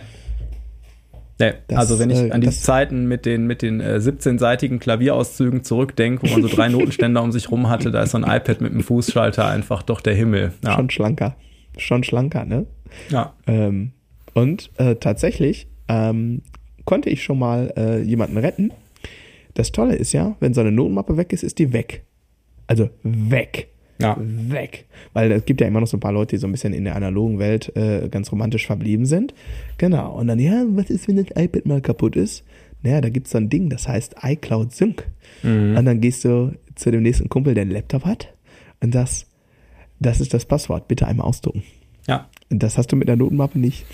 Nee, 1.40 1.52
Das, 1.68 1.78
also 1.78 1.98
wenn 2.00 2.10
ich 2.10 2.18
äh, 2.18 2.30
an 2.32 2.40
die 2.40 2.50
Zeiten 2.50 3.06
mit 3.06 3.24
den, 3.24 3.46
mit 3.46 3.62
den 3.62 3.80
äh, 3.80 3.98
17-seitigen 4.00 4.80
Klavierauszügen 4.80 5.62
zurückdenke, 5.62 6.26
wo 6.26 6.32
man 6.32 6.42
so 6.42 6.48
drei 6.48 6.68
Notenständer 6.70 7.22
um 7.22 7.30
sich 7.30 7.50
rum 7.50 7.68
hatte, 7.68 7.92
da 7.92 8.02
ist 8.02 8.10
so 8.10 8.18
ein 8.18 8.24
iPad 8.24 8.60
mit 8.60 8.72
einem 8.72 8.82
Fußschalter 8.82 9.46
einfach 9.46 9.82
doch 9.82 10.00
der 10.00 10.14
Himmel. 10.14 10.52
Ja. 10.64 10.74
Schon 10.74 10.90
schlanker. 10.90 11.36
Schon 11.76 12.02
schlanker, 12.02 12.44
ne? 12.44 12.66
ja. 13.10 13.34
Ähm, 13.46 13.92
und 14.34 14.70
äh, 14.78 14.96
tatsächlich 14.96 15.68
ähm, 15.88 16.42
konnte 16.88 17.10
ich 17.10 17.22
schon 17.22 17.38
mal 17.38 17.70
äh, 17.76 18.00
jemanden 18.00 18.38
retten. 18.38 18.72
Das 19.52 19.72
Tolle 19.72 19.94
ist 19.94 20.14
ja, 20.14 20.36
wenn 20.40 20.54
so 20.54 20.62
eine 20.62 20.72
Notenmappe 20.72 21.18
weg 21.18 21.34
ist, 21.34 21.42
ist 21.42 21.58
die 21.58 21.74
weg. 21.74 22.02
Also 22.66 22.88
weg. 23.02 23.68
Ja. 24.00 24.16
Weg. 24.18 24.86
Weil 25.12 25.30
es 25.32 25.44
gibt 25.44 25.60
ja 25.60 25.66
immer 25.66 25.80
noch 25.80 25.86
so 25.86 25.98
ein 25.98 26.00
paar 26.00 26.14
Leute, 26.14 26.36
die 26.36 26.40
so 26.40 26.46
ein 26.46 26.52
bisschen 26.52 26.72
in 26.72 26.84
der 26.84 26.96
analogen 26.96 27.38
Welt 27.38 27.76
äh, 27.76 28.08
ganz 28.08 28.32
romantisch 28.32 28.66
verblieben 28.66 29.04
sind. 29.04 29.34
Genau. 29.76 30.18
Und 30.18 30.28
dann, 30.28 30.38
ja, 30.38 30.64
was 30.68 30.88
ist, 30.88 31.08
wenn 31.08 31.16
das 31.16 31.26
iPad 31.36 31.66
mal 31.66 31.82
kaputt 31.82 32.16
ist? 32.16 32.42
Naja, 32.82 33.02
da 33.02 33.10
gibt's 33.10 33.32
so 33.32 33.38
ein 33.38 33.50
Ding, 33.50 33.68
das 33.68 33.86
heißt 33.86 34.16
iCloud 34.22 34.72
Sync. 34.72 35.06
Und 35.42 35.84
dann 35.84 36.00
gehst 36.00 36.24
du 36.24 36.54
zu 36.74 36.90
dem 36.90 37.02
nächsten 37.02 37.28
Kumpel, 37.28 37.52
der 37.52 37.62
einen 37.62 37.70
Laptop 37.70 38.06
hat, 38.06 38.32
und 38.80 38.94
das, 38.94 39.26
das 40.00 40.22
ist 40.22 40.32
das 40.32 40.46
Passwort. 40.46 40.88
Bitte 40.88 41.06
einmal 41.06 41.26
ausdrucken. 41.26 41.64
Ja. 42.06 42.28
Und 42.50 42.62
das 42.62 42.78
hast 42.78 42.92
du 42.92 42.96
mit 42.96 43.08
der 43.08 43.16
Notenmappe 43.16 43.58
nicht. 43.58 43.84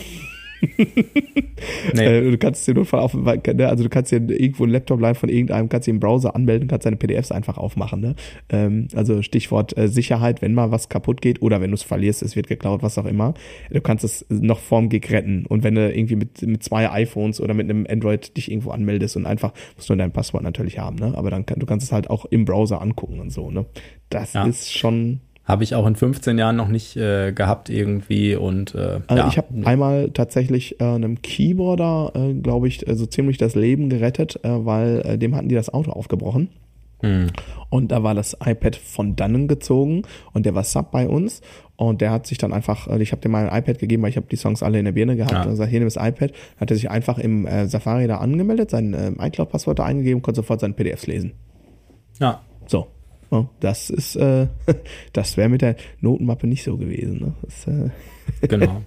nee. 1.95 2.05
Äh, 2.05 2.31
du 2.31 2.39
kannst 2.39 2.67
dir 2.67 2.75
nur 2.75 2.93
auf, 2.95 3.15
ne, 3.15 3.69
also 3.69 3.85
du 3.85 3.89
kannst 3.89 4.13
dir 4.13 4.19
irgendwo 4.19 4.65
einen 4.65 4.73
Laptop 4.73 5.01
leihen 5.01 5.15
von 5.15 5.29
irgendeinem, 5.29 5.69
kannst 5.69 5.87
dir 5.87 5.93
im 5.93 6.01
Browser 6.01 6.35
anmelden, 6.35 6.69
kannst 6.69 6.87
deine 6.87 6.97
PDFs 6.97 7.33
einfach 7.33 7.59
aufmachen. 7.59 8.01
Ne? 8.01 8.15
Ähm, 8.49 8.89
also 8.95 9.23
Stichwort 9.23 9.77
äh, 9.77 9.89
Sicherheit, 9.89 10.43
wenn 10.43 10.55
mal 10.55 10.71
was 10.71 10.89
kaputt 10.89 11.21
geht 11.21 11.43
oder 11.43 11.61
wenn 11.61 11.71
du 11.71 11.75
es 11.75 11.83
verlierst, 11.83 12.23
es 12.23 12.37
wird 12.37 12.47
geklaut, 12.47 12.83
was 12.83 12.99
auch 12.99 13.07
immer. 13.07 13.35
Du 13.71 13.81
kannst 13.81 14.05
es 14.05 14.25
noch 14.29 14.59
vorm 14.59 14.89
Gig 14.89 15.11
retten. 15.11 15.47
Und 15.47 15.63
wenn 15.63 15.75
du 15.75 15.93
irgendwie 15.93 16.17
mit, 16.17 16.43
mit 16.43 16.63
zwei 16.63 16.91
iPhones 16.91 17.41
oder 17.41 17.55
mit 17.55 17.69
einem 17.69 17.87
Android 17.89 18.37
dich 18.37 18.51
irgendwo 18.51 18.71
anmeldest 18.71 19.17
und 19.17 19.27
einfach, 19.27 19.53
musst 19.77 19.89
du 19.91 19.95
dein 19.95 20.13
Passwort 20.13 20.43
natürlich 20.43 20.79
haben, 20.79 20.97
ne? 20.97 21.13
Aber 21.17 21.31
dann 21.31 21.47
kann, 21.47 21.59
du 21.59 21.67
kannst 21.67 21.87
es 21.87 21.93
halt 21.93 22.11
auch 22.11 22.25
im 22.27 22.45
Browser 22.45 22.81
angucken 22.81 23.21
und 23.21 23.31
so, 23.31 23.51
ne? 23.51 23.67
Das 24.11 24.33
ja. 24.33 24.47
ist 24.47 24.73
schon 24.73 25.21
habe 25.45 25.63
ich 25.63 25.75
auch 25.75 25.87
in 25.87 25.95
15 25.95 26.39
Jahren 26.39 26.57
noch 26.57 26.69
nicht 26.69 26.97
äh, 26.97 27.33
gehabt 27.33 27.69
irgendwie 27.69 28.35
und 28.35 28.75
äh, 28.75 29.01
also 29.07 29.23
ja. 29.23 29.29
ich 29.29 29.37
habe 29.37 29.49
einmal 29.67 30.11
tatsächlich 30.11 30.81
äh, 30.81 30.85
einem 30.85 31.21
Keyboarder, 31.21 32.13
äh, 32.15 32.35
glaube 32.35 32.69
ich, 32.69 32.85
so 32.89 33.07
ziemlich 33.07 33.37
das 33.37 33.55
Leben 33.55 33.91
gerettet, 33.91 34.41
äh, 34.43 34.65
weil 34.65 35.03
äh, 35.05 35.19
dem 35.19 35.37
hatten 35.37 35.49
die 35.49 35.55
das 35.55 35.73
Auto 35.73 35.91
aufgebrochen. 35.91 36.49
Hm. 37.01 37.27
Und 37.69 37.93
da 37.93 38.03
war 38.03 38.15
das 38.15 38.35
iPad 38.43 38.77
von 38.77 39.17
dannen 39.17 39.47
gezogen 39.47 40.03
und 40.33 40.47
der 40.47 40.55
war 40.55 40.65
Sub 40.65 40.91
bei 40.91 41.07
uns 41.07 41.43
und 41.77 42.01
der 42.01 42.11
hat 42.11 42.27
sich 42.27 42.39
dann 42.39 42.55
einfach, 42.55 42.89
äh, 42.89 43.03
ich 43.03 43.13
habe 43.13 43.21
dem 43.21 43.33
mal 43.33 43.49
ein 43.49 43.59
iPad 43.59 43.79
gegeben, 43.79 44.03
weil 44.03 44.11
ich 44.11 44.17
habe 44.17 44.27
die 44.31 44.37
Songs 44.37 44.63
alle 44.63 44.79
in 44.79 44.87
der 44.87 44.93
Birne 44.93 45.17
gehabt 45.17 45.33
ja. 45.33 45.43
und 45.43 45.51
gesagt, 45.51 45.69
hier 45.69 45.81
nimm 45.81 45.89
das 45.89 45.97
iPad, 45.97 46.33
hat 46.59 46.71
er 46.71 46.77
sich 46.77 46.91
einfach 46.91 47.19
im 47.19 47.47
äh, 47.47 47.67
Safari 47.67 48.07
da 48.07 48.19
angemeldet, 48.19 48.71
sein 48.71 48.95
äh, 48.95 49.13
iCloud-Passwort 49.27 49.79
da 49.79 49.85
eingegeben, 49.85 50.23
konnte 50.23 50.37
sofort 50.37 50.61
seine 50.61 50.73
PDFs 50.73 51.07
lesen. 51.07 51.33
Ja. 52.21 52.41
So, 52.67 52.87
das 53.61 53.91
ist, 53.91 54.17
äh, 54.17 54.47
das 55.13 55.37
wäre 55.37 55.49
mit 55.49 55.63
der 55.63 55.77
Notenmappe 56.01 56.47
nicht 56.47 56.63
so 56.65 56.77
gewesen. 56.77 57.19
Ne? 57.19 57.35
Das, 57.43 57.67
äh, 57.67 57.91
genau. 58.49 58.83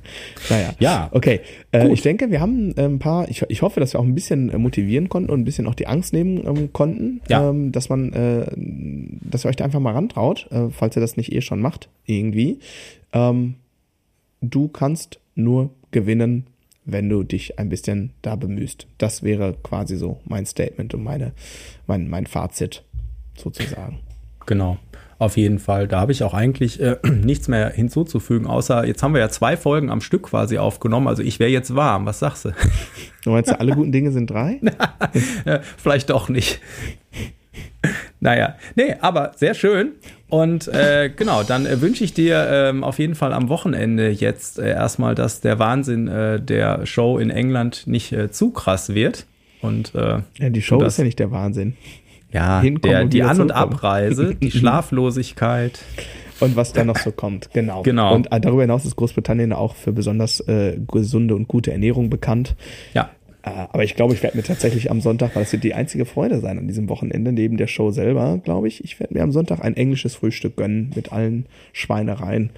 naja. 0.49 0.73
Ja. 0.79 1.09
Okay. 1.11 1.41
Äh, 1.71 1.91
ich 1.91 2.01
denke, 2.01 2.31
wir 2.31 2.41
haben 2.41 2.73
ein 2.77 2.99
paar, 2.99 3.29
ich, 3.29 3.43
ich 3.49 3.61
hoffe, 3.61 3.79
dass 3.79 3.93
wir 3.93 3.99
auch 3.99 4.05
ein 4.05 4.15
bisschen 4.15 4.49
äh, 4.49 4.57
motivieren 4.57 5.09
konnten 5.09 5.29
und 5.29 5.41
ein 5.41 5.45
bisschen 5.45 5.67
auch 5.67 5.75
die 5.75 5.87
Angst 5.87 6.13
nehmen 6.13 6.45
ähm, 6.45 6.73
konnten, 6.73 7.21
ja. 7.29 7.49
ähm, 7.49 7.71
dass 7.71 7.89
man, 7.89 8.13
äh, 8.13 8.45
dass 8.55 9.45
ihr 9.45 9.49
euch 9.49 9.55
da 9.55 9.65
einfach 9.65 9.79
mal 9.79 9.93
rantraut, 9.93 10.47
äh, 10.51 10.69
falls 10.69 10.95
ihr 10.95 11.01
das 11.01 11.17
nicht 11.17 11.31
eh 11.31 11.41
schon 11.41 11.61
macht, 11.61 11.89
irgendwie. 12.05 12.59
Ähm, 13.13 13.55
du 14.41 14.67
kannst 14.67 15.19
nur 15.35 15.71
gewinnen, 15.91 16.47
wenn 16.87 17.09
du 17.09 17.23
dich 17.23 17.59
ein 17.59 17.69
bisschen 17.69 18.13
da 18.21 18.35
bemühst. 18.35 18.87
Das 18.97 19.21
wäre 19.21 19.55
quasi 19.61 19.97
so 19.97 20.19
mein 20.25 20.45
Statement 20.45 20.93
und 20.93 21.03
meine, 21.03 21.33
mein, 21.85 22.09
mein 22.09 22.25
Fazit 22.25 22.83
sozusagen. 23.35 23.99
Genau. 24.47 24.77
Auf 25.19 25.35
jeden 25.35 25.57
Fall. 25.57 25.87
Da 25.87 25.99
habe 25.99 26.11
ich 26.11 26.23
auch 26.23 26.33
eigentlich 26.33 26.79
äh, 26.79 26.97
nichts 27.03 27.47
mehr 27.47 27.69
hinzuzufügen, 27.69 28.47
außer 28.47 28.85
jetzt 28.85 29.01
haben 29.01 29.13
wir 29.13 29.21
ja 29.21 29.29
zwei 29.29 29.57
Folgen 29.57 29.89
am 29.89 30.01
Stück 30.01 30.23
quasi 30.23 30.57
aufgenommen. 30.57 31.07
Also 31.07 31.23
ich 31.23 31.39
wäre 31.39 31.49
jetzt 31.49 31.75
warm. 31.75 32.05
Was 32.05 32.19
sagst 32.19 32.45
du? 32.45 32.51
Du 33.23 33.33
meinst, 33.33 33.51
alle 33.59 33.73
guten 33.73 33.91
Dinge 33.91 34.11
sind 34.11 34.29
drei? 34.29 34.61
Vielleicht 35.77 36.11
doch 36.11 36.29
nicht. 36.29 36.61
Naja, 38.21 38.55
nee, 38.75 38.95
aber 39.01 39.33
sehr 39.35 39.53
schön. 39.53 39.93
Und 40.29 40.69
äh, 40.69 41.11
genau, 41.13 41.43
dann 41.43 41.65
äh, 41.65 41.81
wünsche 41.81 42.05
ich 42.05 42.13
dir 42.13 42.47
ähm, 42.49 42.85
auf 42.85 42.99
jeden 42.99 43.15
Fall 43.15 43.33
am 43.33 43.49
Wochenende 43.49 44.09
jetzt 44.09 44.59
äh, 44.59 44.69
erstmal, 44.69 45.13
dass 45.13 45.41
der 45.41 45.59
Wahnsinn 45.59 46.07
äh, 46.07 46.39
der 46.41 46.85
Show 46.85 47.17
in 47.17 47.29
England 47.29 47.85
nicht 47.85 48.13
äh, 48.13 48.31
zu 48.31 48.51
krass 48.51 48.93
wird. 48.93 49.25
Und 49.61 49.93
äh, 49.93 50.21
ja, 50.37 50.49
die 50.49 50.61
Show 50.61 50.81
ist 50.83 50.97
ja 50.97 51.03
nicht 51.03 51.19
der 51.19 51.31
Wahnsinn. 51.31 51.75
Ja, 52.31 52.61
der, 52.61 53.05
die 53.05 53.23
An- 53.23 53.41
und 53.41 53.51
Abreise, 53.51 54.35
die 54.35 54.51
Schlaflosigkeit. 54.51 55.79
Und 56.39 56.55
was 56.55 56.71
da 56.71 56.83
noch 56.83 56.97
so 56.97 57.11
kommt, 57.11 57.49
genau. 57.53 57.81
genau. 57.81 58.13
Und 58.13 58.31
äh, 58.31 58.39
darüber 58.39 58.61
hinaus 58.61 58.85
ist 58.85 58.95
Großbritannien 58.95 59.53
auch 59.53 59.75
für 59.75 59.91
besonders 59.91 60.39
äh, 60.41 60.77
gesunde 60.87 61.35
und 61.35 61.47
gute 61.47 61.71
Ernährung 61.71 62.11
bekannt. 62.11 62.55
Ja. 62.93 63.09
Äh, 63.41 63.49
aber 63.71 63.83
ich 63.83 63.95
glaube, 63.95 64.13
ich 64.13 64.21
werde 64.21 64.37
mir 64.37 64.43
tatsächlich 64.43 64.91
am 64.91 65.01
Sonntag, 65.01 65.35
weil 65.35 65.43
das 65.43 65.53
wird 65.53 65.63
die 65.63 65.73
einzige 65.73 66.05
Freude 66.05 66.39
sein 66.39 66.59
an 66.59 66.67
diesem 66.67 66.89
Wochenende, 66.89 67.31
neben 67.31 67.57
der 67.57 67.67
Show 67.67 67.91
selber, 67.91 68.39
glaube 68.43 68.67
ich, 68.67 68.83
ich 68.83 68.99
werde 68.99 69.15
mir 69.15 69.23
am 69.23 69.31
Sonntag 69.31 69.63
ein 69.63 69.75
englisches 69.75 70.15
Frühstück 70.15 70.57
gönnen 70.57 70.91
mit 70.95 71.11
allen 71.11 71.47
Schweinereien. 71.73 72.51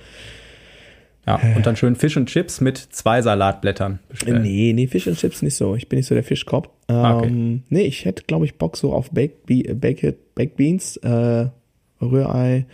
Ja, 1.30 1.56
und 1.56 1.66
dann 1.66 1.76
schön 1.76 1.96
Fisch 1.96 2.18
und 2.18 2.28
Chips 2.28 2.60
mit 2.60 2.78
zwei 2.78 3.22
Salatblättern 3.22 4.00
bestellen. 4.10 4.42
Nee, 4.42 4.74
nee, 4.74 4.88
Fisch 4.88 5.08
und 5.08 5.18
Chips 5.18 5.44
nicht 5.44 5.56
so. 5.56 5.76
Ich 5.76 5.88
bin 5.88 5.98
nicht 5.98 6.08
so 6.08 6.16
der 6.16 6.24
Fischkopf. 6.24 6.70
Ah, 6.88 7.18
okay. 7.18 7.28
Ähm, 7.28 7.64
nee, 7.70 7.84
ich 7.84 8.06
hätte, 8.06 8.24
glaube 8.24 8.46
ich, 8.46 8.56
Bock 8.56 8.78
so 8.78 8.94
auf 8.94 9.12
Baked, 9.12 9.46
Be 9.46 9.76
Baked, 9.76 10.34
Baked 10.34 10.58
Beans, 10.58 10.98
äh, 10.98 11.46
Rührei, 12.02 12.66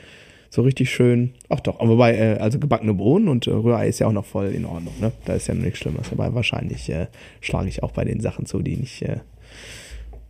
so 0.50 0.62
richtig 0.62 0.90
schön. 0.90 1.34
Ach 1.50 1.60
doch, 1.60 1.82
aber 1.82 1.90
wobei, 1.90 2.16
äh, 2.16 2.38
also 2.40 2.58
gebackene 2.58 2.94
Bohnen 2.94 3.28
und 3.28 3.46
äh, 3.46 3.52
Rührei 3.52 3.90
ist 3.90 4.00
ja 4.00 4.08
auch 4.08 4.14
noch 4.14 4.26
voll 4.26 4.48
in 4.48 4.64
Ordnung, 4.64 4.94
ne? 5.02 5.12
Da 5.26 5.34
ist 5.34 5.48
ja 5.48 5.54
noch 5.54 5.64
nichts 5.64 5.80
Schlimmes. 5.80 6.14
Aber 6.14 6.34
wahrscheinlich 6.34 6.90
äh, 6.90 7.08
schlage 7.42 7.68
ich 7.68 7.84
auch 7.84 7.92
bei 7.92 8.06
den 8.06 8.22
Sachen 8.22 8.46
zu, 8.46 8.62
die 8.62 8.78
nicht. 8.78 9.02
Äh, 9.02 9.18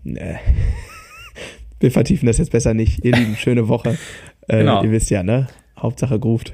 äh, 0.05 0.36
wir 1.80 1.91
vertiefen 1.91 2.26
das 2.26 2.39
jetzt 2.39 2.51
besser 2.51 2.73
nicht. 2.73 3.05
Ihr 3.05 3.15
Lieben, 3.15 3.36
schöne 3.36 3.67
Woche. 3.67 3.99
Äh, 4.47 4.59
genau. 4.59 4.84
Ihr 4.84 4.91
wisst 4.91 5.11
ja, 5.11 5.21
ne? 5.21 5.47
Hauptsache 5.78 6.19
groovt. 6.19 6.53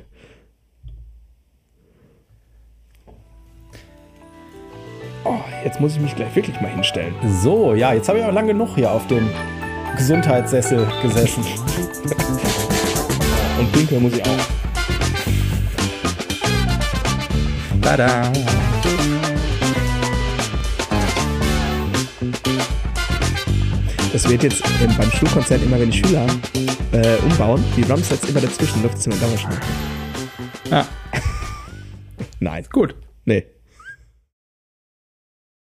Oh, 5.23 5.37
jetzt 5.63 5.79
muss 5.79 5.93
ich 5.95 6.01
mich 6.01 6.15
gleich 6.15 6.35
wirklich 6.35 6.59
mal 6.61 6.69
hinstellen. 6.69 7.13
So, 7.41 7.75
ja, 7.75 7.93
jetzt 7.93 8.09
habe 8.09 8.19
ich 8.19 8.25
auch 8.25 8.31
lange 8.31 8.53
genug 8.53 8.69
hier 8.75 8.91
auf 8.91 9.05
dem 9.07 9.29
Gesundheitssessel 9.95 10.87
gesessen. 11.03 11.43
Und 13.59 13.71
pinkeln 13.71 14.01
muss 14.01 14.13
ich 14.13 14.23
auch. 14.23 14.37
Tada! 17.81 18.31
Das 24.11 24.27
wird 24.27 24.43
jetzt 24.43 24.63
beim 24.97 25.11
Schulkonzert 25.11 25.63
immer, 25.63 25.79
wenn 25.79 25.91
die 25.91 25.97
Schüler 25.97 26.25
äh, 26.91 27.17
umbauen, 27.23 27.63
die 27.77 27.83
Drumsets 27.83 28.27
immer 28.27 28.41
dazwischen, 28.41 28.81
läuft 28.81 28.97
es 28.97 29.05
immer 29.05 29.15
Dauerschleife. 29.17 29.61
Ja. 30.69 30.85
Nein. 32.39 32.65
Gut. 32.71 32.95
Nee. 33.25 33.45